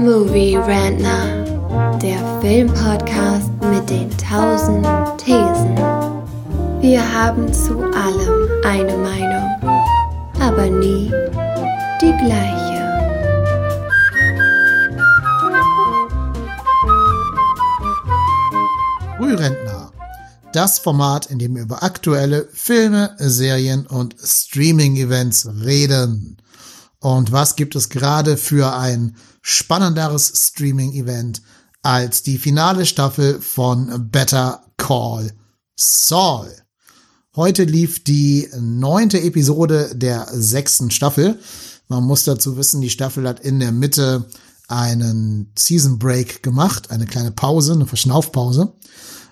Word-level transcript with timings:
Movie 0.00 0.56
Rantner, 0.56 1.44
der 1.98 2.40
Filmpodcast 2.40 3.50
mit 3.70 3.90
den 3.90 4.08
tausend 4.16 4.86
Thesen. 5.18 5.76
Wir 6.80 7.02
haben 7.02 7.52
zu 7.52 7.78
allem 7.78 8.48
eine 8.64 8.96
Meinung, 8.96 9.60
aber 10.40 10.70
nie 10.70 11.12
die 12.00 12.16
gleiche. 12.16 12.80
Frührentner. 19.18 19.92
Das 20.54 20.78
Format, 20.78 21.26
in 21.26 21.38
dem 21.38 21.56
wir 21.56 21.62
über 21.64 21.82
aktuelle 21.82 22.48
Filme, 22.54 23.14
Serien 23.18 23.86
und 23.86 24.16
Streaming-Events 24.18 25.46
reden. 25.62 26.38
Und 27.00 27.32
was 27.32 27.56
gibt 27.56 27.74
es 27.76 27.88
gerade 27.88 28.36
für 28.36 28.76
ein 28.76 29.16
spannenderes 29.40 30.32
Streaming-Event 30.36 31.42
als 31.82 32.22
die 32.22 32.36
finale 32.36 32.84
Staffel 32.84 33.40
von 33.40 34.10
Better 34.10 34.62
Call 34.76 35.32
Saul? 35.76 36.54
Heute 37.34 37.64
lief 37.64 38.04
die 38.04 38.48
neunte 38.60 39.20
Episode 39.20 39.92
der 39.94 40.28
sechsten 40.30 40.90
Staffel. 40.90 41.40
Man 41.88 42.04
muss 42.04 42.24
dazu 42.24 42.58
wissen, 42.58 42.82
die 42.82 42.90
Staffel 42.90 43.26
hat 43.26 43.40
in 43.40 43.60
der 43.60 43.72
Mitte 43.72 44.28
einen 44.68 45.52
Season 45.58 45.98
Break 45.98 46.42
gemacht, 46.42 46.90
eine 46.90 47.06
kleine 47.06 47.30
Pause, 47.30 47.72
eine 47.72 47.86
Verschnaufpause. 47.86 48.74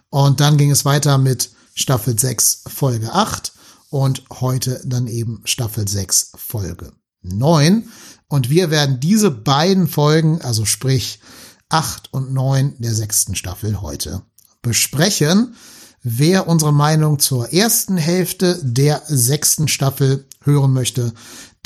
Und 0.08 0.40
dann 0.40 0.56
ging 0.56 0.70
es 0.70 0.86
weiter 0.86 1.18
mit 1.18 1.50
Staffel 1.74 2.18
6, 2.18 2.62
Folge 2.66 3.12
8 3.12 3.52
und 3.90 4.24
heute 4.40 4.80
dann 4.84 5.06
eben 5.06 5.42
Staffel 5.44 5.86
6, 5.86 6.32
Folge 6.34 6.92
9. 7.22 7.88
Und 8.28 8.50
wir 8.50 8.70
werden 8.70 9.00
diese 9.00 9.30
beiden 9.30 9.88
Folgen, 9.88 10.40
also 10.42 10.64
sprich 10.64 11.20
8 11.68 12.12
und 12.12 12.32
9 12.32 12.76
der 12.78 12.94
sechsten 12.94 13.34
Staffel 13.34 13.80
heute 13.80 14.22
besprechen. 14.62 15.54
Wer 16.02 16.46
unsere 16.46 16.72
Meinung 16.72 17.18
zur 17.18 17.52
ersten 17.52 17.96
Hälfte 17.96 18.58
der 18.62 19.02
sechsten 19.06 19.68
Staffel 19.68 20.26
hören 20.42 20.72
möchte, 20.72 21.12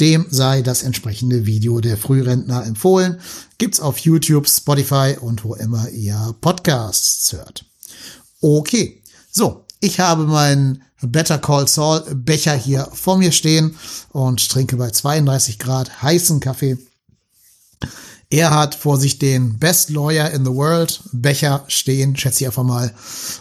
dem 0.00 0.26
sei 0.30 0.62
das 0.62 0.82
entsprechende 0.82 1.46
Video 1.46 1.80
der 1.80 1.96
Frührentner 1.96 2.64
empfohlen. 2.64 3.20
Gibt's 3.58 3.80
auf 3.80 3.98
YouTube, 3.98 4.48
Spotify 4.48 5.16
und 5.20 5.44
wo 5.44 5.54
immer 5.54 5.88
ihr 5.90 6.34
Podcasts 6.40 7.32
hört. 7.32 7.64
Okay, 8.40 9.02
so, 9.30 9.66
ich 9.82 9.98
habe 9.98 10.26
meinen 10.26 10.82
Better 11.02 11.38
Call 11.38 11.66
Saul 11.66 12.02
Becher 12.14 12.54
hier 12.54 12.88
vor 12.92 13.18
mir 13.18 13.32
stehen 13.32 13.76
und 14.12 14.48
trinke 14.48 14.76
bei 14.76 14.90
32 14.90 15.58
Grad 15.58 16.02
heißen 16.02 16.38
Kaffee. 16.38 16.78
Er 18.30 18.54
hat 18.54 18.76
vor 18.76 18.96
sich 18.96 19.18
den 19.18 19.58
Best 19.58 19.90
Lawyer 19.90 20.30
in 20.30 20.44
the 20.44 20.52
World 20.52 21.02
Becher 21.12 21.64
stehen, 21.66 22.16
schätze 22.16 22.44
ich 22.44 22.46
einfach 22.46 22.62
mal. 22.62 22.94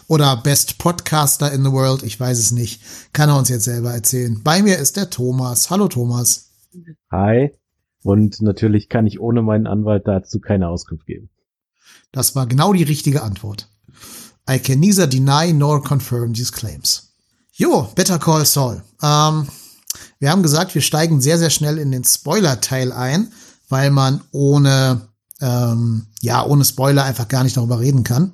Oder 0.08 0.36
Best 0.36 0.78
Podcaster 0.78 1.52
in 1.52 1.64
the 1.64 1.70
World, 1.70 2.02
ich 2.02 2.18
weiß 2.18 2.38
es 2.38 2.50
nicht. 2.50 2.82
Kann 3.12 3.30
er 3.30 3.38
uns 3.38 3.48
jetzt 3.48 3.64
selber 3.64 3.92
erzählen. 3.92 4.42
Bei 4.42 4.62
mir 4.62 4.78
ist 4.78 4.96
der 4.96 5.10
Thomas. 5.10 5.70
Hallo 5.70 5.86
Thomas. 5.86 6.50
Hi. 7.12 7.52
Und 8.02 8.42
natürlich 8.42 8.88
kann 8.88 9.06
ich 9.06 9.20
ohne 9.20 9.42
meinen 9.42 9.68
Anwalt 9.68 10.08
dazu 10.08 10.40
keine 10.40 10.68
Auskunft 10.68 11.06
geben. 11.06 11.30
Das 12.10 12.34
war 12.34 12.46
genau 12.48 12.72
die 12.72 12.82
richtige 12.82 13.22
Antwort. 13.22 13.71
I 14.48 14.58
can 14.58 14.80
neither 14.80 15.06
deny 15.06 15.52
nor 15.52 15.82
confirm 15.82 16.34
these 16.34 16.50
claims. 16.50 17.12
Jo, 17.52 17.88
Better 17.94 18.18
Call 18.18 18.44
Saul. 18.44 18.82
Ähm, 19.02 19.46
wir 20.18 20.30
haben 20.30 20.42
gesagt, 20.42 20.74
wir 20.74 20.82
steigen 20.82 21.20
sehr, 21.20 21.38
sehr 21.38 21.50
schnell 21.50 21.78
in 21.78 21.90
den 21.90 22.04
Spoiler-Teil 22.04 22.92
ein 22.92 23.32
weil 23.72 23.90
man 23.90 24.20
ohne, 24.32 25.08
ähm, 25.40 26.06
ja, 26.20 26.44
ohne 26.44 26.64
Spoiler 26.64 27.04
einfach 27.04 27.26
gar 27.26 27.42
nicht 27.42 27.56
darüber 27.56 27.80
reden 27.80 28.04
kann. 28.04 28.32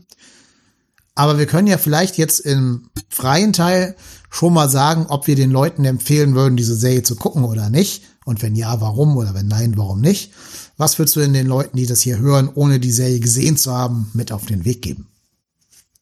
Aber 1.15 1.39
wir 1.39 1.47
können 1.47 1.69
ja 1.69 1.79
vielleicht 1.79 2.19
jetzt 2.19 2.41
im 2.41 2.91
freien 3.09 3.53
Teil 3.53 3.95
schon 4.31 4.53
mal 4.53 4.69
sagen, 4.69 5.07
ob 5.09 5.29
wir 5.29 5.37
den 5.37 5.53
Leuten 5.53 5.85
empfehlen 5.85 6.35
würden, 6.35 6.57
diese 6.57 6.75
Serie 6.75 7.05
zu 7.05 7.15
gucken 7.15 7.45
oder 7.45 7.71
nicht. 7.71 8.03
Und 8.25 8.43
wenn 8.43 8.57
ja, 8.57 8.81
warum? 8.81 9.17
Oder 9.17 9.33
wenn 9.33 9.47
nein, 9.47 9.75
warum 9.77 10.01
nicht? 10.01 10.33
Was 10.77 10.99
würdest 10.99 11.15
du 11.15 11.21
in 11.21 11.33
den 11.33 11.47
Leuten, 11.47 11.77
die 11.77 11.87
das 11.87 12.01
hier 12.01 12.19
hören, 12.19 12.51
ohne 12.53 12.81
die 12.81 12.93
Serie 12.93 13.21
gesehen 13.21 13.57
zu 13.57 13.73
haben, 13.73 14.11
mit 14.15 14.33
auf 14.33 14.45
den 14.45 14.65
Weg 14.65 14.83
geben? 14.83 15.08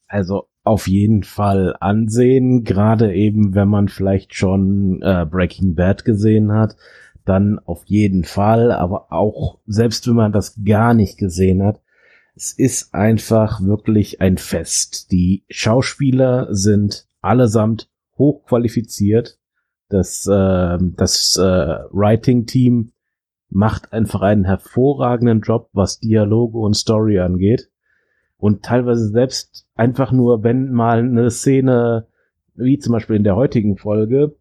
Also 0.08 0.48
auf 0.64 0.88
jeden 0.88 1.22
Fall 1.22 1.76
ansehen, 1.80 2.64
gerade 2.64 3.14
eben, 3.14 3.54
wenn 3.54 3.68
man 3.68 3.88
vielleicht 3.88 4.34
schon 4.34 5.00
äh, 5.02 5.26
Breaking 5.28 5.74
Bad 5.74 6.04
gesehen 6.04 6.52
hat 6.52 6.76
dann 7.26 7.58
auf 7.58 7.84
jeden 7.86 8.24
Fall, 8.24 8.72
aber 8.72 9.12
auch 9.12 9.58
selbst 9.66 10.06
wenn 10.06 10.14
man 10.14 10.32
das 10.32 10.58
gar 10.64 10.94
nicht 10.94 11.18
gesehen 11.18 11.62
hat, 11.62 11.80
es 12.34 12.52
ist 12.52 12.94
einfach 12.94 13.60
wirklich 13.62 14.20
ein 14.20 14.38
Fest. 14.38 15.10
Die 15.10 15.44
Schauspieler 15.48 16.48
sind 16.54 17.08
allesamt 17.20 17.90
hochqualifiziert. 18.16 19.38
Das, 19.88 20.26
äh, 20.26 20.78
das 20.80 21.36
äh, 21.36 21.42
Writing-Team 21.42 22.92
macht 23.48 23.92
einfach 23.92 24.22
einen 24.22 24.44
hervorragenden 24.44 25.40
Job, 25.40 25.70
was 25.72 26.00
Dialoge 26.00 26.58
und 26.58 26.74
Story 26.74 27.18
angeht. 27.20 27.70
Und 28.38 28.62
teilweise 28.62 29.08
selbst 29.08 29.66
einfach 29.74 30.12
nur, 30.12 30.42
wenn 30.42 30.72
mal 30.72 30.98
eine 30.98 31.30
Szene, 31.30 32.06
wie 32.54 32.78
zum 32.78 32.92
Beispiel 32.92 33.16
in 33.16 33.24
der 33.24 33.36
heutigen 33.36 33.76
Folge, 33.76 34.36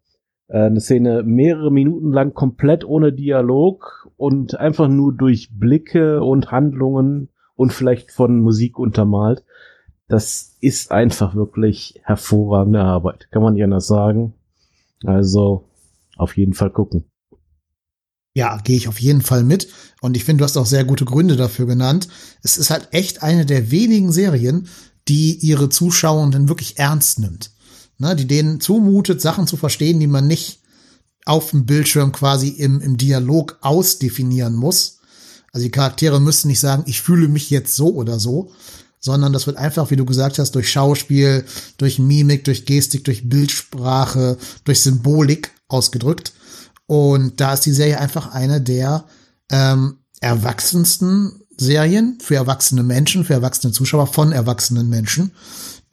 äh, 0.48 0.66
eine 0.66 0.80
Szene 0.80 1.22
mehrere 1.22 1.70
Minuten 1.70 2.12
lang 2.12 2.34
komplett 2.34 2.84
ohne 2.84 3.12
Dialog 3.12 4.10
und 4.16 4.58
einfach 4.58 4.88
nur 4.88 5.14
durch 5.14 5.50
Blicke 5.52 6.22
und 6.22 6.50
Handlungen 6.50 7.28
und 7.54 7.72
vielleicht 7.72 8.12
von 8.12 8.40
Musik 8.40 8.78
untermalt. 8.78 9.44
Das 10.08 10.56
ist 10.60 10.92
einfach 10.92 11.34
wirklich 11.34 12.00
hervorragende 12.04 12.80
Arbeit. 12.80 13.28
Kann 13.30 13.42
man 13.42 13.54
nicht 13.54 13.64
anders 13.64 13.86
sagen. 13.86 14.34
Also 15.04 15.64
auf 16.16 16.36
jeden 16.36 16.52
Fall 16.54 16.70
gucken. 16.70 17.04
Ja, 18.36 18.58
gehe 18.58 18.76
ich 18.76 18.88
auf 18.88 19.00
jeden 19.00 19.22
Fall 19.22 19.44
mit. 19.44 19.68
Und 20.00 20.16
ich 20.16 20.24
finde, 20.24 20.40
du 20.40 20.44
hast 20.44 20.56
auch 20.56 20.66
sehr 20.66 20.84
gute 20.84 21.04
Gründe 21.04 21.36
dafür 21.36 21.66
genannt. 21.66 22.08
Es 22.42 22.58
ist 22.58 22.70
halt 22.70 22.88
echt 22.92 23.22
eine 23.22 23.46
der 23.46 23.70
wenigen 23.70 24.12
Serien, 24.12 24.68
die 25.08 25.34
ihre 25.38 25.68
Zuschauenden 25.68 26.48
wirklich 26.48 26.78
ernst 26.78 27.18
nimmt 27.18 27.50
ne, 27.98 28.16
die 28.16 28.26
denen 28.26 28.60
zumutet, 28.60 29.20
Sachen 29.20 29.46
zu 29.46 29.56
verstehen, 29.56 30.00
die 30.00 30.06
man 30.06 30.26
nicht 30.26 30.60
auf 31.24 31.50
dem 31.50 31.66
Bildschirm 31.66 32.12
quasi 32.12 32.48
im, 32.48 32.80
im 32.80 32.96
Dialog 32.96 33.58
ausdefinieren 33.60 34.54
muss. 34.54 34.98
Also 35.52 35.64
die 35.64 35.72
Charaktere 35.72 36.20
müssen 36.20 36.48
nicht 36.48 36.60
sagen, 36.60 36.84
ich 36.86 37.00
fühle 37.00 37.28
mich 37.28 37.50
jetzt 37.50 37.74
so 37.74 37.94
oder 37.94 38.20
so, 38.20 38.52
sondern 39.00 39.32
das 39.32 39.46
wird 39.46 39.56
einfach, 39.56 39.90
wie 39.90 39.96
du 39.96 40.04
gesagt 40.04 40.38
hast, 40.38 40.54
durch 40.54 40.70
Schauspiel, 40.70 41.44
durch 41.78 41.98
Mimik, 41.98 42.44
durch 42.44 42.64
Gestik, 42.64 43.04
durch 43.04 43.28
Bildsprache, 43.28 44.36
durch 44.64 44.80
Symbolik 44.80 45.50
ausgedrückt. 45.68 46.32
Und 46.86 47.40
da 47.40 47.54
ist 47.54 47.66
die 47.66 47.72
Serie 47.72 48.00
einfach 48.00 48.32
eine 48.32 48.60
der 48.60 49.04
ähm, 49.50 49.98
erwachsensten 50.20 51.42
Serien 51.56 52.18
für 52.20 52.36
erwachsene 52.36 52.82
Menschen, 52.82 53.24
für 53.24 53.34
erwachsene 53.34 53.72
Zuschauer 53.72 54.06
von 54.06 54.32
erwachsenen 54.32 54.88
Menschen, 54.88 55.32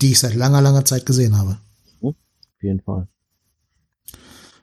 die 0.01 0.11
ich 0.11 0.19
seit 0.19 0.35
langer, 0.35 0.61
langer 0.61 0.85
Zeit 0.85 1.05
gesehen 1.05 1.37
habe 1.37 1.57
jeden 2.63 2.81
Fall. 2.81 3.07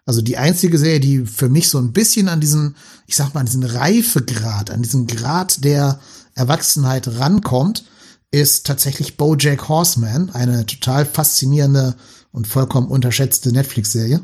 Also 0.07 0.23
die 0.23 0.39
einzige 0.39 0.79
Serie, 0.79 0.99
die 0.99 1.27
für 1.27 1.49
mich 1.49 1.69
so 1.69 1.79
ein 1.79 1.93
bisschen 1.93 2.29
an 2.29 2.41
diesen, 2.41 2.75
ich 3.07 3.15
sag 3.15 3.33
mal, 3.33 3.41
an 3.41 3.47
diesen 3.47 3.63
Reifegrad, 3.63 4.71
an 4.71 4.83
diesen 4.83 5.07
Grad 5.07 5.63
der 5.63 6.01
Erwachsenheit 6.35 7.07
rankommt, 7.07 7.85
ist 8.33 8.67
tatsächlich 8.67 9.17
BoJack 9.17 9.69
Horseman, 9.69 10.31
eine 10.31 10.67
total 10.67 11.05
faszinierende 11.05 11.95
und 12.33 12.47
vollkommen 12.47 12.89
unterschätzte 12.89 13.53
Netflix-Serie. 13.53 14.21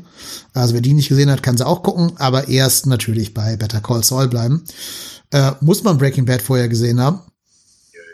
Also 0.53 0.73
wer 0.73 0.81
die 0.81 0.93
nicht 0.93 1.09
gesehen 1.09 1.29
hat, 1.29 1.43
kann 1.43 1.57
sie 1.57 1.65
auch 1.65 1.83
gucken, 1.83 2.13
aber 2.17 2.47
erst 2.47 2.87
natürlich 2.87 3.33
bei 3.33 3.57
Better 3.57 3.81
Call 3.81 4.03
Saul 4.03 4.27
bleiben. 4.27 4.63
Äh, 5.31 5.51
muss 5.61 5.83
man 5.83 5.97
Breaking 5.97 6.25
Bad 6.25 6.41
vorher 6.41 6.69
gesehen 6.69 6.99
haben? 6.99 7.19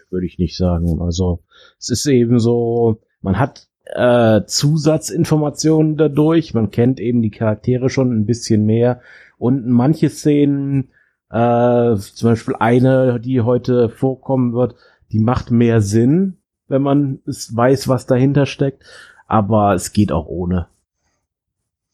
Würde 0.09 0.25
ich 0.25 0.38
nicht 0.39 0.57
sagen. 0.57 1.01
Also 1.01 1.44
es 1.79 1.89
ist 1.89 2.06
eben 2.06 2.39
so, 2.39 3.01
man 3.21 3.39
hat 3.39 3.68
äh, 3.85 4.41
Zusatzinformationen 4.45 5.97
dadurch. 5.97 6.53
Man 6.53 6.71
kennt 6.71 7.00
eben 7.00 7.21
die 7.21 7.31
Charaktere 7.31 7.89
schon 7.89 8.12
ein 8.12 8.25
bisschen 8.25 8.65
mehr. 8.65 9.01
Und 9.38 9.68
manche 9.68 10.09
Szenen, 10.09 10.89
äh, 11.29 11.95
zum 11.95 12.29
Beispiel 12.29 12.56
eine, 12.59 13.19
die 13.19 13.41
heute 13.41 13.89
vorkommen 13.89 14.53
wird, 14.53 14.75
die 15.12 15.19
macht 15.19 15.51
mehr 15.51 15.81
Sinn, 15.81 16.38
wenn 16.68 16.81
man 16.81 17.19
es 17.27 17.56
weiß, 17.56 17.88
was 17.88 18.06
dahinter 18.06 18.45
steckt. 18.45 18.83
Aber 19.27 19.73
es 19.73 19.93
geht 19.93 20.11
auch 20.11 20.27
ohne. 20.27 20.67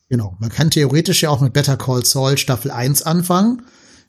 Genau. 0.09 0.35
Man 0.39 0.49
kann 0.49 0.71
theoretisch 0.71 1.21
ja 1.21 1.29
auch 1.29 1.41
mit 1.41 1.53
Better 1.53 1.77
Call 1.77 2.03
Saul 2.03 2.37
Staffel 2.37 2.71
1 2.71 3.03
anfangen, 3.03 3.63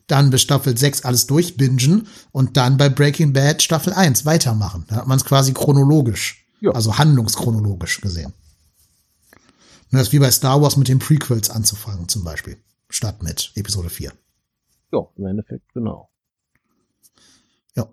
dann 0.06 0.30
bis 0.30 0.42
Staffel 0.42 0.76
6 0.76 1.04
alles 1.04 1.26
durchbingen 1.26 2.08
und 2.32 2.56
dann 2.56 2.76
bei 2.78 2.88
Breaking 2.88 3.32
Bad 3.32 3.62
Staffel 3.62 3.92
1 3.92 4.24
weitermachen. 4.24 4.84
Da 4.88 4.96
hat 4.96 5.06
man 5.06 5.18
es 5.18 5.24
quasi 5.24 5.52
chronologisch. 5.52 6.46
Ja. 6.60 6.72
Also 6.72 6.98
handlungschronologisch 6.98 8.00
gesehen. 8.00 8.32
Das 9.92 10.02
ist 10.02 10.12
wie 10.12 10.18
bei 10.18 10.30
Star 10.30 10.62
Wars 10.62 10.76
mit 10.76 10.88
den 10.88 10.98
Prequels 10.98 11.50
anzufangen, 11.50 12.08
zum 12.08 12.22
Beispiel. 12.22 12.56
Statt 12.88 13.22
mit 13.22 13.52
Episode 13.56 13.90
4. 13.90 14.12
Ja, 14.92 14.98
im 15.16 15.26
Endeffekt, 15.26 15.72
genau. 15.72 16.10
Ja. 17.76 17.88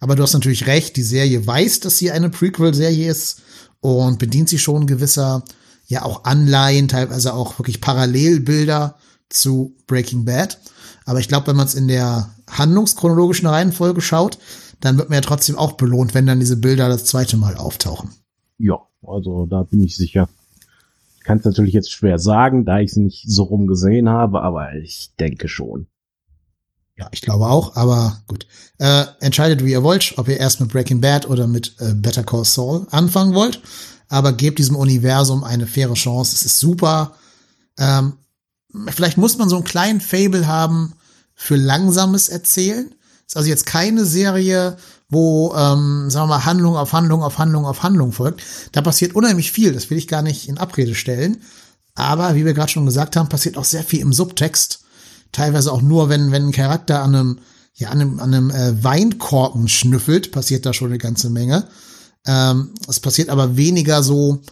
Aber 0.00 0.16
du 0.16 0.22
hast 0.22 0.32
natürlich 0.32 0.66
recht, 0.66 0.96
die 0.96 1.02
Serie 1.02 1.46
weiß, 1.46 1.80
dass 1.80 1.98
sie 1.98 2.10
eine 2.10 2.30
Prequel-Serie 2.30 3.10
ist 3.10 3.42
und 3.82 4.18
bedient 4.18 4.48
sich 4.48 4.62
schon 4.62 4.86
gewisser, 4.86 5.42
ja 5.86 6.04
auch 6.04 6.24
Anleihen, 6.24 6.88
teilweise 6.88 7.34
auch 7.34 7.58
wirklich 7.58 7.80
Parallelbilder 7.80 8.94
zu 9.28 9.76
Breaking 9.86 10.24
Bad. 10.24 10.58
Aber 11.04 11.18
ich 11.18 11.28
glaube, 11.28 11.48
wenn 11.48 11.56
man 11.56 11.66
es 11.66 11.74
in 11.74 11.88
der 11.88 12.30
handlungschronologischen 12.48 13.48
Reihenfolge 13.48 14.00
schaut, 14.00 14.38
dann 14.80 14.98
wird 14.98 15.10
man 15.10 15.16
ja 15.16 15.20
trotzdem 15.20 15.58
auch 15.58 15.72
belohnt, 15.72 16.14
wenn 16.14 16.26
dann 16.26 16.40
diese 16.40 16.56
Bilder 16.56 16.88
das 16.88 17.04
zweite 17.04 17.36
Mal 17.36 17.56
auftauchen. 17.56 18.10
Ja, 18.56 18.78
also 19.02 19.46
da 19.46 19.64
bin 19.64 19.82
ich 19.82 19.96
sicher. 19.96 20.28
Ich 21.18 21.24
kann 21.24 21.38
es 21.38 21.44
natürlich 21.44 21.74
jetzt 21.74 21.90
schwer 21.90 22.18
sagen, 22.18 22.64
da 22.64 22.78
ich 22.78 22.92
sie 22.92 23.00
nicht 23.00 23.24
so 23.28 23.42
rum 23.42 23.66
gesehen 23.66 24.08
habe, 24.08 24.42
aber 24.42 24.74
ich 24.74 25.10
denke 25.18 25.48
schon. 25.48 25.86
Ja, 26.96 27.08
ich 27.10 27.22
glaube 27.22 27.46
auch, 27.46 27.76
aber 27.76 28.22
gut. 28.26 28.46
Äh, 28.78 29.04
entscheidet, 29.20 29.64
wie 29.64 29.72
ihr 29.72 29.82
wollt, 29.82 30.14
ob 30.18 30.28
ihr 30.28 30.36
erst 30.36 30.60
mit 30.60 30.70
Breaking 30.70 31.00
Bad 31.00 31.28
oder 31.28 31.46
mit 31.46 31.74
äh, 31.78 31.94
Better 31.94 32.22
Call 32.22 32.44
Saul 32.44 32.86
anfangen 32.90 33.34
wollt. 33.34 33.62
Aber 34.08 34.32
gebt 34.34 34.58
diesem 34.58 34.76
Universum 34.76 35.42
eine 35.42 35.66
faire 35.66 35.94
Chance. 35.94 36.34
Es 36.34 36.44
ist 36.44 36.58
super. 36.58 37.14
Ähm, 37.78 38.14
vielleicht 38.88 39.16
muss 39.16 39.38
man 39.38 39.48
so 39.48 39.56
einen 39.56 39.64
kleinen 39.64 40.02
Fable 40.02 40.46
haben 40.46 40.92
für 41.34 41.56
langsames 41.56 42.28
Erzählen. 42.28 42.94
Ist 43.26 43.36
also 43.38 43.48
jetzt 43.48 43.64
keine 43.64 44.04
Serie, 44.04 44.76
wo, 45.08 45.54
ähm, 45.56 46.10
sagen 46.10 46.28
wir 46.28 46.36
mal, 46.36 46.44
Handlung 46.44 46.76
auf 46.76 46.92
Handlung 46.92 47.22
auf 47.22 47.38
Handlung 47.38 47.64
auf 47.64 47.82
Handlung 47.82 48.12
folgt. 48.12 48.42
Da 48.72 48.82
passiert 48.82 49.14
unheimlich 49.14 49.50
viel. 49.50 49.72
Das 49.72 49.88
will 49.88 49.96
ich 49.96 50.08
gar 50.08 50.22
nicht 50.22 50.46
in 50.46 50.58
Abrede 50.58 50.94
stellen. 50.94 51.42
Aber 51.94 52.34
wie 52.34 52.44
wir 52.44 52.52
gerade 52.52 52.70
schon 52.70 52.86
gesagt 52.86 53.16
haben, 53.16 53.30
passiert 53.30 53.56
auch 53.56 53.64
sehr 53.64 53.82
viel 53.82 54.00
im 54.00 54.12
Subtext 54.12 54.81
teilweise 55.32 55.72
auch 55.72 55.82
nur, 55.82 56.08
wenn, 56.08 56.30
wenn 56.30 56.48
ein 56.48 56.52
Charakter 56.52 57.02
an 57.02 57.14
einem, 57.14 57.38
ja, 57.74 57.88
an 57.88 58.00
einem, 58.00 58.20
an 58.20 58.34
einem 58.34 58.50
äh, 58.50 58.84
Weinkorken 58.84 59.68
schnüffelt, 59.68 60.30
passiert 60.30 60.66
da 60.66 60.72
schon 60.72 60.88
eine 60.88 60.98
ganze 60.98 61.30
Menge. 61.30 61.66
Ähm, 62.26 62.74
es 62.88 63.00
passiert 63.00 63.30
aber 63.30 63.56
weniger 63.56 64.02
so 64.02 64.42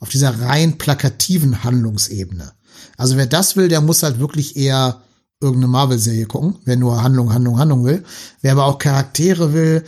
auf 0.00 0.08
dieser 0.08 0.40
rein 0.40 0.76
plakativen 0.76 1.64
Handlungsebene. 1.64 2.52
Also 2.96 3.16
wer 3.16 3.26
das 3.26 3.56
will, 3.56 3.68
der 3.68 3.80
muss 3.80 4.02
halt 4.02 4.18
wirklich 4.18 4.56
eher 4.56 5.00
irgendeine 5.40 5.68
Marvel-Serie 5.68 6.26
gucken, 6.26 6.58
wer 6.64 6.76
nur 6.76 7.02
Handlung, 7.02 7.32
Handlung, 7.32 7.58
Handlung 7.58 7.84
will. 7.84 8.04
Wer 8.40 8.52
aber 8.52 8.66
auch 8.66 8.78
Charaktere 8.78 9.52
will, 9.52 9.84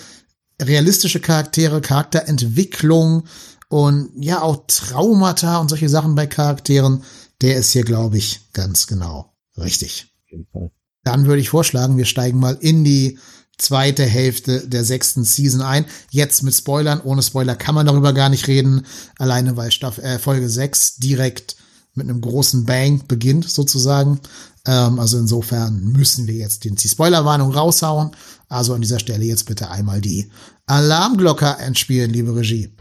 realistische 0.61 1.21
Charaktere, 1.21 1.81
Charakterentwicklung 1.81 3.25
und 3.69 4.11
ja 4.17 4.43
auch 4.43 4.65
Traumata 4.67 5.59
und 5.59 5.69
solche 5.69 5.89
Sachen 5.89 6.15
bei 6.15 6.27
Charakteren, 6.27 7.03
der 7.43 7.57
ist 7.57 7.73
hier, 7.73 7.85
glaube 7.85 8.17
ich, 8.17 8.53
ganz 8.53 8.87
genau 8.87 9.35
richtig 9.59 10.16
jeden 10.37 10.51
Fall. 10.53 10.71
Dann 11.05 11.27
würde 11.27 11.41
ich 11.41 11.51
vorschlagen, 11.51 11.97
wir 11.97 12.05
steigen 12.05 12.39
mal 12.39 12.59
in 12.61 12.85
die 12.85 13.19
zweite 13.59 14.05
Hälfte 14.05 14.67
der 14.69 14.85
sechsten 14.85 15.25
Season 15.25 15.63
ein. 15.63 15.87
Jetzt 16.11 16.43
mit 16.43 16.55
Spoilern. 16.55 17.01
Ohne 17.01 17.23
Spoiler 17.23 17.55
kann 17.55 17.75
man 17.75 17.87
darüber 17.87 18.13
gar 18.13 18.29
nicht 18.29 18.49
reden. 18.49 18.87
Alleine 19.19 19.57
weil 19.57 19.71
Staff 19.71 19.99
äh, 19.99 20.19
Folge 20.19 20.49
6 20.49 20.97
direkt 20.97 21.57
mit 21.95 22.09
einem 22.09 22.21
großen 22.21 22.67
Bang 22.67 23.07
beginnt, 23.09 23.49
sozusagen. 23.49 24.21
Ähm, 24.67 24.99
also 24.99 25.17
insofern 25.19 25.83
müssen 25.85 26.27
wir 26.27 26.35
jetzt 26.35 26.65
die 26.65 26.89
Spoilerwarnung 26.89 27.53
raushauen. 27.53 28.11
Also 28.49 28.75
an 28.75 28.83
dieser 28.83 28.99
Stelle 28.99 29.25
jetzt 29.25 29.47
bitte 29.47 29.71
einmal 29.71 30.01
die 30.01 30.31
Alarmglocke 30.67 31.57
entspielen, 31.61 32.11
liebe 32.11 32.35
Regie. 32.37 32.73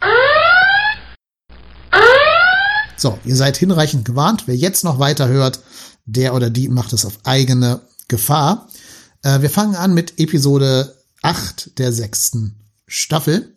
So, 2.98 3.18
ihr 3.24 3.36
seid 3.36 3.56
hinreichend 3.56 4.04
gewarnt. 4.04 4.44
Wer 4.46 4.56
jetzt 4.56 4.82
noch 4.82 4.98
weiter 4.98 5.28
hört, 5.28 5.60
der 6.06 6.34
oder 6.34 6.50
die 6.50 6.68
macht 6.68 6.92
es 6.92 7.04
auf 7.04 7.18
eigene 7.24 7.80
Gefahr. 8.08 8.68
Äh, 9.22 9.42
wir 9.42 9.50
fangen 9.50 9.74
an 9.74 9.92
mit 9.92 10.18
Episode 10.18 10.96
8 11.22 11.78
der 11.78 11.92
sechsten 11.92 12.54
Staffel. 12.86 13.52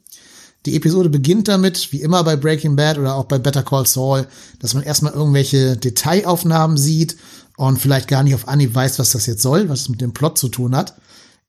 Die 0.66 0.76
Episode 0.76 1.10
beginnt 1.10 1.48
damit, 1.48 1.92
wie 1.94 2.02
immer 2.02 2.24
bei 2.24 2.36
Breaking 2.36 2.76
Bad 2.76 2.98
oder 2.98 3.16
auch 3.16 3.26
bei 3.26 3.38
Better 3.38 3.64
Call 3.64 3.86
Saul, 3.86 4.28
dass 4.60 4.74
man 4.74 4.84
erstmal 4.84 5.14
irgendwelche 5.14 5.78
Detailaufnahmen 5.78 6.76
sieht 6.76 7.16
und 7.56 7.78
vielleicht 7.78 8.08
gar 8.08 8.24
nicht 8.24 8.36
auf 8.36 8.48
Anhieb 8.48 8.76
weiß, 8.76 9.00
was 9.00 9.12
das 9.12 9.26
jetzt 9.26 9.42
soll, 9.42 9.70
was 9.70 9.82
es 9.82 9.90
mit 9.90 10.02
dem 10.02 10.14
Plot 10.14 10.38
zu 10.38 10.50
tun 10.50 10.76
hat. 10.76 10.96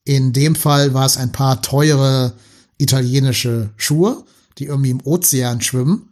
In 0.04 0.32
dem 0.32 0.54
Fall 0.54 0.94
war 0.94 1.06
es 1.06 1.16
ein 1.16 1.32
paar 1.32 1.60
teure 1.62 2.34
italienische 2.78 3.70
Schuhe, 3.76 4.24
die 4.58 4.66
irgendwie 4.66 4.90
im 4.90 5.04
Ozean 5.04 5.60
schwimmen 5.60 6.09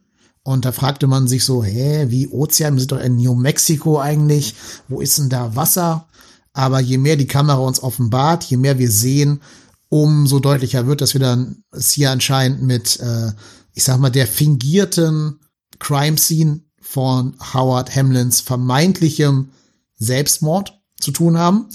und 0.48 0.64
da 0.64 0.72
fragte 0.72 1.06
man 1.06 1.28
sich 1.28 1.44
so, 1.44 1.62
hä, 1.62 2.06
wie 2.08 2.26
Ozean, 2.28 2.72
wir 2.72 2.80
sind 2.80 2.92
doch 2.92 3.00
in 3.00 3.16
New 3.16 3.34
Mexico 3.34 4.00
eigentlich, 4.00 4.54
wo 4.88 4.98
ist 5.02 5.18
denn 5.18 5.28
da 5.28 5.54
Wasser? 5.54 6.08
Aber 6.54 6.80
je 6.80 6.96
mehr 6.96 7.16
die 7.16 7.26
Kamera 7.26 7.58
uns 7.58 7.82
offenbart, 7.82 8.44
je 8.44 8.56
mehr 8.56 8.78
wir 8.78 8.90
sehen, 8.90 9.42
umso 9.90 10.38
deutlicher 10.40 10.86
wird, 10.86 11.02
dass 11.02 11.12
wir 11.12 11.20
dann 11.20 11.64
es 11.70 11.90
hier 11.90 12.10
anscheinend 12.10 12.62
mit, 12.62 12.98
äh, 12.98 13.32
ich 13.74 13.84
sag 13.84 13.98
mal, 13.98 14.08
der 14.08 14.26
fingierten 14.26 15.38
Crime 15.80 16.16
Scene 16.16 16.60
von 16.80 17.34
Howard 17.52 17.94
Hamlins 17.94 18.40
vermeintlichem 18.40 19.50
Selbstmord 19.98 20.80
zu 20.98 21.10
tun 21.10 21.36
haben. 21.36 21.66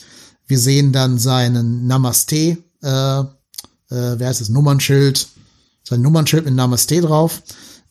Wir 0.48 0.58
sehen 0.58 0.92
dann 0.92 1.20
seinen 1.20 1.86
Namaste, 1.86 2.58
äh, 2.82 3.20
äh, 3.20 3.26
wer 3.90 4.28
heißt 4.28 4.42
es, 4.42 4.50
Nummernschild, 4.50 5.28
sein 5.84 6.02
Nummernschild 6.02 6.46
mit 6.46 6.56
Namaste 6.56 7.02
drauf 7.02 7.44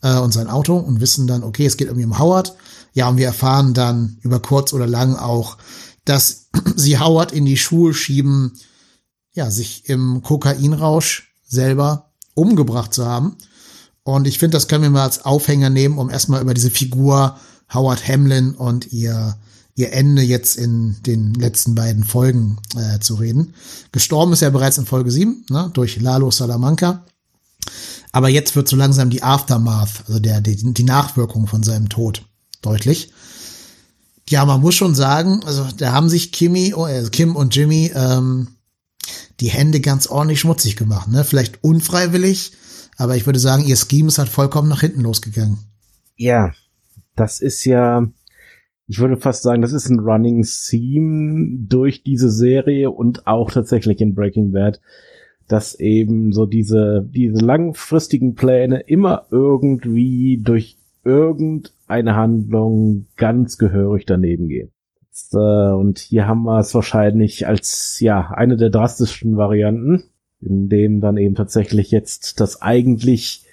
äh, 0.03 0.19
und 0.19 0.33
sein 0.33 0.49
Auto 0.49 0.77
und 0.77 1.01
wissen 1.01 1.27
dann, 1.27 1.43
okay, 1.43 1.67
es 1.67 1.77
geht 1.77 1.89
irgendwie 1.89 2.05
um 2.05 2.19
Howard. 2.19 2.55
Ja, 2.93 3.09
und 3.09 3.17
wir 3.17 3.27
erfahren 3.27 3.73
dann 3.73 4.19
über 4.21 4.41
kurz 4.41 4.73
oder 4.73 4.87
lang 4.87 5.17
auch, 5.17 5.57
dass 6.05 6.49
sie 6.77 6.99
Howard 6.99 7.33
in 7.33 7.47
die 7.47 7.57
Schuhe 7.57 7.95
schieben, 7.95 8.53
ja, 9.33 9.51
sich 9.51 9.89
im 9.89 10.23
Kokainrausch 10.23 11.33
selber 11.47 12.11
umgebracht 12.35 12.93
zu 12.93 13.07
haben. 13.07 13.37
Und 14.05 14.27
ich 14.27 14.39
finde, 14.39 14.57
das 14.57 14.69
können 14.69 14.83
wir 14.83 14.91
mal 14.91 15.05
als 15.05 15.25
Aufhänger 15.25 15.71
nehmen, 15.71 15.99
um 15.99 16.11
erstmal 16.11 16.43
über 16.43 16.55
diese 16.55 16.71
Figur 16.71 17.37
Howard 17.73 18.07
Hamlin 18.07 18.55
und 18.55 18.93
ihr, 18.93 19.37
ihr 19.75 19.93
Ende 19.93 20.23
jetzt 20.23 20.57
in 20.57 20.97
den 21.07 21.35
letzten 21.35 21.75
beiden 21.75 22.05
Folgen 22.05 22.59
äh, 22.77 22.99
zu 22.99 23.15
reden. 23.15 23.55
Gestorben 23.93 24.33
ist 24.33 24.43
er 24.43 24.51
bereits 24.51 24.77
in 24.77 24.87
Folge 24.87 25.11
7, 25.11 25.47
ne, 25.49 25.71
durch 25.73 26.01
Lalo 26.01 26.31
Salamanca. 26.31 27.05
Aber 28.13 28.29
jetzt 28.29 28.55
wird 28.55 28.69
so 28.69 28.77
langsam 28.77 29.09
die 29.09 29.23
Aftermath, 29.23 30.05
also 30.07 30.21
der, 30.21 30.43
die, 30.43 30.57
die 30.57 30.85
Nachwirkung 30.85 31.47
von 31.47 31.63
seinem 31.63 31.89
Tod 31.89 32.27
deutlich. 32.61 33.11
Ja, 34.29 34.45
man 34.45 34.61
muss 34.61 34.75
schon 34.75 34.95
sagen, 34.95 35.43
also 35.45 35.67
da 35.77 35.93
haben 35.93 36.09
sich 36.09 36.31
Kimmy, 36.31 36.75
oh, 36.75 36.87
äh, 36.87 37.03
Kim 37.11 37.35
und 37.35 37.57
Jimmy 37.57 37.91
ähm, 37.95 38.49
die 39.41 39.49
Hände 39.49 39.81
ganz 39.81 40.07
ordentlich 40.07 40.41
schmutzig 40.41 40.77
gemacht. 40.77 41.09
Ne? 41.09 41.25
Vielleicht 41.25 41.65
unfreiwillig, 41.65 42.53
aber 42.97 43.17
ich 43.17 43.27
würde 43.27 43.39
sagen, 43.39 43.65
ihr 43.65 43.77
Scheme 43.77 44.09
ist 44.09 44.19
halt 44.19 44.29
vollkommen 44.29 44.69
nach 44.69 44.83
hinten 44.83 45.01
losgegangen. 45.01 45.59
Ja, 46.17 46.53
das 47.17 47.41
ist 47.41 47.65
ja, 47.65 48.07
ich 48.87 48.99
würde 48.99 49.17
fast 49.17 49.43
sagen, 49.43 49.63
das 49.63 49.73
ist 49.73 49.89
ein 49.89 50.01
Running 50.01 50.45
Theme 50.45 51.67
durch 51.67 52.05
diese 52.05 52.31
Serie 52.31 52.91
und 52.91 53.27
auch 53.27 53.51
tatsächlich 53.51 54.01
in 54.01 54.15
Breaking 54.15 54.53
Bad 54.53 54.81
dass 55.49 55.79
eben 55.79 56.33
so 56.33 56.47
diese, 56.47 57.07
diese 57.09 57.39
langfristigen 57.45 58.35
Pläne 58.35 58.81
immer 58.81 59.27
irgendwie 59.31 60.41
durch 60.43 60.77
irgendeine 61.05 62.15
Handlung 62.17 63.07
ganz 63.17 63.59
gehörig 63.59 64.07
daneben 64.07 64.49
gehen. 64.49 64.71
Äh, 65.33 65.37
und 65.37 65.99
hier 65.99 66.27
haben 66.27 66.45
wir 66.45 66.59
es 66.59 66.75
wahrscheinlich 66.75 67.47
als, 67.47 68.01
ja, 68.01 68.31
eine 68.31 68.57
der 68.57 68.71
drastischsten 68.71 69.37
Varianten, 69.37 70.05
in 70.41 70.69
dem 70.69 71.01
dann 71.01 71.17
eben 71.17 71.35
tatsächlich 71.35 71.91
jetzt 71.91 72.41
das 72.41 72.63
eigentlich, 72.63 73.45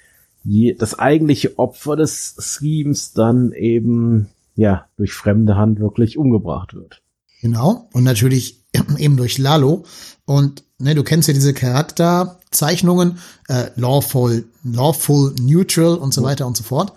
das 0.78 0.98
eigentliche 0.98 1.58
Opfer 1.58 1.96
des 1.96 2.36
Schemes 2.38 3.12
dann 3.12 3.52
eben, 3.52 4.28
ja, 4.54 4.86
durch 4.96 5.12
fremde 5.12 5.56
Hand 5.56 5.80
wirklich 5.80 6.16
umgebracht 6.16 6.74
wird. 6.74 7.02
Genau. 7.42 7.88
Und 7.92 8.04
natürlich 8.04 8.64
eben 8.98 9.16
durch 9.16 9.38
Lalo. 9.38 9.84
Und 10.30 10.62
ne, 10.78 10.94
du 10.94 11.02
kennst 11.02 11.26
ja 11.26 11.34
diese 11.34 11.52
Charakterzeichnungen, 11.52 13.18
äh, 13.48 13.70
lawful, 13.74 14.44
lawful, 14.62 15.34
neutral 15.40 15.96
und 15.96 16.14
so 16.14 16.22
weiter 16.22 16.46
und 16.46 16.56
so 16.56 16.62
fort. 16.62 16.92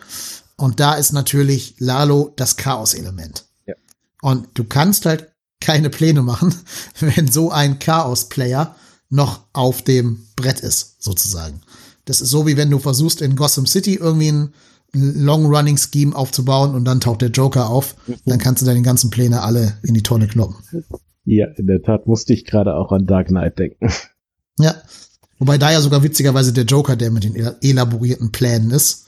Und 0.55 0.79
da 0.79 0.93
ist 0.93 1.13
natürlich 1.13 1.73
Lalo 1.79 2.31
das 2.35 2.57
Chaos-Element. 2.57 3.45
Ja. 3.65 3.73
Und 4.21 4.49
du 4.53 4.65
kannst 4.65 5.07
halt 5.07 5.31
keine 5.59 5.89
Pläne 5.89 6.21
machen, 6.21 6.53
wenn 6.99 7.27
so 7.27 7.49
ein 7.49 7.79
Chaos-Player 7.79 8.75
noch 9.09 9.39
auf 9.51 9.81
dem 9.81 10.27
Brett 10.35 10.59
ist, 10.59 11.01
sozusagen. 11.01 11.61
Das 12.05 12.21
ist 12.21 12.29
so, 12.29 12.45
wie 12.45 12.55
wenn 12.55 12.69
du 12.69 12.77
versuchst, 12.77 13.19
in 13.19 13.35
Gotham 13.35 13.65
City 13.65 13.95
irgendwie 13.95 14.31
ein 14.31 14.53
Long-Running-Scheme 14.93 16.15
aufzubauen 16.15 16.75
und 16.75 16.85
dann 16.85 17.01
taucht 17.01 17.23
der 17.23 17.31
Joker 17.31 17.71
auf. 17.71 17.95
Mhm. 18.05 18.15
Dann 18.27 18.37
kannst 18.37 18.61
du 18.61 18.67
deine 18.67 18.83
ganzen 18.83 19.09
Pläne 19.09 19.41
alle 19.41 19.79
in 19.81 19.95
die 19.95 20.03
Tonne 20.03 20.27
kloppen. 20.27 20.57
Ja, 21.25 21.47
in 21.55 21.67
der 21.67 21.81
Tat 21.81 22.07
musste 22.07 22.33
ich 22.33 22.45
gerade 22.45 22.75
auch 22.75 22.91
an 22.91 23.05
Dark 23.05 23.27
Knight 23.27 23.59
denken. 23.59 23.89
Ja. 24.59 24.75
Wobei 25.39 25.57
da 25.57 25.71
ja 25.71 25.81
sogar 25.81 26.03
witzigerweise 26.03 26.53
der 26.53 26.65
Joker, 26.65 26.95
der 26.95 27.09
mit 27.09 27.23
den 27.23 27.35
elaborierten 27.35 28.31
Plänen 28.31 28.69
ist, 28.69 29.07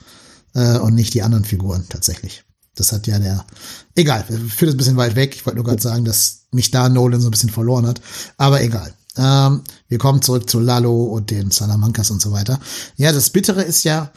äh, 0.56 0.78
und 0.78 0.94
nicht 0.94 1.14
die 1.14 1.22
anderen 1.22 1.44
Figuren 1.44 1.86
tatsächlich. 1.88 2.44
Das 2.74 2.92
hat 2.92 3.06
ja 3.06 3.18
der. 3.18 3.44
Egal, 3.94 4.24
führt 4.24 4.70
es 4.70 4.74
ein 4.74 4.76
bisschen 4.76 4.96
weit 4.96 5.14
weg. 5.14 5.34
Ich 5.34 5.46
wollte 5.46 5.56
nur 5.56 5.64
gerade 5.64 5.80
sagen, 5.80 6.04
dass 6.04 6.46
mich 6.50 6.70
da 6.70 6.88
Nolan 6.88 7.20
so 7.20 7.28
ein 7.28 7.30
bisschen 7.30 7.50
verloren 7.50 7.86
hat. 7.86 8.00
Aber 8.36 8.62
egal. 8.62 8.92
Ähm, 9.16 9.62
wir 9.88 9.98
kommen 9.98 10.20
zurück 10.20 10.48
zu 10.50 10.60
Lalo 10.60 11.04
und 11.04 11.30
den 11.30 11.50
Salamancas 11.50 12.10
und 12.10 12.20
so 12.20 12.32
weiter. 12.32 12.60
Ja, 12.96 13.12
das 13.12 13.30
Bittere 13.30 13.62
ist 13.62 13.84
ja, 13.84 14.12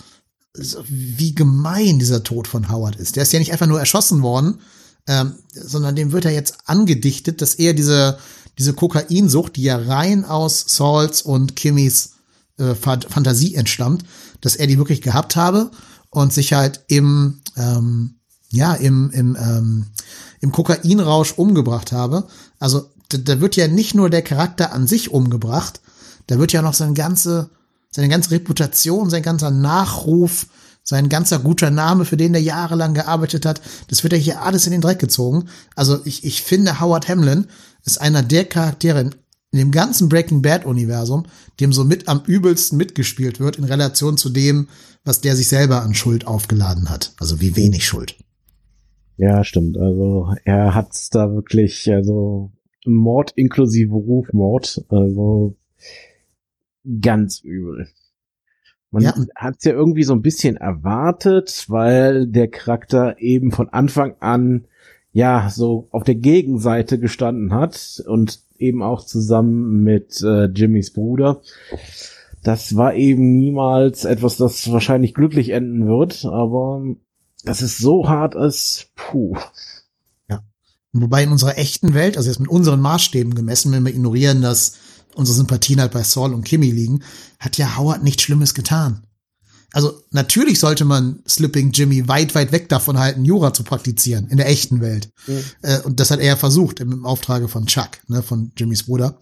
wie 0.88 1.36
gemein 1.36 2.00
dieser 2.00 2.24
Tod 2.24 2.48
von 2.48 2.70
Howard 2.70 2.98
ist. 2.98 3.16
Der 3.16 3.24
ist 3.24 3.32
ja 3.32 3.40
nicht 3.40 3.54
einfach 3.54 3.68
nur 3.68 3.80
erschossen 3.80 4.22
worden, 4.24 4.60
ähm, 5.10 5.34
sondern 5.52 5.96
dem 5.96 6.12
wird 6.12 6.26
er 6.26 6.32
jetzt 6.32 6.58
angedichtet, 6.66 7.42
dass 7.42 7.56
er 7.56 7.74
diese, 7.74 8.20
diese 8.60 8.74
Kokainsucht, 8.74 9.56
die 9.56 9.64
ja 9.64 9.76
rein 9.76 10.24
aus 10.24 10.64
Sauls 10.68 11.24
und 11.24 11.56
Kimmys 11.56 12.12
äh, 12.60 12.76
Fantasie 12.76 13.56
entstammt, 13.56 14.04
dass 14.40 14.56
er 14.56 14.68
die 14.68 14.78
wirklich 14.78 15.02
gehabt 15.02 15.36
habe 15.36 15.72
und 16.12 16.32
sich 16.32 16.54
halt 16.54 16.82
im, 16.88 17.42
ähm, 17.58 18.20
ja, 18.52 18.76
im, 18.76 19.10
im, 19.10 19.36
ähm, 19.36 19.86
im 20.42 20.52
Kokainrausch 20.52 21.34
umgebracht 21.34 21.92
habe. 21.92 22.28
Also 22.60 22.92
da, 23.10 23.18
da 23.18 23.42
wird 23.42 23.56
ja 23.56 23.68
nicht 23.68 23.96
nur 23.96 24.12
der 24.12 24.22
Charakter 24.22 24.74
an 24.74 24.86
sich 24.86 25.10
umgebracht, 25.10 25.82
da 26.28 26.38
wird 26.38 26.52
ja 26.54 26.62
noch 26.62 26.76
seine 26.76 26.94
ganze, 26.94 27.50
seine 27.90 28.10
ganze 28.10 28.30
Reputation, 28.30 29.10
sein 29.10 29.24
ganzer 29.24 29.50
Nachruf, 29.50 30.46
sein 30.90 31.08
ganzer 31.08 31.38
guter 31.38 31.70
Name, 31.70 32.04
für 32.04 32.18
den 32.18 32.34
er 32.34 32.42
jahrelang 32.42 32.96
gearbeitet 32.96 33.46
hat, 33.46 33.62
das 33.90 34.02
wird 34.02 34.14
ja 34.14 34.20
hier 34.20 34.42
alles 34.42 34.66
in 34.66 34.72
den 34.72 34.82
Dreck 34.82 34.98
gezogen. 34.98 35.46
Also 35.76 36.00
ich, 36.04 36.24
ich 36.26 36.42
finde, 36.42 36.80
Howard 36.80 37.08
Hamlin 37.08 37.46
ist 37.86 38.02
einer 38.02 38.24
der 38.24 38.46
Charaktere 38.46 39.02
in, 39.02 39.12
dem 39.52 39.70
ganzen 39.70 40.10
Breaking 40.10 40.42
Bad 40.42 40.66
Universum, 40.66 41.26
dem 41.60 41.74
so 41.74 41.84
mit 41.84 42.08
am 42.08 42.24
übelsten 42.26 42.78
mitgespielt 42.78 43.40
wird 43.40 43.58
in 43.58 43.66
Relation 43.66 44.18
zu 44.18 44.30
dem, 44.30 44.68
was 45.04 45.22
der 45.22 45.36
sich 45.36 45.48
selber 45.48 45.84
an 45.84 45.94
Schuld 45.94 46.26
aufgeladen 46.26 46.90
hat. 46.90 47.14
Also 47.20 47.40
wie 47.40 47.56
wenig 47.56 47.86
Schuld. 47.86 48.16
Ja, 49.18 49.44
stimmt. 49.44 49.78
Also 49.78 50.34
er 50.44 50.74
hat's 50.74 51.12
da 51.12 51.32
wirklich, 51.32 51.92
also 51.92 52.52
Mord 52.86 53.32
inklusive 53.36 53.94
Rufmord, 53.94 54.84
also 54.90 55.56
ganz 57.00 57.42
übel. 57.42 57.88
Man 58.92 59.04
ja. 59.04 59.14
hat 59.36 59.58
es 59.60 59.66
ja 59.66 59.74
irgendwie 59.74 60.04
so 60.04 60.14
ein 60.14 60.22
bisschen 60.22 60.58
erwartet, 60.58 61.66
weil 61.68 62.28
der 62.28 62.48
Charakter 62.48 63.20
eben 63.20 63.52
von 63.52 63.70
Anfang 63.70 64.16
an 64.20 64.66
ja 65.12 65.50
so 65.50 65.88
auf 65.92 66.04
der 66.04 66.16
Gegenseite 66.16 67.00
gestanden 67.00 67.54
hat 67.54 68.04
und 68.08 68.40
eben 68.58 68.84
auch 68.84 69.06
zusammen 69.06 69.84
mit 69.84 70.22
äh, 70.22 70.46
Jimmys 70.46 70.92
Bruder. 70.92 71.42
Das 72.44 72.76
war 72.76 72.96
eben 72.96 73.38
niemals 73.38 74.06
etwas, 74.06 74.38
das 74.38 74.72
wahrscheinlich 74.72 75.14
glücklich 75.14 75.50
enden 75.50 75.88
wird, 75.88 76.26
aber 76.26 76.84
dass 77.44 77.62
es 77.62 77.78
so 77.78 78.08
hart 78.08 78.36
ist, 78.36 78.92
puh. 78.96 79.36
Ja. 80.30 80.44
Wobei 80.94 81.24
in 81.24 81.32
unserer 81.32 81.58
echten 81.58 81.94
Welt, 81.94 82.18
also 82.18 82.30
jetzt 82.30 82.40
mit 82.40 82.50
unseren 82.50 82.82
Maßstäben 82.82 83.36
gemessen, 83.36 83.72
wenn 83.72 83.84
wir 83.84 83.94
ignorieren, 83.94 84.42
dass 84.42 84.78
unsere 85.20 85.38
Sympathien 85.38 85.80
halt 85.80 85.92
bei 85.92 86.04
Saul 86.04 86.34
und 86.34 86.44
Kimmy 86.44 86.72
liegen, 86.72 87.04
hat 87.40 87.58
ja 87.58 87.78
Howard 87.78 88.04
nichts 88.04 88.24
Schlimmes 88.24 88.54
getan. 88.54 89.04
Also 89.72 90.02
natürlich 90.12 90.60
sollte 90.60 90.84
man 90.84 91.22
Slipping 91.28 91.72
Jimmy 91.72 92.08
weit, 92.08 92.34
weit 92.34 92.52
weg 92.52 92.70
davon 92.70 92.98
halten, 92.98 93.24
Jura 93.24 93.54
zu 93.54 93.64
praktizieren 93.64 94.28
in 94.30 94.38
der 94.38 94.48
echten 94.48 94.82
Welt. 94.82 95.12
Mhm. 95.28 95.44
Äh, 95.62 95.82
und 95.82 96.00
das 96.00 96.10
hat 96.10 96.20
er 96.20 96.38
versucht 96.38 96.80
im, 96.80 96.92
im 96.92 97.06
Auftrage 97.06 97.48
von 97.48 97.68
Chuck, 97.68 97.90
ne, 98.08 98.24
von 98.24 98.52
Jimmys 98.58 98.84
Bruder. 98.84 99.20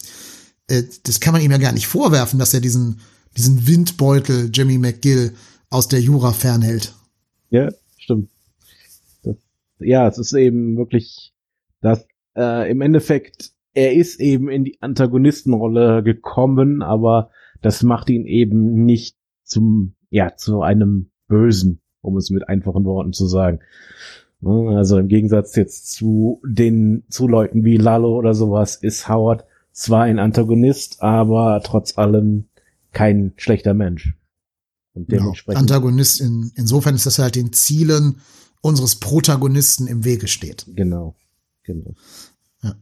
Äh, 0.68 0.84
das 1.04 1.20
kann 1.20 1.34
man 1.34 1.42
ihm 1.42 1.52
ja 1.52 1.58
gar 1.58 1.74
nicht 1.74 1.88
vorwerfen, 1.88 2.40
dass 2.40 2.54
er 2.54 2.62
diesen, 2.62 3.02
diesen 3.36 3.68
Windbeutel 3.68 4.50
Jimmy 4.54 4.78
McGill 4.78 5.34
aus 5.70 5.90
der 5.90 6.00
Jura 6.00 6.32
fernhält. 6.32 6.94
Ja, 7.50 7.70
stimmt. 7.98 8.30
Das, 9.24 9.36
ja, 9.80 10.08
es 10.08 10.18
ist 10.18 10.34
eben 10.34 10.78
wirklich 10.78 11.34
das 11.82 12.06
äh, 12.38 12.72
im 12.72 12.80
Endeffekt 12.80 13.52
er 13.78 13.94
ist 13.94 14.20
eben 14.20 14.50
in 14.50 14.64
die 14.64 14.82
Antagonistenrolle 14.82 16.02
gekommen, 16.02 16.82
aber 16.82 17.30
das 17.62 17.84
macht 17.84 18.10
ihn 18.10 18.26
eben 18.26 18.86
nicht 18.86 19.16
zum, 19.44 19.94
ja, 20.10 20.36
zu 20.36 20.64
einem 20.64 21.12
Bösen, 21.28 21.80
um 22.02 22.18
es 22.18 22.32
mit 22.32 22.50
einfachen 22.50 22.86
Worten 22.86 23.14
zu 23.14 23.28
sagen. 23.28 23.60
Ne, 24.42 24.76
also 24.76 24.98
im 24.98 25.08
Gegensatz 25.08 25.56
jetzt 25.56 25.94
zu 25.94 26.42
den, 26.44 27.04
zu 27.10 27.28
Leuten 27.28 27.64
wie 27.66 27.78
Lalo 27.78 28.18
oder 28.18 28.34
sowas, 28.34 28.78
ist 28.78 29.10
Howard 29.10 29.46
zwar 29.74 30.06
ein 30.06 30.18
Antagonist, 30.18 31.04
aber 31.04 31.62
trotz 31.64 32.00
allem 32.00 32.46
kein 32.94 33.34
schlechter 33.38 33.76
Mensch. 33.76 34.16
Und 34.94 35.12
dementsprechend. 35.12 35.68
Genau. 35.68 35.76
Antagonist 35.76 36.20
in, 36.20 36.52
insofern 36.56 36.96
ist 36.96 37.06
das 37.06 37.20
halt 37.20 37.36
den 37.36 37.54
Zielen 37.54 38.22
unseres 38.62 38.96
Protagonisten 38.96 39.86
im 39.86 40.04
Wege 40.04 40.28
steht. 40.28 40.66
Genau. 40.68 41.14
Genau 41.64 41.94
ja, 42.64 42.76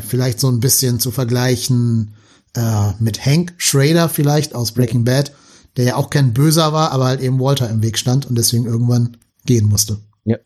vielleicht 0.00 0.40
so 0.40 0.48
ein 0.48 0.60
bisschen 0.60 1.00
zu 1.00 1.10
vergleichen 1.10 2.14
äh, 2.54 2.92
mit 2.98 3.24
Hank 3.24 3.54
Schrader 3.56 4.08
vielleicht 4.08 4.54
aus 4.54 4.72
Breaking 4.72 5.04
Bad, 5.04 5.32
der 5.76 5.84
ja 5.84 5.96
auch 5.96 6.10
kein 6.10 6.34
Böser 6.34 6.72
war, 6.72 6.92
aber 6.92 7.06
halt 7.06 7.20
eben 7.20 7.38
Walter 7.38 7.68
im 7.70 7.82
Weg 7.82 7.98
stand 7.98 8.26
und 8.26 8.36
deswegen 8.36 8.64
irgendwann 8.64 9.16
gehen 9.46 9.66
musste. 9.66 9.98
Ja. 10.24 10.36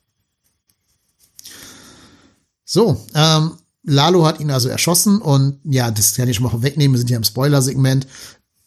So, 2.64 3.00
ähm, 3.14 3.52
Lalo 3.84 4.24
hat 4.26 4.40
ihn 4.40 4.50
also 4.50 4.68
erschossen 4.68 5.20
und 5.20 5.58
ja, 5.64 5.90
das 5.90 6.14
kann 6.14 6.28
ich 6.28 6.36
schon 6.36 6.46
mal 6.46 6.62
wegnehmen, 6.62 6.94
wir 6.94 6.98
sind 6.98 7.10
ja 7.10 7.16
im 7.16 7.24
Spoiler-Segment. 7.24 8.06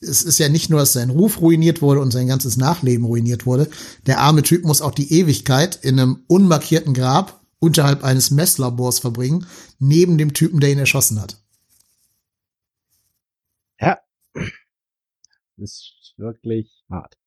Es 0.02 0.24
ist 0.24 0.40
ja 0.40 0.50
nicht 0.50 0.70
nur, 0.70 0.82
dass 0.82 0.94
sein 0.94 1.10
Ruf 1.10 1.42
ruiniert 1.42 1.82
wurde 1.82 2.02
und 2.02 2.12
sein 2.12 2.28
ganzes 2.28 2.58
Nachleben 2.58 3.06
ruiniert 3.06 3.46
wurde. 3.46 3.70
Der 4.06 4.20
arme 4.20 4.44
Typ 4.44 4.66
muss 4.66 4.82
auch 4.82 4.94
die 4.94 5.12
Ewigkeit 5.14 5.80
in 5.82 6.00
einem 6.00 6.20
unmarkierten 6.28 6.94
Grab 6.94 7.45
unterhalb 7.60 8.04
eines 8.04 8.32
Messlabors 8.32 9.00
verbringen, 9.00 9.46
neben 9.80 10.18
dem 10.18 10.34
Typen, 10.34 10.60
der 10.60 10.72
ihn 10.72 10.80
erschossen 10.80 11.22
hat. 11.22 11.38
Ja. 13.80 14.00
Das 15.58 15.72
ist 15.72 16.14
wirklich 16.18 16.84
hart. 16.90 17.18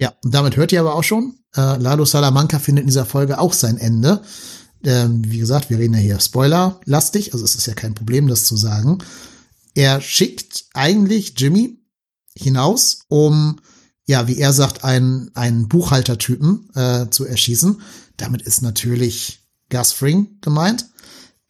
Ja, 0.00 0.14
und 0.22 0.32
damit 0.32 0.56
hört 0.56 0.72
ihr 0.72 0.80
aber 0.80 0.94
auch 0.94 1.02
schon, 1.02 1.38
äh, 1.56 1.76
Lalo 1.76 2.04
Salamanca 2.04 2.58
findet 2.58 2.82
in 2.82 2.88
dieser 2.88 3.06
Folge 3.06 3.40
auch 3.40 3.52
sein 3.52 3.78
Ende. 3.78 4.22
Ähm, 4.84 5.22
wie 5.24 5.38
gesagt, 5.38 5.70
wir 5.70 5.78
reden 5.78 5.94
ja 5.94 6.00
hier 6.00 6.20
Spoiler-lastig, 6.20 7.32
also 7.32 7.44
es 7.44 7.56
ist 7.56 7.66
ja 7.66 7.74
kein 7.74 7.94
Problem, 7.94 8.28
das 8.28 8.44
zu 8.44 8.56
sagen. 8.56 8.98
Er 9.74 10.00
schickt 10.00 10.66
eigentlich 10.72 11.34
Jimmy 11.36 11.80
hinaus, 12.34 13.00
um, 13.08 13.58
ja, 14.06 14.28
wie 14.28 14.38
er 14.38 14.52
sagt, 14.52 14.84
einen, 14.84 15.34
einen 15.34 15.68
Buchhaltertypen 15.68 16.70
äh, 16.74 17.10
zu 17.10 17.24
erschießen. 17.24 17.82
Damit 18.18 18.42
ist 18.42 18.60
natürlich 18.60 19.40
Gus 19.70 19.92
Fring 19.92 20.38
gemeint. 20.42 20.86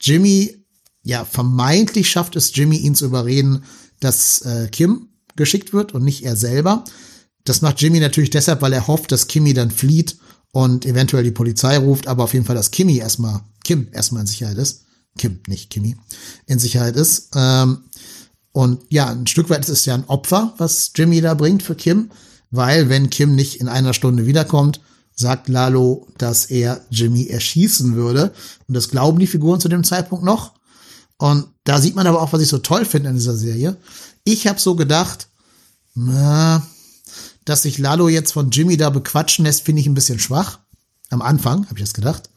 Jimmy, 0.01 0.65
ja, 1.03 1.25
vermeintlich 1.25 2.09
schafft 2.09 2.37
es 2.37 2.55
Jimmy, 2.55 2.77
ihn 2.77 2.95
zu 2.95 3.07
überreden, 3.07 3.65
dass 3.99 4.43
äh, 4.43 4.69
Kim 4.71 5.09
geschickt 5.35 5.73
wird 5.73 5.93
und 5.93 6.05
nicht 6.05 6.25
er 6.25 6.37
selber. 6.37 6.85
Das 7.45 7.63
macht 7.63 7.81
Jimmy 7.81 7.99
natürlich 7.99 8.31
deshalb, 8.31 8.63
weil 8.63 8.73
er 8.73 8.87
hofft, 8.87 9.11
dass 9.11 9.27
Kimmy 9.27 9.55
dann 9.55 9.71
flieht 9.71 10.19
und 10.53 10.87
eventuell 10.87 11.25
die 11.25 11.31
Polizei 11.31 11.79
ruft, 11.79 12.07
aber 12.07 12.25
auf 12.25 12.35
jeden 12.35 12.45
Fall, 12.45 12.57
dass 12.57 12.71
Kimmy 12.71 12.99
erstmal, 12.99 13.41
Kim 13.65 13.89
erstmal 13.93 14.23
in 14.23 14.27
Sicherheit 14.27 14.59
ist. 14.59 14.85
Kim, 15.17 15.41
nicht 15.49 15.71
Kimmy, 15.71 15.97
in 16.47 16.59
Sicherheit 16.59 16.97
ist. 16.97 17.31
Ähm, 17.35 17.79
und 18.53 18.83
ja, 18.89 19.11
ein 19.11 19.27
Stück 19.27 19.51
weit 19.51 19.61
ist 19.61 19.69
es 19.69 19.85
ja 19.85 19.95
ein 19.95 20.05
Opfer, 20.05 20.55
was 20.59 20.93
Jimmy 20.95 21.21
da 21.21 21.35
bringt 21.35 21.63
für 21.63 21.75
Kim, 21.75 22.11
weil 22.51 22.89
wenn 22.89 23.11
Kim 23.11 23.35
nicht 23.35 23.61
in 23.61 23.69
einer 23.69 23.95
Stunde 23.95 24.27
wiederkommt, 24.27 24.81
sagt 25.19 25.49
Lalo, 25.49 26.07
dass 26.17 26.47
er 26.47 26.81
Jimmy 26.91 27.27
erschießen 27.27 27.97
würde. 27.97 28.33
Und 28.69 28.75
das 28.75 28.89
glauben 28.89 29.19
die 29.19 29.27
Figuren 29.27 29.61
zu 29.61 29.69
dem 29.69 29.83
Zeitpunkt 29.83 30.25
noch. 30.25 30.55
Und 31.17 31.49
da 31.65 31.81
sieht 31.81 31.97
man 31.97 32.07
aber 32.07 32.23
auch, 32.23 32.33
was 32.33 32.41
ich 32.41 32.49
so 32.49 32.59
toll 32.59 32.85
finde 32.85 33.11
in 33.11 33.17
dieser 33.17 33.37
Serie. 33.37 33.77
Ich 34.23 34.47
habe 34.47 34.61
so 34.61 34.77
gedacht, 34.77 35.29
na, 35.95 36.65
dass 37.45 37.63
sich 37.63 37.79
Lalo 37.79 38.09
jetzt 38.09 38.33
von 38.33 38.51
Jimmy 38.51 38.77
da 38.77 38.91
bequatschen 38.91 39.45
lässt, 39.45 39.63
finde 39.63 39.81
ich 39.81 39.89
ein 39.89 39.95
bisschen 39.95 40.21
schwach. 40.21 40.61
Am 41.11 41.21
Anfang 41.21 41.67
habe 41.67 41.81
ich 41.81 41.85
das 41.85 41.95
gedacht. 41.95 42.31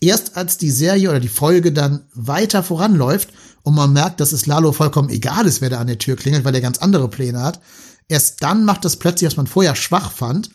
Erst 0.00 0.38
als 0.38 0.56
die 0.56 0.70
Serie 0.70 1.10
oder 1.10 1.20
die 1.20 1.28
Folge 1.28 1.70
dann 1.70 2.06
weiter 2.14 2.62
voranläuft 2.62 3.28
und 3.62 3.74
man 3.74 3.92
merkt, 3.92 4.20
dass 4.20 4.32
es 4.32 4.46
Lalo 4.46 4.72
vollkommen 4.72 5.10
egal 5.10 5.46
ist, 5.46 5.60
wer 5.60 5.70
da 5.70 5.80
an 5.80 5.86
der 5.86 5.98
Tür 5.98 6.16
klingelt, 6.16 6.46
weil 6.46 6.54
er 6.54 6.60
ganz 6.62 6.78
andere 6.78 7.08
Pläne 7.08 7.42
hat, 7.42 7.60
erst 8.08 8.42
dann 8.42 8.64
macht 8.64 8.86
das 8.86 8.96
plötzlich, 8.96 9.26
was 9.26 9.36
man 9.36 9.46
vorher 9.46 9.76
schwach 9.76 10.10
fand, 10.10 10.48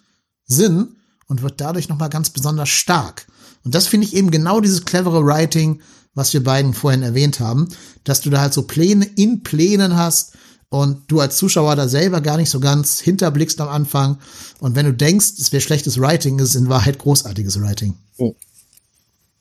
Sinn 0.46 0.96
und 1.30 1.42
wird 1.42 1.62
dadurch 1.62 1.88
nochmal 1.88 2.10
ganz 2.10 2.30
besonders 2.32 2.68
stark. 2.68 3.28
Und 3.64 3.74
das 3.74 3.88
finde 3.88 4.06
ich 4.08 4.16
eben 4.16 4.32
genau 4.32 4.60
dieses 4.60 4.84
clevere 4.84 5.26
Writing, 5.26 5.82
was 6.14 6.34
wir 6.34 6.44
beiden 6.44 6.74
vorhin 6.74 7.04
erwähnt 7.04 7.40
haben, 7.40 7.70
dass 8.04 8.20
du 8.20 8.30
da 8.30 8.42
halt 8.42 8.54
so 8.54 8.64
Pläne 8.64 9.06
in 9.06 9.44
Plänen 9.44 9.96
hast 9.96 10.36
und 10.70 11.10
du 11.12 11.20
als 11.20 11.38
Zuschauer 11.38 11.76
da 11.76 11.88
selber 11.88 12.22
gar 12.22 12.38
nicht 12.38 12.50
so 12.50 12.60
ganz 12.60 13.00
hinterblickst 13.00 13.62
am 13.62 13.70
Anfang. 13.70 14.18
Und 14.60 14.76
wenn 14.76 14.86
du 14.86 14.94
denkst, 14.94 15.34
es 15.38 15.52
wäre 15.52 15.62
schlechtes 15.62 16.00
Writing, 16.00 16.40
ist 16.40 16.50
es 16.50 16.56
in 16.56 16.70
Wahrheit 16.70 17.00
großartiges 17.00 17.62
Writing. 17.62 17.96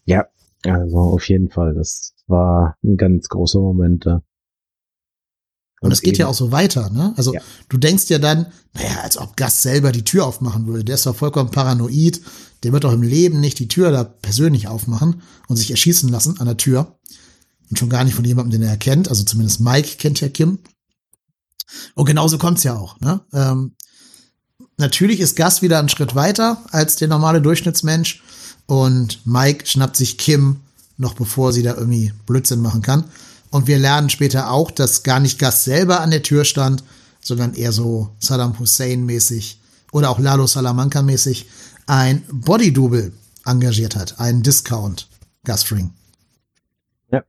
Ja, 0.05 0.27
also 0.65 0.99
auf 0.99 1.29
jeden 1.29 1.51
Fall. 1.51 1.75
Das 1.75 2.15
war 2.27 2.77
ein 2.83 2.97
ganz 2.97 3.29
großer 3.29 3.61
Moment 3.61 4.07
da. 4.07 4.23
Und 5.81 5.93
es 5.93 6.01
geht 6.01 6.19
ja 6.19 6.27
auch 6.27 6.35
so 6.35 6.51
weiter, 6.51 6.91
ne? 6.91 7.15
Also 7.17 7.35
ja. 7.35 7.41
du 7.69 7.79
denkst 7.79 8.09
ja 8.09 8.19
dann, 8.19 8.47
naja, 8.75 9.01
als 9.03 9.17
ob 9.17 9.37
Gast 9.37 9.63
selber 9.63 9.93
die 9.93 10.05
Tür 10.05 10.27
aufmachen 10.27 10.67
würde. 10.67 10.85
Der 10.85 10.97
ist 10.97 11.07
doch 11.07 11.17
vollkommen 11.17 11.51
paranoid. 11.51 12.21
Der 12.65 12.73
wird 12.73 12.85
doch 12.85 12.93
im 12.93 13.03
Leben 13.03 13.41
nicht 13.41 13.59
die 13.61 13.69
Tür 13.69 13.93
da 13.93 14.03
persönlich 14.03 14.67
aufmachen 14.67 15.23
und 15.47 15.57
sich 15.57 15.71
erschießen 15.71 16.09
lassen 16.09 16.41
an 16.41 16.47
der 16.47 16.57
Tür. 16.57 16.99
Und 17.71 17.79
schon 17.79 17.91
gar 17.91 18.03
nicht 18.03 18.15
von 18.15 18.25
jemandem, 18.25 18.61
den 18.61 18.69
er 18.69 18.77
kennt. 18.77 19.09
Also 19.09 19.23
zumindest 19.23 19.61
Mike 19.61 19.97
kennt 19.99 20.21
ja 20.21 20.29
Kim. 20.29 20.59
Und 21.95 22.07
genauso 22.07 22.39
kommt's 22.39 22.65
ja 22.65 22.77
auch. 22.77 22.99
Ne? 23.01 23.21
Ähm, 23.33 23.77
natürlich 24.79 25.21
ist 25.21 25.37
Gus 25.37 25.63
wieder 25.63 25.79
einen 25.79 25.89
Schritt 25.89 26.15
weiter 26.15 26.65
als 26.71 26.97
der 26.97 27.09
normale 27.09 27.41
Durchschnittsmensch. 27.41 28.23
Und 28.67 29.25
Mike 29.27 29.67
schnappt 29.67 29.97
sich 29.97 30.19
Kim 30.19 30.61
noch 30.99 31.15
bevor 31.15 31.53
sie 31.53 31.63
da 31.63 31.75
irgendwie 31.75 32.13
Blödsinn 32.27 32.61
machen 32.61 32.83
kann. 32.83 33.05
Und 33.51 33.67
wir 33.67 33.79
lernen 33.79 34.11
später 34.11 34.51
auch, 34.51 34.71
dass 34.71 35.03
gar 35.03 35.21
nicht 35.21 35.39
Gus 35.39 35.65
selber 35.65 36.01
an 36.01 36.11
der 36.11 36.23
Tür 36.23 36.45
stand, 36.45 36.85
sondern 37.21 37.55
eher 37.55 37.73
so 37.73 38.11
Saddam 38.19 38.59
Hussein 38.59 39.05
mäßig 39.05 39.61
oder 39.93 40.11
auch 40.11 40.19
Lalo 40.19 40.47
Salamanca 40.47 41.03
mäßig 41.03 41.47
ein 41.87 42.23
Body-Double 42.31 43.13
engagiert 43.45 43.97
hat, 43.97 44.21
einen 44.21 44.43
Discount 44.43 45.09
Gus 45.45 45.63
Fring. 45.63 45.91
Ja. 47.11 47.25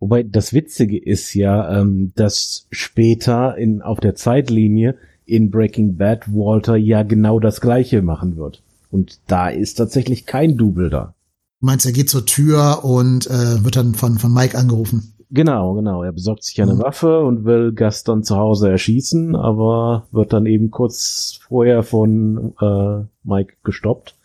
Wobei 0.00 0.24
das 0.24 0.52
Witzige 0.52 0.98
ist 0.98 1.34
ja, 1.34 1.80
ähm, 1.80 2.12
dass 2.16 2.66
später 2.70 3.56
in, 3.56 3.80
auf 3.82 4.00
der 4.00 4.16
Zeitlinie 4.16 4.96
in 5.24 5.50
Breaking 5.50 5.96
Bad 5.96 6.28
Walter 6.28 6.76
ja 6.76 7.02
genau 7.02 7.40
das 7.40 7.60
gleiche 7.60 8.02
machen 8.02 8.36
wird. 8.36 8.62
Und 8.90 9.20
da 9.26 9.48
ist 9.48 9.74
tatsächlich 9.74 10.26
kein 10.26 10.56
Double 10.56 10.90
da. 10.90 11.14
Du 11.60 11.66
meinst, 11.66 11.86
er 11.86 11.92
geht 11.92 12.10
zur 12.10 12.26
Tür 12.26 12.84
und 12.84 13.26
äh, 13.26 13.64
wird 13.64 13.76
dann 13.76 13.94
von, 13.94 14.18
von 14.18 14.32
Mike 14.32 14.58
angerufen. 14.58 15.13
Genau, 15.30 15.74
genau. 15.74 16.02
Er 16.02 16.12
besorgt 16.12 16.44
sich 16.44 16.60
eine 16.60 16.74
mhm. 16.74 16.78
Waffe 16.80 17.20
und 17.20 17.44
will 17.44 17.72
dann 17.72 18.22
zu 18.22 18.36
Hause 18.36 18.70
erschießen, 18.70 19.36
aber 19.36 20.06
wird 20.12 20.32
dann 20.32 20.46
eben 20.46 20.70
kurz 20.70 21.38
vorher 21.46 21.82
von 21.82 22.54
äh, 22.60 23.04
Mike 23.22 23.54
gestoppt. 23.64 24.16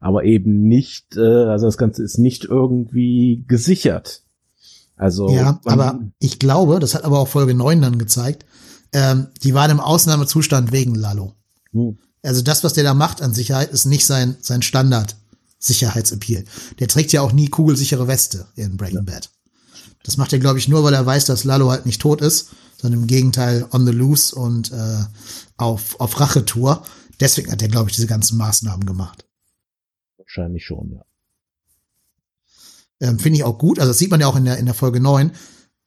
Aber 0.00 0.24
eben 0.24 0.68
nicht, 0.68 1.16
äh, 1.16 1.20
also 1.20 1.66
das 1.66 1.78
Ganze 1.78 2.02
ist 2.02 2.18
nicht 2.18 2.44
irgendwie 2.44 3.44
gesichert. 3.46 4.22
Also. 4.96 5.28
Ja, 5.28 5.60
aber 5.64 6.00
ich 6.18 6.38
glaube, 6.38 6.78
das 6.78 6.94
hat 6.94 7.04
aber 7.04 7.18
auch 7.18 7.28
Folge 7.28 7.54
9 7.54 7.80
dann 7.80 7.98
gezeigt, 7.98 8.44
ähm, 8.92 9.28
die 9.42 9.54
waren 9.54 9.70
im 9.70 9.80
Ausnahmezustand 9.80 10.72
wegen 10.72 10.94
Lalo. 10.94 11.32
Hm. 11.72 11.98
Also 12.22 12.42
das, 12.42 12.64
was 12.64 12.74
der 12.74 12.84
da 12.84 12.94
macht 12.94 13.22
an 13.22 13.34
Sicherheit, 13.34 13.70
ist 13.70 13.86
nicht 13.86 14.06
sein, 14.06 14.36
sein 14.40 14.62
Standard. 14.62 15.16
Sicherheitsappeal. 15.64 16.44
Der 16.78 16.88
trägt 16.88 17.12
ja 17.12 17.22
auch 17.22 17.32
nie 17.32 17.48
kugelsichere 17.48 18.06
Weste 18.06 18.46
in 18.54 18.76
Breaking 18.76 19.06
ja. 19.06 19.14
Bad. 19.14 19.30
Das 20.04 20.16
macht 20.16 20.32
er, 20.32 20.38
glaube 20.38 20.58
ich, 20.58 20.68
nur, 20.68 20.84
weil 20.84 20.94
er 20.94 21.04
weiß, 21.04 21.24
dass 21.24 21.44
Lalo 21.44 21.70
halt 21.70 21.86
nicht 21.86 22.00
tot 22.00 22.20
ist, 22.20 22.50
sondern 22.80 23.00
im 23.00 23.06
Gegenteil 23.06 23.66
on 23.72 23.86
the 23.86 23.92
loose 23.92 24.34
und 24.34 24.70
äh, 24.70 25.04
auf, 25.56 25.98
auf 25.98 26.20
Rachetour. 26.20 26.84
Deswegen 27.18 27.50
hat 27.50 27.62
er, 27.62 27.68
glaube 27.68 27.90
ich, 27.90 27.96
diese 27.96 28.06
ganzen 28.06 28.36
Maßnahmen 28.38 28.86
gemacht. 28.86 29.24
Wahrscheinlich 30.18 30.64
schon, 30.64 30.92
ja. 30.92 31.04
Ähm, 33.00 33.18
Finde 33.18 33.38
ich 33.38 33.44
auch 33.44 33.58
gut. 33.58 33.78
Also 33.78 33.90
das 33.90 33.98
sieht 33.98 34.10
man 34.10 34.20
ja 34.20 34.26
auch 34.26 34.36
in 34.36 34.44
der, 34.44 34.58
in 34.58 34.66
der 34.66 34.74
Folge 34.74 35.00
9. 35.00 35.32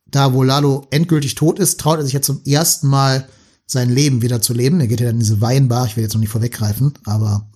Da, 0.07 0.33
wo 0.33 0.43
Lalo 0.43 0.87
endgültig 0.89 1.35
tot 1.35 1.59
ist, 1.59 1.79
traut 1.79 1.99
er 1.99 2.05
sich 2.05 2.13
jetzt 2.13 2.25
zum 2.25 2.41
ersten 2.43 2.87
Mal 2.87 3.27
sein 3.65 3.89
Leben 3.89 4.21
wieder 4.21 4.41
zu 4.41 4.53
leben. 4.53 4.79
Er 4.79 4.87
geht 4.87 5.01
ja 5.01 5.07
dann 5.07 5.15
in 5.15 5.19
diese 5.19 5.41
Weinbar, 5.41 5.85
ich 5.85 5.97
will 5.97 6.03
jetzt 6.03 6.13
noch 6.13 6.21
nicht 6.21 6.29
vorweggreifen, 6.29 6.93
aber 7.03 7.49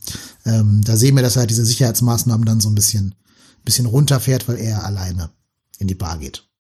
ähm, 0.46 0.82
da 0.84 0.98
sehen 0.98 1.16
wir, 1.16 1.24
dass 1.24 1.38
er 1.38 1.42
halt 1.42 1.50
diese 1.50 1.66
Sicherheitsmaßnahmen 1.66 2.46
dann 2.46 2.60
so 2.60 2.70
ein 2.70 2.76
bisschen, 2.76 3.16
bisschen 3.64 3.86
runterfährt, 3.86 4.48
weil 4.50 4.58
er 4.58 4.84
alleine 4.84 5.32
in 5.80 5.88
die 5.88 5.96
Bar 5.96 6.18
geht. 6.18 6.51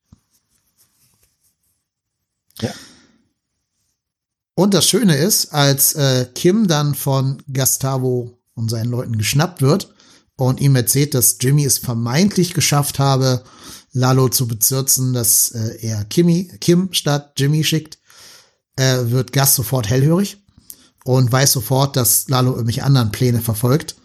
Ja. 2.62 2.74
Und 4.56 4.74
das 4.74 4.88
Schöne 4.88 5.15
ist, 5.15 5.53
als 5.53 5.94
äh, 5.94 6.27
Kim 6.36 6.68
dann 6.68 6.94
von 6.94 7.41
Gustavo 7.51 8.38
und 8.53 8.70
seinen 8.70 8.91
Leuten 8.91 9.18
geschnappt 9.18 9.62
wird 9.62 9.94
und 10.36 10.60
ihm 10.60 10.75
erzählt, 10.75 11.13
dass 11.13 11.38
Jimmy 11.39 11.65
es 11.65 11.77
vermeintlich 11.77 12.53
geschafft 12.53 13.00
habe, 13.00 13.44
Lalo 13.94 14.30
zu 14.30 14.48
bezirzen, 14.48 15.13
dass 15.13 15.51
äh, 15.51 15.77
er 15.82 16.06
Kimmy, 16.06 16.51
Kim 16.60 16.94
statt 16.94 17.34
Jimmy 17.38 17.63
schickt, 17.63 18.00
äh, 18.76 18.97
wird 19.06 19.34
Gus 19.34 19.56
sofort 19.56 19.89
hellhörig 19.89 20.38
und 21.04 21.32
weiß 21.32 21.52
sofort, 21.52 21.95
dass 21.95 22.30
Lalo 22.30 22.52
irgendwelche 22.52 22.84
anderen 22.84 23.12
Pläne 23.12 23.41
verfolgt. 23.41 23.95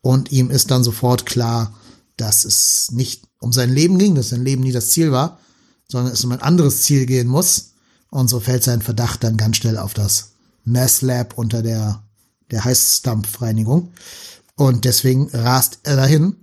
Und 0.00 0.32
ihm 0.32 0.50
ist 0.50 0.70
dann 0.70 0.84
sofort 0.84 1.26
klar, 1.26 1.74
dass 2.16 2.44
es 2.44 2.92
nicht 2.92 3.24
um 3.40 3.52
sein 3.52 3.72
Leben 3.72 3.98
ging, 3.98 4.14
dass 4.14 4.30
sein 4.30 4.44
Leben 4.44 4.62
nie 4.62 4.72
das 4.72 4.90
Ziel 4.90 5.12
war, 5.12 5.40
sondern 5.88 6.12
es 6.12 6.24
um 6.24 6.32
ein 6.32 6.42
anderes 6.42 6.82
Ziel 6.82 7.06
gehen 7.06 7.28
muss. 7.28 7.72
Und 8.10 8.28
so 8.28 8.40
fällt 8.40 8.62
sein 8.62 8.82
Verdacht 8.82 9.24
dann 9.24 9.36
ganz 9.36 9.56
schnell 9.56 9.78
auf 9.78 9.94
das 9.94 10.32
Mess 10.64 11.02
Lab 11.02 11.36
unter 11.36 11.62
der, 11.62 12.02
der 12.50 12.64
Heißstampfreinigung. 12.64 13.92
Und 14.56 14.84
deswegen 14.84 15.28
rast 15.32 15.80
er 15.84 15.96
dahin. 15.96 16.36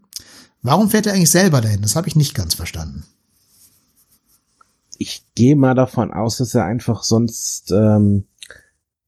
Warum 0.61 0.89
fährt 0.89 1.07
er 1.07 1.13
eigentlich 1.13 1.31
selber 1.31 1.61
dahin? 1.61 1.81
Das 1.81 1.95
habe 1.95 2.07
ich 2.07 2.15
nicht 2.15 2.35
ganz 2.35 2.53
verstanden 2.53 3.03
ich 5.03 5.25
gehe 5.35 5.55
mal 5.55 5.75
davon 5.75 6.11
aus, 6.11 6.37
dass 6.37 6.55
er 6.55 6.65
einfach 6.65 7.03
sonst 7.03 7.71
ähm, 7.71 8.23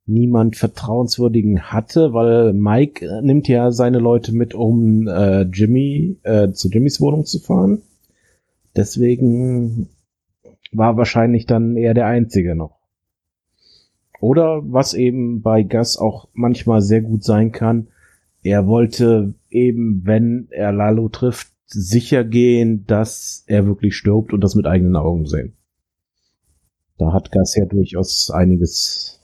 niemand 0.06 0.58
Vertrauenswürdigen 0.58 1.72
hatte, 1.72 2.14
weil 2.14 2.54
Mike 2.54 3.06
äh, 3.06 3.22
nimmt 3.22 3.48
ja 3.48 3.72
seine 3.72 4.00
Leute 4.00 4.34
mit, 4.34 4.54
um 4.54 5.08
äh, 5.08 5.44
Jimmy 5.44 6.18
äh, 6.24 6.52
zu 6.52 6.70
Jimmys 6.70 7.00
Wohnung 7.02 7.26
zu 7.26 7.40
fahren. 7.40 7.82
Deswegen 8.76 9.88
war 10.76 10.98
wahrscheinlich 10.98 11.46
dann 11.46 11.78
eher 11.78 11.94
der 11.94 12.08
Einzige 12.08 12.56
noch. 12.56 12.80
Oder 14.20 14.62
was 14.66 14.94
eben 14.94 15.42
bei 15.42 15.64
Gus 15.64 15.98
auch 15.98 16.30
manchmal 16.34 16.82
sehr 16.82 17.02
gut 17.02 17.24
sein 17.24 17.52
kann, 17.52 17.88
er 18.44 18.68
wollte 18.68 19.34
eben, 19.50 20.02
wenn 20.06 20.48
er 20.52 20.72
Lalo 20.72 21.10
trifft, 21.10 21.52
sicher 21.66 22.24
gehen, 22.24 22.86
dass 22.86 23.44
er 23.48 23.66
wirklich 23.66 23.96
stirbt 23.96 24.34
und 24.34 24.42
das 24.42 24.56
mit 24.56 24.68
eigenen 24.68 24.96
Augen 24.96 25.26
sehen. 25.26 25.54
Da 26.98 27.12
hat 27.12 27.32
Gas 27.32 27.56
ja 27.56 27.66
durchaus 27.66 28.32
einiges 28.32 29.20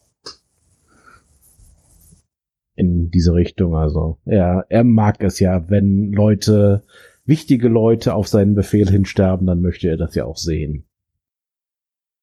in 2.76 3.12
diese 3.12 3.34
Richtung. 3.34 3.76
Also 3.76 4.18
er, 4.26 4.66
er 4.70 4.84
mag 4.84 5.24
es 5.24 5.40
ja, 5.40 5.70
wenn 5.70 6.12
Leute, 6.12 6.84
wichtige 7.26 7.68
Leute 7.68 8.16
auf 8.16 8.28
seinen 8.28 8.56
Befehl 8.56 8.90
hinsterben, 8.90 9.48
dann 9.48 9.62
möchte 9.62 9.88
er 9.88 9.98
das 9.98 10.16
ja 10.16 10.26
auch 10.26 10.38
sehen. 10.38 10.86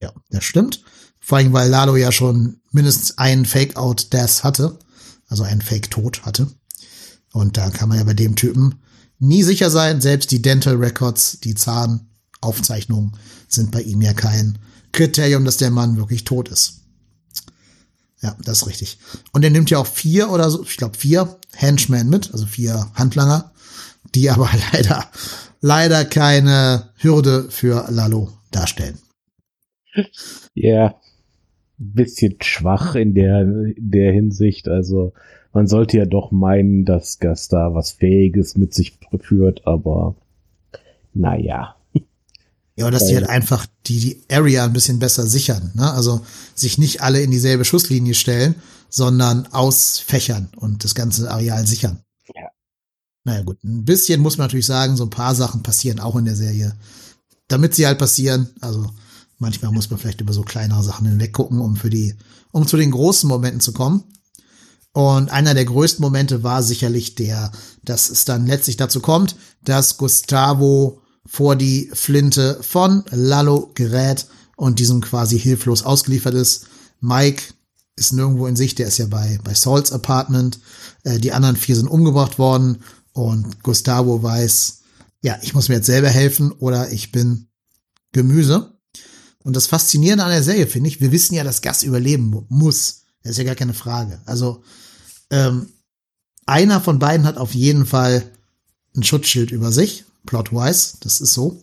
Ja, 0.00 0.12
das 0.30 0.44
stimmt. 0.44 0.82
Vor 1.20 1.38
allem, 1.38 1.52
weil 1.52 1.68
Lalo 1.68 1.96
ja 1.96 2.12
schon 2.12 2.60
mindestens 2.70 3.18
einen 3.18 3.44
Fake-Out-Death 3.44 4.44
hatte, 4.44 4.78
also 5.28 5.42
einen 5.42 5.60
Fake-Tod 5.60 6.24
hatte. 6.24 6.48
Und 7.32 7.56
da 7.56 7.70
kann 7.70 7.88
man 7.88 7.98
ja 7.98 8.04
bei 8.04 8.14
dem 8.14 8.36
Typen 8.36 8.76
nie 9.18 9.42
sicher 9.42 9.70
sein. 9.70 10.00
Selbst 10.00 10.30
die 10.30 10.42
Dental 10.42 10.76
Records, 10.76 11.40
die 11.40 11.54
Zahnaufzeichnungen 11.54 13.12
sind 13.48 13.70
bei 13.70 13.82
ihm 13.82 14.00
ja 14.00 14.14
kein 14.14 14.58
Kriterium, 14.92 15.44
dass 15.44 15.58
der 15.58 15.70
Mann 15.70 15.96
wirklich 15.96 16.24
tot 16.24 16.48
ist. 16.48 16.80
Ja, 18.20 18.36
das 18.42 18.62
ist 18.62 18.66
richtig. 18.66 18.98
Und 19.32 19.44
er 19.44 19.50
nimmt 19.50 19.70
ja 19.70 19.78
auch 19.78 19.86
vier 19.86 20.30
oder 20.30 20.50
so, 20.50 20.62
ich 20.62 20.76
glaube 20.76 20.96
vier 20.96 21.38
Henchmen 21.54 22.08
mit, 22.08 22.32
also 22.32 22.46
vier 22.46 22.90
Handlanger, 22.94 23.52
die 24.14 24.30
aber 24.30 24.50
leider, 24.72 25.08
leider 25.60 26.04
keine 26.04 26.90
Hürde 26.96 27.48
für 27.50 27.86
Lalo 27.90 28.32
darstellen. 28.50 28.98
Ja, 30.54 30.94
bisschen 31.78 32.36
schwach 32.42 32.94
in 32.94 33.14
der, 33.14 33.42
in 33.42 33.90
der 33.90 34.12
Hinsicht. 34.12 34.68
Also 34.68 35.12
man 35.52 35.66
sollte 35.66 35.96
ja 35.96 36.04
doch 36.04 36.30
meinen, 36.30 36.84
dass 36.84 37.18
Gasta 37.18 37.74
was 37.74 37.92
Fähiges 37.92 38.56
mit 38.56 38.74
sich 38.74 38.98
führt, 39.20 39.66
aber 39.66 40.16
naja. 41.14 41.76
Ja, 42.76 42.90
dass 42.92 43.06
die 43.08 43.16
halt 43.16 43.28
einfach 43.28 43.66
die, 43.86 43.98
die 43.98 44.22
Area 44.30 44.64
ein 44.64 44.72
bisschen 44.72 45.00
besser 45.00 45.26
sichern. 45.26 45.72
Ne? 45.74 45.90
Also 45.92 46.20
sich 46.54 46.78
nicht 46.78 47.02
alle 47.02 47.20
in 47.20 47.32
dieselbe 47.32 47.64
Schusslinie 47.64 48.14
stellen, 48.14 48.54
sondern 48.88 49.46
ausfächern 49.46 50.48
und 50.56 50.84
das 50.84 50.94
ganze 50.94 51.28
Areal 51.28 51.66
sichern. 51.66 51.98
Ja. 52.36 52.50
Naja 53.24 53.42
gut, 53.42 53.62
ein 53.64 53.84
bisschen 53.84 54.20
muss 54.20 54.38
man 54.38 54.46
natürlich 54.46 54.66
sagen, 54.66 54.96
so 54.96 55.04
ein 55.04 55.10
paar 55.10 55.34
Sachen 55.34 55.64
passieren 55.64 55.98
auch 55.98 56.14
in 56.14 56.24
der 56.24 56.36
Serie. 56.36 56.76
Damit 57.48 57.74
sie 57.74 57.86
halt 57.86 57.98
passieren, 57.98 58.48
also 58.60 58.86
manchmal 59.38 59.72
muss 59.72 59.90
man 59.90 59.98
vielleicht 59.98 60.20
über 60.20 60.32
so 60.32 60.42
kleinere 60.42 60.82
Sachen 60.82 61.06
hinweg 61.06 61.32
gucken, 61.32 61.60
um 61.60 61.76
für 61.76 61.90
die, 61.90 62.14
um 62.52 62.66
zu 62.66 62.76
den 62.76 62.90
großen 62.90 63.28
Momenten 63.28 63.60
zu 63.60 63.72
kommen. 63.72 64.04
Und 64.92 65.30
einer 65.30 65.54
der 65.54 65.64
größten 65.64 66.02
Momente 66.02 66.42
war 66.42 66.62
sicherlich 66.62 67.14
der, 67.14 67.52
dass 67.84 68.10
es 68.10 68.24
dann 68.24 68.46
letztlich 68.46 68.76
dazu 68.76 69.00
kommt, 69.00 69.36
dass 69.62 69.96
Gustavo 69.96 71.02
vor 71.26 71.56
die 71.56 71.90
Flinte 71.92 72.58
von 72.62 73.04
Lalo 73.10 73.70
gerät 73.74 74.26
und 74.56 74.78
diesem 74.78 75.00
quasi 75.00 75.38
hilflos 75.38 75.84
ausgeliefert 75.84 76.34
ist. 76.34 76.66
Mike 77.00 77.42
ist 77.96 78.12
nirgendwo 78.12 78.46
in 78.46 78.56
sich, 78.56 78.74
der 78.74 78.88
ist 78.88 78.98
ja 78.98 79.06
bei, 79.06 79.38
bei 79.44 79.54
Sauls 79.54 79.92
Apartment. 79.92 80.58
Äh, 81.04 81.18
die 81.18 81.32
anderen 81.32 81.56
vier 81.56 81.76
sind 81.76 81.88
umgebracht 81.88 82.38
worden 82.38 82.78
und 83.12 83.62
Gustavo 83.62 84.22
weiß, 84.22 84.80
ja, 85.22 85.38
ich 85.42 85.54
muss 85.54 85.68
mir 85.68 85.76
jetzt 85.76 85.86
selber 85.86 86.08
helfen 86.08 86.52
oder 86.52 86.90
ich 86.92 87.12
bin 87.12 87.48
Gemüse. 88.12 88.77
Und 89.48 89.56
das 89.56 89.66
Faszinierende 89.66 90.24
an 90.24 90.30
der 90.30 90.42
Serie 90.42 90.66
finde 90.66 90.90
ich, 90.90 91.00
wir 91.00 91.10
wissen 91.10 91.34
ja, 91.34 91.42
dass 91.42 91.62
Gas 91.62 91.82
überleben 91.82 92.44
muss. 92.50 93.04
Das 93.22 93.30
ist 93.30 93.38
ja 93.38 93.44
gar 93.44 93.54
keine 93.54 93.72
Frage. 93.72 94.20
Also 94.26 94.62
ähm, 95.30 95.70
einer 96.44 96.82
von 96.82 96.98
beiden 96.98 97.24
hat 97.24 97.38
auf 97.38 97.54
jeden 97.54 97.86
Fall 97.86 98.30
ein 98.94 99.04
Schutzschild 99.04 99.50
über 99.50 99.72
sich 99.72 100.04
plotwise, 100.26 100.98
das 101.00 101.22
ist 101.22 101.32
so. 101.32 101.62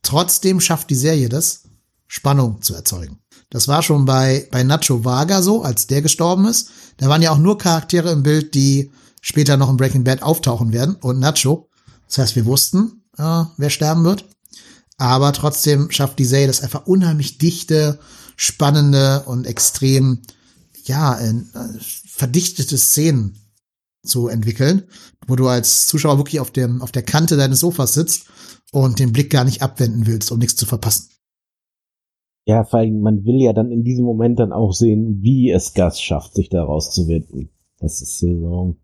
trotzdem 0.00 0.62
schafft 0.62 0.88
die 0.88 0.94
Serie 0.94 1.28
das, 1.28 1.64
Spannung 2.06 2.62
zu 2.62 2.74
erzeugen. 2.74 3.18
Das 3.50 3.68
war 3.68 3.82
schon 3.82 4.06
bei, 4.06 4.48
bei 4.50 4.62
Nacho 4.62 5.04
Vaga 5.04 5.42
so, 5.42 5.62
als 5.62 5.86
der 5.86 6.00
gestorben 6.00 6.46
ist. 6.46 6.70
Da 6.96 7.10
waren 7.10 7.20
ja 7.20 7.32
auch 7.32 7.38
nur 7.38 7.58
Charaktere 7.58 8.12
im 8.12 8.22
Bild, 8.22 8.54
die 8.54 8.92
später 9.20 9.58
noch 9.58 9.68
in 9.68 9.76
Breaking 9.76 10.04
Bad 10.04 10.22
auftauchen 10.22 10.72
werden 10.72 10.94
und 10.94 11.20
Nacho. 11.20 11.68
Das 12.06 12.16
heißt, 12.16 12.36
wir 12.36 12.46
wussten, 12.46 13.04
äh, 13.18 13.44
wer 13.58 13.68
sterben 13.68 14.04
wird. 14.04 14.24
Aber 14.98 15.32
trotzdem 15.32 15.90
schafft 15.90 16.18
die 16.18 16.24
Serie 16.24 16.46
das 16.46 16.62
einfach 16.62 16.86
unheimlich 16.86 17.38
dichte, 17.38 17.98
spannende 18.36 19.22
und 19.26 19.46
extrem, 19.46 20.22
ja, 20.84 21.18
äh, 21.20 21.34
verdichtete 21.80 22.78
Szenen 22.78 23.36
zu 24.02 24.28
entwickeln, 24.28 24.84
wo 25.26 25.36
du 25.36 25.48
als 25.48 25.86
Zuschauer 25.86 26.18
wirklich 26.18 26.40
auf 26.40 26.50
dem, 26.50 26.80
auf 26.80 26.92
der 26.92 27.02
Kante 27.02 27.36
deines 27.36 27.60
Sofas 27.60 27.94
sitzt 27.94 28.26
und 28.72 28.98
den 28.98 29.12
Blick 29.12 29.30
gar 29.30 29.44
nicht 29.44 29.62
abwenden 29.62 30.06
willst, 30.06 30.30
um 30.32 30.38
nichts 30.38 30.56
zu 30.56 30.66
verpassen. 30.66 31.10
Ja, 32.46 32.64
vor 32.64 32.78
allem, 32.78 33.00
man 33.00 33.24
will 33.24 33.42
ja 33.42 33.52
dann 33.52 33.72
in 33.72 33.82
diesem 33.82 34.04
Moment 34.04 34.38
dann 34.38 34.52
auch 34.52 34.72
sehen, 34.72 35.18
wie 35.20 35.50
es 35.50 35.74
Gas 35.74 36.00
schafft, 36.00 36.34
sich 36.34 36.48
da 36.48 36.62
rauszuwinden. 36.62 37.50
Das 37.80 38.00
ist 38.00 38.20
so, 38.20 38.76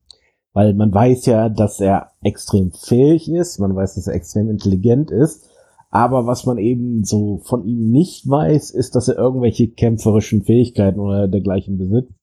weil 0.53 0.75
man 0.75 0.93
weiß 0.93 1.27
ja, 1.27 1.49
dass 1.49 1.81
er 1.81 2.11
extrem 2.23 2.73
fähig 2.73 3.31
ist, 3.31 3.61
man 3.61 3.75
weiß, 3.75 3.95
dass 3.95 4.09
er 4.09 4.15
extrem 4.15 4.51
intelligent 4.51 5.11
ist, 5.11 5.49
aber 5.93 6.27
was 6.27 6.47
man 6.47 6.57
eben 6.57 7.05
so 7.05 7.43
von 7.45 7.67
ihm 7.67 7.91
nicht 7.91 8.27
weiß, 8.27 8.71
ist, 8.71 8.95
dass 8.95 9.09
er 9.09 9.19
irgendwelche 9.19 9.69
kämpferischen 9.69 10.43
Fähigkeiten 10.43 10.99
oder 10.99 11.29
dergleichen 11.29 11.77
besitzt, 11.77 12.15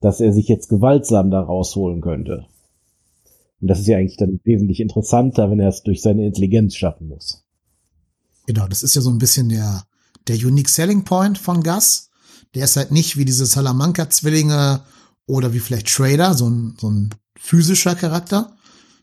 dass 0.00 0.20
er 0.20 0.32
sich 0.32 0.48
jetzt 0.48 0.70
gewaltsam 0.70 1.30
da 1.30 1.42
rausholen 1.42 2.00
könnte. 2.00 2.46
Und 3.60 3.68
das 3.68 3.80
ist 3.80 3.86
ja 3.86 3.98
eigentlich 3.98 4.16
dann 4.16 4.40
wesentlich 4.44 4.80
interessanter, 4.80 5.50
wenn 5.50 5.60
er 5.60 5.68
es 5.68 5.82
durch 5.82 6.00
seine 6.00 6.26
Intelligenz 6.26 6.74
schaffen 6.74 7.08
muss. 7.08 7.44
Genau, 8.46 8.66
das 8.66 8.82
ist 8.82 8.94
ja 8.94 9.02
so 9.02 9.10
ein 9.10 9.18
bisschen 9.18 9.50
der, 9.50 9.84
der 10.26 10.36
Unique 10.36 10.70
Selling 10.70 11.04
Point 11.04 11.36
von 11.36 11.62
Gus. 11.62 12.08
Der 12.54 12.64
ist 12.64 12.76
halt 12.78 12.92
nicht 12.92 13.18
wie 13.18 13.26
diese 13.26 13.44
Salamanca-Zwillinge 13.44 14.80
oder 15.26 15.52
wie 15.52 15.58
vielleicht 15.58 15.94
Trader, 15.94 16.32
so 16.32 16.48
ein, 16.48 16.76
so 16.80 16.88
ein 16.88 17.10
physischer 17.38 17.94
Charakter, 17.94 18.56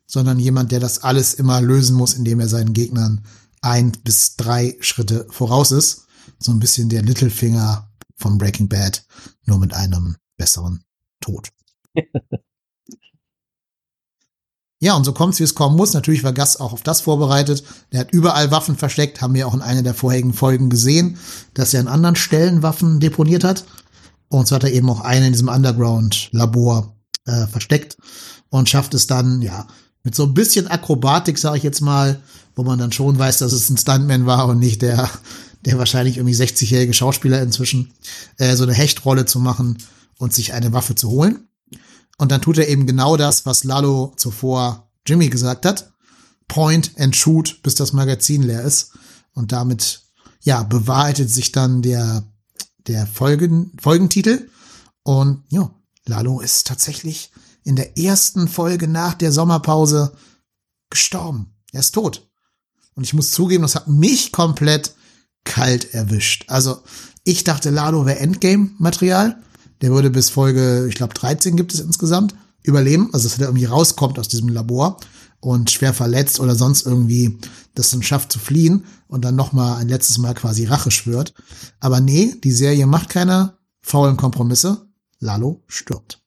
sondern 0.08 0.40
jemand, 0.40 0.72
der 0.72 0.80
das 0.80 1.04
alles 1.04 1.36
immer 1.36 1.62
lösen 1.62 1.96
muss, 1.96 2.16
indem 2.16 2.40
er 2.40 2.48
seinen 2.48 2.74
Gegnern 2.74 3.22
ein 3.64 3.92
bis 4.04 4.36
drei 4.36 4.78
Schritte 4.80 5.26
voraus 5.30 5.72
ist. 5.72 6.08
So 6.40 6.52
ein 6.52 6.60
bisschen 6.60 6.90
der 6.90 7.02
Littlefinger 7.02 7.90
von 8.18 8.38
Breaking 8.38 8.68
Bad, 8.68 9.06
nur 9.46 9.60
mit 9.60 9.74
einem 9.74 10.18
besseren 10.38 10.84
Tod. 11.20 11.50
Ja, 14.84 14.98
und 14.98 15.06
so 15.06 15.14
kommt's, 15.14 15.40
wie 15.40 15.44
es 15.44 15.56
kommen 15.56 15.78
muss. 15.78 15.94
Natürlich 15.94 16.26
war 16.26 16.34
Gus 16.34 16.58
auch 16.58 16.74
auf 16.74 16.84
das 16.84 17.00
vorbereitet. 17.00 17.64
Der 17.94 18.02
hat 18.02 18.12
überall 18.12 18.52
Waffen 18.52 18.76
versteckt, 18.76 19.22
haben 19.22 19.34
wir 19.34 19.48
auch 19.48 19.54
in 19.54 19.62
einer 19.62 19.82
der 19.82 19.94
vorherigen 19.94 20.34
Folgen 20.34 20.70
gesehen, 20.70 21.18
dass 21.54 21.74
er 21.74 21.80
an 21.80 21.88
anderen 21.88 22.18
Stellen 22.18 22.64
Waffen 22.64 23.00
deponiert 23.00 23.46
hat. 23.46 23.64
Und 24.28 24.46
so 24.46 24.56
hat 24.56 24.66
er 24.66 24.74
eben 24.74 24.90
auch 24.90 25.00
eine 25.00 25.28
in 25.28 25.32
diesem 25.32 25.48
Underground-Labor 25.48 26.98
äh, 27.24 27.48
versteckt 27.48 27.96
und 28.50 28.68
schafft 28.68 28.94
es 28.94 29.08
dann, 29.08 29.42
ja, 29.42 29.68
mit 30.04 30.16
so 30.16 30.24
ein 30.24 30.34
bisschen 30.34 30.68
Akrobatik, 30.68 31.38
sage 31.38 31.56
ich 31.56 31.64
jetzt 31.64 31.80
mal, 31.80 32.22
wo 32.56 32.64
man 32.64 32.80
dann 32.80 32.92
schon 32.92 33.18
weiß, 33.18 33.40
dass 33.40 33.54
es 33.54 33.70
ein 33.70 33.78
Stuntman 33.78 34.26
war 34.26 34.48
und 34.48 34.60
nicht 34.60 34.82
der, 34.82 35.10
der 35.66 35.78
wahrscheinlich 35.78 36.18
irgendwie 36.18 36.36
60-jährige 36.36 36.94
Schauspieler 36.94 37.42
inzwischen, 37.42 37.94
äh, 38.38 38.56
so 38.56 38.64
eine 38.64 38.74
Hechtrolle 38.74 39.26
zu 39.26 39.40
machen 39.40 39.78
und 40.18 40.34
sich 40.34 40.54
eine 40.54 40.74
Waffe 40.74 40.96
zu 40.96 41.10
holen. 41.10 41.48
Und 42.18 42.32
dann 42.32 42.42
tut 42.42 42.58
er 42.58 42.68
eben 42.70 42.86
genau 42.86 43.18
das, 43.18 43.46
was 43.46 43.64
Lalo 43.64 44.14
zuvor 44.18 44.90
Jimmy 45.06 45.30
gesagt 45.30 45.66
hat. 45.66 45.92
Point 46.48 46.92
and 46.98 47.16
shoot, 47.16 47.62
bis 47.64 47.76
das 47.76 47.94
Magazin 47.94 48.44
leer 48.44 48.64
ist. 48.64 48.92
Und 49.34 49.52
damit, 49.52 50.04
ja, 50.42 50.64
bewahrheitet 50.64 51.30
sich 51.32 51.52
dann 51.52 51.82
der, 51.82 52.24
der 52.88 53.08
Folgen, 53.08 53.72
Folgentitel. 53.82 54.50
Und 55.04 55.44
ja, 55.50 55.74
Lalo 56.06 56.40
ist 56.40 56.68
tatsächlich 56.68 57.32
in 57.64 57.76
der 57.76 57.98
ersten 57.98 58.48
Folge 58.48 58.88
nach 58.88 59.14
der 59.16 59.32
Sommerpause 59.32 60.14
gestorben. 60.90 61.56
Er 61.72 61.80
ist 61.80 61.94
tot. 61.94 62.30
Und 62.96 63.04
ich 63.04 63.14
muss 63.14 63.32
zugeben, 63.32 63.64
das 63.64 63.76
hat 63.76 63.88
mich 63.88 64.32
komplett 64.32 64.94
kalt 65.44 65.94
erwischt. 65.94 66.46
Also 66.48 66.78
ich 67.24 67.44
dachte, 67.44 67.70
Lalo 67.70 68.06
wäre 68.06 68.20
Endgame-Material. 68.20 69.38
Der 69.82 69.92
würde 69.92 70.10
bis 70.10 70.30
Folge, 70.30 70.88
ich 70.88 70.96
glaube 70.96 71.14
13 71.14 71.58
gibt 71.58 71.74
es 71.74 71.80
insgesamt, 71.80 72.36
überleben. 72.64 73.10
Also 73.14 73.28
dass 73.28 73.40
er 73.40 73.48
irgendwie 73.48 73.66
rauskommt 73.66 74.20
aus 74.20 74.28
diesem 74.28 74.50
Labor 74.50 74.98
und 75.40 75.72
schwer 75.72 75.94
verletzt 75.94 76.40
oder 76.40 76.56
sonst 76.56 76.86
irgendwie 76.86 77.38
das 77.76 77.90
dann 77.90 78.04
schafft 78.04 78.32
zu 78.32 78.40
fliehen 78.40 78.86
und 79.08 79.26
dann 79.26 79.36
noch 79.36 79.52
mal 79.52 79.78
ein 79.78 79.90
letztes 79.90 80.18
Mal 80.18 80.34
quasi 80.34 80.66
Rache 80.66 80.92
schwört. 80.92 81.34
Aber 81.80 82.00
nee, 82.00 82.36
die 82.44 82.52
Serie 82.52 82.86
macht 82.86 83.10
keine 83.10 83.58
faulen 83.82 84.16
Kompromisse. 84.16 84.88
Lalo 85.20 85.64
stirbt. 85.68 86.22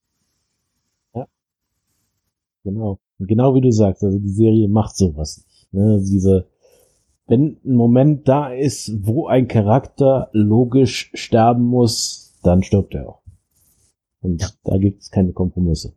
Ja. 1.15 1.27
Genau. 2.65 2.99
Genau 3.19 3.55
wie 3.55 3.63
du 3.63 3.73
sagst, 3.73 4.03
also 4.05 4.19
die 4.19 4.33
Serie 4.33 4.69
macht 4.69 4.97
sowas. 4.97 5.45
Ne? 5.73 6.03
Diese, 6.03 6.47
wenn 7.27 7.59
ein 7.65 7.75
Moment 7.75 8.29
da 8.29 8.53
ist, 8.53 8.93
wo 9.03 9.27
ein 9.27 9.49
Charakter 9.49 10.29
logisch 10.33 11.11
sterben 11.15 11.65
muss, 11.65 12.35
dann 12.43 12.63
stirbt 12.63 12.95
er 12.95 13.09
auch. 13.09 13.23
Und 14.21 14.43
ja. 14.43 14.49
da 14.65 14.79
gibt 14.79 15.03
es 15.03 15.11
keine 15.11 15.33
Kompromisse. 15.33 15.95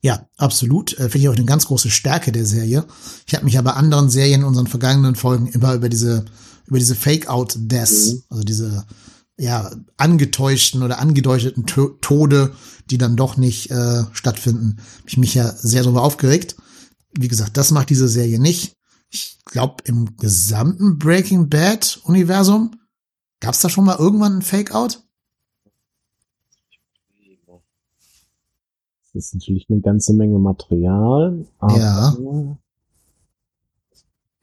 Ja, 0.00 0.28
absolut. 0.36 0.92
Äh, 0.94 1.08
Finde 1.08 1.18
ich 1.18 1.28
auch 1.28 1.36
eine 1.36 1.44
ganz 1.44 1.66
große 1.66 1.90
Stärke 1.90 2.30
der 2.30 2.46
Serie. 2.46 2.84
Ich 3.26 3.34
habe 3.34 3.44
mich 3.44 3.54
ja 3.54 3.62
bei 3.62 3.72
anderen 3.72 4.10
Serien 4.10 4.42
in 4.42 4.46
unseren 4.46 4.68
vergangenen 4.68 5.16
Folgen 5.16 5.48
immer 5.48 5.74
über 5.74 5.88
diese, 5.88 6.24
über 6.66 6.78
diese 6.78 6.94
Fake-Out-Deaths, 6.94 8.12
mhm. 8.12 8.22
also 8.28 8.44
diese 8.44 8.84
ja, 9.36 9.70
angetäuschten 9.96 10.82
oder 10.82 10.98
angedeuteten 10.98 11.66
Tode, 11.66 12.52
die 12.90 12.98
dann 12.98 13.16
doch 13.16 13.36
nicht 13.36 13.70
äh, 13.70 14.04
stattfinden, 14.12 14.78
habe 14.98 15.08
ich 15.08 15.16
mich 15.16 15.34
ja 15.34 15.48
sehr 15.48 15.82
darüber 15.82 16.02
aufgeregt. 16.02 16.56
Wie 17.16 17.28
gesagt, 17.28 17.56
das 17.56 17.70
macht 17.70 17.90
diese 17.90 18.08
Serie 18.08 18.40
nicht. 18.40 18.77
Ich 19.10 19.38
glaube, 19.44 19.82
im 19.84 20.16
gesamten 20.16 20.98
Breaking 20.98 21.48
Bad-Universum 21.48 22.72
gab 23.40 23.54
es 23.54 23.60
da 23.60 23.68
schon 23.68 23.84
mal 23.84 23.96
irgendwann 23.98 24.36
ein 24.36 24.42
Fake-Out? 24.42 25.02
Das 29.14 29.24
ist 29.24 29.34
natürlich 29.34 29.66
eine 29.70 29.80
ganze 29.80 30.14
Menge 30.14 30.38
Material. 30.38 31.46
Aber 31.58 31.76
ja. 31.76 32.16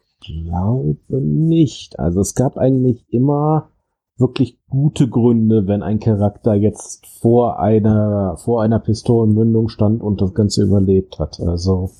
Ich 0.02 0.20
glaube 0.20 1.22
nicht. 1.22 2.00
Also 2.00 2.22
es 2.22 2.34
gab 2.34 2.58
eigentlich 2.58 3.06
immer 3.10 3.70
wirklich 4.18 4.58
gute 4.70 5.08
Gründe, 5.08 5.68
wenn 5.68 5.84
ein 5.84 6.00
Charakter 6.00 6.56
jetzt 6.56 7.06
vor 7.06 7.60
einer, 7.60 8.38
vor 8.38 8.64
einer 8.64 8.80
Pistolenmündung 8.80 9.70
stand 9.70 10.02
und 10.02 10.22
das 10.22 10.34
Ganze 10.34 10.64
überlebt 10.64 11.20
hat. 11.20 11.40
Also 11.40 11.92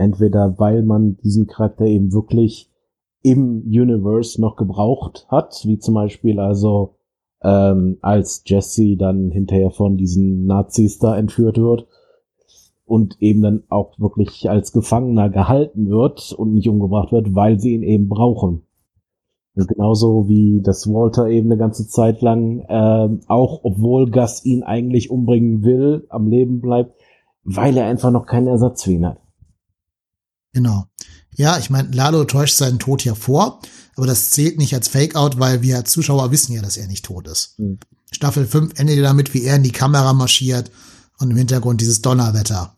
entweder 0.00 0.58
weil 0.58 0.82
man 0.82 1.18
diesen 1.18 1.46
Charakter 1.46 1.84
eben 1.84 2.12
wirklich 2.12 2.70
im 3.22 3.62
Universe 3.66 4.40
noch 4.40 4.56
gebraucht 4.56 5.26
hat, 5.28 5.62
wie 5.64 5.78
zum 5.78 5.94
Beispiel 5.94 6.40
also 6.40 6.94
ähm, 7.42 7.98
als 8.00 8.42
Jesse 8.46 8.96
dann 8.96 9.30
hinterher 9.30 9.70
von 9.70 9.96
diesen 9.96 10.46
Nazis 10.46 10.98
da 10.98 11.16
entführt 11.16 11.58
wird 11.58 11.86
und 12.86 13.20
eben 13.20 13.42
dann 13.42 13.62
auch 13.68 13.98
wirklich 13.98 14.48
als 14.48 14.72
Gefangener 14.72 15.28
gehalten 15.28 15.90
wird 15.90 16.32
und 16.32 16.54
nicht 16.54 16.68
umgebracht 16.68 17.12
wird, 17.12 17.34
weil 17.34 17.60
sie 17.60 17.74
ihn 17.74 17.82
eben 17.82 18.08
brauchen. 18.08 18.62
Und 19.54 19.68
genauso 19.68 20.28
wie 20.28 20.62
das 20.62 20.86
Walter 20.86 21.28
eben 21.28 21.48
eine 21.48 21.58
ganze 21.58 21.86
Zeit 21.86 22.22
lang, 22.22 22.60
äh, 22.60 23.08
auch 23.28 23.60
obwohl 23.64 24.10
Gus 24.10 24.44
ihn 24.44 24.62
eigentlich 24.62 25.10
umbringen 25.10 25.62
will, 25.62 26.06
am 26.08 26.28
Leben 26.28 26.60
bleibt, 26.60 26.94
weil 27.44 27.76
er 27.76 27.86
einfach 27.86 28.10
noch 28.10 28.26
keinen 28.26 28.46
Ersatz 28.46 28.84
für 28.84 28.92
ihn 28.92 29.06
hat. 29.06 29.18
Genau. 30.52 30.86
Ja, 31.36 31.58
ich 31.58 31.70
meine, 31.70 31.90
Lalo 31.90 32.24
täuscht 32.24 32.56
seinen 32.56 32.78
Tod 32.78 33.04
ja 33.04 33.14
vor, 33.14 33.60
aber 33.96 34.06
das 34.06 34.30
zählt 34.30 34.58
nicht 34.58 34.74
als 34.74 34.88
Fake-Out, 34.88 35.38
weil 35.38 35.62
wir 35.62 35.76
als 35.76 35.92
Zuschauer 35.92 36.30
wissen 36.30 36.52
ja, 36.52 36.62
dass 36.62 36.76
er 36.76 36.86
nicht 36.86 37.04
tot 37.04 37.28
ist. 37.28 37.58
Mhm. 37.58 37.78
Staffel 38.12 38.46
5 38.46 38.78
endet 38.78 39.02
damit, 39.04 39.34
wie 39.34 39.44
er 39.44 39.56
in 39.56 39.62
die 39.62 39.72
Kamera 39.72 40.12
marschiert 40.12 40.70
und 41.18 41.30
im 41.30 41.36
Hintergrund 41.36 41.80
dieses 41.80 42.02
Donnerwetter 42.02 42.76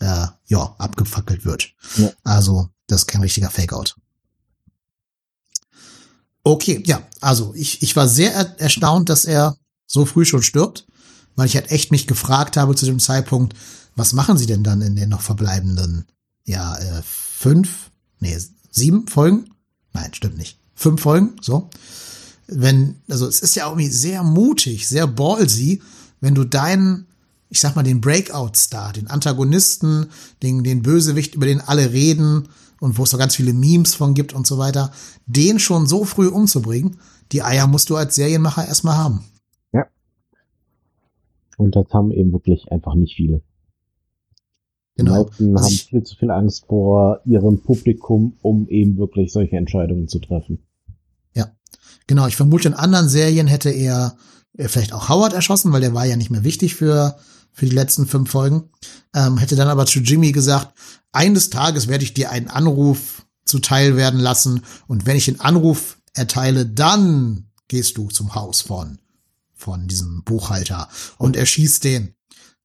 äh, 0.00 0.26
ja, 0.46 0.74
abgefackelt 0.78 1.44
wird. 1.44 1.72
Ja. 1.96 2.10
Also, 2.24 2.68
das 2.88 3.02
ist 3.02 3.06
kein 3.06 3.22
richtiger 3.22 3.50
Fake-Out. 3.50 3.96
Okay, 6.42 6.82
ja, 6.84 7.02
also 7.20 7.54
ich, 7.54 7.82
ich 7.82 7.96
war 7.96 8.06
sehr 8.06 8.34
er 8.34 8.60
erstaunt, 8.60 9.08
dass 9.08 9.24
er 9.24 9.56
so 9.86 10.04
früh 10.04 10.26
schon 10.26 10.42
stirbt, 10.42 10.86
weil 11.36 11.46
ich 11.46 11.54
halt 11.54 11.70
echt 11.70 11.90
mich 11.90 12.06
gefragt 12.06 12.58
habe 12.58 12.74
zu 12.74 12.84
dem 12.84 12.98
Zeitpunkt, 12.98 13.54
was 13.96 14.12
machen 14.12 14.36
sie 14.36 14.46
denn 14.46 14.62
dann 14.62 14.82
in 14.82 14.94
den 14.94 15.08
noch 15.08 15.22
verbleibenden, 15.22 16.06
ja, 16.44 16.76
äh, 16.76 17.02
fünf, 17.04 17.90
nee, 18.20 18.36
sieben 18.70 19.06
Folgen? 19.08 19.50
Nein, 19.92 20.12
stimmt 20.14 20.36
nicht. 20.36 20.58
Fünf 20.74 21.00
Folgen, 21.02 21.36
so. 21.40 21.70
Wenn, 22.46 22.96
also 23.08 23.26
es 23.26 23.40
ist 23.40 23.54
ja 23.54 23.66
irgendwie 23.66 23.88
sehr 23.88 24.22
mutig, 24.22 24.86
sehr 24.86 25.06
ballsy, 25.06 25.82
wenn 26.20 26.34
du 26.34 26.44
deinen, 26.44 27.06
ich 27.48 27.60
sag 27.60 27.76
mal, 27.76 27.82
den 27.82 28.00
Breakout-Star, 28.00 28.92
den 28.92 29.06
Antagonisten, 29.06 30.08
den, 30.42 30.62
den 30.62 30.82
Bösewicht, 30.82 31.34
über 31.34 31.46
den 31.46 31.60
alle 31.60 31.92
reden, 31.92 32.48
und 32.80 32.98
wo 32.98 33.04
es 33.04 33.10
so 33.10 33.16
ganz 33.16 33.34
viele 33.34 33.54
Memes 33.54 33.94
von 33.94 34.12
gibt 34.12 34.34
und 34.34 34.46
so 34.46 34.58
weiter, 34.58 34.92
den 35.26 35.58
schon 35.58 35.86
so 35.86 36.04
früh 36.04 36.28
umzubringen, 36.28 36.98
die 37.32 37.42
Eier 37.42 37.66
musst 37.66 37.88
du 37.88 37.96
als 37.96 38.14
Serienmacher 38.14 38.66
erstmal 38.66 38.96
haben. 38.96 39.24
Ja. 39.72 39.86
Und 41.56 41.74
das 41.76 41.86
haben 41.94 42.10
eben 42.10 42.32
wirklich 42.32 42.70
einfach 42.70 42.94
nicht 42.94 43.16
viele. 43.16 43.40
Genau. 44.96 45.28
Die 45.38 45.44
meisten 45.44 45.56
haben 45.56 45.88
viel 45.88 46.02
zu 46.04 46.16
viel 46.16 46.30
Angst 46.30 46.66
vor 46.66 47.20
ihrem 47.24 47.60
Publikum, 47.62 48.36
um 48.42 48.68
eben 48.68 48.96
wirklich 48.96 49.32
solche 49.32 49.56
Entscheidungen 49.56 50.08
zu 50.08 50.20
treffen. 50.20 50.64
Genau, 52.06 52.26
ich 52.26 52.36
vermute, 52.36 52.68
in 52.68 52.74
anderen 52.74 53.08
Serien 53.08 53.46
hätte 53.46 53.70
er 53.70 54.16
äh, 54.56 54.68
vielleicht 54.68 54.92
auch 54.92 55.08
Howard 55.08 55.32
erschossen, 55.32 55.72
weil 55.72 55.80
der 55.80 55.94
war 55.94 56.04
ja 56.04 56.16
nicht 56.16 56.30
mehr 56.30 56.44
wichtig 56.44 56.74
für, 56.74 57.16
für 57.52 57.66
die 57.66 57.74
letzten 57.74 58.06
fünf 58.06 58.30
Folgen. 58.30 58.70
Ähm, 59.14 59.38
hätte 59.38 59.56
dann 59.56 59.68
aber 59.68 59.86
zu 59.86 60.00
Jimmy 60.00 60.32
gesagt, 60.32 60.76
eines 61.12 61.50
Tages 61.50 61.88
werde 61.88 62.04
ich 62.04 62.14
dir 62.14 62.30
einen 62.30 62.48
Anruf 62.48 63.26
zuteil 63.44 63.96
werden 63.96 64.20
lassen 64.20 64.62
und 64.86 65.06
wenn 65.06 65.16
ich 65.16 65.26
den 65.26 65.40
Anruf 65.40 65.98
erteile, 66.14 66.66
dann 66.66 67.46
gehst 67.68 67.96
du 67.98 68.08
zum 68.08 68.34
Haus 68.34 68.60
von, 68.60 68.98
von 69.54 69.86
diesem 69.86 70.22
Buchhalter 70.24 70.88
und 71.18 71.36
erschießt 71.36 71.84
den. 71.84 72.14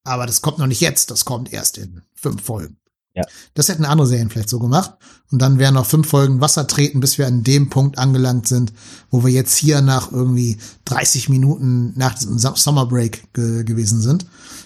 Aber 0.10 0.26
das 0.26 0.42
kommt 0.42 0.58
noch 0.58 0.66
nicht 0.66 0.82
jetzt, 0.82 1.12
das 1.12 1.24
kommt 1.24 1.54
erst 1.54 1.78
in 1.78 2.02
fünf 2.16 2.42
Folgen. 2.42 2.78
Ja. 3.14 3.24
Das 3.54 3.70
hätten 3.70 3.86
andere 3.86 4.08
Serien 4.08 4.32
vielleicht 4.32 4.50
so 4.50 4.58
gemacht. 4.58 4.94
Und 5.32 5.40
dann 5.40 5.60
wären 5.60 5.76
noch 5.76 5.86
fünf 5.86 6.08
Folgen 6.10 6.42
Wasser 6.42 6.66
treten, 6.66 7.00
bis 7.00 7.20
wir 7.20 7.28
an 7.28 7.44
dem 7.44 7.70
Punkt 7.70 8.00
angelangt 8.00 8.48
sind, 8.48 8.74
wo 9.12 9.24
wir 9.24 9.32
jetzt 9.32 9.56
hier 9.56 9.82
nach 9.82 10.12
irgendwie 10.12 10.58
30 10.86 11.30
Minuten 11.30 11.94
nach 11.96 12.16
diesem 12.16 12.40
Sum- 12.40 12.56
Summer 12.56 12.88
Break 12.88 13.32
ge 13.34 13.64
gewesen 13.64 14.02
sind. 14.02 14.26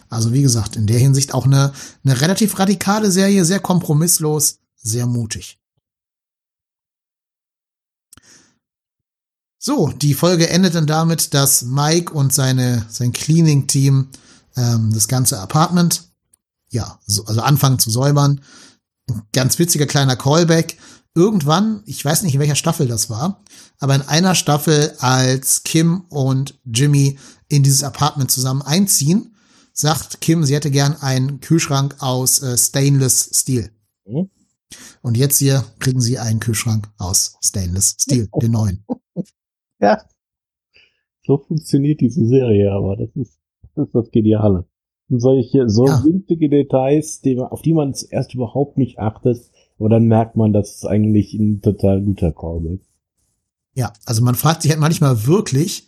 Also 0.09 0.31
wie 0.31 0.43
gesagt, 0.43 0.77
in 0.77 0.87
der 0.87 0.99
Hinsicht 0.99 1.33
auch 1.33 1.45
eine, 1.45 1.73
eine 2.05 2.21
relativ 2.21 2.57
radikale 2.57 3.11
Serie, 3.11 3.43
sehr 3.43 3.59
kompromisslos, 3.59 4.59
sehr 4.77 5.07
mutig. 5.07 5.59
So, 9.59 9.89
die 9.89 10.13
Folge 10.13 10.49
endet 10.49 10.75
dann 10.75 10.87
damit, 10.87 11.33
dass 11.33 11.63
Mike 11.63 12.13
und 12.13 12.33
seine, 12.33 12.85
sein 12.89 13.11
Cleaning-Team 13.11 14.07
ähm, 14.55 14.91
das 14.93 15.07
ganze 15.07 15.39
Apartment, 15.39 16.03
ja, 16.69 16.99
so, 17.05 17.25
also 17.25 17.41
anfangen 17.41 17.79
zu 17.79 17.89
säubern. 17.89 18.41
Ein 19.09 19.21
ganz 19.33 19.59
witziger 19.59 19.85
kleiner 19.85 20.15
Callback. 20.15 20.77
Irgendwann, 21.15 21.83
ich 21.85 22.03
weiß 22.03 22.23
nicht, 22.23 22.33
in 22.33 22.39
welcher 22.39 22.55
Staffel 22.55 22.87
das 22.87 23.09
war, 23.09 23.43
aber 23.79 23.95
in 23.95 24.01
einer 24.01 24.33
Staffel, 24.33 24.93
als 24.99 25.63
Kim 25.63 26.05
und 26.09 26.59
Jimmy 26.65 27.19
in 27.49 27.61
dieses 27.61 27.83
Apartment 27.83 28.31
zusammen 28.31 28.63
einziehen, 28.63 29.35
sagt 29.73 30.21
Kim, 30.21 30.43
sie 30.43 30.55
hätte 30.55 30.71
gern 30.71 30.95
einen 31.01 31.39
Kühlschrank 31.39 31.95
aus 31.99 32.41
äh, 32.41 32.57
Stainless 32.57 33.29
Steel. 33.33 33.71
Mhm. 34.05 34.29
Und 35.01 35.17
jetzt 35.17 35.37
hier 35.37 35.65
kriegen 35.79 36.01
sie 36.01 36.17
einen 36.17 36.39
Kühlschrank 36.39 36.89
aus 36.97 37.37
Stainless 37.43 37.95
Steel, 37.99 38.29
den 38.41 38.51
neuen. 38.51 38.85
Ja. 39.79 40.03
So 41.25 41.37
funktioniert 41.37 42.01
diese 42.01 42.25
Serie, 42.25 42.71
aber 42.71 42.97
das 42.97 43.09
ist, 43.15 43.39
ist 43.77 43.93
das 43.93 44.11
Geniale. 44.11 44.65
Und 45.09 45.19
solche, 45.19 45.69
so 45.69 45.85
Ja. 45.85 46.03
winzige 46.03 46.49
Details, 46.49 47.21
die, 47.21 47.37
auf 47.39 47.61
die 47.61 47.73
man 47.73 47.93
zuerst 47.93 48.33
überhaupt 48.33 48.77
nicht 48.77 48.99
achtet, 48.99 49.39
aber 49.79 49.89
dann 49.89 50.07
merkt 50.07 50.35
man, 50.35 50.53
das 50.53 50.75
ist 50.75 50.85
eigentlich 50.85 51.33
ein 51.33 51.61
total 51.61 52.01
guter 52.01 52.31
Callback. 52.31 52.81
Ja, 53.75 53.91
also 54.05 54.23
man 54.23 54.35
fragt 54.35 54.61
sich 54.61 54.71
halt 54.71 54.79
manchmal 54.79 55.25
wirklich, 55.25 55.87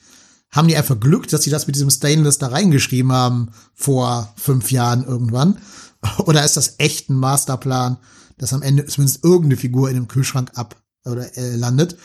haben 0.51 0.67
die 0.67 0.75
einfach 0.75 0.99
Glück, 0.99 1.27
dass 1.27 1.43
sie 1.43 1.49
das 1.49 1.67
mit 1.67 1.75
diesem 1.75 1.89
Stainless 1.89 2.37
da 2.37 2.47
reingeschrieben 2.47 3.11
haben 3.11 3.49
vor 3.73 4.33
fünf 4.35 4.71
Jahren 4.71 5.05
irgendwann? 5.05 5.57
Oder 6.25 6.43
ist 6.43 6.57
das 6.57 6.75
echt 6.79 7.09
ein 7.09 7.15
Masterplan, 7.15 7.97
dass 8.37 8.53
am 8.53 8.61
Ende 8.61 8.85
zumindest 8.85 9.23
irgendeine 9.23 9.57
Figur 9.57 9.89
in 9.89 9.95
dem 9.95 10.07
Kühlschrank 10.07 10.51
ab 10.55 10.75
oder 11.05 11.37
äh, 11.37 11.55
landet 11.55 11.97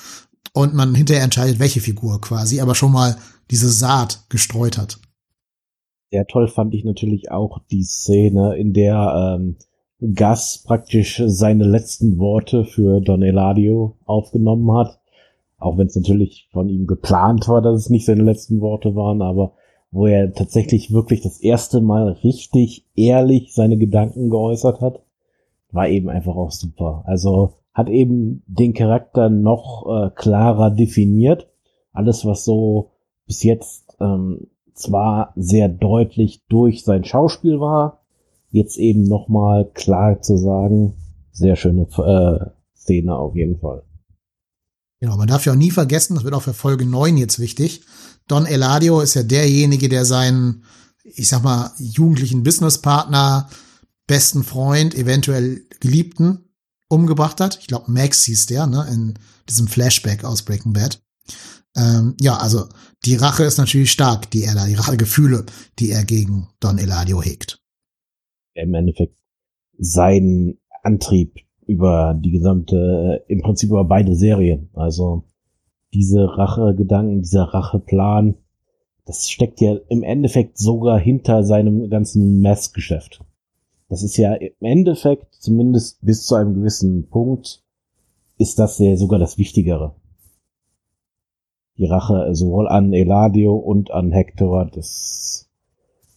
und 0.53 0.75
man 0.75 0.95
hinterher 0.95 1.25
entscheidet, 1.25 1.59
welche 1.59 1.81
Figur 1.81 2.21
quasi, 2.21 2.61
aber 2.61 2.75
schon 2.75 2.93
mal 2.93 3.17
diese 3.51 3.69
Saat 3.71 4.27
gestreut 4.29 4.79
hat. 4.79 5.01
Sehr 6.11 6.27
toll 6.27 6.49
fand 6.49 6.75
ich 6.75 6.85
natürlich 6.85 7.31
auch 7.31 7.61
die 7.71 7.85
Szene, 7.85 8.57
in 8.57 8.73
der 8.73 9.39
ähm, 9.39 9.57
Gus 10.01 10.65
praktisch 10.67 11.23
seine 11.27 11.65
letzten 11.65 12.19
Worte 12.19 12.65
für 12.65 13.01
Don 13.01 13.23
Eladio 13.23 13.97
aufgenommen 14.07 14.73
hat. 14.77 14.99
Auch 15.59 15.79
wenn 15.79 15.87
es 15.87 15.95
natürlich 15.95 16.49
von 16.53 16.69
ihm 16.69 16.87
geplant 16.87 17.47
war, 17.49 17.63
dass 17.63 17.77
es 17.77 17.91
nicht 17.91 18.07
seine 18.07 18.23
letzten 18.23 18.61
Worte 18.61 18.97
waren, 18.97 19.23
aber 19.23 19.53
wo 19.93 20.07
er 20.07 20.33
tatsächlich 20.33 20.93
wirklich 20.93 21.21
das 21.21 21.41
erste 21.41 21.81
Mal 21.81 22.09
richtig 22.25 22.87
ehrlich 22.97 23.53
seine 23.55 23.77
Gedanken 23.77 24.31
geäußert 24.31 24.81
hat, 24.81 25.03
war 25.71 25.89
eben 25.89 26.09
einfach 26.09 26.35
auch 26.35 26.51
super. 26.51 27.05
Also 27.07 27.55
hat 27.73 27.89
eben 27.89 28.43
den 28.47 28.73
Charakter 28.75 29.29
noch 29.29 29.87
äh, 29.87 30.11
klarer 30.11 30.71
definiert. 30.71 31.49
Alles, 31.93 32.25
was 32.25 32.45
so 32.45 32.91
bis 33.27 33.43
jetzt 33.45 33.97
ähm, 34.01 34.49
zwar 34.81 35.33
sehr 35.37 35.69
deutlich 35.69 36.43
durch 36.49 36.85
sein 36.85 37.05
Schauspiel 37.05 37.61
war, 37.61 38.03
jetzt 38.51 38.77
eben 38.79 39.05
noch 39.05 39.29
mal 39.29 39.71
klar 39.75 40.21
zu 40.23 40.37
sagen, 40.37 40.95
sehr 41.33 41.57
schöne 41.57 41.83
äh, 41.83 42.51
Szene 42.77 43.15
auf 43.15 43.37
jeden 43.37 43.59
Fall. 43.59 43.83
Genau, 45.01 45.17
man 45.17 45.29
darf 45.29 45.47
ja 45.47 45.53
auch 45.53 45.57
nie 45.57 45.71
vergessen, 45.71 46.15
das 46.15 46.25
wird 46.25 46.35
auch 46.35 46.43
für 46.43 46.53
Folge 46.53 46.85
9 46.85 47.17
jetzt 47.17 47.39
wichtig. 47.39 47.83
Don 48.29 48.45
Eladio 48.45 49.01
ist 49.01 49.15
ja 49.15 49.23
derjenige, 49.23 49.89
der 49.89 50.05
seinen, 50.05 50.65
ich 51.05 51.29
sag 51.29 51.43
mal, 51.43 51.73
jugendlichen 51.79 52.43
Businesspartner, 52.43 53.49
besten 54.07 54.45
Freund, 54.45 54.95
eventuell 54.95 55.63
Geliebten 55.81 56.51
umgebracht 56.89 57.41
hat. 57.41 57.59
Ich 57.61 57.69
glaube, 57.69 57.91
Max 57.91 58.25
hieß 58.25 58.47
der, 58.47 58.67
ne, 58.67 58.87
in 58.93 59.15
diesem 59.49 59.69
Flashback 59.69 60.25
aus 60.25 60.43
Breaking 60.43 60.75
Bad. 60.75 61.01
Ähm, 61.77 62.17
ja, 62.21 62.37
also 62.37 62.65
die 63.05 63.17
Rache 63.17 63.45
ist 63.45 63.59
natürlich 63.59 63.93
stark, 63.93 64.31
die 64.31 64.45
er 64.45 64.55
da, 64.55 64.67
die 64.67 64.75
Rachegefühle, 64.75 65.47
die 65.79 65.91
er 65.91 66.05
gegen 66.05 66.49
Don 66.61 66.79
Eladio 66.79 67.23
hegt. 67.23 67.61
Im 68.55 68.75
Endeffekt 68.75 69.17
sein 69.79 70.59
Antrieb 70.83 71.37
über 71.67 72.15
die 72.15 72.33
gesamte, 72.33 73.23
äh, 73.29 73.33
im 73.33 73.43
Prinzip 73.43 73.71
über 73.71 73.85
beide 73.85 74.15
Serien. 74.17 74.71
Also 74.75 75.25
diese 75.95 76.37
Rachegedanken, 76.37 77.23
dieser 77.23 77.45
Racheplan, 77.45 78.35
das 79.05 79.29
steckt 79.31 79.61
ja 79.61 79.77
im 79.89 80.03
Endeffekt 80.03 80.59
sogar 80.59 80.99
hinter 80.99 81.43
seinem 81.43 81.89
ganzen 81.91 82.41
Messgeschäft. 82.41 83.25
Das 83.89 84.03
ist 84.03 84.17
ja 84.17 84.35
im 84.35 84.53
Endeffekt, 84.61 85.35
zumindest 85.35 86.05
bis 86.05 86.27
zu 86.27 86.35
einem 86.37 86.55
gewissen 86.55 87.09
Punkt, 87.09 87.63
ist 88.39 88.59
das 88.59 88.79
ja 88.79 88.97
sogar 88.97 89.19
das 89.19 89.37
Wichtigere. 89.37 89.95
Die 91.81 91.87
Rache 91.87 92.35
sowohl 92.35 92.69
an 92.69 92.93
Eladio 92.93 93.57
und 93.57 93.91
an 93.91 94.13
Hector, 94.13 94.67
das 94.67 95.49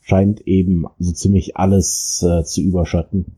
scheint 0.01 0.41
eben 0.41 0.83
so 0.99 1.13
ziemlich 1.13 1.55
alles 1.55 2.21
äh, 2.21 2.43
zu 2.43 2.59
überschatten. 2.59 3.37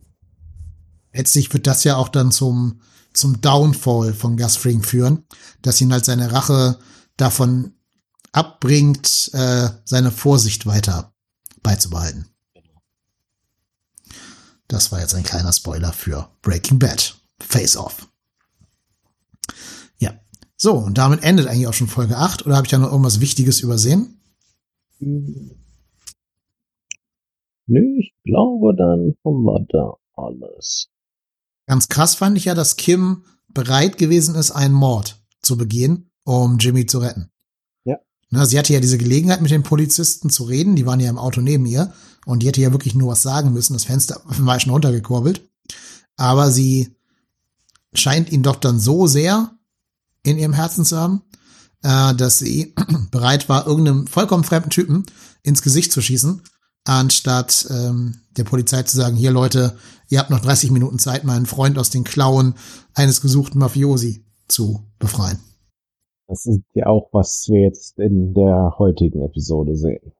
Letztlich 1.13 1.53
wird 1.53 1.67
das 1.67 1.83
ja 1.83 1.97
auch 1.97 2.09
dann 2.09 2.31
zum, 2.31 2.81
zum 3.13 3.41
Downfall 3.41 4.13
von 4.13 4.37
Gus 4.37 4.55
Fring 4.55 4.81
führen, 4.81 5.25
dass 5.61 5.79
ihn 5.79 5.93
halt 5.93 6.03
seine 6.03 6.31
Rache 6.31 6.79
davon 7.15 7.73
abbringt, 8.31 9.29
äh, 9.33 9.69
seine 9.83 10.09
Vorsicht 10.09 10.65
weiter 10.65 11.13
beizubehalten. 11.61 12.25
Das 14.67 14.91
war 14.91 14.99
jetzt 14.99 15.13
ein 15.13 15.23
kleiner 15.23 15.53
Spoiler 15.53 15.93
für 15.93 16.27
Breaking 16.41 16.79
Bad. 16.79 17.21
Face 17.39 17.77
Off. 17.77 18.07
So, 20.57 20.73
und 20.73 20.97
damit 20.97 21.23
endet 21.23 21.47
eigentlich 21.47 21.67
auch 21.67 21.73
schon 21.73 21.87
Folge 21.87 22.17
8. 22.17 22.45
Oder 22.45 22.55
habe 22.55 22.65
ich 22.65 22.71
da 22.71 22.77
noch 22.77 22.91
irgendwas 22.91 23.19
Wichtiges 23.19 23.59
übersehen? 23.59 24.21
Nö, 24.99 25.49
ich 27.99 28.13
glaube, 28.23 28.75
dann 28.75 29.15
haben 29.25 29.43
wir 29.43 29.65
da 29.69 29.93
alles. 30.15 30.89
Ganz 31.67 31.89
krass 31.89 32.15
fand 32.15 32.37
ich 32.37 32.45
ja, 32.45 32.53
dass 32.53 32.77
Kim 32.77 33.23
bereit 33.49 33.97
gewesen 33.97 34.35
ist, 34.35 34.51
einen 34.51 34.73
Mord 34.73 35.21
zu 35.41 35.57
begehen, 35.57 36.09
um 36.23 36.57
Jimmy 36.57 36.85
zu 36.85 36.99
retten. 36.99 37.29
Ja. 37.83 37.97
Na, 38.29 38.45
sie 38.45 38.57
hatte 38.57 38.73
ja 38.73 38.79
diese 38.79 38.97
Gelegenheit, 38.97 39.41
mit 39.41 39.51
den 39.51 39.63
Polizisten 39.63 40.29
zu 40.29 40.43
reden. 40.43 40.75
Die 40.75 40.85
waren 40.85 40.99
ja 40.99 41.09
im 41.09 41.17
Auto 41.17 41.41
neben 41.41 41.65
ihr. 41.65 41.93
Und 42.25 42.43
die 42.43 42.47
hätte 42.47 42.61
ja 42.61 42.71
wirklich 42.71 42.95
nur 42.95 43.11
was 43.11 43.21
sagen 43.21 43.51
müssen. 43.51 43.73
Das 43.73 43.85
Fenster 43.85 44.21
war 44.23 44.59
schon 44.59 44.71
runtergekurbelt. 44.71 45.49
Aber 46.15 46.49
sie 46.49 46.95
scheint 47.93 48.31
ihn 48.31 48.43
doch 48.43 48.55
dann 48.55 48.79
so 48.79 49.07
sehr 49.07 49.54
in 50.25 50.37
ihrem 50.37 50.53
Herzen 50.53 50.85
zu 50.85 50.97
haben, 50.97 51.21
äh, 51.83 52.13
dass 52.15 52.39
sie 52.39 52.73
bereit 53.11 53.47
war, 53.49 53.67
irgendeinem 53.67 54.07
vollkommen 54.07 54.43
fremden 54.43 54.69
Typen 54.69 55.05
ins 55.43 55.61
Gesicht 55.61 55.91
zu 55.91 56.01
schießen, 56.01 56.41
anstatt 56.83 57.67
ähm, 57.69 58.15
der 58.37 58.43
Polizei 58.43 58.83
zu 58.83 58.97
sagen, 58.97 59.15
hier 59.15 59.31
Leute, 59.31 59.77
ihr 60.09 60.19
habt 60.19 60.29
noch 60.29 60.41
30 60.41 60.71
Minuten 60.71 60.99
Zeit, 60.99 61.23
meinen 61.23 61.45
Freund 61.45 61.77
aus 61.77 61.89
den 61.89 62.03
Klauen 62.03 62.55
eines 62.93 63.21
gesuchten 63.21 63.59
Mafiosi 63.59 64.25
zu 64.47 64.83
befreien. 64.99 65.39
Das 66.27 66.45
ist 66.45 66.61
ja 66.73 66.87
auch, 66.87 67.09
was 67.11 67.45
wir 67.49 67.61
jetzt 67.61 67.99
in 67.99 68.33
der 68.33 68.75
heutigen 68.77 69.21
Episode 69.21 69.75
sehen. 69.75 70.11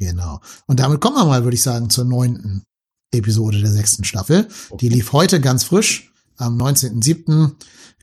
Genau. 0.00 0.40
Und 0.66 0.80
damit 0.80 1.02
kommen 1.02 1.16
wir 1.16 1.26
mal, 1.26 1.44
würde 1.44 1.54
ich 1.54 1.62
sagen, 1.62 1.90
zur 1.90 2.06
neunten 2.06 2.64
Episode 3.12 3.60
der 3.60 3.70
sechsten 3.70 4.04
Staffel. 4.04 4.48
Die 4.80 4.88
lief 4.88 5.12
heute 5.12 5.42
ganz 5.42 5.62
frisch, 5.62 6.14
am 6.38 6.56
19.07. 6.56 7.52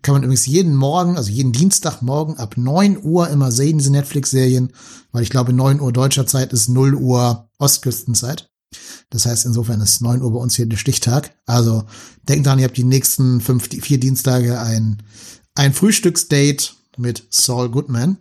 Kann 0.01 0.13
man 0.13 0.23
übrigens 0.23 0.45
jeden 0.45 0.75
Morgen, 0.75 1.17
also 1.17 1.31
jeden 1.31 1.51
Dienstagmorgen 1.51 2.37
ab 2.37 2.55
9 2.57 3.03
Uhr 3.03 3.29
immer 3.29 3.51
sehen, 3.51 3.77
diese 3.77 3.91
Netflix-Serien, 3.91 4.71
weil 5.11 5.23
ich 5.23 5.29
glaube, 5.29 5.53
9 5.53 5.81
Uhr 5.81 5.91
deutscher 5.91 6.27
Zeit 6.27 6.53
ist 6.53 6.69
0 6.69 6.95
Uhr 6.95 7.49
Ostküstenzeit. 7.57 8.49
Das 9.09 9.25
heißt, 9.25 9.45
insofern 9.45 9.81
ist 9.81 10.01
9 10.01 10.21
Uhr 10.21 10.31
bei 10.31 10.39
uns 10.39 10.55
hier 10.55 10.65
der 10.65 10.77
Stichtag. 10.77 11.35
Also 11.45 11.85
denkt 12.27 12.45
dran, 12.45 12.59
ihr 12.59 12.65
habt 12.65 12.77
die 12.77 12.83
nächsten 12.83 13.41
fünf, 13.41 13.67
vier 13.69 13.99
Dienstage 13.99 14.59
ein, 14.59 15.01
ein 15.55 15.73
Frühstücksdate 15.73 16.73
mit 16.97 17.25
Saul 17.29 17.69
Goodman. 17.69 18.17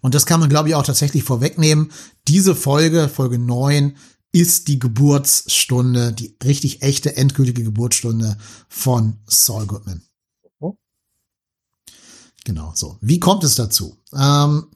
Und 0.00 0.14
das 0.14 0.26
kann 0.26 0.40
man, 0.40 0.48
glaube 0.48 0.68
ich, 0.68 0.74
auch 0.74 0.86
tatsächlich 0.86 1.24
vorwegnehmen. 1.24 1.90
Diese 2.28 2.54
Folge, 2.54 3.08
Folge 3.08 3.38
9, 3.38 3.96
ist 4.32 4.68
die 4.68 4.78
Geburtsstunde, 4.78 6.12
die 6.12 6.36
richtig 6.44 6.82
echte, 6.82 7.16
endgültige 7.16 7.64
Geburtsstunde 7.64 8.36
von 8.68 9.18
Saul 9.26 9.66
Goodman. 9.66 10.02
Genau, 12.46 12.72
so. 12.76 12.96
Wie 13.00 13.18
kommt 13.18 13.42
es 13.42 13.56
dazu? 13.56 13.96
Ähm, 14.16 14.68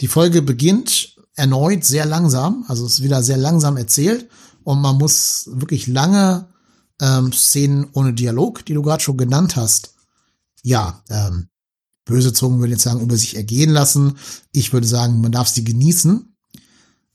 die 0.00 0.08
Folge 0.08 0.40
beginnt 0.40 1.14
erneut 1.34 1.84
sehr 1.84 2.06
langsam, 2.06 2.64
also 2.68 2.86
es 2.86 2.94
ist 2.94 3.02
wieder 3.02 3.22
sehr 3.22 3.36
langsam 3.36 3.76
erzählt 3.76 4.30
und 4.64 4.80
man 4.80 4.96
muss 4.96 5.50
wirklich 5.52 5.86
lange 5.86 6.48
ähm, 7.02 7.30
Szenen 7.30 7.86
ohne 7.92 8.14
Dialog, 8.14 8.64
die 8.64 8.72
du 8.72 8.80
gerade 8.80 9.02
schon 9.02 9.18
genannt 9.18 9.56
hast, 9.56 9.92
ja, 10.62 11.02
ähm, 11.10 11.48
böse 12.06 12.32
Zungen 12.32 12.60
würden 12.60 12.70
jetzt 12.70 12.84
sagen, 12.84 13.02
über 13.02 13.18
sich 13.18 13.36
ergehen 13.36 13.70
lassen. 13.70 14.16
Ich 14.50 14.72
würde 14.72 14.86
sagen, 14.86 15.20
man 15.20 15.32
darf 15.32 15.48
sie 15.48 15.64
genießen. 15.64 16.34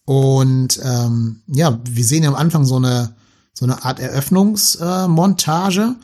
Und 0.06 0.80
ähm, 0.84 1.42
ja, 1.48 1.80
wir 1.84 2.06
sehen 2.06 2.22
ja 2.22 2.30
am 2.30 2.36
Anfang 2.36 2.66
so 2.66 2.76
eine 2.76 3.16
so 3.54 3.66
eine 3.66 3.84
Art 3.84 4.00
Eröffnungsmontage. 4.00 5.82
Äh, 5.82 6.04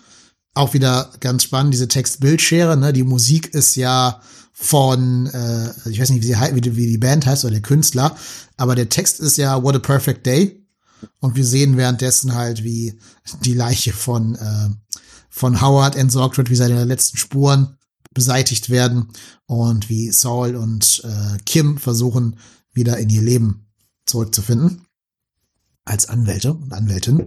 Auch 0.53 0.73
wieder 0.73 1.11
ganz 1.19 1.43
spannend, 1.43 1.73
diese 1.73 1.87
Text-Bildschere. 1.87 2.77
Ne? 2.77 2.93
Die 2.93 3.03
Musik 3.03 3.53
ist 3.53 3.75
ja 3.75 4.21
von, 4.51 5.25
äh, 5.27 5.89
ich 5.89 5.99
weiß 5.99 6.11
nicht, 6.11 6.21
wie, 6.21 6.27
sie, 6.27 6.35
wie, 6.35 6.61
die, 6.61 6.75
wie 6.75 6.87
die 6.87 6.97
Band 6.99 7.25
heißt 7.25 7.43
oder 7.43 7.53
der 7.53 7.61
Künstler, 7.61 8.15
aber 8.55 8.75
der 8.75 8.87
Text 8.87 9.19
ist 9.19 9.37
ja 9.37 9.63
What 9.63 9.75
a 9.75 9.79
Perfect 9.79 10.25
Day. 10.25 10.63
Und 11.19 11.35
wir 11.35 11.45
sehen 11.45 11.75
währenddessen 11.75 12.33
halt, 12.33 12.63
wie 12.63 12.97
die 13.43 13.53
Leiche 13.53 13.91
von, 13.91 14.35
äh, 14.35 14.69
von 15.29 15.59
Howard 15.59 15.95
entsorgt 15.95 16.37
wird, 16.37 16.49
wie 16.49 16.55
seine 16.55 16.85
letzten 16.85 17.17
Spuren 17.17 17.77
beseitigt 18.13 18.69
werden 18.69 19.09
und 19.45 19.89
wie 19.89 20.11
Saul 20.11 20.55
und 20.55 21.01
äh, 21.03 21.37
Kim 21.45 21.77
versuchen, 21.77 22.37
wieder 22.71 22.97
in 22.99 23.09
ihr 23.09 23.21
Leben 23.21 23.67
zurückzufinden. 24.05 24.85
Als 25.85 26.07
Anwälte 26.07 26.53
und 26.53 26.71
Anwältin. 26.71 27.25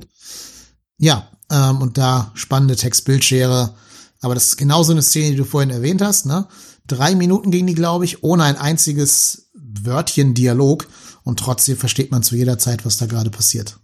Ja, 0.97 1.31
ähm, 1.51 1.81
und 1.81 1.99
da 1.99 2.31
spannende 2.35 2.77
Textbildschere. 2.77 3.75
Aber 4.21 4.35
das 4.35 4.47
ist 4.49 4.57
genauso 4.57 4.93
eine 4.93 5.03
Szene, 5.03 5.31
die 5.31 5.37
du 5.37 5.45
vorhin 5.45 5.71
erwähnt 5.71 6.03
hast, 6.03 6.27
ne? 6.27 6.47
Drei 6.87 7.15
Minuten 7.15 7.51
ging 7.51 7.67
die, 7.67 7.75
glaube 7.75 8.05
ich, 8.05 8.23
ohne 8.23 8.45
ein 8.45 8.57
einziges 8.57 9.51
Wörtchen 9.55 10.35
Dialog 10.35 10.87
und 11.25 11.41
trotzdem 11.41 11.77
versteht 11.77 12.13
man 12.13 12.23
zu 12.23 12.37
jeder 12.37 12.59
Zeit, 12.59 12.85
was 12.85 12.97
da 12.97 13.07
gerade 13.07 13.31
passiert. 13.31 13.79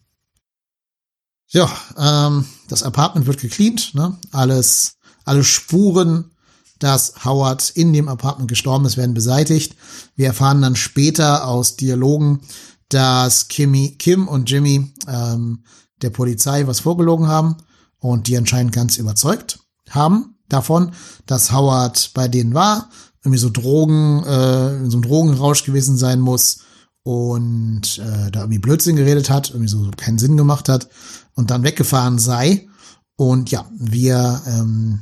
Ja, 1.48 1.70
ähm, 1.98 2.46
das 2.68 2.82
Apartment 2.82 3.26
wird 3.26 3.40
gecleant, 3.40 3.94
ne? 3.94 4.16
Alles, 4.30 4.96
alle 5.24 5.44
Spuren, 5.44 6.30
dass 6.78 7.24
Howard 7.24 7.70
in 7.70 7.92
dem 7.92 8.08
Apartment 8.08 8.48
gestorben 8.48 8.86
ist, 8.86 8.96
werden 8.96 9.14
beseitigt. 9.14 9.76
Wir 10.16 10.28
erfahren 10.28 10.62
dann 10.62 10.76
später 10.76 11.46
aus 11.46 11.76
Dialogen, 11.76 12.40
dass 12.88 13.48
Kimmy, 13.48 13.96
Kim 13.98 14.28
und 14.28 14.50
Jimmy 14.50 14.92
ähm, 15.06 15.64
der 16.02 16.10
Polizei 16.10 16.66
was 16.66 16.80
vorgelogen 16.80 17.28
haben 17.28 17.56
und 17.98 18.26
die 18.26 18.36
anscheinend 18.36 18.72
ganz 18.72 18.96
überzeugt 18.96 19.60
haben 19.88 20.36
davon, 20.48 20.92
dass 21.26 21.52
Howard 21.52 22.10
bei 22.14 22.28
denen 22.28 22.54
war, 22.54 22.90
irgendwie 23.22 23.38
so 23.38 23.50
Drogen, 23.50 24.22
äh, 24.24 24.90
so 24.90 24.98
ein 24.98 25.02
Drogenrausch 25.02 25.64
gewesen 25.64 25.96
sein 25.96 26.20
muss 26.20 26.60
und 27.04 27.98
äh, 27.98 28.30
da 28.30 28.40
irgendwie 28.40 28.58
Blödsinn 28.58 28.96
geredet 28.96 29.30
hat, 29.30 29.50
irgendwie 29.50 29.68
so 29.68 29.90
keinen 29.96 30.18
Sinn 30.18 30.36
gemacht 30.36 30.68
hat 30.68 30.88
und 31.34 31.50
dann 31.50 31.62
weggefahren 31.62 32.18
sei. 32.18 32.68
Und 33.16 33.50
ja, 33.50 33.64
wir 33.78 34.42
ähm, 34.46 35.00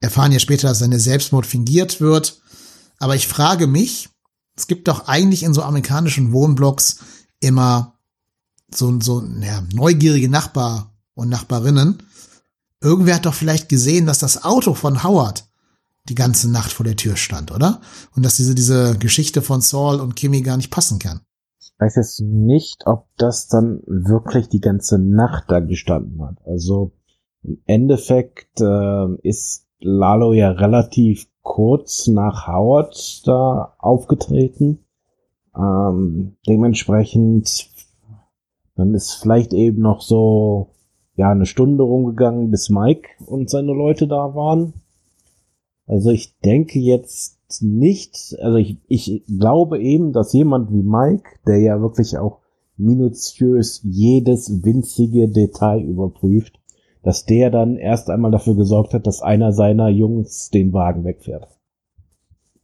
erfahren 0.00 0.32
ja 0.32 0.38
später, 0.38 0.68
dass 0.68 0.80
seine 0.80 1.00
Selbstmord 1.00 1.46
fingiert 1.46 2.00
wird. 2.00 2.40
Aber 2.98 3.16
ich 3.16 3.26
frage 3.26 3.66
mich, 3.66 4.10
es 4.56 4.66
gibt 4.66 4.88
doch 4.88 5.08
eigentlich 5.08 5.42
in 5.42 5.54
so 5.54 5.62
amerikanischen 5.62 6.32
Wohnblocks 6.32 6.98
immer 7.40 7.93
so, 8.76 9.00
so 9.00 9.22
ja, 9.40 9.62
neugierige 9.72 10.28
Nachbar 10.28 10.92
und 11.14 11.28
Nachbarinnen, 11.28 12.02
Irgendwer 12.84 13.14
hat 13.14 13.24
doch 13.24 13.32
vielleicht 13.32 13.70
gesehen, 13.70 14.04
dass 14.04 14.18
das 14.18 14.44
Auto 14.44 14.74
von 14.74 15.02
Howard 15.02 15.44
die 16.10 16.14
ganze 16.14 16.50
Nacht 16.50 16.70
vor 16.70 16.84
der 16.84 16.96
Tür 16.96 17.16
stand, 17.16 17.50
oder? 17.50 17.80
Und 18.14 18.26
dass 18.26 18.36
diese, 18.36 18.54
diese 18.54 18.98
Geschichte 18.98 19.40
von 19.40 19.62
Saul 19.62 20.00
und 20.00 20.16
Kimmy 20.16 20.42
gar 20.42 20.58
nicht 20.58 20.70
passen 20.70 20.98
kann. 20.98 21.22
Ich 21.58 21.72
weiß 21.78 21.96
jetzt 21.96 22.20
nicht, 22.20 22.82
ob 22.84 23.06
das 23.16 23.48
dann 23.48 23.80
wirklich 23.86 24.50
die 24.50 24.60
ganze 24.60 24.98
Nacht 24.98 25.44
da 25.48 25.60
gestanden 25.60 26.22
hat. 26.22 26.36
Also 26.44 26.92
im 27.42 27.62
Endeffekt 27.64 28.60
äh, 28.60 29.06
ist 29.22 29.66
Lalo 29.80 30.34
ja 30.34 30.50
relativ 30.50 31.26
kurz 31.40 32.06
nach 32.06 32.46
Howard 32.46 33.26
da 33.26 33.76
aufgetreten. 33.78 34.84
Ähm, 35.56 36.36
dementsprechend, 36.46 37.70
dann 38.76 38.94
ist 38.94 39.14
vielleicht 39.14 39.52
eben 39.52 39.80
noch 39.82 40.00
so 40.00 40.70
ja, 41.16 41.30
eine 41.30 41.46
Stunde 41.46 41.84
rumgegangen, 41.84 42.50
bis 42.50 42.70
Mike 42.70 43.08
und 43.26 43.48
seine 43.48 43.72
Leute 43.72 44.08
da 44.08 44.34
waren. 44.34 44.74
Also 45.86 46.10
ich 46.10 46.38
denke 46.40 46.78
jetzt 46.78 47.62
nicht, 47.62 48.36
also 48.40 48.56
ich, 48.56 48.78
ich 48.88 49.22
glaube 49.38 49.80
eben, 49.80 50.12
dass 50.12 50.32
jemand 50.32 50.72
wie 50.72 50.82
Mike, 50.82 51.28
der 51.46 51.58
ja 51.58 51.80
wirklich 51.80 52.18
auch 52.18 52.40
minutiös 52.76 53.80
jedes 53.84 54.64
winzige 54.64 55.28
Detail 55.28 55.82
überprüft, 55.82 56.58
dass 57.02 57.26
der 57.26 57.50
dann 57.50 57.76
erst 57.76 58.10
einmal 58.10 58.30
dafür 58.30 58.56
gesorgt 58.56 58.94
hat, 58.94 59.06
dass 59.06 59.22
einer 59.22 59.52
seiner 59.52 59.88
Jungs 59.88 60.50
den 60.50 60.72
Wagen 60.72 61.04
wegfährt. 61.04 61.46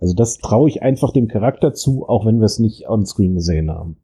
Also 0.00 0.14
das 0.14 0.38
traue 0.38 0.68
ich 0.68 0.82
einfach 0.82 1.12
dem 1.12 1.28
Charakter 1.28 1.74
zu, 1.74 2.08
auch 2.08 2.24
wenn 2.24 2.38
wir 2.38 2.46
es 2.46 2.58
nicht 2.58 2.88
on 2.88 3.04
screen 3.04 3.34
gesehen 3.34 3.70
haben. 3.70 3.98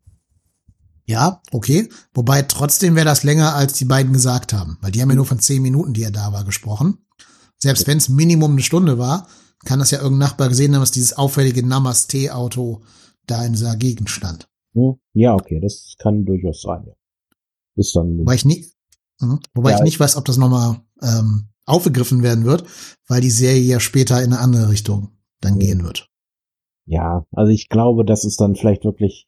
Ja, 1.07 1.40
okay. 1.53 1.88
Wobei 2.14 2.42
trotzdem 2.42 2.97
wäre 2.97 3.07
das 3.07 3.23
länger, 3.23 3.55
als 3.55 3.75
die 3.75 3.85
beiden 3.85 4.12
gesagt 4.12 4.53
haben. 4.53 4.77
Weil 4.81 4.90
die 4.90 5.01
haben 5.01 5.11
ja 5.11 5.16
nur 5.16 5.27
von 5.27 5.38
zehn 5.38 5.62
Minuten, 5.62 5.95
die 5.95 6.03
er 6.03 6.11
da 6.11 6.33
war, 6.33 6.45
gesprochen. 6.45 6.99
Selbst 7.59 7.87
wenn 7.87 7.99
es 7.99 8.09
Minimum 8.09 8.53
eine 8.53 8.62
Stunde 8.62 8.99
war, 8.99 9.29
kann 9.64 9.79
das 9.79 9.90
ja 9.90 9.99
irgendein 9.99 10.29
Nachbar 10.29 10.49
gesehen 10.49 10.75
haben, 10.75 10.83
dass 10.83 10.90
dieses 10.90 11.16
auffällige 11.16 11.66
Namaste-Auto 11.66 12.83
da 13.27 13.45
in 13.45 13.53
dieser 13.53 13.77
Gegend 13.77 14.11
stand. 14.11 14.49
Hm? 14.75 14.97
Ja, 15.14 15.35
okay, 15.35 15.61
das 15.61 15.95
kann 15.99 16.25
durchaus 16.25 16.62
sein. 16.62 16.85
Ja. 16.87 16.92
Ist 17.77 17.95
dann. 17.95 18.19
Wobei 18.19 18.35
ich 18.35 18.45
nie, 18.45 18.66
mh, 19.21 19.38
wobei 19.55 19.71
ja, 19.71 19.77
ich 19.77 19.83
nicht 19.83 20.01
weiß, 20.01 20.16
ob 20.16 20.25
das 20.25 20.37
nochmal 20.37 20.81
ähm, 21.03 21.49
aufgegriffen 21.64 22.23
werden 22.23 22.45
wird, 22.45 22.64
weil 23.07 23.21
die 23.21 23.31
Serie 23.31 23.62
ja 23.62 23.81
später 23.81 24.23
in 24.23 24.33
eine 24.33 24.40
andere 24.40 24.69
Richtung 24.71 25.12
dann 25.40 25.61
ja. 25.61 25.66
gehen 25.66 25.85
wird. 25.85 26.11
Ja, 26.87 27.27
also 27.33 27.51
ich 27.51 27.69
glaube, 27.69 28.05
das 28.05 28.25
ist 28.25 28.40
dann 28.40 28.55
vielleicht 28.55 28.85
wirklich 28.85 29.26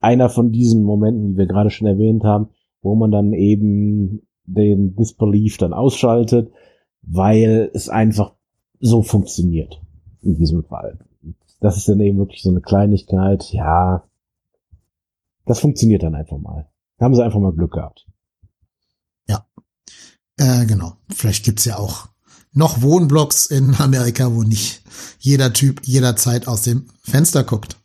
einer 0.00 0.28
von 0.28 0.52
diesen 0.52 0.82
Momenten, 0.82 1.32
die 1.32 1.38
wir 1.38 1.46
gerade 1.46 1.70
schon 1.70 1.86
erwähnt 1.86 2.24
haben, 2.24 2.48
wo 2.82 2.94
man 2.94 3.10
dann 3.10 3.32
eben 3.32 4.22
den 4.44 4.94
Disbelief 4.96 5.58
dann 5.58 5.72
ausschaltet, 5.72 6.50
weil 7.02 7.70
es 7.74 7.88
einfach 7.88 8.34
so 8.80 9.02
funktioniert 9.02 9.80
in 10.22 10.36
diesem 10.36 10.64
Fall. 10.64 10.98
Das 11.60 11.76
ist 11.76 11.88
dann 11.88 12.00
eben 12.00 12.18
wirklich 12.18 12.42
so 12.42 12.50
eine 12.50 12.60
Kleinigkeit, 12.60 13.52
ja, 13.52 14.04
das 15.44 15.60
funktioniert 15.60 16.02
dann 16.02 16.14
einfach 16.14 16.38
mal. 16.38 16.68
Da 16.98 17.04
haben 17.04 17.14
sie 17.14 17.24
einfach 17.24 17.40
mal 17.40 17.52
Glück 17.52 17.72
gehabt. 17.72 18.06
Ja, 19.28 19.46
äh, 20.36 20.66
genau. 20.66 20.92
Vielleicht 21.08 21.44
gibt's 21.44 21.64
ja 21.64 21.78
auch 21.78 22.08
noch 22.52 22.82
Wohnblocks 22.82 23.46
in 23.46 23.74
Amerika, 23.78 24.34
wo 24.34 24.42
nicht 24.42 24.82
jeder 25.18 25.52
Typ 25.52 25.80
jederzeit 25.84 26.46
aus 26.46 26.62
dem 26.62 26.86
Fenster 27.02 27.44
guckt 27.44 27.76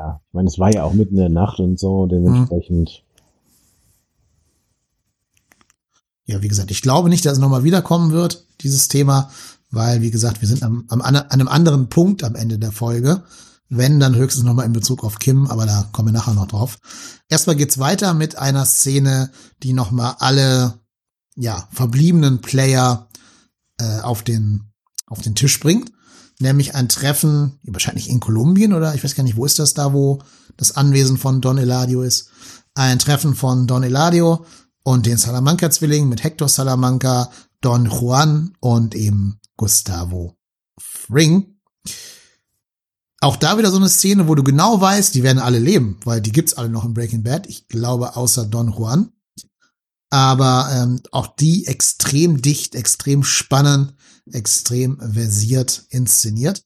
ja, 0.00 0.20
ich 0.26 0.34
meine, 0.34 0.48
es 0.48 0.58
war 0.58 0.72
ja 0.72 0.84
auch 0.84 0.94
mitten 0.94 1.14
in 1.14 1.20
der 1.20 1.28
Nacht 1.28 1.60
und 1.60 1.78
so, 1.78 2.06
dementsprechend. 2.06 3.04
Ja, 6.24 6.40
wie 6.42 6.48
gesagt, 6.48 6.70
ich 6.70 6.80
glaube 6.80 7.08
nicht, 7.08 7.26
dass 7.26 7.34
es 7.34 7.38
nochmal 7.38 7.64
wiederkommen 7.64 8.12
wird, 8.12 8.46
dieses 8.62 8.88
Thema, 8.88 9.30
weil, 9.70 10.00
wie 10.00 10.10
gesagt, 10.10 10.40
wir 10.40 10.48
sind 10.48 10.62
am, 10.62 10.84
am, 10.88 11.02
an 11.02 11.16
einem 11.16 11.48
anderen 11.48 11.88
Punkt 11.88 12.24
am 12.24 12.34
Ende 12.34 12.58
der 12.58 12.72
Folge. 12.72 13.24
Wenn, 13.68 14.00
dann 14.00 14.16
höchstens 14.16 14.44
nochmal 14.44 14.66
in 14.66 14.72
Bezug 14.72 15.04
auf 15.04 15.18
Kim, 15.18 15.46
aber 15.46 15.66
da 15.66 15.88
kommen 15.92 16.08
wir 16.08 16.12
nachher 16.12 16.34
noch 16.34 16.48
drauf. 16.48 16.78
Erstmal 17.28 17.56
geht's 17.56 17.78
weiter 17.78 18.14
mit 18.14 18.36
einer 18.36 18.64
Szene, 18.64 19.30
die 19.62 19.72
nochmal 19.72 20.16
alle, 20.18 20.80
ja, 21.36 21.68
verbliebenen 21.70 22.40
Player 22.40 23.08
äh, 23.78 24.00
auf 24.00 24.22
den, 24.22 24.72
auf 25.06 25.20
den 25.20 25.34
Tisch 25.34 25.60
bringt 25.60 25.92
nämlich 26.40 26.74
ein 26.74 26.88
Treffen, 26.88 27.58
wahrscheinlich 27.64 28.08
in 28.08 28.20
Kolumbien 28.20 28.72
oder 28.72 28.94
ich 28.94 29.04
weiß 29.04 29.14
gar 29.14 29.22
nicht, 29.22 29.36
wo 29.36 29.44
ist 29.44 29.58
das 29.58 29.74
da, 29.74 29.92
wo 29.92 30.20
das 30.56 30.76
Anwesen 30.76 31.18
von 31.18 31.40
Don 31.40 31.58
Eladio 31.58 32.02
ist. 32.02 32.30
Ein 32.74 32.98
Treffen 32.98 33.34
von 33.34 33.66
Don 33.66 33.82
Eladio 33.82 34.44
und 34.82 35.06
den 35.06 35.18
Salamanca-Zwillingen 35.18 36.08
mit 36.08 36.24
Hector 36.24 36.48
Salamanca, 36.48 37.30
Don 37.60 37.86
Juan 37.86 38.54
und 38.60 38.94
eben 38.94 39.38
Gustavo 39.56 40.36
Fring. 40.78 41.58
Auch 43.20 43.36
da 43.36 43.58
wieder 43.58 43.70
so 43.70 43.76
eine 43.76 43.90
Szene, 43.90 44.28
wo 44.28 44.34
du 44.34 44.42
genau 44.42 44.80
weißt, 44.80 45.14
die 45.14 45.22
werden 45.22 45.38
alle 45.38 45.58
leben, 45.58 45.98
weil 46.04 46.22
die 46.22 46.32
gibt's 46.32 46.54
alle 46.54 46.70
noch 46.70 46.86
in 46.86 46.94
Breaking 46.94 47.22
Bad. 47.22 47.46
Ich 47.48 47.68
glaube, 47.68 48.16
außer 48.16 48.46
Don 48.46 48.72
Juan. 48.72 49.12
Aber 50.08 50.70
ähm, 50.72 51.00
auch 51.12 51.26
die 51.36 51.66
extrem 51.66 52.40
dicht, 52.40 52.74
extrem 52.74 53.22
spannend, 53.22 53.94
extrem 54.30 54.98
versiert 55.00 55.84
inszeniert. 55.90 56.64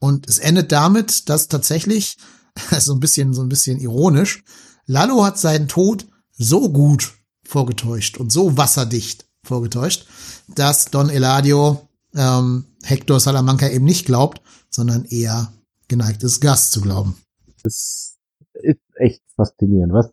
Und 0.00 0.28
es 0.28 0.38
endet 0.38 0.72
damit, 0.72 1.28
dass 1.28 1.48
tatsächlich, 1.48 2.16
so 2.78 2.94
ein 2.94 3.00
bisschen, 3.00 3.34
so 3.34 3.42
ein 3.42 3.48
bisschen 3.48 3.78
ironisch, 3.78 4.44
Lalo 4.86 5.24
hat 5.24 5.38
seinen 5.38 5.68
Tod 5.68 6.06
so 6.32 6.70
gut 6.70 7.12
vorgetäuscht 7.44 8.18
und 8.18 8.30
so 8.30 8.56
wasserdicht 8.56 9.26
vorgetäuscht, 9.44 10.06
dass 10.54 10.86
Don 10.86 11.10
Eladio 11.10 11.88
ähm, 12.14 12.66
Hector 12.82 13.20
Salamanca 13.20 13.68
eben 13.68 13.84
nicht 13.84 14.06
glaubt, 14.06 14.40
sondern 14.70 15.04
eher 15.04 15.52
geneigt 15.88 16.22
ist, 16.22 16.40
Gas 16.40 16.70
zu 16.70 16.80
glauben. 16.80 17.16
Das 17.62 18.18
ist 18.54 18.80
echt 18.96 19.22
faszinierend, 19.34 19.92
was 19.92 20.10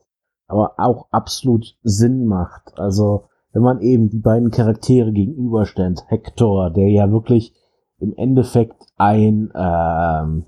aber 0.48 0.76
auch 0.78 1.08
absolut 1.12 1.78
Sinn 1.84 2.26
macht. 2.26 2.78
Also, 2.78 3.30
wenn 3.56 3.64
man 3.64 3.80
eben 3.80 4.10
die 4.10 4.20
beiden 4.20 4.52
Charaktere 4.52 5.14
gegenüberstellt, 5.14 6.04
Hector, 6.10 6.72
der 6.72 6.90
ja 6.90 7.10
wirklich 7.10 7.54
im 8.00 8.14
Endeffekt 8.18 8.76
ein, 8.98 9.50
ähm, 9.56 10.44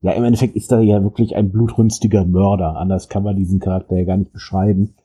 ja, 0.00 0.12
im 0.12 0.24
Endeffekt 0.24 0.56
ist 0.56 0.72
er 0.72 0.80
ja 0.80 1.00
wirklich 1.04 1.36
ein 1.36 1.52
blutrünstiger 1.52 2.24
Mörder. 2.24 2.76
Anders 2.76 3.08
kann 3.08 3.22
man 3.22 3.36
diesen 3.36 3.60
Charakter 3.60 3.96
ja 3.96 4.04
gar 4.04 4.16
nicht 4.16 4.32
beschreiben. 4.32 4.96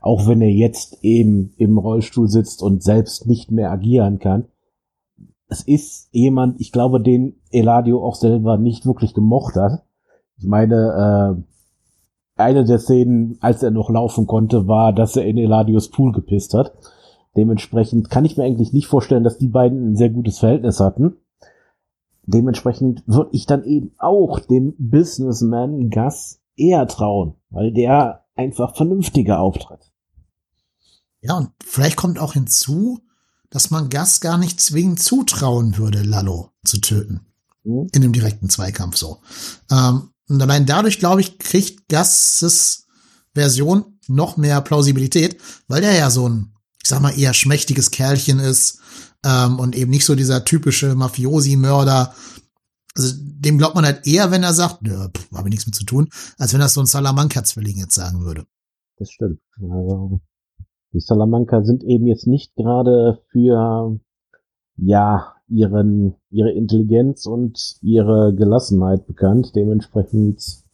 Auch 0.00 0.26
wenn 0.26 0.40
er 0.40 0.50
jetzt 0.50 1.04
eben 1.04 1.52
im 1.58 1.76
Rollstuhl 1.76 2.28
sitzt 2.28 2.62
und 2.62 2.82
selbst 2.82 3.26
nicht 3.26 3.50
mehr 3.50 3.70
agieren 3.70 4.18
kann. 4.18 4.46
Es 5.48 5.60
ist 5.60 6.08
jemand, 6.12 6.62
ich 6.62 6.72
glaube, 6.72 6.98
den 7.02 7.34
Eladio 7.50 8.02
auch 8.02 8.14
selber 8.14 8.56
nicht 8.56 8.86
wirklich 8.86 9.12
gemocht 9.12 9.56
hat. 9.56 9.82
Ich 10.38 10.46
meine, 10.46 11.36
äh, 11.36 12.40
eine 12.40 12.64
der 12.64 12.78
Szenen, 12.78 13.36
als 13.42 13.62
er 13.62 13.70
noch 13.70 13.90
laufen 13.90 14.26
konnte, 14.26 14.66
war, 14.66 14.94
dass 14.94 15.14
er 15.14 15.26
in 15.26 15.36
Eladios 15.36 15.90
Pool 15.90 16.12
gepisst 16.12 16.54
hat. 16.54 16.72
Dementsprechend 17.36 18.10
kann 18.10 18.24
ich 18.24 18.36
mir 18.36 18.44
eigentlich 18.44 18.72
nicht 18.72 18.86
vorstellen, 18.86 19.24
dass 19.24 19.38
die 19.38 19.48
beiden 19.48 19.92
ein 19.92 19.96
sehr 19.96 20.10
gutes 20.10 20.38
Verhältnis 20.38 20.80
hatten. 20.80 21.16
Dementsprechend 22.24 23.02
würde 23.06 23.30
ich 23.32 23.46
dann 23.46 23.64
eben 23.64 23.92
auch 23.98 24.38
dem 24.38 24.74
Businessman 24.78 25.90
Gus 25.90 26.40
eher 26.56 26.86
trauen, 26.86 27.34
weil 27.50 27.72
der 27.72 28.24
einfach 28.34 28.76
vernünftiger 28.76 29.40
auftritt. 29.40 29.92
Ja, 31.20 31.36
und 31.36 31.50
vielleicht 31.64 31.96
kommt 31.96 32.18
auch 32.18 32.34
hinzu, 32.34 33.00
dass 33.50 33.70
man 33.70 33.90
Gus 33.90 34.20
gar 34.20 34.38
nicht 34.38 34.60
zwingend 34.60 35.00
zutrauen 35.00 35.76
würde, 35.78 36.02
Lalo 36.02 36.50
zu 36.64 36.80
töten. 36.80 37.26
Mhm. 37.64 37.88
In 37.92 38.02
dem 38.02 38.12
direkten 38.12 38.48
Zweikampf 38.48 38.96
so. 38.96 39.18
Ähm, 39.70 40.10
und 40.28 40.40
allein 40.40 40.66
dadurch, 40.66 40.98
glaube 40.98 41.20
ich, 41.20 41.38
kriegt 41.38 41.88
Gus' 41.88 42.86
Version 43.34 43.98
noch 44.08 44.36
mehr 44.36 44.60
Plausibilität, 44.60 45.38
weil 45.68 45.80
der 45.80 45.94
ja 45.94 46.10
so 46.10 46.28
ein, 46.28 46.51
ich 46.82 46.88
sag 46.88 47.00
mal, 47.00 47.16
eher 47.16 47.32
schmächtiges 47.32 47.90
Kerlchen 47.90 48.38
ist 48.38 48.80
ähm, 49.24 49.58
und 49.58 49.76
eben 49.76 49.90
nicht 49.90 50.04
so 50.04 50.14
dieser 50.14 50.44
typische 50.44 50.94
Mafiosi-Mörder. 50.94 52.14
Also 52.94 53.14
dem 53.18 53.58
glaubt 53.58 53.74
man 53.74 53.84
halt 53.84 54.06
eher, 54.06 54.30
wenn 54.30 54.42
er 54.42 54.52
sagt, 54.52 54.82
nö, 54.82 55.08
habe 55.34 55.48
ich 55.48 55.52
nichts 55.52 55.66
mit 55.66 55.74
zu 55.74 55.84
tun, 55.84 56.08
als 56.38 56.52
wenn 56.52 56.60
das 56.60 56.74
so 56.74 56.80
ein 56.80 56.86
Salamanca-Zwilling 56.86 57.78
jetzt 57.78 57.94
sagen 57.94 58.24
würde. 58.24 58.44
Das 58.98 59.10
stimmt. 59.10 59.40
Also, 59.60 60.20
die 60.92 61.00
Salamanca 61.00 61.62
sind 61.64 61.84
eben 61.84 62.06
jetzt 62.06 62.26
nicht 62.26 62.54
gerade 62.54 63.22
für, 63.30 63.98
ja, 64.76 65.34
ihren, 65.48 66.14
ihre 66.30 66.52
Intelligenz 66.52 67.26
und 67.26 67.76
ihre 67.80 68.34
Gelassenheit 68.34 69.06
bekannt. 69.06 69.52
Dementsprechend 69.54 70.64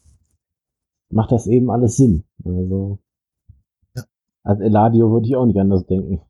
macht 1.10 1.32
das 1.32 1.46
eben 1.46 1.70
alles 1.70 1.96
Sinn. 1.96 2.24
Also. 2.44 2.98
Als 4.48 4.60
Eladio 4.60 5.10
würde 5.12 5.26
ich 5.28 5.36
auch 5.36 5.44
nicht 5.44 5.60
anders 5.60 5.84
denken. 5.86 6.22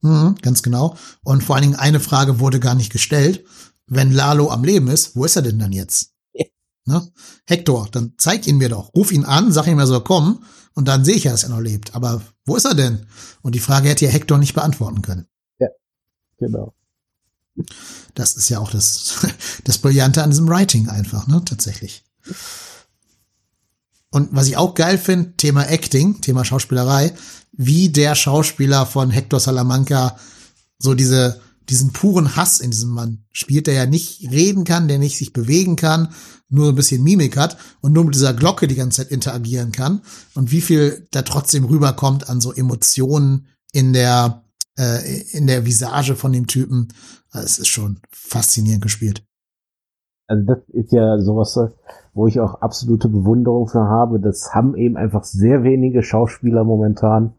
Mhm, 0.00 0.36
ganz 0.40 0.62
genau. 0.62 0.96
Und 1.22 1.44
vor 1.44 1.54
allen 1.54 1.64
Dingen 1.64 1.76
eine 1.76 2.00
Frage 2.00 2.40
wurde 2.40 2.58
gar 2.58 2.74
nicht 2.74 2.90
gestellt. 2.90 3.44
Wenn 3.86 4.10
Lalo 4.10 4.50
am 4.50 4.64
Leben 4.64 4.88
ist, 4.88 5.14
wo 5.16 5.24
ist 5.24 5.36
er 5.36 5.42
denn 5.42 5.58
dann 5.58 5.72
jetzt? 5.72 6.12
Ja. 6.32 6.46
Ne? 6.84 7.00
Hector, 7.46 7.86
dann 7.92 8.14
zeig 8.18 8.48
ihn 8.48 8.58
mir 8.58 8.68
doch. 8.68 8.92
Ruf 8.96 9.12
ihn 9.12 9.24
an, 9.24 9.52
sag 9.52 9.68
ihm, 9.68 9.78
er 9.78 9.86
soll 9.86 10.02
kommen 10.02 10.44
und 10.74 10.88
dann 10.88 11.04
sehe 11.04 11.14
ich 11.14 11.22
ja, 11.22 11.30
dass 11.30 11.44
er 11.44 11.50
noch 11.50 11.60
lebt. 11.60 11.94
Aber 11.94 12.22
wo 12.44 12.56
ist 12.56 12.64
er 12.64 12.74
denn? 12.74 13.06
Und 13.40 13.54
die 13.54 13.60
Frage 13.60 13.88
hätte 13.88 14.04
ja 14.04 14.10
Hector 14.10 14.36
nicht 14.36 14.54
beantworten 14.54 15.00
können. 15.00 15.28
Ja, 15.60 15.68
genau. 16.38 16.74
Das 18.16 18.34
ist 18.34 18.48
ja 18.48 18.58
auch 18.58 18.72
das, 18.72 19.24
das 19.64 19.78
Brillante 19.78 20.24
an 20.24 20.30
diesem 20.30 20.48
Writing 20.48 20.88
einfach, 20.88 21.28
ne, 21.28 21.40
tatsächlich. 21.44 22.02
Und 24.12 24.28
was 24.32 24.46
ich 24.46 24.58
auch 24.58 24.74
geil 24.74 24.98
finde, 24.98 25.36
Thema 25.36 25.64
Acting, 25.70 26.20
Thema 26.20 26.44
Schauspielerei, 26.44 27.14
wie 27.52 27.90
der 27.90 28.14
Schauspieler 28.14 28.86
von 28.86 29.10
Hector 29.10 29.40
Salamanca 29.40 30.16
so 30.78 30.94
diese, 30.94 31.40
diesen 31.68 31.92
puren 31.92 32.36
Hass 32.36 32.60
in 32.60 32.70
diesem 32.70 32.90
Mann 32.90 33.24
spielt, 33.30 33.66
der 33.66 33.74
ja 33.74 33.86
nicht 33.86 34.30
reden 34.30 34.64
kann, 34.64 34.88
der 34.88 34.98
nicht 34.98 35.16
sich 35.16 35.32
bewegen 35.32 35.76
kann, 35.76 36.08
nur 36.48 36.68
ein 36.68 36.74
bisschen 36.74 37.02
Mimik 37.02 37.36
hat 37.36 37.56
und 37.80 37.92
nur 37.92 38.04
mit 38.04 38.14
dieser 38.14 38.34
Glocke 38.34 38.66
die 38.68 38.74
ganze 38.74 39.02
Zeit 39.02 39.12
interagieren 39.12 39.72
kann 39.72 40.02
und 40.34 40.50
wie 40.50 40.60
viel 40.60 41.06
da 41.10 41.22
trotzdem 41.22 41.64
rüberkommt 41.64 42.28
an 42.28 42.40
so 42.40 42.52
Emotionen 42.52 43.46
in 43.72 43.92
der 43.92 44.44
äh, 44.78 45.22
in 45.32 45.46
der 45.46 45.64
Visage 45.64 46.16
von 46.16 46.32
dem 46.32 46.46
Typen. 46.46 46.88
Es 47.32 47.58
ist 47.58 47.68
schon 47.68 48.00
faszinierend 48.10 48.82
gespielt. 48.82 49.24
Also 50.26 50.44
das 50.44 50.58
ist 50.68 50.92
ja 50.92 51.18
sowas, 51.20 51.58
wo 52.14 52.26
ich 52.26 52.40
auch 52.40 52.60
absolute 52.60 53.08
Bewunderung 53.08 53.68
für 53.68 53.84
habe. 53.84 54.20
Das 54.20 54.54
haben 54.54 54.76
eben 54.76 54.96
einfach 54.96 55.24
sehr 55.24 55.62
wenige 55.62 56.02
Schauspieler 56.02 56.64
momentan, 56.64 57.34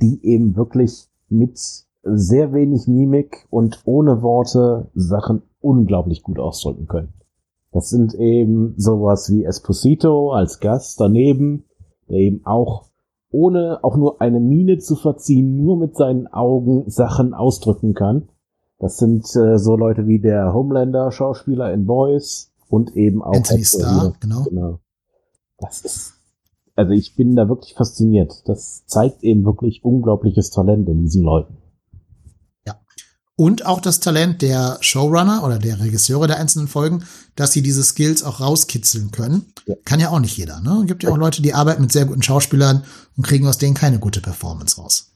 die 0.00 0.24
eben 0.24 0.56
wirklich 0.56 1.08
mit 1.28 1.58
sehr 2.02 2.52
wenig 2.52 2.86
Mimik 2.86 3.46
und 3.50 3.82
ohne 3.84 4.22
Worte 4.22 4.88
Sachen 4.94 5.42
unglaublich 5.60 6.22
gut 6.22 6.38
ausdrücken 6.38 6.86
können. 6.86 7.12
Das 7.72 7.90
sind 7.90 8.14
eben 8.14 8.74
sowas 8.76 9.30
wie 9.30 9.44
Esposito 9.44 10.32
als 10.32 10.60
Gast 10.60 11.00
daneben, 11.00 11.64
der 12.08 12.18
eben 12.18 12.46
auch 12.46 12.84
ohne 13.30 13.80
auch 13.82 13.96
nur 13.96 14.20
eine 14.20 14.40
Miene 14.40 14.78
zu 14.78 14.96
verziehen, 14.96 15.56
nur 15.56 15.76
mit 15.76 15.96
seinen 15.96 16.26
Augen 16.28 16.88
Sachen 16.88 17.34
ausdrücken 17.34 17.94
kann. 17.94 18.28
Das 18.78 18.98
sind 18.98 19.24
äh, 19.36 19.58
so 19.58 19.76
Leute 19.76 20.06
wie 20.06 20.20
der 20.20 20.54
Homelander-Schauspieler 20.54 21.72
in 21.72 21.86
Boys 21.86 22.52
und 22.68 22.96
eben 22.96 23.22
auch 23.22 23.34
Anthony 23.34 23.64
Starr, 23.64 24.14
genau. 24.20 24.44
genau. 24.44 24.80
Das 25.58 25.80
ist, 25.82 26.14
also 26.74 26.92
ich 26.92 27.16
bin 27.16 27.34
da 27.34 27.48
wirklich 27.48 27.74
fasziniert. 27.74 28.42
Das 28.44 28.84
zeigt 28.86 29.22
eben 29.22 29.44
wirklich 29.44 29.84
unglaubliches 29.84 30.50
Talent 30.50 30.88
in 30.88 31.02
diesen 31.02 31.22
Leuten. 31.22 31.56
Ja. 32.66 32.78
Und 33.36 33.64
auch 33.64 33.80
das 33.80 34.00
Talent 34.00 34.42
der 34.42 34.76
Showrunner 34.80 35.42
oder 35.44 35.58
der 35.58 35.80
Regisseure 35.80 36.26
der 36.26 36.38
einzelnen 36.38 36.68
Folgen, 36.68 37.04
dass 37.34 37.52
sie 37.52 37.62
diese 37.62 37.82
Skills 37.82 38.22
auch 38.22 38.40
rauskitzeln 38.40 39.10
können. 39.10 39.46
Ja. 39.66 39.74
Kann 39.84 40.00
ja 40.00 40.10
auch 40.10 40.20
nicht 40.20 40.36
jeder. 40.36 40.60
Ne? 40.60 40.84
Gibt 40.86 41.02
ja 41.02 41.10
auch 41.10 41.16
Leute, 41.16 41.40
die 41.40 41.54
arbeiten 41.54 41.82
mit 41.82 41.92
sehr 41.92 42.04
guten 42.04 42.22
Schauspielern 42.22 42.84
und 43.16 43.26
kriegen 43.26 43.46
aus 43.46 43.58
denen 43.58 43.74
keine 43.74 43.98
gute 43.98 44.20
Performance 44.20 44.80
raus. 44.80 45.12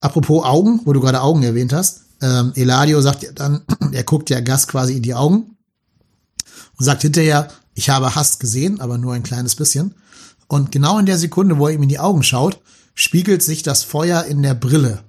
Apropos 0.00 0.44
Augen, 0.44 0.80
wo 0.84 0.92
du 0.92 1.00
gerade 1.00 1.20
Augen 1.20 1.42
erwähnt 1.42 1.72
hast. 1.72 2.04
Ähm, 2.22 2.52
Eladio 2.54 3.00
sagt 3.00 3.22
ja 3.22 3.32
dann, 3.32 3.62
er 3.92 4.04
guckt 4.04 4.30
ja 4.30 4.40
Gas 4.40 4.68
quasi 4.68 4.96
in 4.96 5.02
die 5.02 5.14
Augen 5.14 5.56
und 6.78 6.84
sagt 6.84 7.02
hinterher, 7.02 7.48
ich 7.74 7.90
habe 7.90 8.14
Hass 8.14 8.38
gesehen, 8.38 8.80
aber 8.80 8.98
nur 8.98 9.14
ein 9.14 9.22
kleines 9.22 9.56
bisschen. 9.56 9.94
Und 10.48 10.72
genau 10.72 10.98
in 10.98 11.06
der 11.06 11.18
Sekunde, 11.18 11.58
wo 11.58 11.68
er 11.68 11.74
ihm 11.74 11.82
in 11.82 11.88
die 11.88 11.98
Augen 11.98 12.22
schaut, 12.22 12.60
spiegelt 12.94 13.42
sich 13.42 13.62
das 13.62 13.84
Feuer 13.84 14.24
in 14.24 14.42
der 14.42 14.54
Brille 14.54 15.04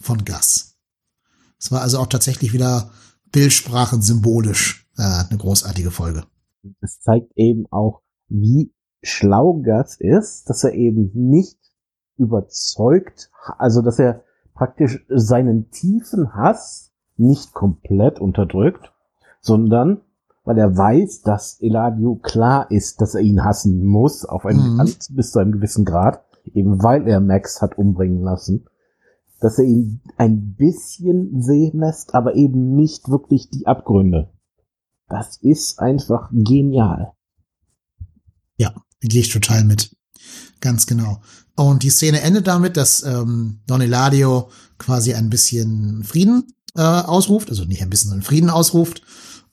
von 0.00 0.24
Gas. 0.24 0.76
Es 1.58 1.72
war 1.72 1.80
also 1.80 1.98
auch 1.98 2.06
tatsächlich 2.06 2.52
wieder 2.52 2.90
Bildsprachen 3.30 4.02
symbolisch 4.02 4.86
äh, 4.98 5.02
eine 5.02 5.38
großartige 5.38 5.90
Folge. 5.90 6.24
Es 6.80 7.00
zeigt 7.00 7.32
eben 7.36 7.66
auch, 7.70 8.02
wie 8.28 8.72
schlau 9.02 9.60
Gas 9.62 9.96
ist, 9.98 10.48
dass 10.48 10.64
er 10.64 10.74
eben 10.74 11.10
nicht 11.14 11.58
überzeugt, 12.18 13.30
also 13.58 13.82
dass 13.82 13.98
er 13.98 14.24
praktisch 14.62 15.04
seinen 15.08 15.72
tiefen 15.72 16.36
Hass 16.36 16.92
nicht 17.16 17.52
komplett 17.52 18.20
unterdrückt, 18.20 18.92
sondern 19.40 20.02
weil 20.44 20.56
er 20.56 20.76
weiß, 20.76 21.22
dass 21.22 21.60
Eladio 21.60 22.14
klar 22.14 22.70
ist, 22.70 23.00
dass 23.00 23.16
er 23.16 23.22
ihn 23.22 23.42
hassen 23.42 23.84
muss, 23.84 24.24
auf 24.24 24.46
einen, 24.46 24.76
mhm. 24.76 24.94
bis 25.10 25.32
zu 25.32 25.40
einem 25.40 25.50
gewissen 25.50 25.84
Grad, 25.84 26.22
eben 26.54 26.80
weil 26.80 27.08
er 27.08 27.18
Max 27.18 27.60
hat 27.60 27.76
umbringen 27.76 28.22
lassen, 28.22 28.66
dass 29.40 29.58
er 29.58 29.64
ihn 29.64 30.00
ein 30.16 30.54
bisschen 30.54 31.42
sehen 31.42 31.80
lässt, 31.80 32.14
aber 32.14 32.36
eben 32.36 32.76
nicht 32.76 33.08
wirklich 33.08 33.50
die 33.50 33.66
Abgründe. 33.66 34.30
Das 35.08 35.38
ist 35.38 35.80
einfach 35.80 36.30
genial. 36.32 37.14
Ja, 38.58 38.72
gehe 39.00 39.22
ich 39.22 39.32
total 39.32 39.64
mit. 39.64 39.96
Ganz 40.60 40.86
genau. 40.86 41.18
Und 41.56 41.82
die 41.82 41.90
Szene 41.90 42.22
endet 42.22 42.46
damit, 42.46 42.76
dass 42.76 43.02
ähm, 43.02 43.60
Don 43.66 43.80
Eladio 43.80 44.50
quasi 44.78 45.14
ein 45.14 45.30
bisschen 45.30 46.02
Frieden 46.04 46.44
äh, 46.76 46.82
ausruft, 46.82 47.50
also 47.50 47.64
nicht 47.64 47.82
ein 47.82 47.90
bisschen, 47.90 48.10
sondern 48.10 48.26
Frieden 48.26 48.50
ausruft 48.50 49.02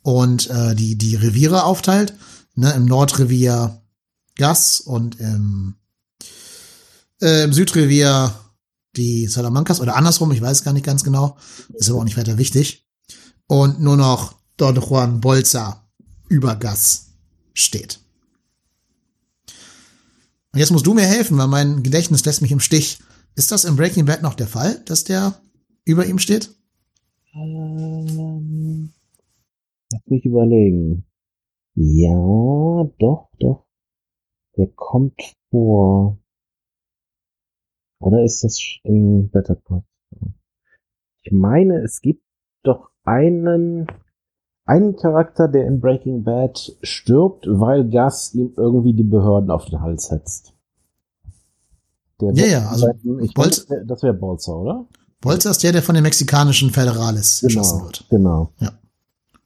und 0.01 0.49
äh, 0.49 0.75
die, 0.75 0.97
die 0.97 1.15
Reviere 1.15 1.63
aufteilt. 1.63 2.13
Ne, 2.55 2.71
Im 2.73 2.85
Nordrevier 2.85 3.81
Gas 4.35 4.79
und 4.79 5.19
im, 5.19 5.75
äh, 7.21 7.43
im 7.43 7.53
Südrevier 7.53 8.33
die 8.95 9.27
Salamancas 9.27 9.81
oder 9.81 9.95
andersrum, 9.95 10.31
ich 10.31 10.41
weiß 10.41 10.63
gar 10.63 10.73
nicht 10.73 10.85
ganz 10.85 11.03
genau, 11.03 11.37
ist 11.73 11.89
aber 11.89 11.99
auch 11.99 12.03
nicht 12.03 12.17
weiter 12.17 12.37
wichtig. 12.37 12.87
Und 13.47 13.79
nur 13.79 13.97
noch 13.97 14.35
Don 14.57 14.75
Juan 14.75 15.21
Bolsa 15.21 15.87
über 16.27 16.55
Gas 16.55 17.07
steht. 17.53 17.99
Und 20.51 20.59
jetzt 20.59 20.71
musst 20.71 20.87
du 20.87 20.93
mir 20.93 21.05
helfen, 21.05 21.37
weil 21.37 21.47
mein 21.47 21.83
Gedächtnis 21.83 22.25
lässt 22.25 22.41
mich 22.41 22.51
im 22.51 22.59
Stich. 22.59 22.99
Ist 23.35 23.51
das 23.51 23.65
im 23.65 23.75
Breaking 23.75 24.05
Bad 24.05 24.21
noch 24.21 24.33
der 24.33 24.47
Fall, 24.47 24.83
dass 24.85 25.03
der 25.03 25.39
über 25.85 26.05
ihm 26.05 26.19
steht? 26.19 26.49
Ähm, 27.33 28.91
lass 29.91 30.01
mich 30.07 30.25
überlegen. 30.25 31.05
Ja, 31.75 32.89
doch, 32.97 33.29
doch. 33.39 33.65
Der 34.57 34.67
kommt 34.75 35.21
vor. 35.51 36.17
Oder 37.99 38.23
ist 38.23 38.43
das 38.43 38.59
in 38.83 39.29
Better 39.29 39.55
Call? 39.55 39.83
Ich 41.21 41.31
meine, 41.31 41.83
es 41.83 42.01
gibt 42.01 42.23
doch 42.63 42.89
einen, 43.03 43.87
einen 44.69 44.95
Charakter, 44.95 45.47
der 45.47 45.65
in 45.65 45.81
Breaking 45.81 46.23
Bad 46.23 46.75
stirbt, 46.83 47.47
weil 47.47 47.89
Gus 47.89 48.35
ihm 48.35 48.53
irgendwie 48.55 48.93
die 48.93 49.03
Behörden 49.03 49.49
auf 49.49 49.65
den 49.65 49.81
Hals 49.81 50.07
setzt. 50.07 50.53
Der 52.21 52.33
ja, 52.33 52.45
ja, 52.45 52.69
also 52.69 52.87
ich 53.21 53.33
Bolz 53.33 53.67
meine, 53.67 53.85
das 53.85 54.03
wäre 54.03 54.13
Bolzer, 54.13 54.55
oder? 54.55 54.85
Bolzer 55.21 55.49
ist 55.49 55.63
der, 55.63 55.71
der 55.71 55.81
von 55.81 55.95
den 55.95 56.03
mexikanischen 56.03 56.69
Federales 56.69 57.39
genau, 57.41 57.61
erschossen 57.61 57.83
wird. 57.83 58.05
Genau. 58.11 58.49
Ja. 58.59 58.71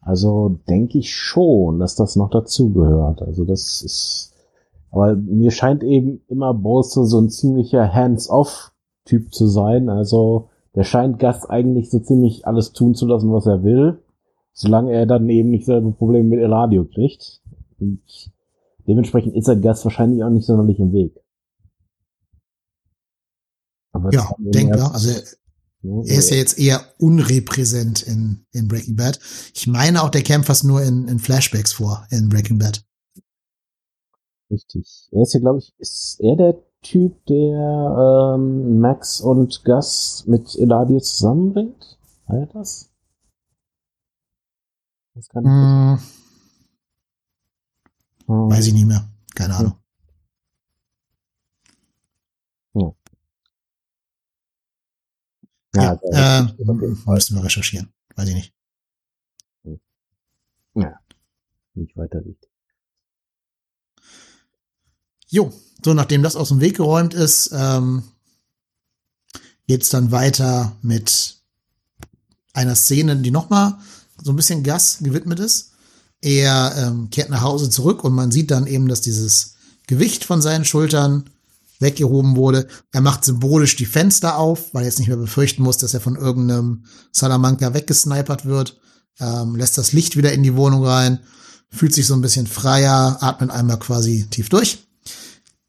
Also 0.02 0.60
denke 0.68 0.98
ich 0.98 1.16
schon, 1.16 1.80
dass 1.80 1.96
das 1.96 2.18
noch 2.18 2.30
dazugehört. 2.30 3.22
Also 3.22 3.46
das 3.46 3.82
ist, 3.82 4.34
aber 4.92 5.16
mir 5.16 5.52
scheint 5.52 5.84
eben 5.84 6.22
immer 6.28 6.54
Bolster 6.54 7.06
so 7.06 7.22
ein 7.22 7.30
ziemlicher 7.30 7.94
Hands-off-Typ 7.94 9.34
zu 9.34 9.48
sein. 9.48 9.88
Also 9.88 10.50
der 10.76 10.84
scheint 10.84 11.18
Gast 11.18 11.50
eigentlich 11.50 11.92
so 11.92 12.00
ziemlich 12.00 12.46
alles 12.46 12.74
tun 12.74 12.94
zu 12.94 13.06
lassen, 13.06 13.32
was 13.32 13.46
er 13.46 13.64
will, 13.64 14.03
solange 14.54 14.94
er 14.94 15.06
dann 15.06 15.28
eben 15.30 15.50
nicht 15.50 15.66
selber 15.66 15.92
Probleme 15.92 16.30
mit 16.30 16.40
Eladio 16.40 16.86
kriegt. 16.86 17.42
Und 17.80 18.02
dementsprechend 18.88 19.36
ist 19.36 19.48
er 19.48 19.56
Gast 19.58 19.84
wahrscheinlich 19.84 20.24
auch 20.24 20.30
nicht 20.30 20.46
sonderlich 20.46 20.80
im 20.80 20.94
Weg. 20.94 21.20
Aber 23.92 24.12
ja, 24.12 24.30
denkbar. 24.40 24.94
Also 24.94 25.10
er 25.84 26.18
ist 26.18 26.32
ja 26.32 26.38
jetzt 26.38 26.58
eher 26.58 26.82
unrepräsent 26.98 28.04
in, 28.04 28.46
in 28.52 28.68
Breaking 28.68 28.96
Bad. 28.96 29.20
Ich 29.54 29.68
meine 29.68 30.02
auch, 30.02 30.10
der 30.10 30.24
kämpft 30.24 30.48
fast 30.48 30.64
nur 30.64 30.82
in, 30.82 31.08
in 31.08 31.20
Flashbacks 31.20 31.74
vor 31.74 32.08
in 32.10 32.30
Breaking 32.30 32.58
Bad. 32.58 32.84
Richtig. 34.50 35.10
Er 35.12 35.24
ist 35.24 35.34
ja, 35.34 35.40
glaube 35.40 35.60
ich, 35.60 35.74
ist 35.78 36.20
er 36.22 36.36
der 36.36 36.64
Typ, 36.82 37.26
der 37.26 38.36
ähm, 38.36 38.80
Max 38.80 39.22
und 39.22 39.64
Gus 39.64 40.26
mit 40.28 40.56
Eladio 40.58 41.00
zusammenbringt? 41.00 41.98
War 42.28 42.40
er 42.40 42.46
das? 42.48 42.93
Das 45.16 45.30
kann 45.30 45.44
ich 45.44 45.50
hm. 45.50 46.00
Hm. 48.28 48.50
Weiß 48.50 48.68
ich 48.68 48.74
nicht 48.74 48.86
mehr. 48.86 49.08
Keine 49.36 49.56
Ahnung. 49.56 49.78
Hm. 52.74 52.94
Ja, 55.76 56.00
ja 56.12 56.40
äh, 56.40 56.54
müssen 57.06 57.36
wir 57.36 57.44
recherchieren. 57.44 57.94
Weiß 58.16 58.30
ich 58.30 58.36
nicht. 58.36 58.54
Ja, 60.76 61.00
nicht 61.76 61.96
weiter 61.96 62.24
wichtig. 62.26 62.50
Jo, 65.28 65.52
so 65.84 65.94
nachdem 65.94 66.24
das 66.24 66.36
aus 66.36 66.50
dem 66.50 66.62
Weg 66.62 66.78
geräumt 66.78 67.14
ist, 67.14 67.52
ähm, 67.54 68.04
geht's 69.68 69.90
dann 69.90 70.12
weiter 70.12 70.78
mit 70.82 71.42
einer 72.54 72.76
Szene, 72.76 73.18
die 73.18 73.32
nochmal 73.32 73.80
so 74.24 74.32
ein 74.32 74.36
bisschen 74.36 74.64
Gas 74.64 75.00
gewidmet 75.02 75.40
ist. 75.40 75.72
Er 76.22 76.74
ähm, 76.78 77.10
kehrt 77.10 77.30
nach 77.30 77.42
Hause 77.42 77.70
zurück 77.70 78.04
und 78.04 78.14
man 78.14 78.32
sieht 78.32 78.52
dann 78.52 78.68
eben, 78.68 78.88
dass 78.88 79.02
dieses 79.02 79.56
Gewicht 79.88 80.24
von 80.24 80.42
seinen 80.42 80.66
Schultern 80.66 81.30
weggehoben 81.80 82.38
wurde. 82.38 82.68
Er 82.92 83.02
macht 83.02 83.26
symbolisch 83.26 83.76
die 83.76 83.86
Fenster 83.86 84.38
auf, 84.38 84.74
weil 84.74 84.84
er 84.84 84.88
jetzt 84.88 85.00
nicht 85.00 85.10
mehr 85.10 85.18
befürchten 85.18 85.64
muss, 85.64 85.78
dass 85.78 85.94
er 85.94 86.00
von 86.00 86.16
irgendeinem 86.16 86.86
Salamanca 87.12 87.74
weggesnipert 87.74 88.46
wird. 88.46 88.80
Ähm, 89.20 89.56
lässt 89.56 89.78
das 89.78 89.92
Licht 89.92 90.16
wieder 90.16 90.32
in 90.32 90.44
die 90.44 90.56
Wohnung 90.56 90.86
rein, 90.86 91.20
fühlt 91.70 91.94
sich 91.94 92.08
so 92.08 92.14
ein 92.14 92.22
bisschen 92.22 92.48
freier, 92.48 93.18
atmet 93.22 93.52
einmal 93.52 93.80
quasi 93.80 94.26
tief 94.30 94.50
durch 94.50 94.80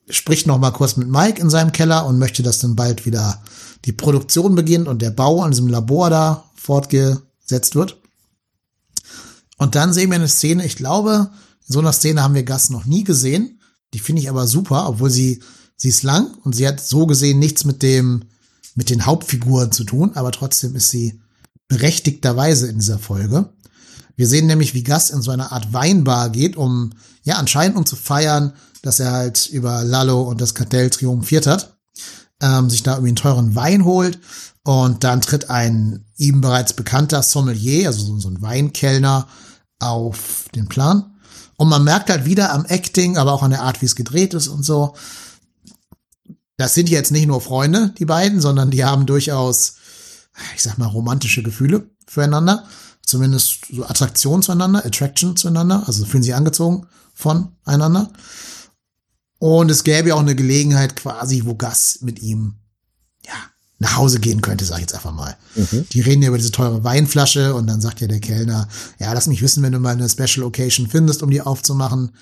spricht 0.09 0.47
noch 0.47 0.59
mal 0.59 0.71
kurz 0.71 0.97
mit 0.97 1.09
Mike 1.09 1.41
in 1.41 1.51
seinem 1.51 1.73
Keller 1.73 2.07
und 2.07 2.19
möchte, 2.19 2.43
dass 2.43 2.59
dann 2.59 2.77
bald 2.77 3.07
wieder 3.07 3.43
die 3.85 3.93
Produktion 3.93 4.55
beginnt 4.55 4.89
und 4.89 5.03
der 5.03 5.11
Bau 5.11 5.43
an 5.43 5.51
diesem 5.51 5.69
Labor 5.69 6.11
da 6.11 6.45
fortgesetzt 6.55 7.75
wird. 7.75 7.99
Und 9.57 9.75
dann 9.75 9.93
sehen 9.93 10.11
wir 10.11 10.17
eine 10.17 10.29
Szene, 10.29 10.65
ich 10.65 10.77
glaube, 10.77 11.31
in 11.67 11.73
so 11.73 11.79
einer 11.79 11.93
Szene 11.93 12.23
haben 12.23 12.35
wir 12.35 12.43
Gas 12.43 12.71
noch 12.71 12.85
nie 12.85 13.05
gesehen. 13.05 13.61
Die 13.93 13.99
finde 13.99 14.23
ich 14.23 14.29
aber 14.29 14.47
super, 14.47 14.89
obwohl 14.89 15.11
sie, 15.11 15.43
sie 15.77 15.89
ist 15.89 16.03
lang 16.03 16.35
und 16.43 16.55
sie 16.55 16.67
hat 16.67 16.81
so 16.81 17.07
gesehen 17.07 17.39
nichts 17.39 17.65
mit 17.65 17.83
dem, 17.83 18.25
mit 18.75 18.91
den 18.91 19.07
Hauptfiguren 19.07 19.73
zu 19.73 19.85
tun, 19.85 20.13
aber 20.15 20.33
trotzdem 20.33 20.75
ist 20.75 20.91
sie 20.91 21.21
berechtigterweise 21.69 22.67
in 22.67 22.79
dieser 22.79 22.99
Folge. 22.99 23.53
Wir 24.17 24.27
sehen 24.27 24.47
nämlich, 24.47 24.75
wie 24.75 24.83
Gas 24.83 25.11
in 25.11 25.23
so 25.23 25.31
eine 25.31 25.53
Art 25.53 25.73
Weinbar 25.73 26.31
geht, 26.31 26.57
um, 26.57 26.91
ja, 27.23 27.37
anscheinend 27.37 27.77
um 27.77 27.87
zu 27.87 27.97
feiern, 27.97 28.53
dass 28.83 29.01
er 29.01 29.13
halt 29.13 29.47
über 29.47 29.83
Lalo 29.85 30.23
und 30.23 30.41
das 30.41 30.55
Kartell 30.55 30.91
triumphiert 30.91 31.47
hat, 31.47 31.79
ähm, 32.41 32.69
sich 32.69 32.83
da 32.83 32.93
irgendwie 32.93 33.11
einen 33.11 33.17
teuren 33.17 33.55
Wein 33.55 33.85
holt 33.85 34.19
und 34.65 35.05
dann 35.05 35.21
tritt 35.21 35.51
ein 35.51 36.05
ihm 36.17 36.41
bereits 36.41 36.73
bekannter 36.73 37.23
Sommelier, 37.23 37.89
also 37.89 38.19
so 38.19 38.29
ein 38.29 38.43
Weinkellner, 38.43 39.29
auf 39.79 40.47
den 40.55 40.69
Plan. 40.69 41.15
Und 41.57 41.69
man 41.69 41.85
merkt 41.85 42.11
halt 42.11 42.25
wieder 42.25 42.53
am 42.53 42.65
Acting, 42.65 43.17
aber 43.17 43.33
auch 43.33 43.43
an 43.43 43.51
der 43.51 43.63
Art, 43.63 43.83
wie 43.83 43.87
es 43.87 43.97
gedreht 43.97 44.35
ist 44.35 44.49
und 44.49 44.65
so. 44.65 44.95
Das 46.57 46.75
sind 46.75 46.89
jetzt 46.89 47.13
nicht 47.13 47.27
nur 47.27 47.41
Freunde, 47.41 47.93
die 47.99 48.05
beiden, 48.05 48.41
sondern 48.41 48.71
die 48.71 48.85
haben 48.85 49.07
durchaus, 49.07 49.77
ich 50.55 50.63
sag 50.63 50.79
mal, 50.79 50.87
romantische 50.87 51.43
Gefühle 51.43 51.91
füreinander. 52.07 52.65
Zumindest 53.05 53.67
so 53.71 53.85
Attraktion 53.85 54.43
zueinander, 54.43 54.85
Attraction 54.85 55.37
zueinander. 55.37 55.85
Also 55.87 56.07
fühlen 56.07 56.23
sich 56.23 56.35
angezogen 56.35 56.87
voneinander. 57.13 58.11
Und 59.39 59.71
es 59.71 59.85
gäbe 59.85 60.09
ja 60.09 60.15
auch 60.15 60.21
eine 60.21 60.35
Gelegenheit 60.35 60.97
quasi, 60.97 61.43
wo 61.45 61.55
Gas 61.55 61.99
mit 62.01 62.21
ihm, 62.21 62.55
nach 63.85 63.97
Hause 63.97 64.19
gehen 64.19 64.41
könnte, 64.41 64.65
sag 64.65 64.77
ich 64.77 64.83
jetzt 64.83 64.95
einfach 64.95 65.13
mal. 65.13 65.37
Mhm. 65.55 65.87
Die 65.93 66.01
reden 66.01 66.23
ja 66.23 66.29
über 66.29 66.39
diese 66.39 66.51
teure 66.51 66.85
Weinflasche 66.85 67.55
und 67.55 67.67
dann 67.67 67.83
sagt 67.83 68.01
ja 68.01 68.09
der 68.09 68.19
Kellner, 68.19 68.67
ja, 68.99 69.13
lass 69.13 69.27
mich 69.27 69.43
wissen, 69.43 69.63
wenn 69.63 69.73
du 69.73 69.79
mal 69.79 69.93
eine 69.93 70.09
Special 70.09 70.43
Occasion 70.43 70.89
findest, 70.89 71.23
um 71.23 71.31
die 71.31 71.43
aufzumachen. 71.43 72.13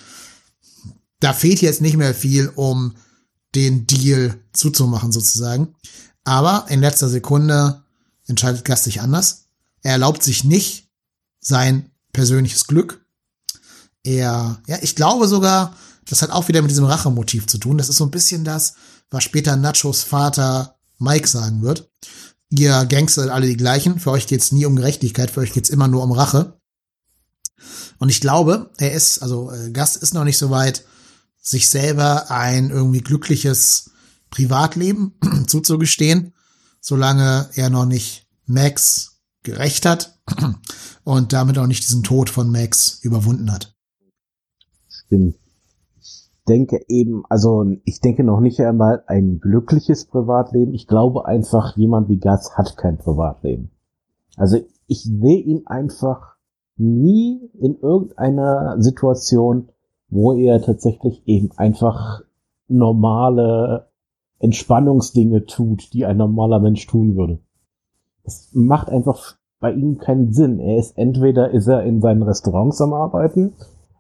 Da 1.21 1.33
fehlt 1.33 1.63
jetzt 1.63 1.81
nicht 1.81 1.97
mehr 1.97 2.15
viel, 2.15 2.49
um 2.49 2.97
den 3.55 3.87
Deal 3.87 4.35
zuzumachen 4.53 5.13
sozusagen. 5.13 5.69
Aber 6.25 6.67
in 6.69 6.81
letzter 6.81 7.09
Sekunde 7.09 7.85
entscheidet 8.27 8.65
Gast 8.65 8.83
sich 8.83 9.01
anders. 9.01 9.45
Er 9.83 9.93
erlaubt 9.93 10.25
sich 10.25 10.43
nicht 10.43 10.89
sein 11.39 11.93
persönliches 12.13 12.67
Glück. 12.67 13.07
Er, 14.03 14.61
ja, 14.67 14.79
ich 14.83 14.97
glaube 14.97 15.29
sogar, 15.29 15.77
das 16.09 16.23
hat 16.23 16.31
auch 16.31 16.49
wieder 16.49 16.61
mit 16.61 16.73
diesem 16.73 16.87
Rachemotiv 16.87 17.47
zu 17.47 17.59
tun. 17.59 17.79
Das 17.79 17.89
ist 17.89 17.99
so 17.99 18.05
ein 18.05 18.11
bisschen 18.11 18.43
das, 18.43 18.75
was 19.11 19.23
später 19.23 19.55
Nachos 19.55 20.03
Vater 20.03 20.77
Mike 21.03 21.29
sagen 21.29 21.63
wird. 21.63 21.91
Ihr 22.51 22.85
Gangster 22.87 23.23
seid 23.23 23.31
alle 23.31 23.47
die 23.47 23.57
gleichen. 23.57 23.99
Für 23.99 24.11
euch 24.11 24.27
geht's 24.27 24.53
nie 24.53 24.67
um 24.67 24.77
Gerechtigkeit, 24.77 25.31
für 25.31 25.41
euch 25.41 25.53
geht's 25.53 25.71
immer 25.71 25.89
nur 25.89 26.03
um 26.03 26.13
Rache. 26.13 26.59
Und 27.99 28.09
ich 28.09 28.21
glaube, 28.21 28.71
er 28.79 28.93
ist, 28.93 29.21
also 29.21 29.51
äh, 29.51 29.71
Gast 29.71 29.97
ist 29.97 30.15
noch 30.15 30.25
nicht 30.25 30.39
so 30.39 30.51
weit, 30.51 30.85
sich 31.41 31.69
selber 31.69 32.31
ein 32.31 32.71
irgendwie 32.71 33.01
glückliches 33.01 33.91
Privatleben 34.31 35.15
zuzugestehen, 35.47 36.35
solange 36.81 37.49
er 37.55 37.71
noch 37.71 37.87
nicht 37.87 38.27
Max 38.47 39.21
gerecht 39.43 39.87
hat 39.87 40.19
und 41.05 41.33
damit 41.33 41.59
auch 41.59 41.67
nicht 41.67 41.85
diesen 41.85 42.03
Tod 42.03 42.31
von 42.31 42.51
Max 42.51 42.99
überwunden 43.03 43.51
hat. 43.53 43.75
Stimmt 44.89 45.42
denke 46.49 46.81
eben, 46.89 47.25
also 47.29 47.65
ich 47.85 48.01
denke 48.01 48.25
noch 48.25 48.41
nicht 48.41 48.61
einmal 48.61 49.05
ein 49.07 49.41
glückliches 49.41 50.07
Privatleben. 50.07 50.75
Ich 50.75 50.87
glaube 50.87 51.27
einfach, 51.27 51.77
jemand 51.77 52.09
wie 52.09 52.19
Gas 52.19 52.57
hat 52.57 52.77
kein 52.77 52.99
Privatleben. 52.99 53.71
Also 54.37 54.59
ich 54.87 55.05
sehe 55.05 55.41
ihn 55.41 55.67
einfach 55.67 56.37
nie 56.77 57.51
in 57.59 57.79
irgendeiner 57.81 58.81
Situation, 58.81 59.69
wo 60.09 60.33
er 60.33 60.61
tatsächlich 60.61 61.23
eben 61.27 61.51
einfach 61.57 62.23
normale 62.69 63.89
Entspannungsdinge 64.39 65.47
tut, 65.47 65.93
die 65.93 66.05
ein 66.05 66.17
normaler 66.17 66.59
Mensch 66.59 66.87
tun 66.87 67.17
würde. 67.17 67.39
Das 68.25 68.51
macht 68.53 68.89
einfach 68.89 69.37
bei 69.61 69.73
ihm 69.73 69.99
keinen 69.99 70.33
Sinn. 70.33 70.59
Er 70.59 70.79
ist 70.79 70.99
entweder 70.99 71.51
ist 71.51 71.69
er 71.69 71.85
in 71.85 72.01
seinen 72.01 72.23
Restaurants 72.23 72.81
am 72.81 72.93
Arbeiten 72.93 73.55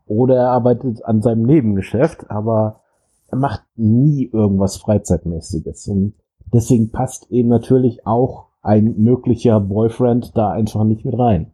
oder 0.07 0.37
er 0.37 0.51
arbeitet 0.51 1.05
an 1.05 1.23
seinem 1.23 1.43
Nebengeschäft, 1.43 2.31
aber 2.31 2.81
er 3.29 3.39
macht 3.39 3.63
nie 3.77 4.29
irgendwas 4.33 4.77
Freizeitmäßiges. 4.77 5.89
Und 5.89 6.15
deswegen 6.53 6.91
passt 6.91 7.31
eben 7.31 7.49
natürlich 7.49 8.07
auch 8.07 8.49
ein 8.61 8.97
möglicher 8.99 9.59
Boyfriend 9.61 10.33
da 10.35 10.51
einfach 10.51 10.85
nicht 10.85 11.05
mit 11.05 11.19
rein. 11.19 11.53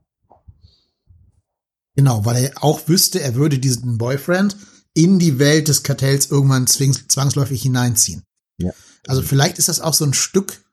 Genau, 1.94 2.24
weil 2.24 2.44
er 2.44 2.62
auch 2.62 2.86
wüsste, 2.86 3.20
er 3.20 3.34
würde 3.34 3.58
diesen 3.58 3.98
Boyfriend 3.98 4.56
in 4.94 5.18
die 5.18 5.38
Welt 5.38 5.68
des 5.68 5.82
Kartells 5.82 6.30
irgendwann 6.30 6.66
zwangsläufig 6.66 7.62
hineinziehen. 7.62 8.22
Ja. 8.58 8.72
Also 9.06 9.22
vielleicht 9.22 9.58
ist 9.58 9.68
das 9.68 9.80
auch 9.80 9.94
so 9.94 10.04
ein 10.04 10.14
Stück, 10.14 10.64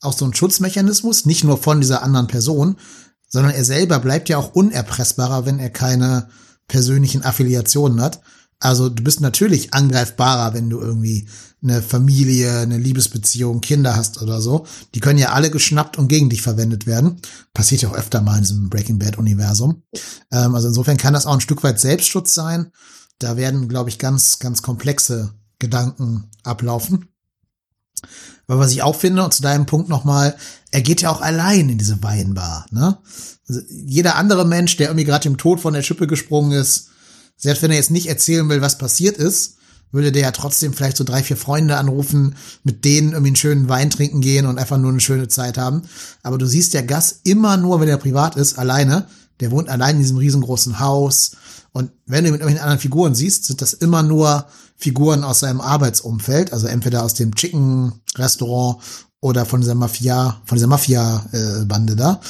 auch 0.00 0.12
so 0.12 0.24
ein 0.24 0.34
Schutzmechanismus, 0.34 1.26
nicht 1.26 1.44
nur 1.44 1.58
von 1.58 1.80
dieser 1.80 2.02
anderen 2.02 2.28
Person, 2.28 2.76
sondern 3.28 3.52
er 3.52 3.64
selber 3.64 3.98
bleibt 3.98 4.28
ja 4.28 4.38
auch 4.38 4.54
unerpressbarer, 4.54 5.46
wenn 5.46 5.58
er 5.58 5.70
keine 5.70 6.28
persönlichen 6.70 7.22
Affiliationen 7.22 8.00
hat. 8.00 8.20
Also 8.60 8.88
du 8.88 9.02
bist 9.02 9.20
natürlich 9.20 9.74
angreifbarer, 9.74 10.54
wenn 10.54 10.70
du 10.70 10.80
irgendwie 10.80 11.26
eine 11.62 11.82
Familie, 11.82 12.58
eine 12.60 12.78
Liebesbeziehung, 12.78 13.60
Kinder 13.60 13.96
hast 13.96 14.22
oder 14.22 14.40
so. 14.40 14.66
Die 14.94 15.00
können 15.00 15.18
ja 15.18 15.32
alle 15.32 15.50
geschnappt 15.50 15.98
und 15.98 16.08
gegen 16.08 16.30
dich 16.30 16.42
verwendet 16.42 16.86
werden. 16.86 17.20
Passiert 17.52 17.82
ja 17.82 17.90
auch 17.90 17.96
öfter 17.96 18.22
mal 18.22 18.36
in 18.36 18.42
diesem 18.42 18.70
Breaking 18.70 18.98
Bad 18.98 19.18
Universum. 19.18 19.82
Ähm, 20.30 20.54
also 20.54 20.68
insofern 20.68 20.96
kann 20.96 21.12
das 21.12 21.26
auch 21.26 21.34
ein 21.34 21.40
Stück 21.40 21.62
weit 21.64 21.80
Selbstschutz 21.80 22.34
sein. 22.34 22.70
Da 23.18 23.36
werden, 23.36 23.68
glaube 23.68 23.90
ich, 23.90 23.98
ganz, 23.98 24.38
ganz 24.38 24.62
komplexe 24.62 25.34
Gedanken 25.58 26.30
ablaufen. 26.42 27.09
Aber 28.46 28.58
was 28.58 28.72
ich 28.72 28.82
auch 28.82 28.96
finde, 28.96 29.24
und 29.24 29.32
zu 29.32 29.42
deinem 29.42 29.66
Punkt 29.66 29.88
nochmal, 29.88 30.36
er 30.70 30.82
geht 30.82 31.02
ja 31.02 31.10
auch 31.10 31.20
allein 31.20 31.68
in 31.68 31.78
diese 31.78 32.02
Weinbar. 32.02 32.66
Ne? 32.70 32.98
Also 33.48 33.60
jeder 33.68 34.16
andere 34.16 34.46
Mensch, 34.46 34.76
der 34.76 34.88
irgendwie 34.88 35.04
gerade 35.04 35.28
im 35.28 35.38
Tod 35.38 35.60
von 35.60 35.74
der 35.74 35.82
Schippe 35.82 36.06
gesprungen 36.06 36.52
ist, 36.52 36.88
selbst 37.36 37.62
wenn 37.62 37.70
er 37.70 37.76
jetzt 37.76 37.90
nicht 37.90 38.08
erzählen 38.08 38.48
will, 38.48 38.60
was 38.60 38.78
passiert 38.78 39.16
ist, 39.16 39.56
würde 39.92 40.12
der 40.12 40.22
ja 40.22 40.30
trotzdem 40.30 40.72
vielleicht 40.72 40.96
so 40.96 41.04
drei, 41.04 41.22
vier 41.22 41.36
Freunde 41.36 41.76
anrufen, 41.76 42.36
mit 42.62 42.84
denen 42.84 43.10
irgendwie 43.12 43.30
einen 43.30 43.36
schönen 43.36 43.68
Wein 43.68 43.90
trinken 43.90 44.20
gehen 44.20 44.46
und 44.46 44.58
einfach 44.58 44.78
nur 44.78 44.90
eine 44.90 45.00
schöne 45.00 45.28
Zeit 45.28 45.58
haben. 45.58 45.82
Aber 46.22 46.38
du 46.38 46.46
siehst 46.46 46.74
der 46.74 46.82
Gast 46.82 47.20
immer 47.24 47.56
nur, 47.56 47.80
wenn 47.80 47.88
er 47.88 47.96
privat 47.96 48.36
ist, 48.36 48.58
alleine. 48.58 49.06
Der 49.40 49.50
wohnt 49.50 49.68
allein 49.68 49.96
in 49.96 50.02
diesem 50.02 50.18
riesengroßen 50.18 50.80
Haus. 50.80 51.32
Und 51.72 51.90
wenn 52.06 52.24
du 52.24 52.30
mit 52.30 52.40
irgendwelchen 52.40 52.62
anderen 52.62 52.80
Figuren 52.80 53.14
siehst, 53.14 53.46
sind 53.46 53.62
das 53.62 53.72
immer 53.72 54.02
nur 54.02 54.46
Figuren 54.80 55.24
aus 55.24 55.40
seinem 55.40 55.60
Arbeitsumfeld, 55.60 56.52
also 56.52 56.66
entweder 56.66 57.04
aus 57.04 57.14
dem 57.14 57.34
Chicken-Restaurant 57.34 58.78
oder 59.20 59.44
von 59.44 59.60
dieser 59.60 59.74
Mafia, 59.74 60.40
von 60.46 60.56
dieser 60.56 60.66
Mafia-Bande 60.66 61.96
da. 61.96 62.20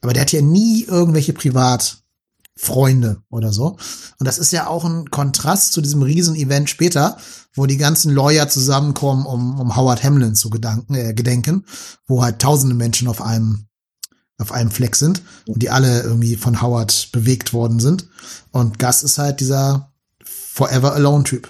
Aber 0.00 0.12
der 0.12 0.22
hat 0.22 0.32
ja 0.32 0.42
nie 0.42 0.82
irgendwelche 0.82 1.32
Privatfreunde 1.32 3.22
oder 3.30 3.52
so. 3.52 3.76
Und 4.18 4.26
das 4.26 4.38
ist 4.38 4.52
ja 4.52 4.66
auch 4.66 4.84
ein 4.84 5.10
Kontrast 5.10 5.72
zu 5.72 5.80
diesem 5.80 6.02
Riesen-Event 6.02 6.68
später, 6.68 7.18
wo 7.54 7.66
die 7.66 7.76
ganzen 7.76 8.12
Lawyer 8.12 8.48
zusammenkommen, 8.48 9.24
um, 9.24 9.60
um 9.60 9.76
Howard 9.76 10.02
Hamlin 10.02 10.34
zu 10.34 10.50
gedanken, 10.50 10.94
äh, 10.94 11.14
gedenken, 11.14 11.64
wo 12.08 12.22
halt 12.22 12.40
tausende 12.40 12.74
Menschen 12.74 13.06
auf 13.06 13.22
einem 13.22 13.66
auf 14.38 14.50
einem 14.50 14.72
Fleck 14.72 14.96
sind 14.96 15.22
und 15.46 15.62
die 15.62 15.70
alle 15.70 16.02
irgendwie 16.02 16.34
von 16.34 16.60
Howard 16.60 17.10
bewegt 17.12 17.52
worden 17.52 17.78
sind. 17.78 18.08
Und 18.50 18.80
Gus 18.80 19.04
ist 19.04 19.18
halt 19.18 19.38
dieser 19.38 19.92
Forever 20.24 20.94
Alone 20.94 21.22
Typ. 21.22 21.48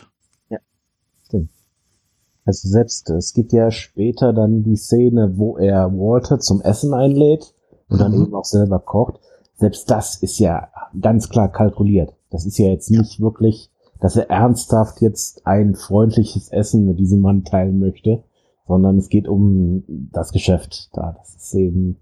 Also 2.45 2.69
selbst, 2.69 3.09
es 3.11 3.35
gibt 3.35 3.53
ja 3.53 3.71
später 3.71 4.33
dann 4.33 4.63
die 4.63 4.77
Szene, 4.77 5.39
wo 5.39 5.57
er 5.59 5.93
Walter 5.93 6.41
zum 6.41 6.61
Essen 6.61 6.93
einlädt 6.93 7.55
und 7.89 7.97
mhm. 7.97 8.01
dann 8.01 8.15
eben 8.15 8.35
auch 8.35 8.45
selber 8.45 8.81
kocht. 8.81 9.21
Selbst 9.55 9.91
das 9.91 10.17
ist 10.17 10.39
ja 10.39 10.69
ganz 11.01 11.29
klar 11.29 11.51
kalkuliert. 11.51 12.15
Das 12.31 12.47
ist 12.47 12.59
ja 12.59 12.67
jetzt 12.67 12.91
nicht 12.91 13.21
wirklich, 13.21 13.71
dass 14.01 14.17
er 14.17 14.29
ernsthaft 14.31 15.01
jetzt 15.01 15.47
ein 15.47 15.77
freundliches 15.77 16.49
Essen 16.49 16.87
mit 16.87 16.99
diesem 16.99 17.21
Mann 17.21 17.45
teilen 17.45 17.79
möchte, 17.79 18.25
sondern 18.67 18.99
es 18.99 19.09
geht 19.09 19.29
um 19.29 19.85
das 20.13 20.33
Geschäft 20.33 20.91
da. 20.95 21.15
Das 21.19 21.37
ist 21.37 21.55
eben, 21.55 21.99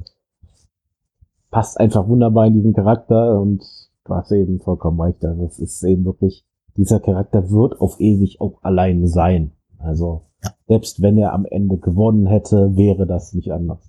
passt 1.51 1.78
einfach 1.78 2.09
wunderbar 2.09 2.47
in 2.47 2.55
diesen 2.55 2.72
Charakter 2.72 3.38
und 3.38 3.62
du 4.05 4.14
hast 4.14 4.32
eben 4.32 4.61
vollkommen 4.61 5.01
recht. 5.01 5.22
Also 5.24 5.45
es 5.45 5.59
ist 5.59 5.82
eben 5.82 6.07
wirklich, 6.07 6.47
dieser 6.76 7.01
Charakter 7.01 7.51
wird 7.51 7.78
auf 7.80 8.01
ewig 8.01 8.41
auch 8.41 8.62
allein 8.62 9.07
sein. 9.07 9.53
Also 9.78 10.29
ja. 10.43 10.55
Selbst 10.68 11.03
wenn 11.03 11.18
er 11.18 11.32
am 11.32 11.45
Ende 11.45 11.78
gewonnen 11.78 12.26
hätte, 12.26 12.76
wäre 12.76 13.07
das 13.07 13.32
nicht 13.32 13.51
anders. 13.53 13.80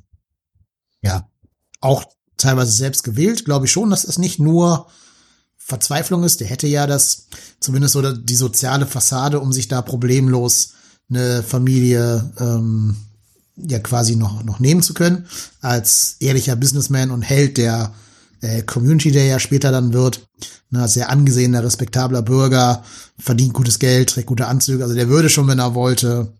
Ja, 1.02 1.28
auch 1.80 2.04
teilweise 2.38 2.72
selbst 2.72 3.04
gewählt, 3.04 3.46
glaube 3.46 3.66
ich 3.66 3.72
schon, 3.72 3.90
dass 3.90 4.04
es 4.04 4.18
nicht 4.18 4.40
nur 4.40 4.88
Verzweiflung 5.58 6.24
ist. 6.24 6.40
Der 6.42 6.48
hätte 6.48 6.68
ja 6.68 6.88
das, 6.88 7.28
zumindest 7.60 7.96
oder 7.96 8.14
die 8.14 8.36
soziale 8.36 8.86
Fassade, 8.86 9.40
um 9.40 9.54
sich 9.54 9.68
da 9.68 9.82
problemlos 9.82 10.74
eine 11.10 11.44
Familie 11.44 12.32
ähm, 12.40 12.96
ja 13.56 13.80
quasi 13.80 14.16
noch, 14.16 14.44
noch 14.44 14.60
nehmen 14.60 14.82
zu 14.82 14.94
können, 14.94 15.28
als 15.62 16.16
ehrlicher 16.20 16.56
Businessman 16.56 17.12
und 17.12 17.22
Held 17.22 17.58
der 17.58 17.94
äh, 18.42 18.64
Community, 18.64 19.12
der 19.12 19.26
ja 19.26 19.40
später 19.40 19.72
dann 19.72 19.94
wird. 19.94 20.28
Na, 20.70 20.88
sehr 20.88 21.10
angesehener, 21.10 21.64
respektabler 21.64 22.22
Bürger, 22.22 22.84
verdient 23.18 23.54
gutes 23.54 23.78
Geld, 23.78 24.10
trägt 24.10 24.28
gute 24.28 24.48
Anzüge. 24.48 24.84
Also 24.84 24.96
der 24.96 25.10
würde 25.10 25.30
schon, 25.30 25.48
wenn 25.48 25.60
er 25.60 25.76
wollte, 25.76 26.34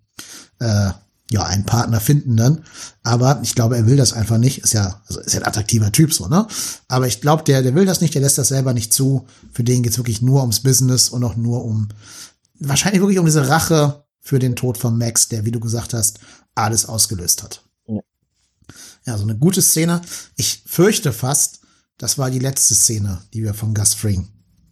äh, 0.60 0.92
ja, 1.32 1.44
einen 1.44 1.66
Partner 1.66 2.02
finden 2.02 2.36
dann. 2.36 2.66
Aber 3.04 3.40
ich 3.42 3.56
glaube, 3.56 3.78
er 3.78 3.88
will 3.88 3.96
das 3.96 4.12
einfach 4.12 4.38
nicht. 4.38 4.60
Ist 4.60 4.74
ja, 4.74 5.02
also 5.08 5.22
ist 5.22 5.34
ja 5.34 5.40
ein 5.40 5.48
attraktiver 5.48 5.92
Typ 5.92 6.14
so, 6.14 6.28
ne? 6.28 6.46
Aber 6.90 7.08
ich 7.08 7.22
glaube, 7.22 7.44
der, 7.44 7.64
der 7.64 7.74
will 7.74 7.86
das 7.86 8.02
nicht, 8.02 8.14
der 8.14 8.22
lässt 8.22 8.38
das 8.38 8.50
selber 8.50 8.74
nicht 8.74 8.92
zu. 8.92 9.26
Für 9.54 9.64
den 9.64 9.82
geht's 9.82 9.98
wirklich 9.98 10.22
nur 10.22 10.42
ums 10.42 10.60
Business 10.60 11.10
und 11.10 11.24
auch 11.24 11.38
nur 11.38 11.64
um, 11.64 11.88
wahrscheinlich 12.60 13.02
wirklich 13.02 13.20
um 13.20 13.26
diese 13.26 13.48
Rache 13.48 14.04
für 14.20 14.40
den 14.40 14.58
Tod 14.58 14.78
von 14.78 14.98
Max, 14.98 15.30
der, 15.30 15.46
wie 15.46 15.52
du 15.52 15.62
gesagt 15.62 15.94
hast, 15.94 16.20
alles 16.54 16.86
ausgelöst 16.86 17.44
hat. 17.44 17.64
Ja, 17.88 18.02
ja 19.06 19.18
so 19.18 19.24
eine 19.24 19.38
gute 19.38 19.62
Szene. 19.62 20.02
Ich 20.36 20.64
fürchte 20.66 21.14
fast, 21.14 21.62
das 21.98 22.18
war 22.18 22.30
die 22.30 22.40
letzte 22.40 22.76
Szene, 22.76 23.22
die 23.34 23.44
wir 23.44 23.54
von 23.54 23.74
Gus 23.74 23.94
Fring 23.94 24.28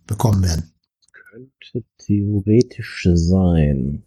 bekommen 0.08 0.44
werden. 0.44 0.74
Könnte 1.32 1.88
theoretisch 2.00 3.08
sein. 3.14 4.04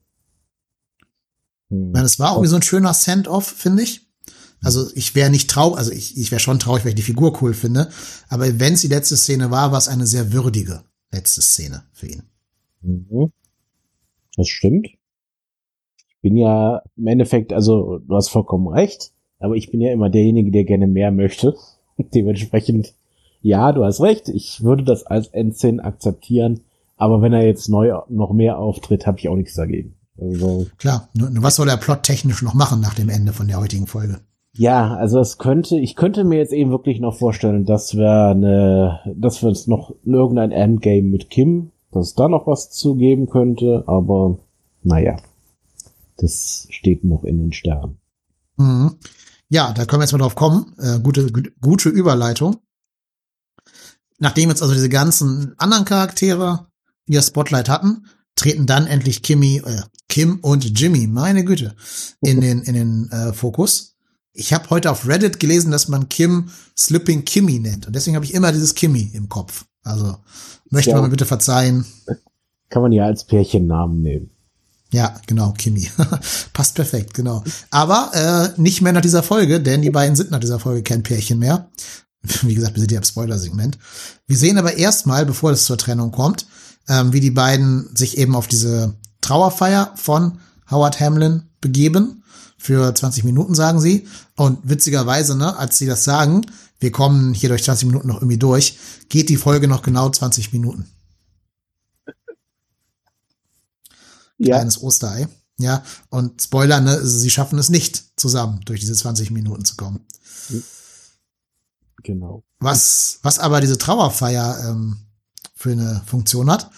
Hm. 1.72 1.94
Es 1.96 2.18
war 2.18 2.32
irgendwie 2.32 2.48
so 2.48 2.56
ein 2.56 2.62
schöner 2.62 2.92
Send-off, 2.92 3.46
finde 3.46 3.82
ich. 3.82 4.02
Also 4.62 4.86
ich 4.94 5.14
wäre 5.16 5.30
nicht 5.30 5.50
traurig, 5.50 5.78
also 5.78 5.90
ich, 5.90 6.16
ich 6.16 6.30
wäre 6.30 6.38
schon 6.38 6.60
traurig, 6.60 6.84
weil 6.84 6.90
ich 6.90 6.96
die 6.96 7.02
Figur 7.02 7.42
cool 7.42 7.54
finde. 7.54 7.88
Aber 8.28 8.60
wenn 8.60 8.74
es 8.74 8.82
die 8.82 8.88
letzte 8.88 9.16
Szene 9.16 9.50
war, 9.50 9.72
war 9.72 9.78
es 9.78 9.88
eine 9.88 10.06
sehr 10.06 10.32
würdige 10.32 10.84
letzte 11.10 11.42
Szene 11.42 11.82
für 11.92 12.06
ihn. 12.06 12.22
Mhm. 12.82 13.32
Das 14.36 14.48
stimmt. 14.48 14.86
Ich 14.86 16.16
bin 16.20 16.36
ja 16.36 16.82
im 16.96 17.06
Endeffekt, 17.08 17.52
also 17.52 17.98
du 17.98 18.14
hast 18.14 18.28
vollkommen 18.28 18.68
recht, 18.68 19.10
aber 19.40 19.56
ich 19.56 19.72
bin 19.72 19.80
ja 19.80 19.92
immer 19.92 20.10
derjenige, 20.10 20.52
der 20.52 20.64
gerne 20.64 20.86
mehr 20.86 21.10
möchte. 21.10 21.56
Dementsprechend, 21.98 22.94
ja, 23.40 23.72
du 23.72 23.84
hast 23.84 24.00
recht, 24.00 24.28
ich 24.28 24.62
würde 24.62 24.84
das 24.84 25.04
als 25.04 25.26
Endszene 25.28 25.82
akzeptieren, 25.82 26.60
aber 26.96 27.20
wenn 27.20 27.32
er 27.32 27.44
jetzt 27.44 27.68
neu 27.68 27.92
noch 28.08 28.32
mehr 28.32 28.58
auftritt, 28.58 29.06
habe 29.06 29.18
ich 29.18 29.28
auch 29.28 29.34
nichts 29.34 29.54
dagegen. 29.54 29.96
Also, 30.20 30.66
Klar, 30.78 31.08
nur, 31.14 31.30
was 31.42 31.56
soll 31.56 31.66
der 31.66 31.76
Plot 31.76 32.02
technisch 32.02 32.42
noch 32.42 32.54
machen 32.54 32.80
nach 32.80 32.94
dem 32.94 33.08
Ende 33.08 33.32
von 33.32 33.48
der 33.48 33.58
heutigen 33.58 33.86
Folge? 33.86 34.20
Ja, 34.54 34.94
also 34.96 35.18
es 35.18 35.38
könnte, 35.38 35.78
ich 35.78 35.96
könnte 35.96 36.24
mir 36.24 36.36
jetzt 36.36 36.52
eben 36.52 36.70
wirklich 36.70 37.00
noch 37.00 37.16
vorstellen, 37.16 37.64
dass 37.64 37.94
wir 37.94 38.28
eine, 38.28 39.00
dass 39.16 39.40
wir 39.42 39.48
uns 39.48 39.66
noch 39.66 39.94
irgendein 40.04 40.52
Endgame 40.52 41.08
mit 41.08 41.30
Kim, 41.30 41.70
dass 41.90 42.08
es 42.08 42.14
da 42.14 42.28
noch 42.28 42.46
was 42.46 42.70
zu 42.70 42.94
geben 42.96 43.30
könnte, 43.30 43.84
aber 43.86 44.38
naja, 44.82 45.16
das 46.18 46.66
steht 46.70 47.04
noch 47.04 47.24
in 47.24 47.38
den 47.38 47.52
Sternen. 47.52 47.98
Mhm. 48.56 48.96
Ja, 49.48 49.72
da 49.72 49.84
können 49.86 50.00
wir 50.00 50.04
jetzt 50.04 50.12
mal 50.12 50.18
drauf 50.18 50.34
kommen. 50.34 50.74
Äh, 50.78 51.00
gute, 51.00 51.30
gute 51.60 51.88
Überleitung. 51.88 52.56
Nachdem 54.18 54.50
jetzt 54.50 54.62
also 54.62 54.74
diese 54.74 54.88
ganzen 54.88 55.54
anderen 55.58 55.84
Charaktere 55.84 56.66
ihr 57.06 57.22
Spotlight 57.22 57.68
hatten, 57.68 58.06
treten 58.36 58.66
dann 58.66 58.86
endlich 58.86 59.22
Kimmy, 59.22 59.62
äh, 59.64 59.82
Kim 60.12 60.40
und 60.42 60.78
Jimmy, 60.78 61.06
meine 61.06 61.42
Güte, 61.42 61.74
in 62.20 62.42
den, 62.42 62.60
in 62.60 62.74
den 62.74 63.10
äh, 63.10 63.32
Fokus. 63.32 63.94
Ich 64.34 64.52
habe 64.52 64.68
heute 64.68 64.90
auf 64.90 65.08
Reddit 65.08 65.40
gelesen, 65.40 65.70
dass 65.70 65.88
man 65.88 66.10
Kim 66.10 66.50
Slipping 66.76 67.24
Kimmy 67.24 67.58
nennt. 67.58 67.86
Und 67.86 67.96
deswegen 67.96 68.16
habe 68.16 68.26
ich 68.26 68.34
immer 68.34 68.52
dieses 68.52 68.74
Kimmy 68.74 69.10
im 69.14 69.30
Kopf. 69.30 69.64
Also 69.82 70.18
möchte 70.68 70.90
ja. 70.90 70.96
man 70.96 71.04
mir 71.06 71.10
bitte 71.10 71.24
verzeihen. 71.24 71.86
Kann 72.68 72.82
man 72.82 72.92
ja 72.92 73.06
als 73.06 73.24
Pärchennamen 73.24 74.02
nehmen. 74.02 74.30
Ja, 74.90 75.18
genau, 75.26 75.54
Kimmy. 75.56 75.88
Passt 76.52 76.74
perfekt, 76.74 77.14
genau. 77.14 77.42
Aber 77.70 78.10
äh, 78.12 78.60
nicht 78.60 78.82
mehr 78.82 78.92
nach 78.92 79.00
dieser 79.00 79.22
Folge, 79.22 79.62
denn 79.62 79.80
die 79.80 79.88
beiden 79.88 80.14
sind 80.14 80.30
nach 80.30 80.40
dieser 80.40 80.58
Folge 80.58 80.82
kein 80.82 81.02
Pärchen 81.02 81.38
mehr. 81.38 81.70
Wie 82.42 82.54
gesagt, 82.54 82.74
wir 82.74 82.80
sind 82.80 82.92
ja 82.92 82.98
im 82.98 83.04
Spoiler-Segment. 83.04 83.78
Wir 84.26 84.36
sehen 84.36 84.58
aber 84.58 84.76
erstmal, 84.76 85.24
bevor 85.24 85.52
es 85.52 85.64
zur 85.64 85.78
Trennung 85.78 86.10
kommt, 86.10 86.44
ähm, 86.86 87.14
wie 87.14 87.20
die 87.20 87.30
beiden 87.30 87.88
sich 87.96 88.18
eben 88.18 88.36
auf 88.36 88.46
diese 88.46 88.94
Trauerfeier 89.22 89.92
von 89.96 90.38
Howard 90.70 91.00
Hamlin 91.00 91.44
begeben. 91.60 92.22
Für 92.58 92.94
20 92.94 93.24
Minuten, 93.24 93.54
sagen 93.54 93.80
sie. 93.80 94.06
Und 94.36 94.58
witzigerweise, 94.62 95.36
ne, 95.36 95.56
als 95.56 95.78
sie 95.78 95.86
das 95.86 96.04
sagen, 96.04 96.46
wir 96.78 96.92
kommen 96.92 97.34
hier 97.34 97.48
durch 97.48 97.64
20 97.64 97.86
Minuten 97.86 98.06
noch 98.06 98.16
irgendwie 98.16 98.38
durch, 98.38 98.78
geht 99.08 99.30
die 99.30 99.36
Folge 99.36 99.66
noch 99.66 99.82
genau 99.82 100.08
20 100.10 100.52
Minuten. 100.52 100.88
Ja. 104.38 104.56
Kleines 104.56 104.80
Osterei. 104.80 105.28
Ja, 105.58 105.84
und 106.08 106.42
Spoiler, 106.42 106.80
ne, 106.80 107.04
sie 107.04 107.30
schaffen 107.30 107.58
es 107.58 107.68
nicht 107.68 108.18
zusammen 108.18 108.60
durch 108.64 108.80
diese 108.80 108.94
20 108.94 109.30
Minuten 109.30 109.64
zu 109.64 109.76
kommen. 109.76 110.04
Genau. 112.02 112.42
Was, 112.58 113.18
was 113.22 113.38
aber 113.38 113.60
diese 113.60 113.78
Trauerfeier 113.78 114.70
ähm, 114.70 114.98
für 115.54 115.70
eine 115.70 116.02
Funktion 116.06 116.50
hat. 116.50 116.70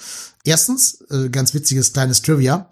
Erstens, 0.45 1.01
äh, 1.11 1.31
ganz 1.31 1.55
witziges 1.55 1.93
kleines 1.93 2.23
Trivia. 2.23 2.69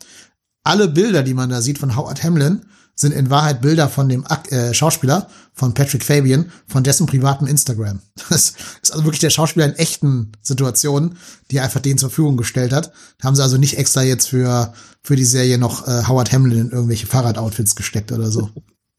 Alle 0.63 0.89
Bilder, 0.89 1.23
die 1.23 1.35
man 1.35 1.51
da 1.51 1.61
sieht 1.61 1.79
von 1.79 1.97
Howard 1.97 2.23
Hamlin, 2.23 2.65
sind 2.95 3.13
in 3.13 3.31
Wahrheit 3.31 3.63
Bilder 3.63 3.89
von 3.89 4.09
dem 4.09 4.25
äh, 4.51 4.75
Schauspieler, 4.75 5.29
von 5.55 5.75
Patrick 5.75 6.05
Fabian, 6.05 6.53
von 6.67 6.85
dessen 6.85 7.07
privatem 7.07 7.47
Instagram. 7.47 8.01
Das 8.29 8.55
ist 8.83 8.93
also 8.93 9.05
wirklich 9.05 9.21
der 9.21 9.31
Schauspieler 9.31 9.67
in 9.67 9.75
echten 9.75 10.33
Situationen, 10.43 11.17
die 11.51 11.57
er 11.57 11.65
einfach 11.65 11.81
denen 11.81 11.99
zur 11.99 12.11
Verfügung 12.11 12.37
gestellt 12.37 12.73
hat. 12.73 12.93
Da 13.19 13.25
haben 13.27 13.35
sie 13.35 13.43
also 13.43 13.57
nicht 13.57 13.79
extra 13.79 14.03
jetzt 14.03 14.29
für, 14.29 14.73
für 15.03 15.17
die 15.17 15.25
Serie 15.25 15.59
noch 15.59 15.89
äh, 15.89 16.07
Howard 16.07 16.33
Hamlin 16.33 16.67
in 16.67 16.71
irgendwelche 16.71 17.07
Fahrradoutfits 17.07 17.75
gesteckt 17.75 18.13
oder 18.13 18.31
so. 18.31 18.51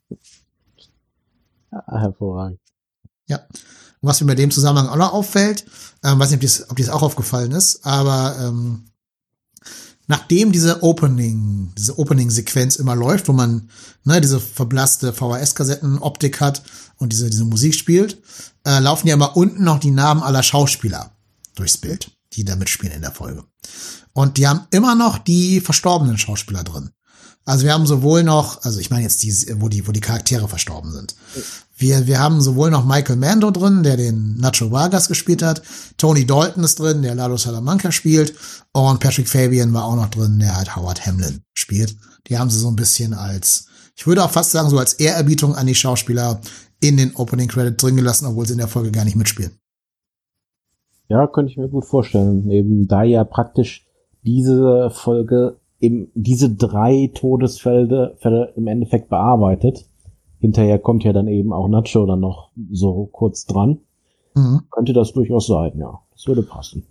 Hervorragend. 1.87 2.59
Ja. 3.27 3.39
Und 4.03 4.09
was 4.09 4.19
mir 4.19 4.27
bei 4.27 4.35
dem 4.35 4.51
Zusammenhang 4.51 4.89
auch 4.89 4.97
noch 4.97 5.13
auffällt, 5.13 5.65
ähm, 6.03 6.19
weiß 6.19 6.31
nicht, 6.31 6.61
ob 6.61 6.71
ob 6.71 6.75
dies 6.75 6.89
auch 6.89 7.03
aufgefallen 7.03 7.53
ist, 7.53 7.85
aber 7.85 8.35
ähm, 8.37 8.83
nachdem 10.07 10.51
diese 10.51 10.83
Opening, 10.83 11.71
diese 11.77 11.97
Opening-Sequenz 11.97 12.75
immer 12.75 12.97
läuft, 12.97 13.29
wo 13.29 13.31
man 13.31 13.69
ne, 14.03 14.19
diese 14.19 14.41
verblasste 14.41 15.13
VHS-Kassetten-Optik 15.13 16.41
hat 16.41 16.63
und 16.97 17.13
diese, 17.13 17.29
diese 17.29 17.45
Musik 17.45 17.75
spielt, 17.75 18.21
äh, 18.65 18.79
laufen 18.79 19.07
ja 19.07 19.13
immer 19.13 19.37
unten 19.37 19.63
noch 19.63 19.79
die 19.79 19.91
Namen 19.91 20.21
aller 20.21 20.43
Schauspieler 20.43 21.11
durchs 21.55 21.77
Bild, 21.77 22.11
die 22.33 22.43
da 22.43 22.57
mitspielen 22.57 22.95
in 22.95 23.01
der 23.03 23.13
Folge. 23.13 23.45
Und 24.11 24.37
die 24.37 24.49
haben 24.49 24.67
immer 24.71 24.95
noch 24.95 25.17
die 25.17 25.61
verstorbenen 25.61 26.17
Schauspieler 26.17 26.65
drin. 26.65 26.89
Also 27.45 27.65
wir 27.65 27.73
haben 27.73 27.85
sowohl 27.85 28.23
noch, 28.23 28.63
also 28.63 28.79
ich 28.79 28.89
meine 28.89 29.03
jetzt 29.03 29.23
die, 29.23 29.33
wo 29.59 29.67
die, 29.67 29.87
wo 29.87 29.91
die 29.91 29.99
Charaktere 29.99 30.47
verstorben 30.47 30.91
sind. 30.91 31.15
Wir, 31.75 32.05
wir 32.05 32.19
haben 32.19 32.41
sowohl 32.41 32.69
noch 32.69 32.85
Michael 32.85 33.15
Mando 33.15 33.49
drin, 33.49 33.83
der 33.83 33.97
den 33.97 34.37
Nacho 34.37 34.71
Vargas 34.71 35.07
gespielt 35.07 35.41
hat. 35.41 35.61
Tony 35.97 36.25
Dalton 36.25 36.63
ist 36.63 36.79
drin, 36.79 37.01
der 37.01 37.15
Lalo 37.15 37.37
Salamanca 37.37 37.91
spielt. 37.91 38.33
Und 38.73 38.99
Patrick 38.99 39.27
Fabian 39.27 39.73
war 39.73 39.85
auch 39.85 39.95
noch 39.95 40.09
drin, 40.09 40.39
der 40.39 40.55
halt 40.55 40.75
Howard 40.75 41.05
Hamlin 41.05 41.41
spielt. 41.53 41.95
Die 42.27 42.37
haben 42.37 42.49
sie 42.49 42.59
so 42.59 42.67
ein 42.67 42.75
bisschen 42.75 43.13
als, 43.13 43.67
ich 43.95 44.05
würde 44.05 44.23
auch 44.23 44.29
fast 44.29 44.51
sagen, 44.51 44.69
so 44.69 44.77
als 44.77 44.93
Ehrerbietung 44.93 45.55
an 45.55 45.67
die 45.67 45.75
Schauspieler 45.75 46.41
in 46.79 46.97
den 46.97 47.15
Opening 47.15 47.47
Credit 47.47 47.81
drin 47.81 47.95
gelassen, 47.95 48.27
obwohl 48.27 48.45
sie 48.45 48.53
in 48.53 48.59
der 48.59 48.67
Folge 48.67 48.91
gar 48.91 49.05
nicht 49.05 49.15
mitspielen. 49.15 49.57
Ja, 51.09 51.27
könnte 51.27 51.51
ich 51.51 51.57
mir 51.57 51.69
gut 51.69 51.85
vorstellen. 51.85 52.49
Eben 52.49 52.87
da 52.87 53.03
ja 53.03 53.23
praktisch 53.23 53.85
diese 54.23 54.89
Folge 54.91 55.59
eben 55.79 56.11
diese 56.13 56.49
drei 56.49 57.11
Todesfälle 57.13 58.15
Fälle 58.19 58.53
im 58.55 58.67
Endeffekt 58.67 59.09
bearbeitet. 59.09 59.85
Hinterher 60.43 60.77
kommt 60.77 61.05
ja 61.05 61.13
dann 61.13 61.29
eben 61.29 61.53
auch 61.53 61.69
Nacho 61.69 62.05
dann 62.05 62.19
noch 62.19 62.51
so 62.69 63.05
kurz 63.05 63.45
dran. 63.45 63.79
Mhm. 64.35 64.63
Könnte 64.71 64.91
das 64.91 65.13
durchaus 65.13 65.47
sein, 65.47 65.77
ja. 65.77 66.01
Das 66.11 66.27
würde 66.27 66.43
passen. 66.43 66.85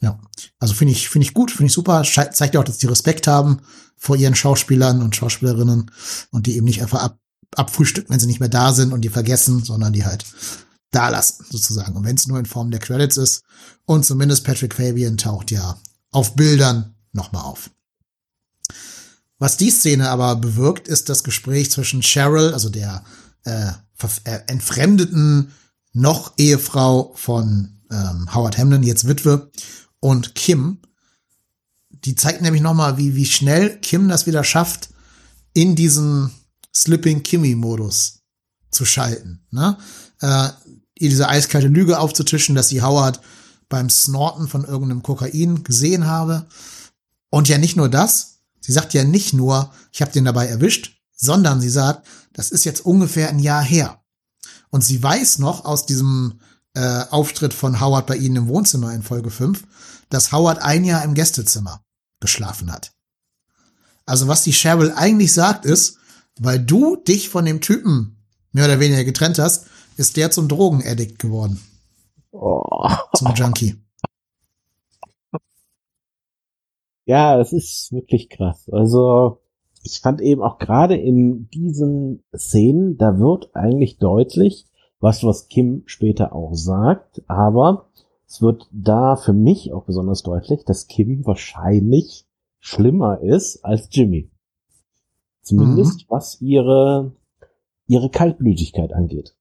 Ja, 0.00 0.20
also 0.60 0.74
finde 0.74 0.92
ich, 0.92 1.08
finde 1.08 1.26
ich 1.26 1.34
gut, 1.34 1.50
finde 1.50 1.66
ich 1.66 1.72
super. 1.72 2.04
Zeigt 2.04 2.54
ja 2.54 2.60
auch, 2.60 2.64
dass 2.64 2.78
die 2.78 2.86
Respekt 2.86 3.26
haben 3.26 3.62
vor 3.96 4.14
ihren 4.14 4.36
Schauspielern 4.36 5.02
und 5.02 5.16
Schauspielerinnen 5.16 5.90
und 6.30 6.46
die 6.46 6.54
eben 6.54 6.66
nicht 6.66 6.80
einfach 6.80 7.02
ab, 7.02 7.18
abfrühstücken, 7.56 8.10
wenn 8.10 8.20
sie 8.20 8.28
nicht 8.28 8.38
mehr 8.38 8.48
da 8.48 8.72
sind 8.72 8.92
und 8.92 9.00
die 9.00 9.08
vergessen, 9.08 9.64
sondern 9.64 9.92
die 9.92 10.04
halt 10.04 10.24
da 10.92 11.08
lassen, 11.08 11.46
sozusagen. 11.50 11.96
Und 11.96 12.04
wenn 12.04 12.14
es 12.14 12.28
nur 12.28 12.38
in 12.38 12.46
Form 12.46 12.70
der 12.70 12.78
Credits 12.78 13.16
ist. 13.16 13.42
Und 13.86 14.04
zumindest 14.04 14.44
Patrick 14.44 14.76
Fabian 14.76 15.16
taucht 15.16 15.50
ja 15.50 15.78
auf 16.12 16.36
Bildern 16.36 16.94
nochmal 17.12 17.42
auf. 17.42 17.70
Was 19.38 19.56
die 19.56 19.70
Szene 19.70 20.10
aber 20.10 20.36
bewirkt, 20.36 20.88
ist 20.88 21.08
das 21.08 21.22
Gespräch 21.22 21.70
zwischen 21.70 22.02
Cheryl, 22.02 22.52
also 22.52 22.70
der 22.70 23.04
äh, 23.44 23.70
äh, 24.24 24.40
entfremdeten 24.46 25.52
noch 25.92 26.34
Ehefrau 26.38 27.12
von 27.14 27.80
ähm, 27.90 28.34
Howard 28.34 28.58
Hamlin, 28.58 28.82
jetzt 28.82 29.06
Witwe, 29.06 29.50
und 30.00 30.34
Kim. 30.34 30.78
Die 31.90 32.14
zeigt 32.14 32.42
nämlich 32.42 32.62
noch 32.62 32.74
mal, 32.74 32.98
wie, 32.98 33.14
wie 33.16 33.26
schnell 33.26 33.78
Kim 33.80 34.08
das 34.08 34.26
wieder 34.26 34.44
schafft, 34.44 34.90
in 35.54 35.74
diesen 35.74 36.30
Slipping 36.74 37.22
Kimmy-Modus 37.22 38.20
zu 38.70 38.84
schalten. 38.84 39.44
Ne? 39.50 39.78
Äh, 40.20 40.48
ihr 40.98 41.08
diese 41.08 41.28
eiskalte 41.28 41.68
Lüge 41.68 41.98
aufzutischen, 41.98 42.54
dass 42.54 42.68
sie 42.68 42.82
Howard 42.82 43.20
beim 43.68 43.90
Snorten 43.90 44.48
von 44.48 44.64
irgendeinem 44.64 45.02
Kokain 45.02 45.64
gesehen 45.64 46.06
habe. 46.06 46.46
Und 47.30 47.48
ja 47.48 47.58
nicht 47.58 47.76
nur 47.76 47.88
das, 47.88 48.37
Sie 48.68 48.74
sagt 48.74 48.92
ja 48.92 49.02
nicht 49.02 49.32
nur, 49.32 49.72
ich 49.92 50.02
habe 50.02 50.12
den 50.12 50.26
dabei 50.26 50.46
erwischt, 50.46 51.00
sondern 51.16 51.58
sie 51.58 51.70
sagt, 51.70 52.06
das 52.34 52.50
ist 52.50 52.66
jetzt 52.66 52.84
ungefähr 52.84 53.30
ein 53.30 53.38
Jahr 53.38 53.62
her. 53.62 54.02
Und 54.68 54.84
sie 54.84 55.02
weiß 55.02 55.38
noch 55.38 55.64
aus 55.64 55.86
diesem 55.86 56.40
äh, 56.74 57.04
Auftritt 57.08 57.54
von 57.54 57.80
Howard 57.80 58.06
bei 58.06 58.16
ihnen 58.16 58.36
im 58.36 58.48
Wohnzimmer 58.48 58.92
in 58.92 59.02
Folge 59.02 59.30
5, 59.30 59.64
dass 60.10 60.32
Howard 60.32 60.60
ein 60.60 60.84
Jahr 60.84 61.02
im 61.02 61.14
Gästezimmer 61.14 61.82
geschlafen 62.20 62.70
hat. 62.70 62.92
Also 64.04 64.28
was 64.28 64.42
die 64.42 64.52
Cheryl 64.52 64.92
eigentlich 64.92 65.32
sagt 65.32 65.64
ist, 65.64 65.96
weil 66.38 66.58
du 66.58 66.96
dich 66.96 67.30
von 67.30 67.46
dem 67.46 67.62
Typen 67.62 68.22
mehr 68.52 68.66
oder 68.66 68.80
weniger 68.80 69.04
getrennt 69.04 69.38
hast, 69.38 69.64
ist 69.96 70.18
der 70.18 70.30
zum 70.30 70.46
Drogenaddict 70.46 71.18
geworden. 71.18 71.58
Oh. 72.32 72.90
Zum 73.16 73.34
Junkie. 73.34 73.82
Ja, 77.08 77.40
es 77.40 77.54
ist 77.54 77.90
wirklich 77.90 78.28
krass. 78.28 78.68
Also 78.70 79.38
ich 79.82 80.00
fand 80.00 80.20
eben 80.20 80.42
auch 80.42 80.58
gerade 80.58 80.94
in 80.94 81.48
diesen 81.48 82.22
Szenen, 82.36 82.98
da 82.98 83.18
wird 83.18 83.48
eigentlich 83.54 83.96
deutlich, 83.96 84.66
was 85.00 85.24
was 85.24 85.48
Kim 85.48 85.84
später 85.86 86.34
auch 86.34 86.52
sagt, 86.52 87.22
aber 87.26 87.88
es 88.26 88.42
wird 88.42 88.68
da 88.72 89.16
für 89.16 89.32
mich 89.32 89.72
auch 89.72 89.84
besonders 89.84 90.22
deutlich, 90.22 90.66
dass 90.66 90.86
Kim 90.86 91.24
wahrscheinlich 91.24 92.26
schlimmer 92.60 93.22
ist 93.22 93.64
als 93.64 93.88
Jimmy. 93.90 94.30
Zumindest 95.40 96.02
mhm. 96.02 96.04
was 96.10 96.42
ihre 96.42 97.12
ihre 97.86 98.10
Kaltblütigkeit 98.10 98.92
angeht. 98.92 99.34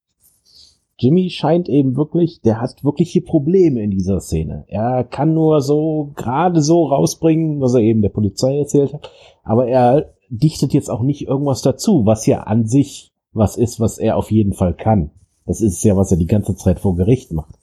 Jimmy 1.00 1.30
scheint 1.30 1.70
eben 1.70 1.95
wirklich, 1.95 2.41
der 2.41 2.60
hat 2.60 2.84
wirkliche 2.84 3.22
Probleme 3.22 3.84
in 3.84 3.91
dieser 3.91 4.20
Szene. 4.20 4.66
Er 4.68 5.04
kann 5.04 5.34
nur 5.34 5.62
so 5.62 6.12
gerade 6.16 6.62
so 6.62 6.86
rausbringen, 6.86 7.62
was 7.62 7.76
er 7.76 7.82
eben 7.82 8.02
der 8.02 8.10
Polizei 8.10 8.58
erzählt 8.58 8.93
hat, 8.93 9.12
aber 9.43 9.68
er 9.68 10.14
dichtet 10.30 10.74
jetzt 10.74 10.89
auch 10.89 11.04
nicht 11.04 11.28
irgendwas 11.28 11.62
dazu, 11.62 12.06
was 12.06 12.26
ja 12.26 12.41
an 12.41 12.66
sich 12.66 13.14
was 13.32 13.58
ist, 13.58 13.80
was 13.80 14.00
er 14.00 14.18
auf 14.18 14.32
jeden 14.32 14.54
Fall 14.54 14.74
kann. 14.74 15.12
Das 15.45 15.62
ist 15.62 15.84
ja, 15.84 15.95
was 15.95 16.12
er 16.12 16.18
die 16.18 16.26
ganze 16.26 16.56
Zeit 16.56 16.80
vor 16.80 16.95
Gericht 16.95 17.32
macht. 17.32 17.56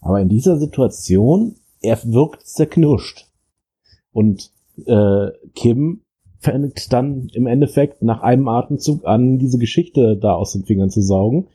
Aber 0.00 0.20
in 0.20 0.30
dieser 0.30 0.56
Situation, 0.56 1.56
er 1.82 1.98
wirkt 2.04 2.46
zerknirscht. 2.46 3.26
Und 4.12 4.50
äh, 4.86 5.28
Kim 5.54 6.00
fängt 6.38 6.92
dann 6.92 7.28
im 7.34 7.46
Endeffekt 7.46 8.02
nach 8.02 8.22
einem 8.22 8.48
Atemzug 8.48 9.04
an, 9.06 9.38
diese 9.38 9.58
Geschichte 9.58 10.16
da 10.16 10.34
aus 10.34 10.52
den 10.52 10.64
Fingern 10.64 10.88
zu 10.88 11.02
saugen 11.02 11.48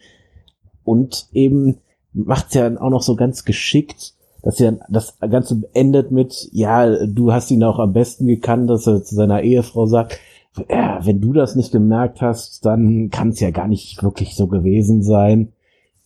und 0.83 1.27
eben 1.33 1.77
macht's 2.13 2.53
ja 2.53 2.79
auch 2.79 2.89
noch 2.89 3.01
so 3.01 3.15
ganz 3.15 3.43
geschickt, 3.45 4.13
dass 4.43 4.59
ja 4.59 4.73
das 4.89 5.17
Ganze 5.19 5.63
endet 5.73 6.11
mit, 6.11 6.49
ja, 6.51 7.05
du 7.05 7.31
hast 7.31 7.49
ihn 7.49 7.63
auch 7.63 7.79
am 7.79 7.93
besten 7.93 8.27
gekannt, 8.27 8.69
dass 8.69 8.87
er 8.87 9.03
zu 9.03 9.15
seiner 9.15 9.41
Ehefrau 9.41 9.85
sagt, 9.85 10.19
ja, 10.69 10.99
wenn 11.03 11.21
du 11.21 11.33
das 11.33 11.55
nicht 11.55 11.71
gemerkt 11.71 12.21
hast, 12.21 12.65
dann 12.65 13.09
kann 13.09 13.29
es 13.29 13.39
ja 13.39 13.51
gar 13.51 13.67
nicht 13.67 14.03
wirklich 14.03 14.35
so 14.35 14.47
gewesen 14.47 15.01
sein. 15.01 15.53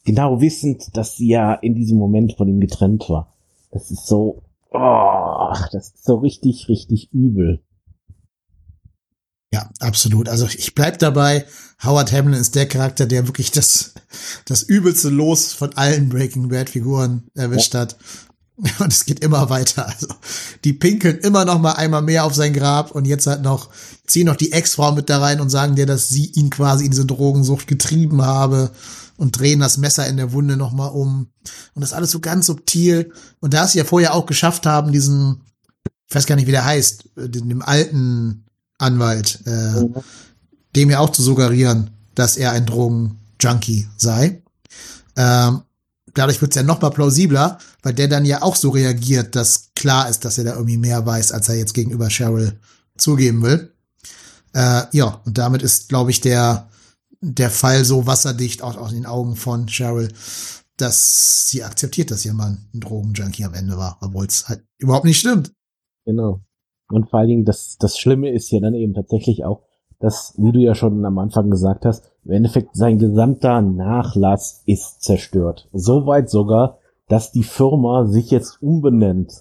Genau 0.05 0.39
wissend, 0.39 0.95
dass 0.95 1.17
sie 1.17 1.27
ja 1.27 1.53
in 1.53 1.75
diesem 1.75 1.97
Moment 1.97 2.33
von 2.33 2.47
ihm 2.47 2.61
getrennt 2.61 3.09
war. 3.09 3.33
Das 3.71 3.91
ist 3.91 4.07
so, 4.07 4.43
oh, 4.71 5.53
das 5.71 5.89
ist 5.89 6.05
so 6.05 6.15
richtig, 6.15 6.69
richtig 6.69 7.11
übel. 7.11 7.61
Ja, 9.53 9.69
absolut. 9.79 10.27
Also 10.27 10.47
ich 10.47 10.75
bleib 10.75 10.99
dabei. 10.99 11.45
Howard 11.83 12.11
Hamlin 12.11 12.39
ist 12.39 12.55
der 12.55 12.67
Charakter, 12.67 13.05
der 13.05 13.27
wirklich 13.27 13.51
das, 13.51 13.93
das 14.45 14.63
übelste 14.63 15.09
Los 15.09 15.53
von 15.53 15.73
allen 15.75 16.09
Breaking 16.09 16.49
Bad 16.49 16.69
Figuren 16.69 17.27
erwischt 17.33 17.73
hat. 17.73 17.97
Und 18.79 18.91
es 18.91 19.05
geht 19.05 19.23
immer 19.23 19.49
weiter. 19.49 19.87
Also 19.87 20.07
die 20.63 20.73
pinkeln 20.73 21.19
immer 21.19 21.45
noch 21.45 21.59
mal 21.59 21.73
einmal 21.73 22.01
mehr 22.01 22.25
auf 22.25 22.33
sein 22.33 22.53
Grab 22.53 22.89
und 22.89 23.05
jetzt 23.05 23.27
halt 23.27 23.43
noch 23.43 23.69
ziehen 24.07 24.25
noch 24.25 24.35
die 24.35 24.51
Ex-Frau 24.51 24.93
mit 24.93 25.11
da 25.11 25.19
rein 25.19 25.39
und 25.41 25.51
sagen 25.51 25.75
dir, 25.75 25.85
dass 25.85 26.09
sie 26.09 26.31
ihn 26.31 26.49
quasi 26.49 26.85
in 26.85 26.89
diese 26.89 27.05
Drogensucht 27.05 27.67
getrieben 27.67 28.23
habe 28.23 28.71
und 29.15 29.39
drehen 29.39 29.59
das 29.59 29.77
Messer 29.77 30.07
in 30.07 30.17
der 30.17 30.31
Wunde 30.31 30.57
noch 30.57 30.71
mal 30.71 30.87
um 30.87 31.27
und 31.75 31.81
das 31.81 31.93
alles 31.93 32.09
so 32.09 32.19
ganz 32.19 32.47
subtil 32.47 33.13
und 33.41 33.53
da 33.53 33.67
sie 33.67 33.77
ja 33.77 33.83
vorher 33.83 34.15
auch 34.15 34.25
geschafft 34.25 34.65
haben, 34.65 34.91
diesen 34.91 35.41
ich 36.09 36.15
weiß 36.15 36.25
gar 36.25 36.35
nicht, 36.35 36.47
wie 36.47 36.51
der 36.51 36.65
heißt, 36.65 37.09
dem 37.15 37.61
alten 37.61 38.46
Anwalt, 38.77 39.39
äh, 39.45 39.81
mhm. 39.81 39.95
dem 40.75 40.89
ja 40.89 40.99
auch 40.99 41.11
zu 41.11 41.23
suggerieren, 41.23 41.91
dass 42.15 42.37
er 42.37 42.51
ein 42.51 42.65
Drogenjunkie 42.65 43.87
sei. 43.97 44.41
Ähm, 45.15 45.61
dadurch 46.13 46.41
wird 46.41 46.51
es 46.51 46.55
ja 46.55 46.63
noch 46.63 46.81
mal 46.81 46.89
plausibler, 46.89 47.59
weil 47.83 47.93
der 47.93 48.07
dann 48.07 48.25
ja 48.25 48.41
auch 48.41 48.55
so 48.55 48.69
reagiert, 48.69 49.35
dass 49.35 49.69
klar 49.75 50.09
ist, 50.09 50.25
dass 50.25 50.37
er 50.37 50.45
da 50.45 50.53
irgendwie 50.53 50.77
mehr 50.77 51.05
weiß, 51.05 51.31
als 51.31 51.49
er 51.49 51.55
jetzt 51.55 51.73
gegenüber 51.73 52.09
Cheryl 52.09 52.59
zugeben 52.97 53.43
will. 53.43 53.71
Äh, 54.53 54.83
ja, 54.91 55.21
und 55.25 55.37
damit 55.37 55.61
ist, 55.61 55.89
glaube 55.89 56.11
ich, 56.11 56.21
der, 56.21 56.69
der 57.21 57.51
Fall 57.51 57.85
so 57.85 58.05
wasserdicht 58.05 58.61
auch 58.61 58.77
aus 58.77 58.91
den 58.91 59.05
Augen 59.05 59.35
von 59.35 59.67
Cheryl, 59.67 60.11
dass 60.77 61.49
sie 61.49 61.63
akzeptiert, 61.63 62.11
dass 62.11 62.25
ihr 62.25 62.33
Mann 62.33 62.67
ein 62.73 62.79
Drogenjunkie 62.79 63.45
am 63.45 63.53
Ende 63.53 63.77
war, 63.77 63.97
obwohl 64.01 64.25
es 64.25 64.47
halt 64.47 64.63
überhaupt 64.77 65.05
nicht 65.05 65.19
stimmt. 65.19 65.51
Genau. 66.05 66.41
Und 66.89 67.09
vor 67.09 67.19
allen 67.19 67.29
Dingen, 67.29 67.45
das, 67.45 67.77
das 67.79 67.97
Schlimme 67.97 68.31
ist 68.31 68.51
ja 68.51 68.59
dann 68.59 68.73
eben 68.73 68.93
tatsächlich 68.93 69.45
auch, 69.45 69.61
dass, 69.99 70.35
wie 70.37 70.51
du 70.51 70.59
ja 70.59 70.75
schon 70.75 71.03
am 71.05 71.17
Anfang 71.17 71.49
gesagt 71.49 71.85
hast, 71.85 72.11
im 72.23 72.31
Endeffekt 72.31 72.75
sein 72.75 72.99
gesamter 72.99 73.61
Nachlass 73.61 74.61
ist 74.65 75.01
zerstört. 75.01 75.67
Soweit 75.73 76.29
sogar, 76.29 76.77
dass 77.07 77.31
die 77.31 77.43
Firma 77.43 78.05
sich 78.05 78.31
jetzt 78.31 78.61
umbenennt. 78.61 79.33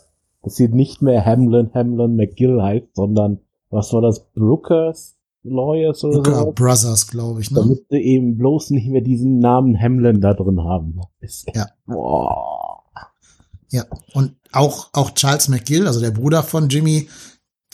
Dass 0.43 0.55
sie 0.55 0.69
nicht 0.69 1.03
mehr 1.03 1.25
Hamlin, 1.25 1.71
Hamlin, 1.75 2.17
McGill 2.17 2.63
heißt, 2.63 2.95
sondern, 2.95 3.41
was 3.71 3.93
war 3.93 4.01
das, 4.01 4.25
Brookers 4.33 5.17
Lawyers 5.43 6.03
oder 6.05 6.23
Brooker 6.23 6.45
so? 6.45 6.53
Brothers, 6.53 7.07
glaube 7.09 7.41
ich, 7.41 7.51
ne? 7.51 7.61
Damit 7.61 7.87
sie 7.89 7.99
eben 7.99 8.37
bloß 8.37 8.71
nicht 8.71 8.89
mehr 8.89 9.01
diesen 9.01 9.39
Namen 9.39 9.81
Hamlin 9.81 10.21
da 10.21 10.35
drin 10.35 10.61
haben. 10.61 11.01
Ist, 11.21 11.47
ja. 11.55 11.67
Boah. 11.87 12.83
Ja, 13.71 13.85
und 14.15 14.37
auch, 14.53 14.89
auch 14.93 15.11
Charles 15.11 15.49
McGill, 15.49 15.87
also 15.87 16.01
der 16.01 16.13
Bruder 16.13 16.43
von 16.43 16.69
Jimmy, 16.69 17.09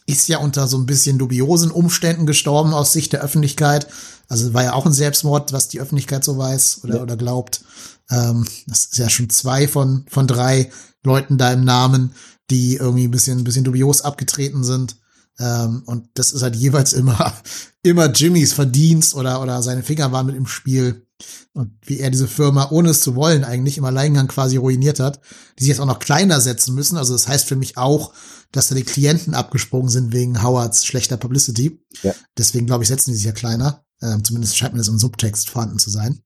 ist 0.07 0.29
ja 0.29 0.39
unter 0.39 0.67
so 0.67 0.79
ein 0.79 0.87
bisschen 0.87 1.19
dubiosen 1.19 1.71
Umständen 1.71 2.27
gestorben 2.27 2.75
aus 2.75 2.93
Sicht 2.93 3.13
der 3.13 3.23
Öffentlichkeit. 3.23 3.87
Also 4.29 4.53
war 4.55 4.65
ja 4.65 4.73
auch 4.73 4.87
ein 4.87 4.93
Selbstmord, 4.93 5.53
was 5.53 5.69
die 5.69 5.81
Öffentlichkeit 5.81 6.25
so 6.25 6.39
weiß 6.39 6.81
oder, 6.85 6.97
ja. 6.97 7.03
oder 7.03 7.17
glaubt. 7.17 7.63
Ähm, 8.11 8.47
das 8.67 8.87
ist 8.87 8.99
ja 8.99 9.09
schon 9.09 9.31
zwei 9.31 9.69
von, 9.69 10.05
von 10.09 10.27
drei 10.27 10.71
Leuten 11.05 11.39
da 11.39 11.53
im 11.53 11.65
Namen, 11.65 12.15
die 12.51 12.77
irgendwie 12.77 13.05
ein 13.05 13.11
bisschen, 13.11 13.39
ein 13.39 13.45
bisschen 13.45 13.65
dubios 13.65 14.03
abgetreten 14.03 14.65
sind. 14.65 14.97
Ähm, 15.39 15.83
und 15.87 16.09
das 16.15 16.33
ist 16.33 16.43
halt 16.43 16.57
jeweils 16.57 16.93
immer, 16.93 17.33
immer 17.83 18.11
Jimmys 18.11 18.53
Verdienst 18.53 19.15
oder, 19.15 19.41
oder 19.41 19.63
seine 19.63 19.83
Finger 19.83 20.13
waren 20.13 20.27
mit 20.27 20.37
im 20.37 20.47
Spiel. 20.47 21.07
Und 21.53 21.73
wie 21.83 21.99
er 21.99 22.11
diese 22.11 22.29
Firma, 22.29 22.71
ohne 22.71 22.91
es 22.91 23.03
zu 23.03 23.15
wollen, 23.15 23.45
eigentlich 23.45 23.79
im 23.79 23.85
Alleingang 23.85 24.29
quasi 24.29 24.57
ruiniert 24.57 25.01
hat, 25.01 25.21
die 25.59 25.65
sich 25.65 25.69
jetzt 25.69 25.81
auch 25.81 25.87
noch 25.87 25.99
kleiner 25.99 26.41
setzen 26.41 26.75
müssen. 26.75 26.97
Also 26.97 27.13
das 27.13 27.29
heißt 27.29 27.47
für 27.47 27.57
mich 27.57 27.77
auch, 27.77 28.13
dass 28.53 28.69
da 28.69 28.75
die 28.75 28.85
Klienten 28.85 29.35
abgesprungen 29.35 29.91
sind 29.91 30.13
wegen 30.13 30.43
Howards 30.43 30.85
schlechter 30.87 31.17
Publicity. 31.17 31.83
Ja. 32.03 32.15
Deswegen, 32.39 32.67
glaube 32.67 32.85
ich, 32.85 32.89
setzen 32.89 33.11
die 33.11 33.17
sich 33.17 33.27
ja 33.27 33.33
kleiner. 33.33 33.85
Ähm, 34.01 34.25
zumindest 34.25 34.57
scheint 34.57 34.73
mir 34.73 34.79
das 34.79 34.89
im 34.89 34.99
Subtext 34.99 35.51
vorhanden 35.51 35.79
zu 35.79 35.91
sein. 35.91 36.23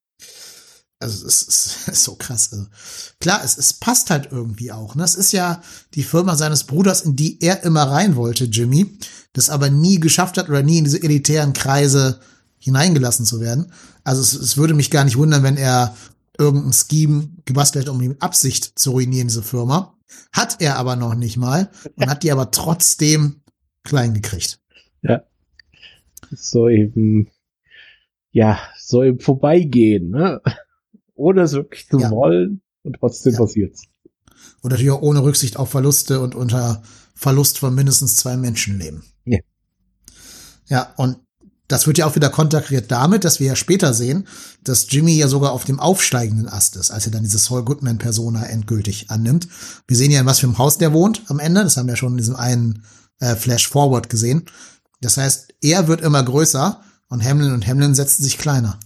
Also 0.99 1.27
es 1.27 1.43
ist, 1.43 1.77
es 1.87 1.89
ist 1.89 2.05
so 2.05 2.15
krass. 2.15 2.51
Also, 2.53 2.67
klar, 3.21 3.43
es, 3.45 3.59
es 3.59 3.75
passt 3.75 4.11
halt 4.11 4.29
irgendwie 4.33 4.73
auch. 4.73 4.95
Ne? 4.95 5.05
Es 5.05 5.15
ist 5.15 5.33
ja 5.33 5.61
die 5.95 6.05
Firma 6.05 6.37
seines 6.37 6.65
Bruders, 6.65 7.03
in 7.03 7.17
die 7.17 7.41
er 7.43 7.65
immer 7.65 7.83
rein 7.83 8.17
wollte, 8.17 8.45
Jimmy, 8.45 8.99
das 9.33 9.51
aber 9.51 9.69
nie 9.69 10.01
geschafft 10.01 10.39
hat 10.39 10.49
oder 10.49 10.63
nie 10.63 10.79
in 10.79 10.85
diese 10.85 11.03
elitären 11.03 11.53
Kreise 11.53 12.21
hineingelassen 12.59 13.27
zu 13.27 13.41
werden. 13.41 13.73
Also 14.05 14.23
es, 14.23 14.35
es 14.35 14.57
würde 14.57 14.75
mich 14.75 14.91
gar 14.91 15.05
nicht 15.05 15.17
wundern, 15.17 15.43
wenn 15.43 15.57
er 15.57 15.97
irgendein 16.39 16.73
Scheme 16.73 17.29
gebastelt 17.45 17.87
hat, 17.87 17.95
um 17.95 18.01
ihn 18.03 18.11
mit 18.11 18.23
Absicht 18.23 18.79
zu 18.79 18.93
ruinieren, 18.93 19.29
diese 19.29 19.43
Firma. 19.43 19.95
Hat 20.33 20.61
er 20.61 20.77
aber 20.77 20.97
noch 20.97 21.15
nicht 21.15 21.37
mal 21.37 21.71
und 21.97 22.09
hat 22.09 22.23
die 22.23 22.33
aber 22.33 22.51
trotzdem 22.51 23.43
klein 23.83 24.15
gekriegt. 24.15 24.61
Ja. 25.03 25.23
So 26.31 26.69
eben, 26.69 27.29
ja, 28.31 28.59
so 28.79 29.03
eben 29.03 29.21
vorbeigehen, 29.21 30.11
ne? 30.11 30.41
Ohne 31.15 31.43
es 31.43 31.53
wirklich 31.53 31.89
zu 31.89 31.99
ja. 31.99 32.11
wollen 32.11 32.61
und 32.83 32.97
trotzdem 33.01 33.33
ja. 33.33 33.39
passiert's. 33.39 33.85
Und 34.61 34.71
natürlich 34.71 34.91
auch 34.91 35.03
ohne 35.03 35.23
Rücksicht 35.23 35.57
auf 35.57 35.71
Verluste 35.71 36.21
und 36.21 36.35
unter 36.35 36.83
Verlust 37.15 37.59
von 37.59 37.75
mindestens 37.75 38.17
zwei 38.17 38.37
Menschenleben. 38.37 39.03
Ja. 39.25 39.39
Ja, 40.69 40.95
und 40.97 41.19
das 41.69 41.87
wird 41.87 41.99
ja 41.99 42.07
auch 42.07 42.15
wieder 42.15 42.31
konterkariert 42.31 42.91
damit, 42.91 43.25
dass 43.25 43.41
wir 43.41 43.49
ja 43.49 43.57
später 43.57 43.93
sehen, 43.93 44.27
dass 44.63 44.87
Jimmy 44.91 45.17
ja 45.17 45.29
sogar 45.29 45.53
auf 45.53 45.65
dem 45.65 45.81
aufsteigenden 45.81 46.49
Ast 46.49 46.77
ist, 46.77 46.91
als 46.91 47.07
er 47.07 47.13
dann 47.13 47.25
diese 47.25 47.39
Saul 47.39 47.65
Goodman 47.65 47.99
Persona 47.99 48.45
endgültig 48.47 49.11
annimmt. 49.11 49.49
Wir 49.87 49.97
sehen 49.97 50.11
ja, 50.11 50.21
in 50.21 50.27
was 50.27 50.41
für 50.41 50.47
einem 50.47 50.59
Haus 50.59 50.79
der 50.79 50.93
wohnt 50.93 51.23
am 51.29 51.39
Ende. 51.39 51.63
Das 51.63 51.77
haben 51.77 51.89
wir 51.89 51.97
schon 51.97 52.13
in 52.13 52.19
diesem 52.19 52.37
einen 52.37 52.85
äh, 53.19 53.35
Flash 53.35 53.69
Forward 53.69 54.09
gesehen. 54.09 54.45
Das 55.01 55.17
heißt, 55.17 55.55
er 55.61 55.89
wird 55.89 56.01
immer 56.01 56.23
größer 56.23 56.81
und 57.09 57.25
Hamlin 57.25 57.53
und 57.53 57.67
Hamlin 57.67 57.95
setzen 57.95 58.23
sich 58.23 58.39
kleiner. 58.39 58.79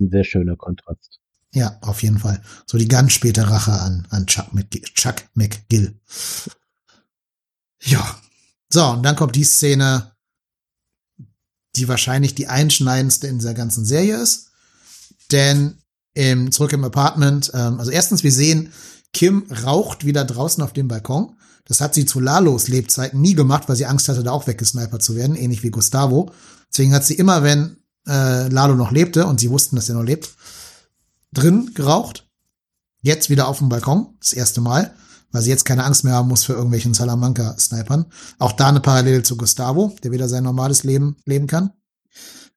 Ein 0.00 0.10
sehr 0.10 0.24
schöner 0.24 0.56
Kontrast. 0.56 1.20
Ja, 1.52 1.78
auf 1.80 2.02
jeden 2.02 2.18
Fall. 2.18 2.42
So 2.66 2.78
die 2.78 2.88
ganz 2.88 3.12
späte 3.12 3.50
Rache 3.50 3.72
an, 3.72 4.06
an 4.10 4.26
Chuck, 4.26 4.52
McGill, 4.54 4.82
Chuck 4.94 5.16
McGill. 5.34 5.98
Ja. 7.82 8.18
So, 8.72 8.86
und 8.90 9.02
dann 9.02 9.16
kommt 9.16 9.34
die 9.34 9.44
Szene, 9.44 10.12
die 11.76 11.88
wahrscheinlich 11.88 12.34
die 12.34 12.48
einschneidendste 12.48 13.26
in 13.26 13.38
dieser 13.38 13.54
ganzen 13.54 13.84
Serie 13.84 14.16
ist. 14.16 14.50
Denn 15.30 15.78
im, 16.14 16.50
zurück 16.50 16.72
im 16.72 16.84
Apartment, 16.84 17.50
ähm, 17.54 17.78
also 17.78 17.90
erstens, 17.90 18.22
wir 18.24 18.32
sehen, 18.32 18.72
Kim 19.12 19.46
raucht 19.64 20.04
wieder 20.04 20.24
draußen 20.24 20.62
auf 20.62 20.72
dem 20.72 20.88
Balkon. 20.88 21.36
Das 21.64 21.80
hat 21.80 21.94
sie 21.94 22.04
zu 22.04 22.20
Lalos 22.20 22.68
Lebzeiten 22.68 23.20
nie 23.20 23.34
gemacht, 23.34 23.68
weil 23.68 23.76
sie 23.76 23.86
Angst 23.86 24.08
hatte, 24.08 24.22
da 24.22 24.32
auch 24.32 24.46
weggesnipert 24.46 25.02
zu 25.02 25.14
werden, 25.14 25.36
ähnlich 25.36 25.62
wie 25.62 25.70
Gustavo. 25.70 26.32
Deswegen 26.70 26.94
hat 26.94 27.04
sie 27.04 27.14
immer, 27.14 27.42
wenn 27.42 27.76
äh, 28.06 28.48
Lalo 28.48 28.74
noch 28.74 28.90
lebte 28.90 29.26
und 29.26 29.40
sie 29.40 29.50
wussten, 29.50 29.76
dass 29.76 29.88
er 29.88 29.94
noch 29.94 30.04
lebt, 30.04 30.30
drin 31.32 31.72
geraucht. 31.74 32.28
Jetzt 33.02 33.30
wieder 33.30 33.48
auf 33.48 33.58
dem 33.58 33.68
Balkon, 33.68 34.14
das 34.20 34.32
erste 34.32 34.60
Mal, 34.60 34.94
weil 35.32 35.42
sie 35.42 35.50
jetzt 35.50 35.64
keine 35.64 35.84
Angst 35.84 36.04
mehr 36.04 36.14
haben 36.14 36.28
muss 36.28 36.44
für 36.44 36.54
irgendwelchen 36.54 36.94
Salamanca-Snipern. 36.94 38.06
Auch 38.38 38.52
da 38.52 38.68
eine 38.68 38.80
Parallele 38.80 39.22
zu 39.22 39.36
Gustavo, 39.36 39.94
der 40.02 40.12
wieder 40.12 40.28
sein 40.28 40.44
normales 40.44 40.84
Leben 40.84 41.16
leben 41.24 41.46
kann. 41.46 41.70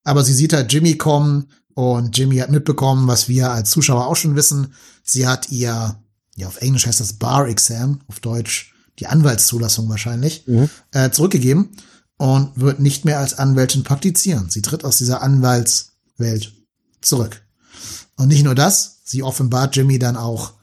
Aber 0.04 0.24
sie 0.24 0.34
sieht 0.34 0.54
halt 0.54 0.72
Jimmy 0.72 0.98
kommen 0.98 1.48
und 1.76 2.18
Jimmy 2.18 2.38
hat 2.38 2.52
mitbekommen, 2.52 3.08
was 3.08 3.30
wir 3.30 3.52
als 3.52 3.70
Zuschauer 3.70 4.08
auch 4.08 4.16
schon 4.16 4.36
wissen. 4.36 4.74
Sie 5.04 5.28
hat 5.28 5.50
ihr, 5.50 5.98
ja, 6.36 6.48
auf 6.48 6.62
Englisch 6.62 6.86
heißt 6.86 7.00
das 7.00 7.14
Bar 7.14 7.48
Exam, 7.48 8.02
auf 8.08 8.20
Deutsch 8.20 8.74
die 9.00 9.08
Anwaltszulassung 9.08 9.90
wahrscheinlich, 9.90 10.46
mhm. 10.48 10.70
äh, 10.92 11.10
zurückgegeben 11.10 11.70
und 12.18 12.52
wird 12.60 12.80
nicht 12.80 13.06
mehr 13.06 13.20
als 13.20 13.38
Anwältin 13.38 13.84
praktizieren. 13.84 14.50
Sie 14.50 14.62
tritt 14.62 14.84
aus 14.84 14.98
dieser 14.98 15.22
Anwaltswelt 15.22 16.54
zurück. 17.02 17.42
Und 18.16 18.28
nicht 18.28 18.44
nur 18.44 18.56
das, 18.56 19.02
sie 19.04 19.24
offenbart 19.24 19.76
Jimmy 19.76 19.98
dann 19.98 20.16
auch, 20.16 20.54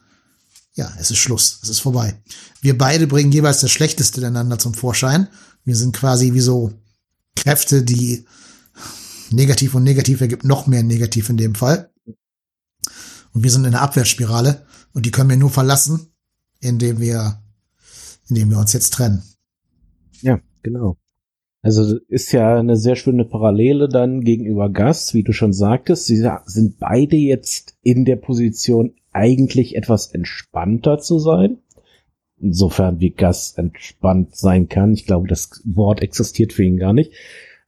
ja, 0.80 0.90
es 0.98 1.10
ist 1.10 1.18
Schluss, 1.18 1.60
es 1.62 1.68
ist 1.68 1.80
vorbei. 1.80 2.14
Wir 2.62 2.76
beide 2.76 3.06
bringen 3.06 3.32
jeweils 3.32 3.60
das 3.60 3.70
Schlechteste 3.70 4.20
ineinander 4.20 4.58
zum 4.58 4.72
Vorschein. 4.72 5.28
Wir 5.62 5.76
sind 5.76 5.94
quasi 5.94 6.32
wie 6.32 6.40
so 6.40 6.72
Kräfte, 7.36 7.82
die 7.82 8.24
negativ 9.30 9.74
und 9.74 9.84
negativ 9.84 10.22
ergibt 10.22 10.44
noch 10.44 10.66
mehr 10.66 10.82
negativ 10.82 11.28
in 11.28 11.36
dem 11.36 11.54
Fall. 11.54 11.90
Und 13.32 13.44
wir 13.44 13.50
sind 13.50 13.66
in 13.66 13.74
einer 13.74 13.82
Abwärtsspirale 13.82 14.66
und 14.94 15.04
die 15.04 15.10
können 15.10 15.28
wir 15.28 15.36
nur 15.36 15.50
verlassen, 15.50 16.14
indem 16.60 16.98
wir, 16.98 17.42
indem 18.30 18.48
wir 18.48 18.58
uns 18.58 18.72
jetzt 18.72 18.94
trennen. 18.94 19.22
Ja, 20.22 20.40
genau. 20.62 20.96
Also 21.60 21.98
ist 22.08 22.32
ja 22.32 22.58
eine 22.58 22.78
sehr 22.78 22.96
schöne 22.96 23.26
Parallele 23.26 23.90
dann 23.90 24.22
gegenüber 24.22 24.70
Gas, 24.70 25.12
wie 25.12 25.24
du 25.24 25.34
schon 25.34 25.52
sagtest. 25.52 26.06
Sie 26.06 26.26
sind 26.46 26.78
beide 26.78 27.16
jetzt 27.16 27.76
in 27.82 28.06
der 28.06 28.16
Position, 28.16 28.94
eigentlich 29.12 29.76
etwas 29.76 30.08
entspannter 30.08 30.98
zu 30.98 31.18
sein. 31.18 31.58
Insofern 32.40 33.00
wie 33.00 33.10
Gas 33.10 33.54
entspannt 33.56 34.34
sein 34.34 34.68
kann. 34.68 34.92
Ich 34.92 35.06
glaube, 35.06 35.28
das 35.28 35.62
Wort 35.64 36.00
existiert 36.02 36.52
für 36.52 36.64
ihn 36.64 36.78
gar 36.78 36.92
nicht. 36.92 37.12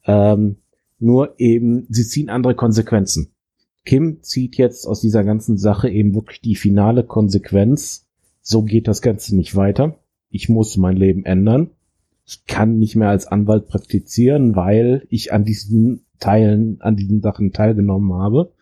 Ähm, 0.06 0.56
nur 0.98 1.34
eben, 1.38 1.86
sie 1.90 2.06
ziehen 2.06 2.30
andere 2.30 2.54
Konsequenzen. 2.54 3.32
Kim 3.84 4.22
zieht 4.22 4.56
jetzt 4.56 4.86
aus 4.86 5.00
dieser 5.00 5.24
ganzen 5.24 5.58
Sache 5.58 5.90
eben 5.90 6.14
wirklich 6.14 6.40
die 6.40 6.54
finale 6.54 7.04
Konsequenz. 7.04 8.06
So 8.40 8.62
geht 8.62 8.88
das 8.88 9.02
Ganze 9.02 9.36
nicht 9.36 9.56
weiter. 9.56 9.98
Ich 10.30 10.48
muss 10.48 10.76
mein 10.76 10.96
Leben 10.96 11.24
ändern 11.24 11.70
ich 12.24 12.46
kann 12.46 12.78
nicht 12.78 12.96
mehr 12.96 13.08
als 13.08 13.26
Anwalt 13.26 13.68
praktizieren, 13.68 14.54
weil 14.56 15.06
ich 15.10 15.32
an 15.32 15.44
diesen 15.44 16.06
Teilen, 16.18 16.80
an 16.80 16.96
diesen 16.96 17.20
Sachen 17.20 17.52
teilgenommen 17.52 18.12
habe. 18.14 18.52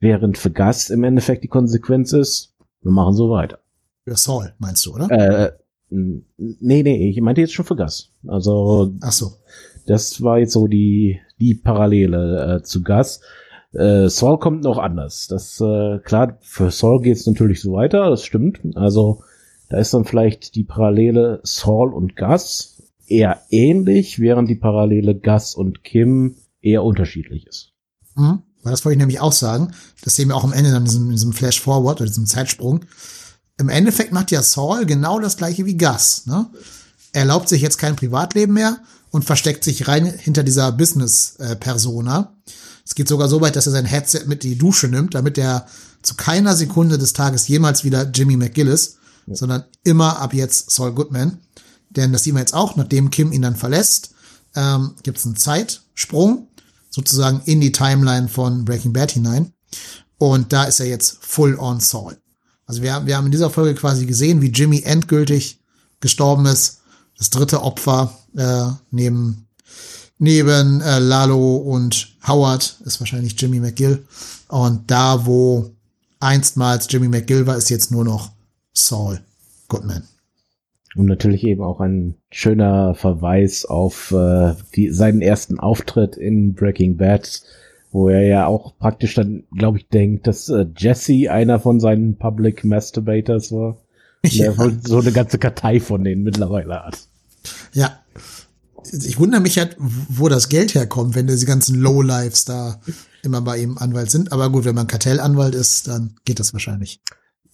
Während 0.00 0.38
für 0.38 0.50
Gas 0.50 0.90
im 0.90 1.04
Endeffekt 1.04 1.44
die 1.44 1.48
Konsequenz 1.48 2.12
ist, 2.12 2.54
wir 2.82 2.92
machen 2.92 3.14
so 3.14 3.30
weiter. 3.30 3.58
Für 4.04 4.16
Saul, 4.16 4.54
meinst 4.58 4.86
du, 4.86 4.94
oder? 4.94 5.10
Äh, 5.10 5.52
nee, 5.90 6.82
nee, 6.82 7.08
ich 7.08 7.20
meinte 7.20 7.40
jetzt 7.40 7.52
schon 7.52 7.64
für 7.64 7.76
Gas. 7.76 8.10
Also. 8.26 8.94
Ach 9.00 9.12
so. 9.12 9.32
Das 9.86 10.22
war 10.22 10.38
jetzt 10.38 10.52
so 10.52 10.66
die, 10.66 11.20
die 11.40 11.54
Parallele 11.54 12.58
äh, 12.58 12.62
zu 12.62 12.82
Gas. 12.82 13.20
Äh, 13.72 14.08
Saul 14.08 14.38
kommt 14.38 14.62
noch 14.64 14.78
anders. 14.78 15.26
Das, 15.28 15.60
äh, 15.60 15.98
klar, 15.98 16.38
für 16.40 16.70
Saul 16.70 17.02
geht's 17.02 17.26
natürlich 17.26 17.60
so 17.60 17.72
weiter, 17.72 18.10
das 18.10 18.24
stimmt. 18.24 18.60
Also, 18.74 19.22
da 19.68 19.78
ist 19.78 19.92
dann 19.92 20.04
vielleicht 20.04 20.54
die 20.54 20.64
Parallele 20.64 21.40
Saul 21.42 21.92
und 21.92 22.16
Gas 22.16 22.82
eher 23.06 23.40
ähnlich, 23.50 24.18
während 24.18 24.48
die 24.48 24.56
Parallele 24.56 25.14
Gus 25.14 25.54
und 25.54 25.84
Kim 25.84 26.36
eher 26.60 26.84
unterschiedlich 26.84 27.46
ist. 27.46 27.72
Mhm. 28.16 28.42
Weil 28.68 28.72
das 28.72 28.84
wollte 28.84 28.96
ich 28.96 28.98
nämlich 28.98 29.20
auch 29.20 29.32
sagen. 29.32 29.72
Das 30.02 30.14
sehen 30.14 30.28
wir 30.28 30.36
auch 30.36 30.44
am 30.44 30.52
Ende 30.52 30.70
dann 30.70 30.82
in 30.82 30.84
diesem, 30.84 31.04
in 31.06 31.12
diesem 31.12 31.32
Flash 31.32 31.58
Forward 31.58 32.02
oder 32.02 32.08
diesem 32.10 32.26
Zeitsprung. 32.26 32.84
Im 33.56 33.70
Endeffekt 33.70 34.12
macht 34.12 34.30
ja 34.30 34.42
Saul 34.42 34.84
genau 34.84 35.18
das 35.20 35.38
gleiche 35.38 35.64
wie 35.64 35.78
Gus. 35.78 36.26
Ne? 36.26 36.50
Er 37.12 37.20
erlaubt 37.22 37.48
sich 37.48 37.62
jetzt 37.62 37.78
kein 37.78 37.96
Privatleben 37.96 38.52
mehr 38.52 38.76
und 39.10 39.24
versteckt 39.24 39.64
sich 39.64 39.88
rein 39.88 40.04
hinter 40.04 40.42
dieser 40.42 40.70
Business-Persona. 40.72 42.36
Es 42.84 42.94
geht 42.94 43.08
sogar 43.08 43.30
so 43.30 43.40
weit, 43.40 43.56
dass 43.56 43.64
er 43.64 43.72
sein 43.72 43.86
Headset 43.86 44.26
mit 44.26 44.44
in 44.44 44.50
die 44.50 44.58
Dusche 44.58 44.88
nimmt, 44.88 45.14
damit 45.14 45.38
er 45.38 45.64
zu 46.02 46.14
keiner 46.14 46.54
Sekunde 46.54 46.98
des 46.98 47.14
Tages 47.14 47.48
jemals 47.48 47.84
wieder 47.84 48.02
Jimmy 48.02 48.36
McGillis, 48.36 48.98
ja. 49.26 49.34
sondern 49.34 49.64
immer 49.82 50.18
ab 50.18 50.34
jetzt 50.34 50.70
Saul 50.72 50.92
Goodman. 50.92 51.38
Denn 51.88 52.12
das 52.12 52.24
sehen 52.24 52.34
wir 52.34 52.40
jetzt 52.40 52.54
auch, 52.54 52.76
nachdem 52.76 53.08
Kim 53.08 53.32
ihn 53.32 53.40
dann 53.40 53.56
verlässt, 53.56 54.10
ähm, 54.54 54.92
gibt 55.02 55.16
es 55.16 55.24
einen 55.24 55.36
Zeitsprung 55.36 56.48
sozusagen 56.98 57.40
in 57.44 57.60
die 57.60 57.72
Timeline 57.72 58.28
von 58.28 58.64
Breaking 58.64 58.92
Bad 58.92 59.12
hinein. 59.12 59.52
Und 60.18 60.52
da 60.52 60.64
ist 60.64 60.80
er 60.80 60.86
jetzt 60.86 61.18
full 61.20 61.56
on 61.58 61.78
Saul. 61.78 62.18
Also 62.66 62.82
wir, 62.82 63.06
wir 63.06 63.16
haben 63.16 63.26
in 63.26 63.32
dieser 63.32 63.50
Folge 63.50 63.78
quasi 63.78 64.04
gesehen, 64.04 64.42
wie 64.42 64.48
Jimmy 64.48 64.82
endgültig 64.84 65.60
gestorben 66.00 66.46
ist. 66.46 66.80
Das 67.16 67.30
dritte 67.30 67.62
Opfer 67.62 68.12
äh, 68.36 68.66
neben 68.90 69.46
neben 70.18 70.80
äh, 70.80 70.98
Lalo 70.98 71.56
und 71.56 72.16
Howard 72.26 72.80
ist 72.84 73.00
wahrscheinlich 73.00 73.40
Jimmy 73.40 73.60
McGill. 73.60 74.04
Und 74.48 74.90
da, 74.90 75.24
wo 75.24 75.70
einstmals 76.20 76.88
Jimmy 76.90 77.08
McGill 77.08 77.46
war, 77.46 77.56
ist 77.56 77.70
jetzt 77.70 77.90
nur 77.92 78.04
noch 78.04 78.32
Saul 78.72 79.20
Goodman. 79.68 80.02
Und 80.98 81.06
natürlich 81.06 81.44
eben 81.44 81.62
auch 81.62 81.78
ein 81.78 82.16
schöner 82.28 82.92
Verweis 82.92 83.64
auf 83.64 84.10
äh, 84.10 84.54
die, 84.74 84.90
seinen 84.90 85.22
ersten 85.22 85.60
Auftritt 85.60 86.16
in 86.16 86.54
Breaking 86.54 86.96
Bad, 86.96 87.40
wo 87.92 88.08
er 88.08 88.26
ja 88.26 88.46
auch 88.48 88.76
praktisch 88.76 89.14
dann, 89.14 89.44
glaube 89.56 89.78
ich, 89.78 89.86
denkt, 89.86 90.26
dass 90.26 90.48
äh, 90.48 90.66
Jesse 90.76 91.30
einer 91.30 91.60
von 91.60 91.78
seinen 91.78 92.16
Public 92.16 92.64
Masturbators 92.64 93.52
war. 93.52 93.78
Ja. 94.24 94.52
so 94.84 94.98
eine 94.98 95.12
ganze 95.12 95.38
Kartei 95.38 95.78
von 95.78 96.02
denen 96.02 96.24
mittlerweile 96.24 96.82
hat. 96.82 96.98
Ja. 97.72 98.00
Ich 98.92 99.20
wundere 99.20 99.40
mich 99.40 99.56
halt, 99.56 99.76
wo 99.78 100.28
das 100.28 100.48
Geld 100.48 100.74
herkommt, 100.74 101.14
wenn 101.14 101.28
diese 101.28 101.46
ganzen 101.46 101.76
Lowlifes 101.76 102.44
da 102.44 102.80
immer 103.22 103.40
bei 103.40 103.58
ihm 103.58 103.78
Anwalt 103.78 104.10
sind. 104.10 104.32
Aber 104.32 104.50
gut, 104.50 104.64
wenn 104.64 104.74
man 104.74 104.88
Kartellanwalt 104.88 105.54
ist, 105.54 105.86
dann 105.86 106.16
geht 106.24 106.40
das 106.40 106.52
wahrscheinlich. 106.54 107.00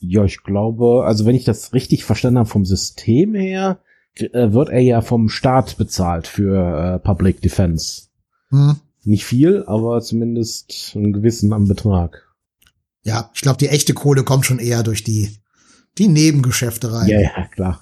Ja, 0.07 0.25
ich 0.25 0.43
glaube, 0.43 1.05
also 1.07 1.25
wenn 1.25 1.35
ich 1.35 1.45
das 1.45 1.73
richtig 1.73 2.05
verstanden 2.05 2.39
habe 2.39 2.49
vom 2.49 2.65
System 2.65 3.35
her, 3.35 3.81
äh, 4.15 4.53
wird 4.53 4.69
er 4.69 4.81
ja 4.81 5.01
vom 5.01 5.29
Staat 5.29 5.77
bezahlt 5.77 6.27
für 6.27 6.95
äh, 6.95 6.99
Public 6.99 7.41
Defense. 7.41 8.09
Hm. 8.51 8.77
Nicht 9.05 9.25
viel, 9.25 9.65
aber 9.67 10.01
zumindest 10.01 10.93
einen 10.95 11.13
gewissen 11.13 11.53
am 11.53 11.69
Betrag. 11.69 12.29
Ja, 13.03 13.31
ich 13.35 13.43
glaube, 13.43 13.59
die 13.59 13.69
echte 13.69 13.95
Kohle 13.95 14.25
kommt 14.25 14.47
schon 14.47 14.59
eher 14.59 14.83
durch 14.83 15.05
die, 15.05 15.37
die 15.99 16.09
Nebengeschäfte 16.09 16.93
rein. 16.93 17.09
Ja, 17.09 17.21
ja, 17.21 17.47
klar. 17.49 17.81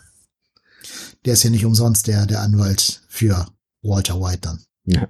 Der 1.24 1.34
ist 1.34 1.44
ja 1.44 1.50
nicht 1.50 1.64
umsonst 1.64 2.08
der, 2.08 2.26
der 2.26 2.40
Anwalt 2.40 3.02
für 3.08 3.46
Walter 3.82 4.20
White 4.20 4.40
dann. 4.40 4.60
Ja. 4.84 5.08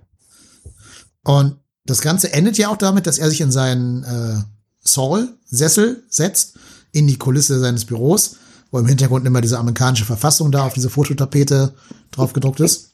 Und 1.25 1.57
das 1.85 2.03
Ganze 2.03 2.33
endet 2.33 2.59
ja 2.59 2.69
auch 2.69 2.77
damit, 2.77 3.07
dass 3.07 3.19
er 3.19 3.31
sich 3.31 3.41
in 3.41 3.51
seinen 3.51 4.05
äh, 4.05 4.43
Saul-Sessel 4.81 6.05
setzt 6.09 6.59
in 6.93 7.07
die 7.07 7.19
Kulisse 7.19 7.59
seines 7.59 7.85
Büros, 7.85 8.37
wo 8.71 8.79
im 8.79 8.87
Hintergrund 8.87 9.27
immer 9.27 9.41
diese 9.41 9.59
amerikanische 9.59 10.05
Verfassung 10.05 10.53
da 10.53 10.65
auf 10.65 10.75
diese 10.75 10.91
Fototapete 10.91 11.75
drauf 12.11 12.33
gedruckt 12.33 12.61
ist. 12.61 12.91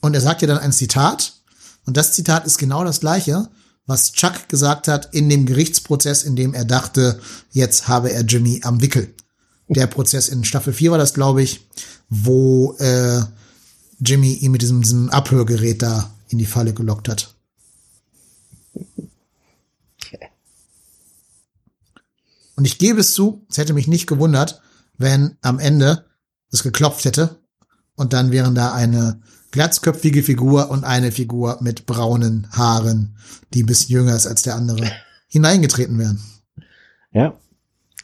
Und 0.00 0.14
er 0.14 0.20
sagt 0.20 0.42
ja 0.42 0.48
dann 0.48 0.58
ein 0.58 0.72
Zitat. 0.72 1.34
Und 1.86 1.96
das 1.96 2.12
Zitat 2.12 2.46
ist 2.46 2.58
genau 2.58 2.84
das 2.84 3.00
gleiche, 3.00 3.48
was 3.86 4.12
Chuck 4.12 4.48
gesagt 4.48 4.88
hat 4.88 5.14
in 5.14 5.28
dem 5.28 5.46
Gerichtsprozess, 5.46 6.24
in 6.24 6.36
dem 6.36 6.54
er 6.54 6.64
dachte, 6.64 7.20
jetzt 7.52 7.88
habe 7.88 8.12
er 8.12 8.22
Jimmy 8.22 8.60
am 8.64 8.80
Wickel. 8.80 9.14
Der 9.68 9.86
Prozess 9.86 10.28
in 10.28 10.44
Staffel 10.44 10.72
4 10.72 10.92
war 10.92 10.98
das, 10.98 11.14
glaube 11.14 11.42
ich, 11.42 11.66
wo 12.08 12.74
äh, 12.78 13.20
Jimmy 14.00 14.32
ihn 14.34 14.52
mit 14.52 14.62
diesem, 14.62 14.82
diesem 14.82 15.10
Abhörgerät 15.10 15.82
da 15.82 16.10
in 16.28 16.38
die 16.38 16.46
Falle 16.46 16.72
gelockt 16.72 17.08
hat. 17.08 17.35
Und 22.56 22.64
ich 22.64 22.78
gebe 22.78 23.00
es 23.00 23.12
zu, 23.12 23.46
es 23.48 23.58
hätte 23.58 23.74
mich 23.74 23.86
nicht 23.86 24.06
gewundert, 24.06 24.62
wenn 24.98 25.36
am 25.42 25.58
Ende 25.58 26.06
es 26.50 26.62
geklopft 26.62 27.04
hätte 27.04 27.38
und 27.94 28.12
dann 28.12 28.32
wären 28.32 28.54
da 28.54 28.72
eine 28.72 29.20
glatzköpfige 29.50 30.22
Figur 30.22 30.70
und 30.70 30.84
eine 30.84 31.12
Figur 31.12 31.58
mit 31.60 31.86
braunen 31.86 32.48
Haaren, 32.52 33.16
die 33.52 33.62
ein 33.62 33.66
bisschen 33.66 33.92
jünger 33.92 34.16
ist 34.16 34.26
als 34.26 34.42
der 34.42 34.54
andere, 34.54 34.90
hineingetreten 35.28 35.98
wären. 35.98 36.20
Ja. 37.12 37.38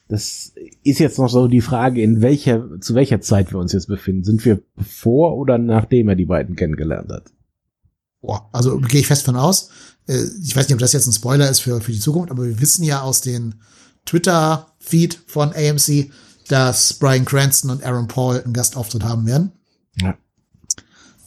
Das 0.08 0.52
ist 0.82 0.98
jetzt 0.98 1.18
noch 1.18 1.30
so 1.30 1.48
die 1.48 1.62
Frage, 1.62 2.02
in 2.02 2.20
welcher, 2.20 2.78
zu 2.80 2.94
welcher 2.94 3.22
Zeit 3.22 3.50
wir 3.50 3.58
uns 3.58 3.72
jetzt 3.72 3.86
befinden. 3.86 4.24
Sind 4.24 4.44
wir 4.44 4.62
bevor 4.76 5.38
oder 5.38 5.56
nachdem 5.56 6.10
er 6.10 6.16
die 6.16 6.26
beiden 6.26 6.54
kennengelernt 6.54 7.10
hat? 7.10 7.32
Boah, 8.20 8.50
also 8.52 8.78
gehe 8.78 9.00
ich 9.00 9.06
fest 9.06 9.24
von 9.24 9.36
aus. 9.36 9.70
Äh, 10.06 10.24
ich 10.42 10.54
weiß 10.54 10.68
nicht, 10.68 10.74
ob 10.74 10.80
das 10.80 10.92
jetzt 10.92 11.06
ein 11.06 11.14
Spoiler 11.14 11.48
ist 11.48 11.60
für, 11.60 11.80
für 11.80 11.92
die 11.92 11.98
Zukunft, 11.98 12.30
aber 12.30 12.44
wir 12.44 12.60
wissen 12.60 12.84
ja 12.84 13.00
aus 13.00 13.22
den 13.22 13.54
Twitter-Feed 14.06 15.20
von 15.26 15.52
AMC, 15.52 16.10
dass 16.48 16.94
Brian 16.94 17.24
Cranston 17.24 17.70
und 17.70 17.84
Aaron 17.84 18.08
Paul 18.08 18.42
einen 18.42 18.52
Gastauftritt 18.52 19.04
haben 19.04 19.26
werden. 19.26 19.52
Ja. 20.00 20.16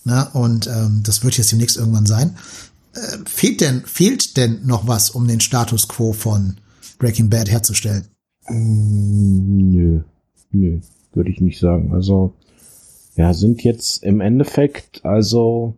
Na, 0.04 0.24
und 0.34 0.68
ähm, 0.68 1.02
das 1.04 1.24
wird 1.24 1.38
jetzt 1.38 1.52
demnächst 1.52 1.78
irgendwann 1.78 2.06
sein. 2.06 2.38
Äh, 2.94 3.18
fehlt 3.26 3.62
denn, 3.62 3.82
fehlt 3.82 4.38
denn 4.38 4.66
noch 4.66 4.88
was, 4.88 5.10
um 5.10 5.28
den 5.28 5.40
Status 5.40 5.88
quo 5.88 6.14
von 6.14 6.58
Breaking 7.00 7.30
Bad 7.30 7.50
herzustellen? 7.50 8.08
Mm, 8.48 9.72
nö, 9.72 10.02
nö, 10.52 10.80
würde 11.14 11.32
ich 11.32 11.42
nicht 11.42 11.60
sagen. 11.60 11.94
Also, 11.94 12.36
ja, 13.16 13.34
sind 13.34 13.64
jetzt 13.64 14.04
im 14.04 14.22
Endeffekt 14.22 15.04
also 15.04 15.78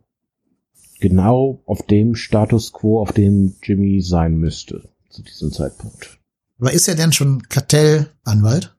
genau 0.99 1.61
auf 1.65 1.83
dem 1.83 2.15
Status 2.15 2.73
quo, 2.73 2.99
auf 2.99 3.13
dem 3.13 3.55
Jimmy 3.63 4.01
sein 4.01 4.37
müsste 4.37 4.89
zu 5.09 5.21
diesem 5.21 5.51
Zeitpunkt. 5.51 6.16
Aber 6.59 6.73
ist 6.73 6.87
er 6.87 6.95
denn 6.95 7.13
schon 7.13 7.43
Kartellanwalt? 7.43 8.75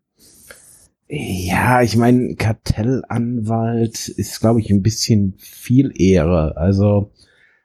Ja, 1.08 1.80
ich 1.80 1.96
meine, 1.96 2.34
Kartellanwalt 2.34 4.08
ist, 4.08 4.40
glaube 4.40 4.60
ich, 4.60 4.70
ein 4.70 4.82
bisschen 4.82 5.34
viel 5.38 5.92
Ehre. 5.94 6.56
Also 6.56 7.12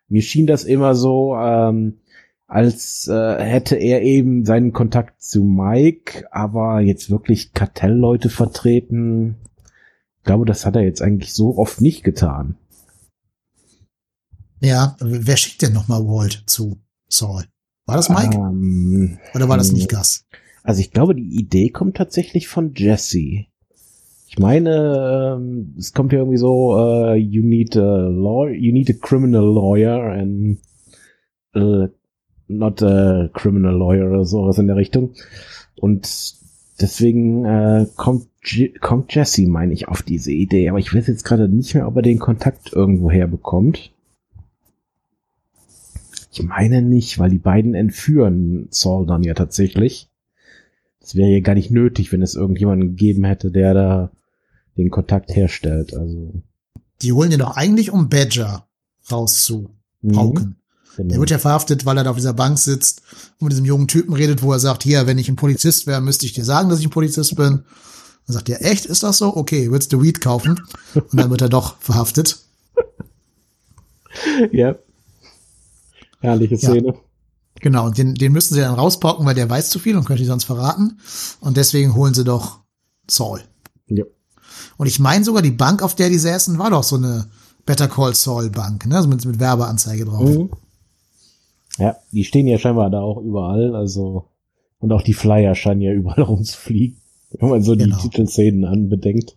mir 0.07 0.21
schien 0.21 0.47
das 0.47 0.63
immer 0.63 0.95
so, 0.95 1.35
ähm, 1.35 1.99
als 2.47 3.07
äh, 3.07 3.43
hätte 3.43 3.75
er 3.75 4.03
eben 4.03 4.45
seinen 4.45 4.71
Kontakt 4.71 5.21
zu 5.21 5.43
Mike, 5.43 6.27
aber 6.31 6.81
jetzt 6.81 7.09
wirklich 7.09 7.53
Kartellleute 7.53 8.29
vertreten. 8.29 9.37
Ich 10.19 10.23
glaube, 10.23 10.45
das 10.45 10.65
hat 10.65 10.75
er 10.75 10.83
jetzt 10.83 11.01
eigentlich 11.01 11.33
so 11.33 11.57
oft 11.57 11.81
nicht 11.81 12.03
getan. 12.03 12.55
Ja, 14.61 14.95
wer 15.01 15.35
schickt 15.35 15.63
denn 15.63 15.73
nochmal 15.73 16.05
Walt 16.05 16.43
zu 16.45 16.79
Saul? 17.09 17.43
War 17.85 17.97
das 17.97 18.09
Mike? 18.09 18.35
Ähm, 18.35 19.17
Oder 19.35 19.49
war 19.49 19.57
das 19.57 19.71
nicht 19.71 19.89
Gus? 19.89 20.25
Also 20.63 20.79
ich 20.79 20.91
glaube, 20.91 21.15
die 21.15 21.39
Idee 21.39 21.69
kommt 21.69 21.97
tatsächlich 21.97 22.47
von 22.47 22.73
Jesse. 22.75 23.45
Ich 24.27 24.39
meine, 24.39 25.35
ähm, 25.37 25.75
es 25.77 25.93
kommt 25.93 26.11
ja 26.11 26.19
irgendwie 26.19 26.37
so, 26.37 26.75
uh, 26.75 27.13
you 27.13 27.43
need 27.43 27.75
a 27.77 28.07
lawyer, 28.07 28.53
you 28.53 28.71
need 28.71 28.89
a 28.89 28.93
criminal 28.93 29.43
lawyer 29.43 30.11
and 30.11 30.57
uh, 31.55 31.87
not 32.47 32.81
a 32.81 33.29
criminal 33.33 33.75
lawyer 33.75 34.09
oder 34.09 34.25
sowas 34.25 34.57
in 34.57 34.67
der 34.67 34.75
Richtung. 34.75 35.13
Und 35.75 36.35
deswegen 36.79 37.45
äh, 37.45 37.85
kommt, 37.95 38.27
kommt 38.81 39.13
Jesse, 39.13 39.47
meine 39.47 39.73
ich, 39.73 39.87
auf 39.87 40.01
diese 40.01 40.31
Idee. 40.31 40.69
Aber 40.69 40.79
ich 40.79 40.95
weiß 40.95 41.07
jetzt 41.07 41.25
gerade 41.25 41.47
nicht 41.47 41.75
mehr, 41.75 41.87
ob 41.87 41.97
er 41.97 42.01
den 42.01 42.19
Kontakt 42.19 42.73
irgendwo 42.73 43.11
herbekommt. 43.11 43.92
Ich 46.33 46.41
meine 46.41 46.81
nicht, 46.81 47.19
weil 47.19 47.29
die 47.29 47.37
beiden 47.37 47.75
entführen 47.75 48.67
Saul 48.71 49.05
dann 49.05 49.21
ja 49.21 49.35
tatsächlich. 49.35 50.09
Das 50.99 51.13
wäre 51.13 51.29
ja 51.29 51.41
gar 51.41 51.53
nicht 51.53 51.69
nötig, 51.69 52.11
wenn 52.11 52.23
es 52.23 52.33
irgendjemanden 52.33 52.89
gegeben 52.89 53.23
hätte, 53.23 53.51
der 53.51 53.75
da 53.75 54.11
den 54.75 54.89
Kontakt 54.89 55.35
herstellt. 55.35 55.95
Also. 55.95 56.41
Die 57.03 57.13
holen 57.13 57.31
ihn 57.31 57.39
doch 57.39 57.55
eigentlich, 57.55 57.91
um 57.91 58.09
Badger 58.09 58.67
rauszupauken. 59.11 59.75
Mhm. 60.01 60.55
Genau. 60.95 61.09
Der 61.09 61.19
wird 61.19 61.29
ja 61.29 61.37
verhaftet, 61.37 61.85
weil 61.85 61.97
er 61.97 62.03
da 62.03 62.09
auf 62.09 62.15
dieser 62.15 62.33
Bank 62.33 62.57
sitzt 62.57 63.03
und 63.39 63.45
mit 63.45 63.51
diesem 63.51 63.65
jungen 63.65 63.87
Typen 63.87 64.13
redet, 64.13 64.41
wo 64.41 64.51
er 64.51 64.59
sagt, 64.59 64.81
hier, 64.81 65.05
wenn 65.05 65.19
ich 65.19 65.29
ein 65.29 65.35
Polizist 65.35 65.85
wäre, 65.85 66.01
müsste 66.01 66.25
ich 66.25 66.33
dir 66.33 66.45
sagen, 66.45 66.69
dass 66.69 66.79
ich 66.79 66.87
ein 66.87 66.91
Polizist 66.91 67.35
bin. 67.35 67.63
Dann 68.25 68.33
sagt 68.33 68.49
er, 68.49 68.65
echt, 68.65 68.87
ist 68.87 69.03
das 69.03 69.19
so? 69.19 69.35
Okay, 69.35 69.69
willst 69.69 69.93
du 69.93 70.01
Weed 70.01 70.19
kaufen? 70.19 70.59
Und 70.95 71.13
dann 71.13 71.29
wird 71.29 71.41
er 71.41 71.49
doch 71.49 71.77
verhaftet. 71.79 72.39
ja. 74.51 74.75
Herrliche 76.23 76.57
Szene. 76.57 76.87
Ja. 76.87 76.93
Genau, 77.59 77.85
und 77.85 77.97
den, 77.97 78.15
den 78.15 78.31
müssen 78.31 78.55
sie 78.55 78.61
dann 78.61 78.73
rauspacken, 78.73 79.25
weil 79.25 79.35
der 79.35 79.49
weiß 79.49 79.69
zu 79.69 79.77
viel 79.79 79.95
und 79.95 80.05
könnte 80.05 80.23
sie 80.23 80.27
sonst 80.27 80.45
verraten. 80.45 80.99
Und 81.39 81.55
deswegen 81.57 81.93
holen 81.95 82.13
sie 82.13 82.23
doch 82.23 82.61
Saul. 83.09 83.41
Ja. 83.87 84.03
Und 84.77 84.87
ich 84.87 84.99
meine 84.99 85.23
sogar, 85.23 85.41
die 85.41 85.51
Bank, 85.51 85.83
auf 85.83 85.95
der 85.95 86.09
die 86.09 86.17
säßen, 86.17 86.57
war 86.57 86.71
doch 86.71 86.83
so 86.83 86.95
eine 86.95 87.27
Better 87.65 87.87
Call 87.87 88.15
Saul 88.15 88.49
Bank, 88.49 88.85
ne? 88.85 88.95
Also 88.97 89.07
mit, 89.07 89.23
mit 89.25 89.39
Werbeanzeige 89.39 90.05
drauf. 90.05 90.27
Mhm. 90.29 90.49
Ja, 91.77 91.95
die 92.11 92.23
stehen 92.23 92.47
ja 92.47 92.57
scheinbar 92.57 92.89
da 92.89 93.01
auch 93.01 93.21
überall, 93.21 93.75
also 93.75 94.29
und 94.79 94.91
auch 94.91 95.01
die 95.01 95.13
Flyer 95.13 95.55
scheinen 95.55 95.81
ja 95.81 95.91
überall 95.93 96.21
rumzufliegen, 96.23 97.01
wenn 97.39 97.49
man 97.49 97.63
so 97.63 97.75
Genau. 97.75 97.95
die 97.97 98.01
Titelszenen 98.01 98.65
anbedenkt. 98.65 99.35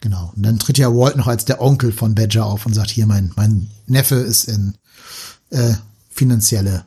Genau. 0.00 0.32
Und 0.36 0.44
dann 0.44 0.58
tritt 0.58 0.78
ja 0.78 0.88
Walt 0.94 1.16
noch 1.16 1.28
als 1.28 1.44
der 1.44 1.60
Onkel 1.62 1.92
von 1.92 2.14
Badger 2.14 2.46
auf 2.46 2.66
und 2.66 2.74
sagt, 2.74 2.90
hier, 2.90 3.06
mein, 3.06 3.32
mein 3.36 3.68
Neffe 3.86 4.16
ist 4.16 4.44
in 4.48 4.74
äh, 5.52 5.74
finanzielle 6.10 6.84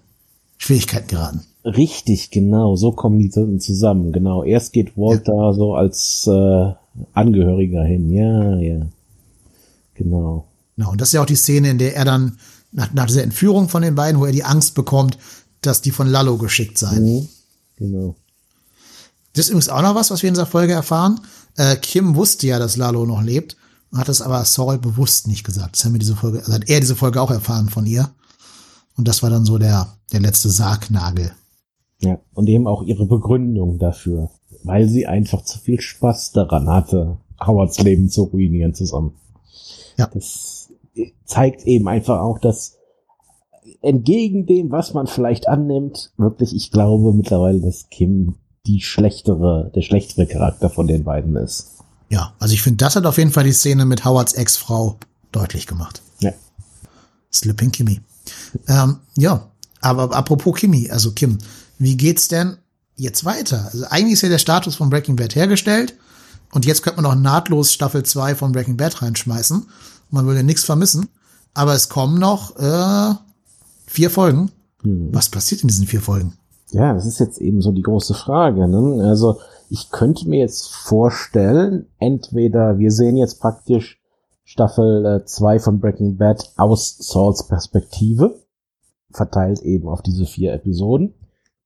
Schwierigkeiten 0.58 1.08
geraten. 1.08 1.42
Richtig, 1.64 2.30
genau, 2.30 2.76
so 2.76 2.92
kommen 2.92 3.18
die 3.18 3.30
zusammen, 3.30 4.12
genau. 4.12 4.44
Erst 4.44 4.74
geht 4.74 4.98
Walter 4.98 5.54
so 5.54 5.74
als 5.74 6.28
äh, 6.28 6.74
Angehöriger 7.14 7.84
hin, 7.84 8.12
ja, 8.12 8.58
ja. 8.58 8.86
Genau. 9.96 10.48
Genau. 10.76 10.92
Und 10.92 11.02
das 11.02 11.10
ist 11.10 11.14
ja 11.14 11.22
auch 11.22 11.26
die 11.26 11.36
Szene, 11.36 11.70
in 11.70 11.78
der 11.78 11.96
er 11.96 12.06
dann 12.06 12.38
nach, 12.72 12.94
nach 12.94 13.06
dieser 13.08 13.24
Entführung 13.24 13.70
von 13.70 13.82
den 13.82 13.96
beiden, 13.96 14.20
wo 14.20 14.26
er 14.26 14.32
die 14.32 14.44
Angst 14.44 14.76
bekommt, 14.76 15.18
dass 15.62 15.82
die 15.82 15.92
von 15.92 16.08
Lallo 16.08 16.38
geschickt 16.38 16.78
seien. 16.78 17.04
Mhm. 17.04 17.28
Genau. 17.78 18.16
Das 19.34 19.46
ist 19.46 19.50
übrigens 19.50 19.70
auch 19.70 19.82
noch 19.82 19.96
was, 19.96 20.12
was 20.12 20.22
wir 20.22 20.28
in 20.28 20.34
dieser 20.34 20.46
Folge 20.46 20.74
erfahren. 20.74 21.20
Äh, 21.58 21.76
Kim 21.78 22.16
wusste 22.16 22.48
ja, 22.48 22.60
dass 22.60 22.78
Lalo 22.78 23.06
noch 23.06 23.22
lebt, 23.22 23.58
hat 23.94 24.10
es 24.10 24.22
aber 24.22 24.44
Saul 24.46 24.78
bewusst 24.78 25.28
nicht 25.28 25.44
gesagt. 25.44 25.76
Das 25.76 25.86
haben 25.86 25.94
wir 25.94 26.00
diese 26.00 26.16
Folge, 26.16 26.40
also 26.40 26.54
hat 26.54 26.70
er 26.70 26.80
diese 26.80 26.96
Folge 26.96 27.22
auch 27.22 27.32
erfahren 27.32 27.70
von 27.70 27.86
ihr. 27.86 28.10
Und 28.98 29.08
das 29.08 29.24
war 29.24 29.30
dann 29.30 29.46
so 29.46 29.58
der, 29.58 29.88
der 30.12 30.22
letzte 30.22 30.50
Sargnagel. 30.50 31.32
Ja, 32.02 32.20
und 32.34 32.48
eben 32.48 32.68
auch 32.68 32.84
ihre 32.84 33.06
Begründung 33.06 33.80
dafür, 33.80 34.30
weil 34.64 34.88
sie 34.88 35.08
einfach 35.08 35.44
zu 35.44 35.60
viel 35.60 35.80
Spaß 35.80 36.32
daran 36.32 36.68
hatte, 36.68 37.18
Howards 37.46 37.80
Leben 37.82 38.10
zu 38.10 38.24
ruinieren 38.24 38.74
zusammen. 38.74 39.16
Ja. 39.98 40.08
Das 40.14 40.70
zeigt 41.26 41.64
eben 41.64 41.88
einfach 41.88 42.20
auch, 42.20 42.40
dass 42.40 42.78
entgegen 43.82 44.46
dem, 44.46 44.72
was 44.72 44.94
man 44.94 45.08
vielleicht 45.08 45.48
annimmt, 45.48 46.12
wirklich, 46.18 46.56
ich 46.56 46.72
glaube 46.72 47.14
mittlerweile, 47.14 47.62
dass 47.62 47.90
Kim 47.90 48.36
die 48.66 48.82
schlechtere, 48.82 49.72
der 49.76 49.82
schlechtere 49.82 50.26
Charakter 50.26 50.70
von 50.70 50.88
den 50.88 51.04
beiden 51.04 51.36
ist. 51.36 51.72
Ja, 52.10 52.34
also 52.40 52.54
ich 52.54 52.62
finde, 52.62 52.78
das 52.78 52.96
hat 52.96 53.06
auf 53.06 53.18
jeden 53.18 53.32
Fall 53.32 53.44
die 53.44 53.52
Szene 53.52 53.86
mit 53.86 54.06
Howards 54.06 54.34
Ex-Frau 54.34 54.98
deutlich 55.32 55.68
gemacht. 55.68 56.02
Ja. 56.20 56.32
Slipping 57.32 57.72
Kimmy. 57.72 58.02
Ähm, 58.68 58.98
ja, 59.18 59.48
aber 59.82 60.16
apropos 60.16 60.56
Kimmy, 60.56 60.90
also 60.90 61.12
Kim, 61.12 61.38
wie 61.78 61.98
geht's 61.98 62.28
denn 62.28 62.58
jetzt 62.96 63.26
weiter? 63.26 63.70
Also 63.72 63.86
eigentlich 63.90 64.14
ist 64.14 64.22
ja 64.22 64.30
der 64.30 64.40
Status 64.40 64.76
von 64.76 64.90
Breaking 64.90 65.16
Bad 65.16 65.36
hergestellt 65.36 65.96
und 66.54 66.66
jetzt 66.66 66.84
könnte 66.84 67.02
man 67.02 67.12
auch 67.12 67.16
nahtlos 67.16 67.74
Staffel 67.74 68.04
2 68.04 68.36
von 68.36 68.52
Breaking 68.52 68.78
Bad 68.78 69.02
reinschmeißen. 69.02 69.66
Man 70.10 70.26
würde 70.26 70.44
nichts 70.44 70.64
vermissen, 70.64 71.10
aber 71.54 71.74
es 71.74 71.90
kommen 71.90 72.20
noch 72.20 72.56
äh, 72.58 73.16
vier 73.88 74.10
Folgen. 74.10 74.52
Was 74.84 75.30
passiert 75.30 75.62
in 75.62 75.68
diesen 75.68 75.88
vier 75.88 76.02
Folgen? 76.02 76.34
Ja, 76.72 76.94
das 76.94 77.06
ist 77.06 77.20
jetzt 77.20 77.40
eben 77.40 77.62
so 77.62 77.72
die 77.72 77.82
große 77.82 78.14
Frage. 78.14 78.68
Ne? 78.68 79.04
Also 79.08 79.40
ich 79.70 79.90
könnte 79.90 80.30
mir 80.30 80.40
jetzt 80.40 80.68
vorstellen, 80.74 81.88
entweder 82.00 82.78
wir 82.78 82.92
sehen 82.92 83.18
jetzt 83.18 83.40
praktisch 83.40 84.00
Staffel 84.48 85.24
2 85.26 85.60
von 85.60 85.80
Breaking 85.80 86.18
Bad 86.18 86.54
aus 86.56 86.98
Sauls 87.00 87.48
Perspektive, 87.48 88.40
verteilt 89.12 89.62
eben 89.64 89.90
auf 89.90 90.04
diese 90.04 90.26
vier 90.26 90.54
Episoden, 90.54 91.16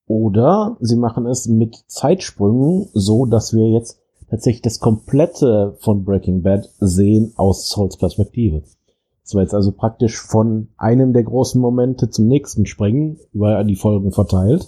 oder 0.08 0.78
sie 0.80 0.96
machen 0.96 1.28
es 1.28 1.48
mit 1.48 1.84
Zeitsprüngen, 1.88 2.88
so 2.94 3.26
dass 3.26 3.54
wir 3.54 3.70
jetzt 3.70 4.00
tatsächlich 4.30 4.62
das 4.62 4.80
komplette 4.80 5.76
von 5.80 6.06
Breaking 6.06 6.42
Bad 6.42 6.70
sehen 6.80 7.34
aus 7.36 7.70
Sauls 7.70 7.98
Perspektive. 7.98 8.64
Das 9.24 9.36
war 9.36 9.42
jetzt 9.42 9.54
also 9.54 9.74
praktisch 9.74 10.20
von 10.20 10.70
einem 10.78 11.14
der 11.14 11.24
großen 11.24 11.60
Momente 11.60 12.10
zum 12.10 12.28
nächsten 12.28 12.66
springen, 12.66 13.20
über 13.34 13.64
die 13.66 13.76
Folgen 13.76 14.12
verteilt 14.14 14.68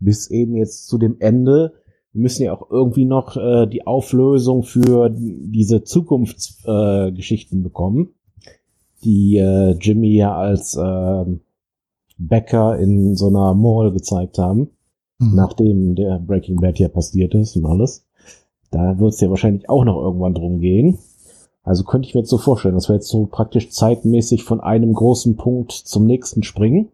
bis 0.00 0.30
eben 0.30 0.56
jetzt 0.56 0.88
zu 0.88 0.98
dem 0.98 1.16
Ende. 1.20 1.74
Wir 2.12 2.22
müssen 2.22 2.42
ja 2.42 2.54
auch 2.54 2.70
irgendwie 2.70 3.04
noch 3.04 3.36
äh, 3.36 3.66
die 3.66 3.86
Auflösung 3.86 4.62
für 4.62 5.10
diese 5.10 5.84
Zukunftsgeschichten 5.84 7.60
äh, 7.60 7.62
bekommen, 7.62 8.10
die 9.04 9.36
äh, 9.38 9.76
Jimmy 9.80 10.16
ja 10.16 10.36
als 10.36 10.76
äh, 10.76 11.24
Bäcker 12.18 12.78
in 12.78 13.14
so 13.16 13.28
einer 13.28 13.54
Mall 13.54 13.92
gezeigt 13.92 14.38
haben, 14.38 14.70
Mhm. 15.20 15.34
nachdem 15.34 15.94
der 15.94 16.18
Breaking 16.18 16.56
Bad 16.56 16.78
ja 16.78 16.88
passiert 16.88 17.34
ist 17.34 17.54
und 17.54 17.66
alles. 17.66 18.06
Da 18.70 18.98
wird 18.98 19.12
es 19.12 19.20
ja 19.20 19.28
wahrscheinlich 19.28 19.68
auch 19.68 19.84
noch 19.84 20.00
irgendwann 20.00 20.34
drum 20.34 20.60
gehen. 20.60 20.98
Also 21.62 21.84
könnte 21.84 22.08
ich 22.08 22.14
mir 22.14 22.20
jetzt 22.20 22.30
so 22.30 22.38
vorstellen, 22.38 22.74
dass 22.74 22.88
wir 22.88 22.94
jetzt 22.94 23.08
so 23.08 23.26
praktisch 23.26 23.70
zeitmäßig 23.70 24.44
von 24.44 24.60
einem 24.60 24.94
großen 24.94 25.36
Punkt 25.36 25.72
zum 25.72 26.06
nächsten 26.06 26.42
springen 26.42 26.88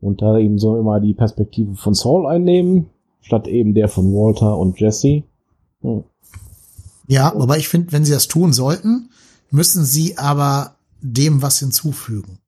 und 0.00 0.22
da 0.22 0.38
eben 0.38 0.58
so 0.58 0.78
immer 0.78 1.00
die 1.00 1.12
Perspektive 1.12 1.74
von 1.74 1.92
Saul 1.92 2.26
einnehmen, 2.26 2.86
statt 3.20 3.46
eben 3.48 3.74
der 3.74 3.88
von 3.88 4.12
Walter 4.12 4.56
und 4.56 4.78
Jesse. 4.80 5.22
Hm. 5.82 6.04
Ja, 7.06 7.32
wobei 7.34 7.58
ich 7.58 7.68
finde, 7.68 7.92
wenn 7.92 8.04
sie 8.04 8.12
das 8.12 8.28
tun 8.28 8.52
sollten, 8.52 9.10
müssen 9.50 9.84
sie 9.84 10.18
aber 10.18 10.76
dem 11.00 11.42
was 11.42 11.58
hinzufügen. 11.58 12.38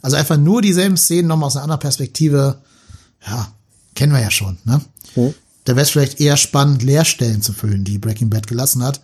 Also 0.00 0.16
einfach 0.16 0.36
nur 0.36 0.62
dieselben 0.62 0.96
Szenen 0.96 1.28
nochmal 1.28 1.48
aus 1.48 1.56
einer 1.56 1.64
anderen 1.64 1.80
Perspektive, 1.80 2.58
ja, 3.26 3.48
kennen 3.94 4.12
wir 4.12 4.20
ja 4.20 4.30
schon, 4.30 4.58
ne? 4.64 4.80
Hm. 5.14 5.34
Da 5.64 5.74
wäre 5.74 5.82
es 5.82 5.90
vielleicht 5.90 6.20
eher 6.20 6.36
spannend, 6.36 6.84
Leerstellen 6.84 7.42
zu 7.42 7.52
füllen, 7.52 7.82
die 7.82 7.98
Breaking 7.98 8.30
Bad 8.30 8.46
gelassen 8.46 8.84
hat. 8.84 9.00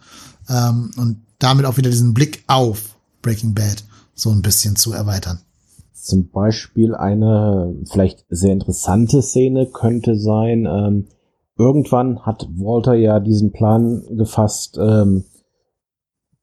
Ähm, 0.49 0.93
und 0.97 1.21
damit 1.41 1.67
auch 1.67 1.77
wieder 1.77 1.91
diesen 1.91 2.15
Blick 2.15 2.45
auf 2.47 2.95
Breaking 3.21 3.53
Bad 3.53 3.83
so 4.15 4.31
ein 4.31 4.43
bisschen 4.43 4.77
zu 4.77 4.93
erweitern. 4.93 5.41
Zum 6.03 6.31
Beispiel 6.31 6.95
eine 6.97 7.77
vielleicht 7.91 8.27
sehr 8.29 8.53
interessante 8.53 9.23
Szene 9.23 9.67
könnte 9.67 10.19
sein, 10.19 10.67
ähm, 10.67 11.07
irgendwann 11.57 12.27
hat 12.27 12.49
Walter 12.57 12.95
ja 12.95 13.21
diesen 13.21 13.53
Plan 13.53 14.03
gefasst, 14.17 14.79
ähm, 14.81 15.25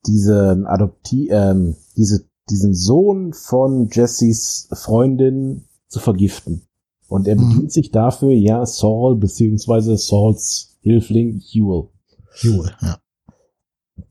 diesen 0.07 0.66
Adopti 0.66 1.28
ähm, 1.30 1.76
diese, 1.97 2.26
diesen 2.49 2.74
Sohn 2.74 3.34
von 3.34 3.89
Jessys 3.91 4.70
Freundin 4.72 5.66
zu 5.88 5.99
vergiften. 5.99 6.62
Und 7.10 7.28
er 7.28 7.36
Mhm. 7.36 7.49
bedient 7.49 7.72
sich 7.74 7.91
dafür 7.91 8.32
ja 8.32 8.66
Saul 8.66 9.18
beziehungsweise 9.18 9.97
Sauls 9.97 10.78
Hilfling 10.82 11.41
Huel. 11.53 11.89
Jule, 12.36 12.72
ja. 12.81 12.98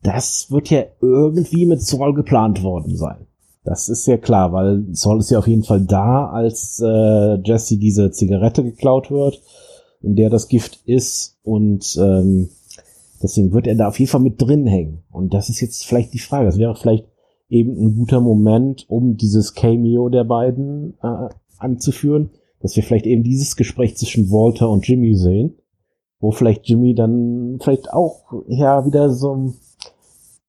Das 0.03 0.51
wird 0.51 0.69
ja 0.69 0.83
irgendwie 1.01 1.65
mit 1.65 1.81
Saul 1.81 2.13
geplant 2.13 2.61
worden 2.61 2.95
sein. 2.95 3.25
Das 3.63 3.89
ist 3.89 4.07
ja 4.07 4.17
klar, 4.17 4.53
weil 4.53 4.85
Saul 4.91 5.19
ist 5.19 5.31
ja 5.31 5.39
auf 5.39 5.47
jeden 5.47 5.63
Fall 5.63 5.81
da, 5.81 6.27
als 6.29 6.81
äh, 6.83 7.37
Jesse 7.43 7.77
diese 7.77 8.11
Zigarette 8.11 8.63
geklaut 8.63 9.11
wird, 9.11 9.41
in 10.01 10.15
der 10.15 10.29
das 10.29 10.47
Gift 10.47 10.81
ist 10.85 11.37
und 11.43 11.97
ähm, 11.99 12.49
deswegen 13.21 13.51
wird 13.51 13.67
er 13.67 13.75
da 13.75 13.89
auf 13.89 13.99
jeden 13.99 14.09
Fall 14.09 14.21
mit 14.21 14.41
drin 14.41 14.65
hängen. 14.65 15.03
Und 15.11 15.33
das 15.33 15.49
ist 15.49 15.59
jetzt 15.59 15.85
vielleicht 15.85 16.13
die 16.13 16.19
Frage. 16.19 16.45
Das 16.45 16.57
wäre 16.57 16.75
vielleicht 16.75 17.05
eben 17.49 17.75
ein 17.77 17.95
guter 17.95 18.21
Moment, 18.21 18.85
um 18.89 19.17
dieses 19.17 19.53
Cameo 19.53 20.09
der 20.09 20.23
beiden 20.23 20.97
äh, 21.01 21.29
anzuführen, 21.57 22.29
dass 22.61 22.75
wir 22.75 22.83
vielleicht 22.83 23.05
eben 23.05 23.23
dieses 23.23 23.55
Gespräch 23.55 23.97
zwischen 23.97 24.31
Walter 24.31 24.69
und 24.69 24.87
Jimmy 24.87 25.15
sehen, 25.15 25.55
wo 26.19 26.31
vielleicht 26.31 26.67
Jimmy 26.67 26.95
dann 26.95 27.57
vielleicht 27.61 27.91
auch 27.91 28.33
ja 28.47 28.85
wieder 28.85 29.09
so 29.09 29.53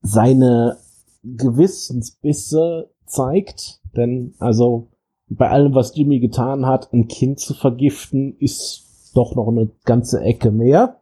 seine 0.03 0.77
Gewissensbisse 1.23 2.91
zeigt. 3.11 3.81
Denn 3.97 4.35
also 4.39 4.89
bei 5.29 5.49
allem, 5.49 5.75
was 5.75 5.95
Jimmy 5.95 6.21
getan 6.21 6.67
hat, 6.67 6.93
ein 6.93 7.09
Kind 7.09 7.41
zu 7.41 7.55
vergiften, 7.55 8.37
ist 8.39 9.13
doch 9.15 9.35
noch 9.35 9.49
eine 9.49 9.71
ganze 9.85 10.21
Ecke 10.21 10.51
mehr. 10.51 11.01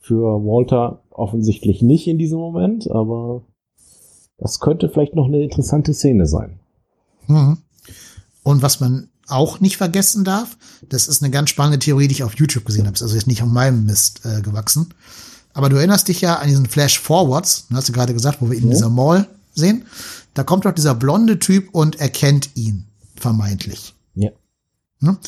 Für 0.00 0.44
Walter 0.44 1.02
offensichtlich 1.10 1.82
nicht 1.82 2.06
in 2.08 2.18
diesem 2.18 2.38
Moment, 2.38 2.90
aber 2.90 3.42
das 4.38 4.60
könnte 4.60 4.88
vielleicht 4.88 5.14
noch 5.14 5.26
eine 5.26 5.42
interessante 5.42 5.94
Szene 5.94 6.26
sein. 6.26 6.58
Mhm. 7.28 7.58
Und 8.42 8.62
was 8.62 8.80
man 8.80 9.08
auch 9.28 9.60
nicht 9.60 9.76
vergessen 9.76 10.24
darf, 10.24 10.56
das 10.88 11.06
ist 11.06 11.22
eine 11.22 11.30
ganz 11.30 11.50
spannende 11.50 11.78
Theorie, 11.78 12.08
die 12.08 12.14
ich 12.14 12.24
auf 12.24 12.34
YouTube 12.34 12.64
gesehen 12.64 12.86
habe. 12.86 12.94
Ist 12.94 13.02
also 13.02 13.14
jetzt 13.14 13.28
nicht 13.28 13.42
auf 13.42 13.48
meinem 13.48 13.86
Mist 13.86 14.22
äh, 14.24 14.42
gewachsen. 14.42 14.92
Aber 15.54 15.68
du 15.68 15.76
erinnerst 15.76 16.08
dich 16.08 16.20
ja 16.20 16.36
an 16.36 16.48
diesen 16.48 16.66
Flash 16.66 16.98
Forwards, 16.98 17.66
hast 17.72 17.88
du 17.88 17.92
gerade 17.92 18.14
gesagt, 18.14 18.40
wo 18.40 18.50
wir 18.50 18.56
ihn 18.56 18.64
in 18.64 18.70
dieser 18.70 18.88
Mall 18.88 19.28
sehen. 19.54 19.84
Da 20.34 20.44
kommt 20.44 20.64
doch 20.64 20.72
dieser 20.72 20.94
blonde 20.94 21.38
Typ 21.38 21.74
und 21.74 22.00
erkennt 22.00 22.56
ihn, 22.56 22.86
vermeintlich. 23.16 23.94
Ja. 24.14 24.30
Ne? 25.00 25.18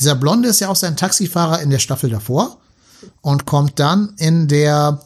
Dieser 0.00 0.14
Blonde 0.14 0.48
ist 0.48 0.60
ja 0.60 0.68
auch 0.68 0.76
sein 0.76 0.96
Taxifahrer 0.96 1.60
in 1.60 1.70
der 1.70 1.78
Staffel 1.78 2.10
davor 2.10 2.58
und 3.20 3.46
kommt 3.46 3.78
dann 3.78 4.14
in 4.18 4.48
der 4.48 5.02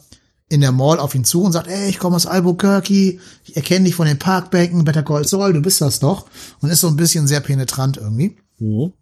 in 0.49 0.61
der 0.61 0.71
Mall 0.71 0.99
auf 0.99 1.15
ihn 1.15 1.25
zu 1.25 1.41
und 1.41 1.51
sagt, 1.51 1.67
ey, 1.67 1.89
ich 1.89 1.97
komme 1.97 2.15
aus 2.15 2.27
Albuquerque, 2.27 3.19
ich 3.43 3.55
erkenne 3.55 3.85
dich 3.85 3.95
von 3.95 4.05
den 4.05 4.19
Parkbänken, 4.19 4.85
Better 4.85 5.01
Call 5.01 5.27
Saul, 5.27 5.51
du 5.51 5.61
bist 5.61 5.81
das 5.81 5.99
doch. 5.99 6.27
Und 6.61 6.69
ist 6.69 6.81
so 6.81 6.89
ein 6.89 6.95
bisschen 6.95 7.25
sehr 7.25 7.39
penetrant 7.39 7.97
irgendwie. 7.97 8.37
Mhm. 8.59 8.93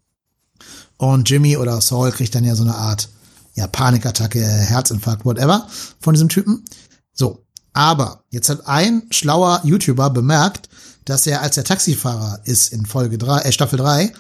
Und 0.95 1.29
Jimmy 1.29 1.57
oder 1.57 1.81
Saul 1.81 2.11
kriegt 2.11 2.35
dann 2.35 2.45
ja 2.45 2.55
so 2.55 2.63
eine 2.63 2.75
Art 2.75 3.09
ja, 3.55 3.67
Panikattacke, 3.67 4.39
Herzinfarkt, 4.39 5.25
whatever 5.25 5.67
von 5.99 6.13
diesem 6.13 6.29
Typen. 6.29 6.63
So. 7.11 7.43
Aber 7.73 8.23
jetzt 8.29 8.49
hat 8.49 8.67
ein 8.67 9.03
schlauer 9.11 9.61
YouTuber 9.63 10.09
bemerkt, 10.09 10.69
dass 11.05 11.25
er, 11.27 11.41
als 11.41 11.57
er 11.57 11.63
Taxifahrer 11.63 12.41
ist 12.43 12.73
in 12.73 12.85
Folge 12.85 13.17
drei, 13.17 13.41
äh, 13.41 13.51
Staffel 13.51 13.77
drei, 13.77 14.13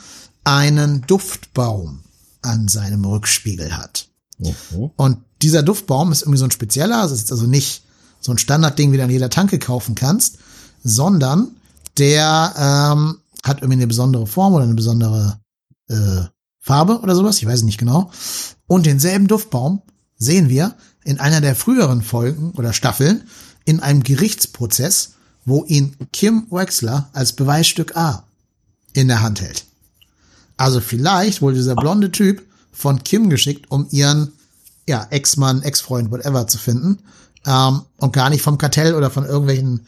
einen 0.43 1.01
Duftbaum 1.07 2.03
an 2.41 2.67
seinem 2.67 3.05
Rückspiegel 3.05 3.77
hat. 3.77 4.07
Mhm. 4.39 4.91
Und 4.95 5.17
dieser 5.41 5.63
Duftbaum 5.63 6.11
ist 6.11 6.21
irgendwie 6.21 6.39
so 6.39 6.45
ein 6.45 6.51
spezieller, 6.51 7.01
also 7.01 7.13
ist 7.13 7.31
also 7.31 7.45
nicht 7.45 7.83
so 8.19 8.31
ein 8.31 8.37
Standardding, 8.37 8.91
wie 8.91 8.97
du 8.97 9.03
an 9.03 9.09
jeder 9.09 9.29
Tanke 9.29 9.59
kaufen 9.59 9.95
kannst, 9.95 10.37
sondern 10.83 11.55
der 11.97 12.53
ähm, 12.57 13.17
hat 13.43 13.57
irgendwie 13.57 13.79
eine 13.79 13.87
besondere 13.87 14.27
Form 14.27 14.53
oder 14.53 14.63
eine 14.63 14.73
besondere 14.73 15.39
äh, 15.87 16.23
Farbe 16.59 16.99
oder 16.99 17.15
sowas, 17.15 17.37
ich 17.37 17.47
weiß 17.47 17.63
nicht 17.63 17.79
genau. 17.79 18.11
Und 18.67 18.85
denselben 18.85 19.27
Duftbaum 19.27 19.81
sehen 20.17 20.49
wir 20.49 20.75
in 21.03 21.19
einer 21.19 21.41
der 21.41 21.55
früheren 21.55 22.01
Folgen 22.01 22.51
oder 22.51 22.73
Staffeln 22.73 23.23
in 23.65 23.79
einem 23.79 24.03
Gerichtsprozess, 24.03 25.13
wo 25.45 25.63
ihn 25.65 25.95
Kim 26.11 26.47
Wexler 26.49 27.09
als 27.13 27.33
Beweisstück 27.33 27.95
A 27.95 28.23
in 28.93 29.07
der 29.07 29.21
Hand 29.21 29.41
hält. 29.41 29.65
Also 30.57 30.79
vielleicht 30.79 31.41
wurde 31.41 31.55
dieser 31.55 31.75
blonde 31.75 32.11
Typ 32.11 32.43
von 32.71 33.03
Kim 33.03 33.29
geschickt, 33.29 33.71
um 33.71 33.87
ihren 33.91 34.33
ja, 34.87 35.07
Ex-Mann, 35.09 35.63
Ex-Freund, 35.63 36.11
whatever 36.11 36.47
zu 36.47 36.57
finden. 36.57 36.99
Ähm, 37.47 37.81
und 37.97 38.13
gar 38.13 38.29
nicht 38.29 38.41
vom 38.41 38.57
Kartell 38.57 38.93
oder 38.93 39.09
von 39.09 39.25
irgendwelchen 39.25 39.81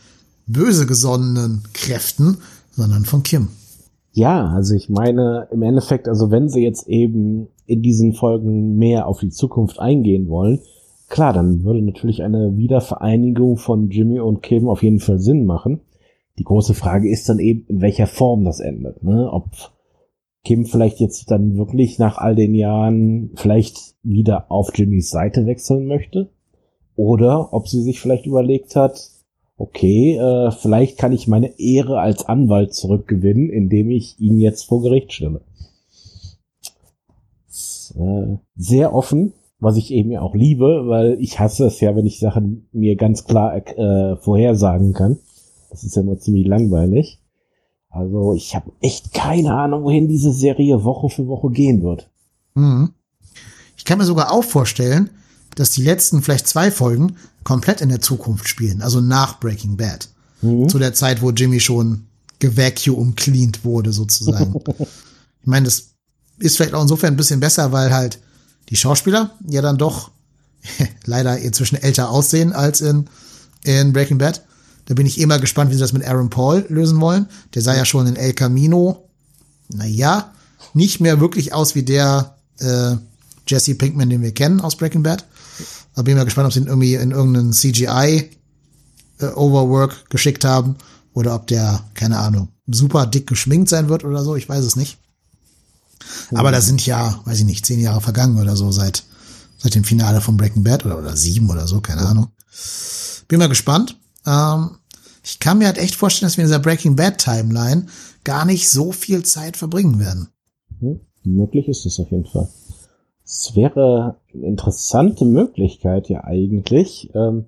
böse 0.48 0.86
gesonnenen 0.86 1.64
Kräften, 1.74 2.38
sondern 2.72 3.06
von 3.06 3.24
Kim. 3.24 3.50
Ja, 4.14 4.48
also 4.48 4.76
ich 4.76 4.90
meine, 4.90 5.48
im 5.52 5.62
Endeffekt, 5.64 6.08
also 6.08 6.32
wenn 6.32 6.50
sie 6.50 6.64
jetzt 6.64 6.88
eben 6.88 7.48
in 7.66 7.82
diesen 7.82 8.14
Folgen 8.14 8.78
mehr 8.78 9.08
auf 9.08 9.20
die 9.20 9.30
Zukunft 9.30 9.80
eingehen 9.80 10.28
wollen, 10.28 10.60
klar, 11.08 11.34
dann 11.34 11.64
würde 11.64 11.82
natürlich 11.82 12.24
eine 12.24 12.58
Wiedervereinigung 12.58 13.58
von 13.58 13.90
Jimmy 13.90 14.20
und 14.20 14.42
Kim 14.42 14.68
auf 14.70 14.84
jeden 14.84 15.00
Fall 15.00 15.20
Sinn 15.20 15.46
machen. 15.46 15.82
Die 16.40 16.44
große 16.44 16.74
Frage 16.74 17.10
ist 17.10 17.30
dann 17.30 17.40
eben, 17.40 17.66
in 17.68 17.82
welcher 17.82 18.08
Form 18.08 18.44
das 18.44 18.60
endet, 18.60 19.04
ne? 19.04 19.30
Ob 19.32 19.52
Kim 20.44 20.66
vielleicht 20.66 21.00
jetzt 21.00 21.32
dann 21.32 21.58
wirklich 21.58 22.00
nach 22.00 22.18
all 22.18 22.36
den 22.36 22.54
Jahren 22.54 23.32
vielleicht 23.36 23.96
wieder 24.04 24.52
auf 24.52 24.78
Jimmys 24.78 25.10
Seite 25.10 25.46
wechseln 25.46 25.86
möchte. 25.86 26.30
Oder 26.96 27.54
ob 27.54 27.68
sie 27.68 27.82
sich 27.82 28.00
vielleicht 28.00 28.26
überlegt 28.26 28.76
hat, 28.76 29.10
okay, 29.58 30.18
äh, 30.18 30.52
vielleicht 30.52 30.98
kann 30.98 31.14
ich 31.14 31.28
meine 31.28 31.60
Ehre 31.60 32.00
als 32.00 32.26
Anwalt 32.26 32.74
zurückgewinnen, 32.74 33.50
indem 33.50 33.90
ich 33.90 34.20
ihn 34.20 34.38
jetzt 34.38 34.66
vor 34.66 34.82
Gericht 34.82 35.14
stelle. 35.14 35.42
Äh, 37.96 38.38
sehr 38.56 38.94
offen, 38.94 39.34
was 39.64 39.78
ich 39.78 39.92
eben 39.92 40.12
ja 40.12 40.22
auch 40.22 40.36
liebe, 40.36 40.88
weil 40.88 41.18
ich 41.20 41.40
hasse 41.40 41.66
es 41.66 41.80
ja, 41.80 41.96
wenn 41.96 42.06
ich 42.06 42.20
Sachen 42.20 42.68
mir 42.72 42.96
ganz 42.96 43.26
klar 43.26 43.56
äh, 43.56 44.18
vorhersagen 44.18 44.94
kann. 44.94 45.18
Das 45.70 45.84
ist 45.84 45.96
ja 45.96 46.02
immer 46.02 46.20
ziemlich 46.20 46.46
langweilig. 46.46 47.20
Also 47.90 48.34
ich 48.34 48.56
habe 48.56 48.72
echt 48.82 49.14
keine 49.14 49.54
Ahnung, 49.54 49.84
wohin 49.84 50.08
diese 50.08 50.34
Serie 50.34 50.84
Woche 50.84 51.10
für 51.10 51.28
Woche 51.28 51.50
gehen 51.52 51.84
wird. 51.84 52.10
Mhm. 52.56 52.92
Ich 53.78 53.86
kann 53.86 53.98
mir 53.98 54.06
sogar 54.06 54.32
auch 54.32 54.44
vorstellen, 54.44 55.10
dass 55.56 55.72
die 55.72 55.84
letzten 55.84 56.22
vielleicht 56.22 56.48
zwei 56.48 56.72
Folgen 56.72 57.16
komplett 57.44 57.82
in 57.82 57.90
der 57.90 58.02
Zukunft 58.02 58.48
spielen, 58.48 58.82
also 58.82 59.02
nach 59.02 59.40
Breaking 59.40 59.78
Bad. 59.78 60.10
Mhm. 60.42 60.70
Zu 60.70 60.80
der 60.80 60.94
Zeit, 60.94 61.22
wo 61.22 61.32
Jimmy 61.32 61.60
schon 61.60 62.06
gevacuum 62.40 63.16
cleaned 63.16 63.64
wurde, 63.64 63.92
sozusagen. 63.92 64.56
ich 64.80 65.48
meine, 65.48 65.66
das 65.66 65.94
ist 66.40 66.58
vielleicht 66.58 66.74
auch 66.74 66.82
insofern 66.82 67.14
ein 67.14 67.18
bisschen 67.18 67.40
besser, 67.40 67.72
weil 67.72 67.94
halt 67.94 68.20
die 68.70 68.76
Schauspieler 68.76 69.32
ja 69.48 69.62
dann 69.62 69.78
doch 69.78 70.12
leider 71.06 71.38
inzwischen 71.40 71.76
älter 71.76 72.10
aussehen 72.10 72.54
als 72.54 72.82
in, 72.82 73.10
in 73.64 73.94
Breaking 73.94 74.18
Bad. 74.18 74.44
Da 74.86 74.94
bin 74.94 75.06
ich 75.06 75.20
immer 75.20 75.40
gespannt, 75.40 75.72
wie 75.72 75.76
sie 75.76 75.80
das 75.80 75.94
mit 75.94 76.06
Aaron 76.06 76.30
Paul 76.30 76.66
lösen 76.70 77.00
wollen. 77.00 77.28
Der 77.54 77.62
sah 77.62 77.76
ja 77.76 77.86
schon 77.86 78.08
in 78.08 78.16
El 78.16 78.34
Camino, 78.34 79.10
naja, 79.70 80.34
nicht 80.74 81.00
mehr 81.00 81.20
wirklich 81.20 81.54
aus 81.54 81.76
wie 81.76 81.84
der 81.84 82.36
äh, 82.60 82.96
Jesse 83.48 83.76
Pinkman, 83.76 84.10
den 84.10 84.22
wir 84.22 84.34
kennen 84.34 84.62
aus 84.62 84.76
Breaking 84.76 85.04
Bad. 85.04 85.26
Da 85.96 86.02
bin 86.02 86.14
ich 86.14 86.18
mal 86.18 86.26
gespannt, 86.26 86.48
ob 86.48 86.54
sie 86.54 86.60
ihn 86.60 86.68
irgendwie 86.68 86.96
in 86.96 87.12
irgendeinen 87.12 87.54
CGI 87.54 88.30
äh, 89.20 89.26
Overwork 89.26 90.10
geschickt 90.10 90.44
haben 90.44 90.76
oder 91.14 91.36
ob 91.36 91.48
der, 91.48 91.84
keine 91.94 92.18
Ahnung, 92.18 92.50
super 92.68 93.06
dick 93.06 93.28
geschminkt 93.28 93.70
sein 93.70 93.90
wird 93.90 94.04
oder 94.04 94.24
so. 94.24 94.36
Ich 94.36 94.50
weiß 94.50 94.66
es 94.66 94.76
nicht. 94.76 94.98
Aber 96.34 96.52
da 96.52 96.62
sind 96.62 96.86
ja, 96.86 97.22
weiß 97.26 97.40
ich 97.40 97.46
nicht, 97.46 97.66
zehn 97.66 97.80
Jahre 97.80 98.02
vergangen 98.02 98.40
oder 98.40 98.56
so 98.56 98.72
seit, 98.72 99.04
seit 99.58 99.76
dem 99.76 99.84
Finale 99.84 100.22
von 100.22 100.38
Breaking 100.38 100.64
Bad 100.64 100.86
oder, 100.86 100.98
oder 100.98 101.16
sieben 101.16 101.50
oder 101.50 101.68
so, 101.68 101.82
keine 101.82 102.02
Ahnung. 102.02 102.28
Bin 103.28 103.40
mal 103.40 103.50
gespannt. 103.50 103.98
Ähm, 104.26 104.78
ich 105.24 105.40
kann 105.40 105.58
mir 105.58 105.68
halt 105.68 105.78
echt 105.78 105.96
vorstellen, 105.96 106.28
dass 106.28 106.38
wir 106.38 106.44
in 106.44 106.50
dieser 106.50 106.60
Breaking 106.60 106.96
Bad 106.96 107.18
Timeline 107.18 107.88
gar 108.24 108.46
nicht 108.46 108.70
so 108.70 108.92
viel 108.92 109.24
Zeit 109.24 109.58
verbringen 109.58 110.00
werden. 110.00 110.30
Hm, 110.80 111.02
möglich 111.24 111.68
ist 111.68 111.86
es 111.86 112.00
auf 112.00 112.12
jeden 112.12 112.26
Fall. 112.26 112.50
Es 113.26 113.56
wäre 113.56 114.18
eine 114.34 114.48
interessante 114.48 115.26
Möglichkeit 115.26 116.10
ja 116.10 116.24
eigentlich, 116.24 117.10
ähm, 117.16 117.48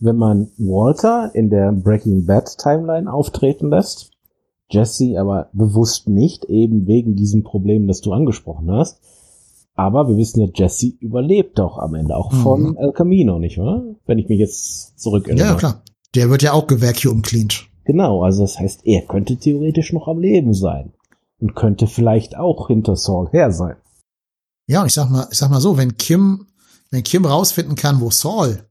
wenn 0.00 0.16
man 0.16 0.50
Walter 0.58 1.30
in 1.32 1.48
der 1.48 1.70
Breaking 1.70 2.26
Bad 2.26 2.58
Timeline 2.58 3.12
auftreten 3.12 3.70
lässt, 3.70 4.11
Jesse 4.72 5.20
aber 5.20 5.50
bewusst 5.52 6.08
nicht, 6.08 6.44
eben 6.46 6.86
wegen 6.86 7.14
diesem 7.14 7.42
Problem, 7.42 7.86
das 7.86 8.00
du 8.00 8.12
angesprochen 8.12 8.70
hast. 8.70 9.00
Aber 9.74 10.08
wir 10.08 10.16
wissen 10.16 10.40
ja, 10.40 10.48
Jesse 10.54 10.94
überlebt 11.00 11.58
doch 11.58 11.78
am 11.78 11.94
Ende 11.94 12.16
auch 12.16 12.32
von 12.32 12.70
mhm. 12.70 12.76
El 12.76 12.92
Camino, 12.92 13.38
nicht 13.38 13.58
wahr? 13.58 13.82
Wenn 14.06 14.18
ich 14.18 14.28
mich 14.28 14.38
jetzt 14.38 14.98
zurückerinnere. 14.98 15.48
Ja, 15.48 15.54
klar. 15.54 15.82
Der 16.14 16.28
wird 16.28 16.42
ja 16.42 16.52
auch 16.52 16.66
gevacuum 16.66 17.22
cleaned. 17.22 17.66
Genau, 17.84 18.22
also 18.22 18.42
das 18.42 18.58
heißt, 18.58 18.82
er 18.84 19.02
könnte 19.02 19.36
theoretisch 19.36 19.92
noch 19.92 20.08
am 20.08 20.20
Leben 20.20 20.54
sein. 20.54 20.92
Und 21.40 21.56
könnte 21.56 21.86
vielleicht 21.86 22.36
auch 22.36 22.68
hinter 22.68 22.96
Saul 22.96 23.28
her 23.32 23.50
sein. 23.50 23.76
Ja, 24.66 24.82
und 24.82 24.86
ich 24.86 24.92
sag 24.92 25.10
mal, 25.10 25.26
ich 25.30 25.38
sag 25.38 25.50
mal 25.50 25.60
so, 25.60 25.76
wenn 25.76 25.96
Kim, 25.96 26.46
wenn 26.90 27.02
Kim 27.02 27.24
rausfinden 27.24 27.74
kann, 27.74 28.00
wo 28.00 28.10
Saul 28.10 28.68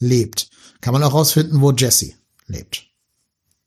lebt, 0.00 0.50
kann 0.80 0.92
man 0.92 1.02
auch 1.04 1.14
rausfinden, 1.14 1.60
wo 1.60 1.70
Jesse 1.72 2.14
lebt. 2.46 2.86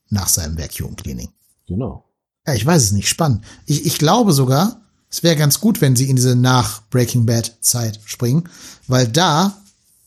Nach 0.10 0.28
seinem 0.28 0.58
Vacuum 0.58 0.96
Cleaning. 0.96 1.30
Genau. 1.72 2.04
Ja, 2.46 2.54
ich 2.54 2.66
weiß 2.66 2.84
es 2.84 2.92
nicht. 2.92 3.08
Spannend. 3.08 3.44
Ich, 3.66 3.86
ich 3.86 3.98
glaube 3.98 4.34
sogar, 4.34 4.82
es 5.10 5.24
wäre 5.24 5.38
ganz 5.38 5.62
gut, 5.62 5.80
wenn 5.80 5.96
sie 5.96 6.10
in 6.10 6.18
diese 6.18 6.36
nach 6.36 6.82
Breaking 6.90 7.26
Bad 7.26 7.58
Zeit 7.62 8.00
springen, 8.06 8.50
weil 8.88 9.08
da 9.08 9.58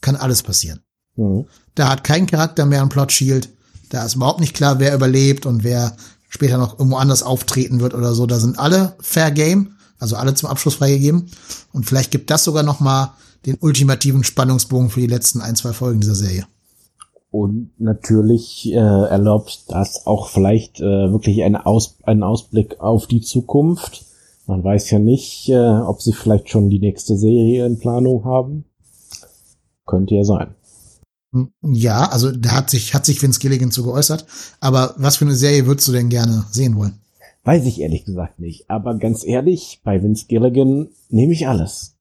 kann 0.02 0.16
alles 0.16 0.42
passieren. 0.42 0.80
Mhm. 1.16 1.46
Da 1.74 1.88
hat 1.88 2.04
kein 2.04 2.26
Charakter 2.26 2.66
mehr 2.66 2.82
ein 2.82 2.90
Plot 2.90 3.12
Shield. 3.12 3.48
Da 3.88 4.04
ist 4.04 4.16
überhaupt 4.16 4.40
nicht 4.40 4.54
klar, 4.54 4.78
wer 4.78 4.94
überlebt 4.94 5.46
und 5.46 5.64
wer 5.64 5.96
später 6.28 6.58
noch 6.58 6.78
irgendwo 6.78 6.98
anders 6.98 7.22
auftreten 7.22 7.80
wird 7.80 7.94
oder 7.94 8.14
so. 8.14 8.26
Da 8.26 8.38
sind 8.38 8.58
alle 8.58 8.96
Fair 9.00 9.30
Game, 9.30 9.76
also 9.98 10.16
alle 10.16 10.34
zum 10.34 10.50
Abschluss 10.50 10.74
freigegeben. 10.74 11.30
Und 11.72 11.86
vielleicht 11.86 12.10
gibt 12.10 12.30
das 12.30 12.44
sogar 12.44 12.62
noch 12.62 12.80
mal 12.80 13.14
den 13.46 13.56
ultimativen 13.60 14.22
Spannungsbogen 14.22 14.90
für 14.90 15.00
die 15.00 15.06
letzten 15.06 15.40
ein, 15.40 15.56
zwei 15.56 15.72
Folgen 15.72 16.00
dieser 16.00 16.14
Serie. 16.14 16.46
Und 17.34 17.72
natürlich 17.78 18.72
äh, 18.72 18.76
erlaubt 18.76 19.64
das 19.66 20.06
auch 20.06 20.28
vielleicht 20.28 20.78
äh, 20.78 21.10
wirklich 21.10 21.42
eine 21.42 21.66
Aus 21.66 21.96
einen 22.04 22.22
Ausblick 22.22 22.78
auf 22.78 23.08
die 23.08 23.22
Zukunft. 23.22 24.06
Man 24.46 24.62
weiß 24.62 24.88
ja 24.92 25.00
nicht, 25.00 25.48
äh, 25.48 25.80
ob 25.80 26.00
sie 26.00 26.12
vielleicht 26.12 26.48
schon 26.48 26.70
die 26.70 26.78
nächste 26.78 27.16
Serie 27.16 27.66
in 27.66 27.80
Planung 27.80 28.24
haben. 28.24 28.66
Könnte 29.84 30.14
ja 30.14 30.22
sein. 30.22 30.54
Hm, 31.32 31.50
ja, 31.60 32.08
also 32.08 32.30
da 32.30 32.52
hat 32.52 32.70
sich, 32.70 32.94
hat 32.94 33.04
sich 33.04 33.20
Vince 33.20 33.40
Gilligan 33.40 33.72
zu 33.72 33.82
geäußert. 33.82 34.26
Aber 34.60 34.94
was 34.96 35.16
für 35.16 35.24
eine 35.24 35.34
Serie 35.34 35.66
würdest 35.66 35.88
du 35.88 35.92
denn 35.92 36.10
gerne 36.10 36.44
sehen 36.52 36.76
wollen? 36.76 37.00
Weiß 37.42 37.66
ich 37.66 37.80
ehrlich 37.80 38.04
gesagt 38.04 38.38
nicht. 38.38 38.70
Aber 38.70 38.96
ganz 38.96 39.26
ehrlich, 39.26 39.80
bei 39.82 40.00
Vince 40.00 40.26
Gilligan 40.28 40.90
nehme 41.08 41.32
ich 41.32 41.48
alles. 41.48 41.96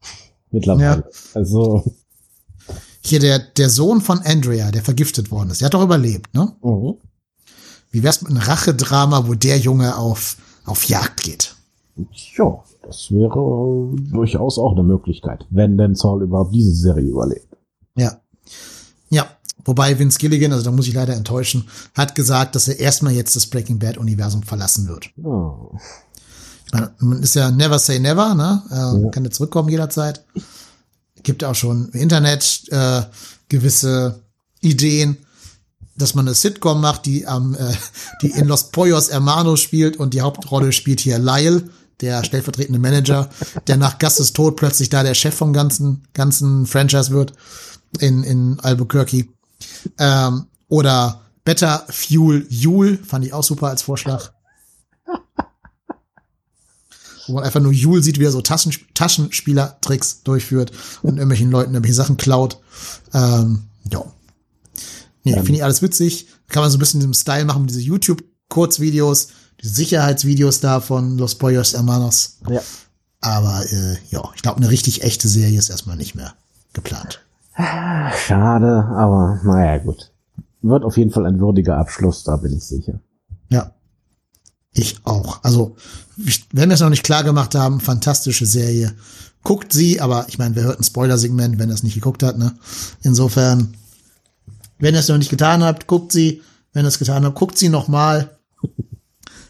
Mittlerweile. 0.51 0.83
Ja. 0.83 1.03
Also. 1.33 1.83
Hier 3.05 3.19
der, 3.19 3.39
der 3.39 3.69
Sohn 3.69 4.01
von 4.01 4.19
Andrea, 4.19 4.71
der 4.71 4.81
vergiftet 4.81 5.29
worden 5.29 5.49
ist, 5.49 5.61
der 5.61 5.65
hat 5.65 5.73
doch 5.73 5.83
überlebt, 5.83 6.33
ne? 6.33 6.53
Mhm. 6.63 6.95
Wie 7.91 8.01
wär's 8.01 8.21
mit 8.21 8.31
einem 8.31 8.41
Rachedrama, 8.41 9.27
wo 9.27 9.35
der 9.35 9.59
Junge 9.59 9.97
auf, 9.97 10.37
auf 10.65 10.85
Jagd 10.85 11.23
geht? 11.23 11.55
Ja, 12.35 12.63
das 12.81 13.11
wäre 13.11 13.93
durchaus 14.11 14.57
auch 14.57 14.71
eine 14.71 14.83
Möglichkeit, 14.83 15.45
wenn 15.51 15.77
denn 15.77 15.95
Saul 15.95 16.23
überhaupt 16.23 16.55
diese 16.55 16.73
Serie 16.73 17.09
überlebt. 17.09 17.47
Ja. 17.95 18.19
Ja, 19.09 19.27
wobei 19.63 19.99
Vince 19.99 20.17
Gilligan, 20.17 20.51
also 20.51 20.63
da 20.65 20.71
muss 20.71 20.87
ich 20.87 20.93
leider 20.95 21.15
enttäuschen, 21.15 21.67
hat 21.93 22.15
gesagt, 22.15 22.55
dass 22.55 22.67
er 22.67 22.79
erstmal 22.79 23.13
jetzt 23.13 23.35
das 23.35 23.45
Breaking 23.45 23.77
Bad 23.77 23.97
Universum 23.97 24.41
verlassen 24.41 24.87
wird. 24.87 25.11
Oh. 25.23 25.77
Man 26.99 27.21
ist 27.21 27.35
ja 27.35 27.51
never 27.51 27.77
say 27.77 27.99
never, 27.99 28.33
ne? 28.33 28.63
Er 28.71 28.99
ja. 29.03 29.09
kann 29.11 29.23
ja 29.23 29.29
zurückkommen 29.29 29.69
jederzeit 29.69 30.25
gibt 31.23 31.43
auch 31.43 31.55
schon 31.55 31.89
im 31.89 31.99
Internet 32.01 32.63
äh, 32.69 33.03
gewisse 33.49 34.23
Ideen, 34.61 35.17
dass 35.95 36.15
man 36.15 36.27
eine 36.27 36.35
Sitcom 36.35 36.81
macht, 36.81 37.05
die 37.05 37.27
am, 37.27 37.55
äh, 37.55 37.73
die 38.21 38.31
in 38.31 38.47
Los 38.47 38.71
Pollos 38.71 39.11
Hermanos 39.11 39.61
spielt 39.61 39.97
und 39.97 40.13
die 40.13 40.21
Hauptrolle 40.21 40.71
spielt 40.71 40.99
hier 40.99 41.19
Lyle, 41.19 41.69
der 42.01 42.23
stellvertretende 42.23 42.79
Manager, 42.79 43.29
der 43.67 43.77
nach 43.77 43.99
Gastes 43.99 44.33
Tod 44.33 44.57
plötzlich 44.57 44.89
da 44.89 45.03
der 45.03 45.13
Chef 45.13 45.35
vom 45.35 45.53
ganzen, 45.53 46.03
ganzen 46.13 46.65
Franchise 46.65 47.11
wird 47.11 47.33
in, 47.99 48.23
in 48.23 48.59
Albuquerque. 48.59 49.29
Ähm, 49.97 50.47
oder 50.67 51.21
Better 51.45 51.85
Fuel 51.89 52.45
Yule, 52.49 52.97
fand 52.97 53.25
ich 53.25 53.33
auch 53.33 53.43
super 53.43 53.67
als 53.67 53.83
Vorschlag. 53.83 54.32
Wo 57.27 57.33
man 57.33 57.43
einfach 57.43 57.61
nur 57.61 57.71
Yule 57.71 58.03
sieht, 58.03 58.19
wie 58.19 58.25
er 58.25 58.31
so 58.31 58.41
Taschen, 58.41 58.73
Taschenspielertricks 58.93 60.23
durchführt 60.23 60.71
und 61.01 61.17
irgendwelchen 61.17 61.51
Leuten 61.51 61.73
irgendwelche 61.73 61.95
Sachen 61.95 62.17
klaut. 62.17 62.59
Ähm, 63.13 63.63
ja. 63.91 64.03
Nee, 65.23 65.33
finde 65.35 65.53
ich 65.53 65.63
alles 65.63 65.81
witzig. 65.81 66.27
Kann 66.49 66.63
man 66.63 66.71
so 66.71 66.77
ein 66.77 66.79
bisschen 66.79 66.99
in 66.99 67.07
diesem 67.07 67.19
Style 67.19 67.45
machen, 67.45 67.67
diese 67.67 67.79
YouTube-Kurzvideos, 67.79 69.29
die 69.61 69.67
Sicherheitsvideos 69.67 70.59
da 70.59 70.81
von 70.81 71.17
Los 71.17 71.35
Pollos 71.35 71.73
Hermanos. 71.73 72.39
Ja. 72.49 72.61
Aber 73.21 73.63
äh, 73.71 73.97
ja, 74.09 74.21
ich 74.35 74.41
glaube, 74.41 74.57
eine 74.57 74.69
richtig 74.69 75.03
echte 75.03 75.29
Serie 75.29 75.57
ist 75.57 75.69
erstmal 75.69 75.95
nicht 75.95 76.15
mehr 76.15 76.33
geplant. 76.73 77.21
Schade, 77.55 78.85
aber 78.95 79.39
naja, 79.43 79.77
gut. 79.77 80.11
Wird 80.61 80.83
auf 80.83 80.97
jeden 80.97 81.11
Fall 81.11 81.25
ein 81.25 81.39
würdiger 81.39 81.77
Abschluss, 81.77 82.23
da 82.23 82.35
bin 82.37 82.53
ich 82.53 82.63
sicher. 82.63 82.99
Ich 84.73 84.97
auch. 85.03 85.43
Also, 85.43 85.75
wenn 86.51 86.69
wir 86.69 86.75
es 86.75 86.79
noch 86.79 86.89
nicht 86.89 87.03
klar 87.03 87.23
gemacht 87.23 87.55
haben, 87.55 87.79
fantastische 87.79 88.45
Serie. 88.45 88.93
Guckt 89.43 89.73
sie, 89.73 89.99
aber 89.99 90.25
ich 90.29 90.37
meine, 90.37 90.55
wer 90.55 90.63
hört 90.63 90.79
ein 90.79 90.83
Spoiler-Segment, 90.83 91.59
wenn 91.59 91.69
es 91.69 91.83
nicht 91.83 91.95
geguckt 91.95 92.23
hat, 92.23 92.37
ne? 92.37 92.55
Insofern, 93.01 93.75
wenn 94.79 94.95
ihr 94.95 94.99
es 94.99 95.09
noch 95.09 95.17
nicht 95.17 95.29
getan 95.29 95.63
habt, 95.63 95.87
guckt 95.87 96.11
sie. 96.11 96.41
Wenn 96.71 96.85
ihr 96.85 96.89
es 96.89 96.99
getan 96.99 97.23
habt, 97.23 97.35
guckt 97.35 97.57
sie 97.57 97.69
noch 97.69 97.87
mal. 97.87 98.37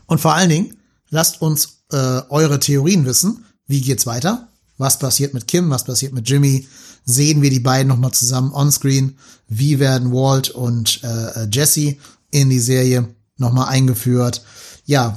Und 0.07 0.19
vor 0.19 0.33
allen 0.33 0.49
Dingen, 0.49 0.77
lasst 1.09 1.41
uns 1.41 1.83
äh, 1.91 2.21
eure 2.29 2.59
Theorien 2.59 3.05
wissen. 3.05 3.45
Wie 3.67 3.81
geht's 3.81 4.05
weiter? 4.05 4.49
Was 4.77 4.99
passiert 4.99 5.33
mit 5.33 5.47
Kim? 5.47 5.69
Was 5.69 5.85
passiert 5.85 6.13
mit 6.13 6.27
Jimmy? 6.27 6.67
Sehen 7.05 7.41
wir 7.41 7.49
die 7.49 7.59
beiden 7.59 7.87
noch 7.87 7.97
mal 7.97 8.11
zusammen 8.11 8.51
onscreen? 8.51 9.17
Wie 9.47 9.79
werden 9.79 10.11
Walt 10.11 10.49
und 10.49 11.01
äh, 11.03 11.47
Jesse 11.51 11.97
in 12.31 12.49
die 12.49 12.59
Serie 12.59 13.07
noch 13.37 13.53
mal 13.53 13.65
eingeführt? 13.65 14.43
Ja, 14.85 15.15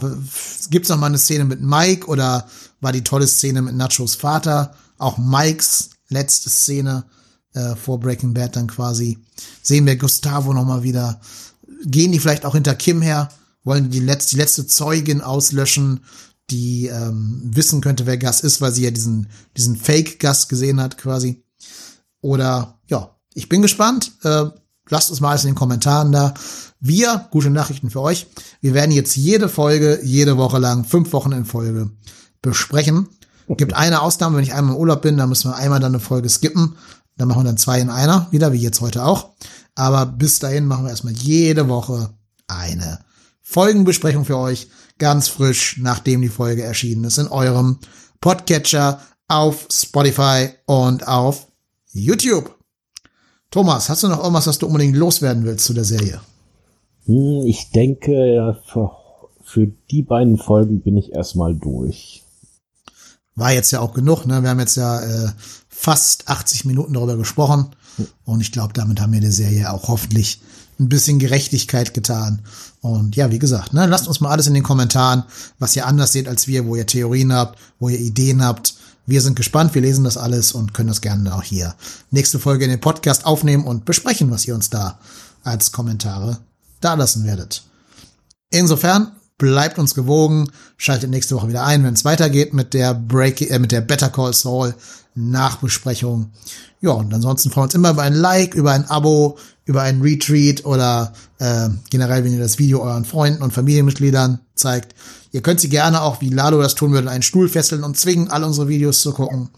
gibt's 0.70 0.88
noch 0.88 0.98
mal 0.98 1.06
eine 1.06 1.18
Szene 1.18 1.44
mit 1.44 1.60
Mike 1.60 2.06
oder 2.06 2.48
war 2.80 2.92
die 2.92 3.02
tolle 3.02 3.26
Szene 3.26 3.62
mit 3.62 3.74
Nachos 3.74 4.14
Vater 4.14 4.74
auch 4.98 5.18
Mikes 5.18 5.90
letzte 6.08 6.50
Szene 6.50 7.04
äh, 7.52 7.74
vor 7.74 7.98
Breaking 8.00 8.32
Bad 8.32 8.56
dann 8.56 8.68
quasi? 8.68 9.18
Sehen 9.62 9.86
wir 9.86 9.96
Gustavo 9.96 10.52
noch 10.52 10.64
mal 10.64 10.82
wieder? 10.82 11.20
Gehen 11.84 12.12
die 12.12 12.20
vielleicht 12.20 12.44
auch 12.44 12.54
hinter 12.54 12.74
Kim 12.74 13.02
her? 13.02 13.28
Wollen 13.64 13.90
die, 13.90 14.00
letzte, 14.00 14.36
die 14.36 14.40
letzte 14.40 14.66
Zeugin 14.66 15.20
auslöschen? 15.20 16.00
die 16.50 16.86
ähm, 16.86 17.40
wissen 17.44 17.80
könnte, 17.80 18.06
wer 18.06 18.18
Gas 18.18 18.40
ist, 18.40 18.60
weil 18.60 18.72
sie 18.72 18.84
ja 18.84 18.90
diesen, 18.90 19.28
diesen 19.56 19.76
Fake-Gas 19.76 20.48
gesehen 20.48 20.80
hat, 20.80 20.98
quasi. 20.98 21.42
Oder 22.20 22.78
ja, 22.86 23.16
ich 23.34 23.48
bin 23.48 23.62
gespannt. 23.62 24.12
Äh, 24.22 24.46
lasst 24.88 25.10
uns 25.10 25.20
mal 25.20 25.30
alles 25.30 25.44
in 25.44 25.50
den 25.50 25.56
Kommentaren 25.56 26.12
da. 26.12 26.34
Wir, 26.80 27.26
gute 27.30 27.50
Nachrichten 27.50 27.90
für 27.90 28.00
euch. 28.00 28.26
Wir 28.60 28.74
werden 28.74 28.92
jetzt 28.92 29.16
jede 29.16 29.48
Folge, 29.48 30.00
jede 30.02 30.36
Woche 30.36 30.58
lang, 30.58 30.84
fünf 30.84 31.12
Wochen 31.12 31.32
in 31.32 31.44
Folge 31.44 31.90
besprechen. 32.42 33.08
Gibt 33.48 33.74
eine 33.74 34.02
Ausnahme, 34.02 34.36
wenn 34.36 34.44
ich 34.44 34.54
einmal 34.54 34.74
im 34.74 34.80
Urlaub 34.80 35.02
bin, 35.02 35.16
dann 35.16 35.28
müssen 35.28 35.50
wir 35.50 35.56
einmal 35.56 35.80
dann 35.80 35.94
eine 35.94 36.00
Folge 36.00 36.28
skippen. 36.28 36.76
Dann 37.16 37.28
machen 37.28 37.40
wir 37.40 37.44
dann 37.44 37.58
zwei 37.58 37.80
in 37.80 37.90
einer, 37.90 38.26
wieder 38.30 38.52
wie 38.52 38.60
jetzt 38.60 38.80
heute 38.80 39.04
auch. 39.04 39.30
Aber 39.74 40.06
bis 40.06 40.38
dahin 40.38 40.66
machen 40.66 40.84
wir 40.84 40.90
erstmal 40.90 41.14
jede 41.14 41.68
Woche 41.68 42.10
eine 42.48 43.00
Folgenbesprechung 43.42 44.24
für 44.24 44.38
euch 44.38 44.68
ganz 44.98 45.28
frisch, 45.28 45.76
nachdem 45.78 46.22
die 46.22 46.28
Folge 46.28 46.62
erschienen 46.62 47.04
ist, 47.04 47.18
in 47.18 47.28
eurem 47.28 47.78
Podcatcher 48.20 49.00
auf 49.28 49.68
Spotify 49.70 50.50
und 50.66 51.06
auf 51.06 51.46
YouTube. 51.92 52.55
Thomas, 53.50 53.88
hast 53.88 54.02
du 54.02 54.08
noch 54.08 54.18
irgendwas, 54.18 54.46
was 54.46 54.58
du 54.58 54.66
unbedingt 54.66 54.96
loswerden 54.96 55.44
willst 55.44 55.64
zu 55.66 55.74
der 55.74 55.84
Serie? 55.84 56.20
Hm, 57.06 57.46
ich 57.46 57.70
denke, 57.70 58.60
für, 58.66 58.90
für 59.42 59.66
die 59.90 60.02
beiden 60.02 60.38
Folgen 60.38 60.80
bin 60.80 60.96
ich 60.96 61.12
erstmal 61.12 61.54
durch. 61.54 62.22
War 63.34 63.52
jetzt 63.52 63.70
ja 63.70 63.80
auch 63.80 63.92
genug, 63.92 64.26
ne? 64.26 64.42
Wir 64.42 64.50
haben 64.50 64.60
jetzt 64.60 64.76
ja 64.76 65.00
äh, 65.00 65.28
fast 65.68 66.28
80 66.28 66.64
Minuten 66.64 66.94
darüber 66.94 67.16
gesprochen. 67.16 67.70
Und 68.24 68.40
ich 68.40 68.52
glaube, 68.52 68.72
damit 68.72 69.00
haben 69.00 69.12
wir 69.12 69.20
der 69.20 69.32
Serie 69.32 69.72
auch 69.72 69.88
hoffentlich 69.88 70.40
ein 70.78 70.88
bisschen 70.88 71.18
Gerechtigkeit 71.18 71.94
getan. 71.94 72.42
Und 72.80 73.16
ja, 73.16 73.30
wie 73.30 73.38
gesagt, 73.38 73.72
ne, 73.72 73.86
lasst 73.86 74.08
uns 74.08 74.20
mal 74.20 74.30
alles 74.30 74.46
in 74.46 74.54
den 74.54 74.62
Kommentaren, 74.62 75.24
was 75.58 75.76
ihr 75.76 75.86
anders 75.86 76.12
seht 76.12 76.28
als 76.28 76.46
wir, 76.46 76.66
wo 76.66 76.76
ihr 76.76 76.86
Theorien 76.86 77.32
habt, 77.32 77.58
wo 77.78 77.88
ihr 77.88 77.98
Ideen 77.98 78.44
habt. 78.44 78.74
Wir 79.06 79.20
sind 79.20 79.36
gespannt, 79.36 79.74
wir 79.74 79.82
lesen 79.82 80.02
das 80.02 80.16
alles 80.16 80.52
und 80.52 80.74
können 80.74 80.88
das 80.88 81.00
gerne 81.00 81.34
auch 81.34 81.44
hier 81.44 81.76
nächste 82.10 82.40
Folge 82.40 82.64
in 82.64 82.70
den 82.70 82.80
Podcast 82.80 83.24
aufnehmen 83.24 83.64
und 83.64 83.84
besprechen, 83.84 84.32
was 84.32 84.46
ihr 84.46 84.54
uns 84.54 84.68
da 84.68 84.98
als 85.44 85.70
Kommentare 85.70 86.38
dalassen 86.80 87.24
werdet. 87.24 87.62
Insofern 88.50 89.12
bleibt 89.38 89.78
uns 89.78 89.94
gewogen, 89.94 90.50
schaltet 90.76 91.10
nächste 91.10 91.36
Woche 91.36 91.48
wieder 91.48 91.64
ein, 91.64 91.84
wenn 91.84 91.94
es 91.94 92.04
weitergeht 92.04 92.52
mit 92.52 92.74
der 92.74 92.94
Break, 92.94 93.40
äh, 93.42 93.58
mit 93.60 93.70
der 93.70 93.80
Better 93.80 94.10
Call 94.10 94.32
Saul 94.32 94.74
Nachbesprechung. 95.16 96.30
Ja, 96.80 96.90
und 96.92 97.12
ansonsten 97.12 97.50
freuen 97.50 97.62
wir 97.62 97.66
uns 97.66 97.74
immer 97.74 97.90
über 97.90 98.02
ein 98.02 98.14
Like, 98.14 98.54
über 98.54 98.72
ein 98.72 98.88
Abo, 98.88 99.38
über 99.64 99.82
einen 99.82 100.02
Retreat 100.02 100.64
oder 100.64 101.12
äh, 101.38 101.68
generell, 101.90 102.24
wenn 102.24 102.32
ihr 102.32 102.38
das 102.38 102.58
Video 102.58 102.82
euren 102.82 103.04
Freunden 103.04 103.42
und 103.42 103.52
Familienmitgliedern 103.52 104.40
zeigt. 104.54 104.94
Ihr 105.32 105.42
könnt 105.42 105.60
sie 105.60 105.68
gerne 105.68 106.02
auch, 106.02 106.20
wie 106.20 106.28
Lalo 106.28 106.62
das 106.62 106.74
tun 106.74 106.92
würde, 106.92 107.10
einen 107.10 107.22
Stuhl 107.22 107.48
fesseln 107.48 107.82
und 107.82 107.96
zwingen, 107.96 108.30
alle 108.30 108.46
unsere 108.46 108.68
Videos 108.68 109.00
zu 109.00 109.12
gucken. 109.12 109.50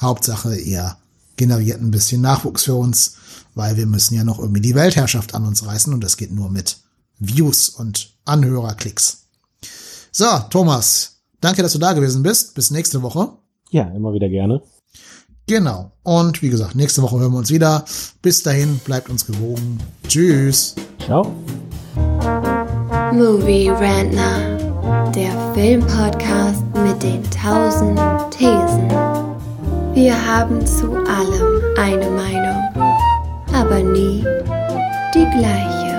Hauptsache, 0.00 0.56
ihr 0.56 0.96
generiert 1.36 1.80
ein 1.80 1.90
bisschen 1.90 2.20
Nachwuchs 2.20 2.64
für 2.64 2.74
uns, 2.74 3.16
weil 3.54 3.76
wir 3.76 3.86
müssen 3.86 4.14
ja 4.14 4.24
noch 4.24 4.38
irgendwie 4.38 4.60
die 4.60 4.74
Weltherrschaft 4.74 5.34
an 5.34 5.46
uns 5.46 5.66
reißen 5.66 5.92
und 5.92 6.02
das 6.02 6.16
geht 6.16 6.32
nur 6.32 6.50
mit 6.50 6.78
Views 7.18 7.70
und 7.70 8.12
Anhörerklicks. 8.24 9.24
So, 10.12 10.26
Thomas, 10.50 11.16
danke, 11.40 11.62
dass 11.62 11.72
du 11.72 11.78
da 11.78 11.92
gewesen 11.92 12.22
bist. 12.22 12.54
Bis 12.54 12.70
nächste 12.70 13.02
Woche. 13.02 13.32
Ja, 13.70 13.84
immer 13.88 14.12
wieder 14.12 14.28
gerne. 14.28 14.62
Genau. 15.46 15.92
Und 16.02 16.42
wie 16.42 16.50
gesagt, 16.50 16.74
nächste 16.74 17.02
Woche 17.02 17.18
hören 17.18 17.32
wir 17.32 17.38
uns 17.38 17.50
wieder. 17.50 17.84
Bis 18.22 18.42
dahin, 18.42 18.78
bleibt 18.78 19.10
uns 19.10 19.26
gewogen. 19.26 19.78
Tschüss. 20.08 20.74
Ciao. 21.04 21.34
Movie 23.12 23.68
Rantner, 23.68 24.58
der 25.14 25.30
Filmpodcast 25.54 26.62
mit 26.84 27.02
den 27.02 27.22
tausend 27.30 28.00
Thesen. 28.30 28.88
Wir 29.94 30.14
haben 30.26 30.66
zu 30.66 30.92
allem 30.92 31.62
eine 31.78 32.10
Meinung, 32.10 32.96
aber 33.52 33.80
nie 33.80 34.24
die 35.14 35.38
gleiche. 35.38 35.93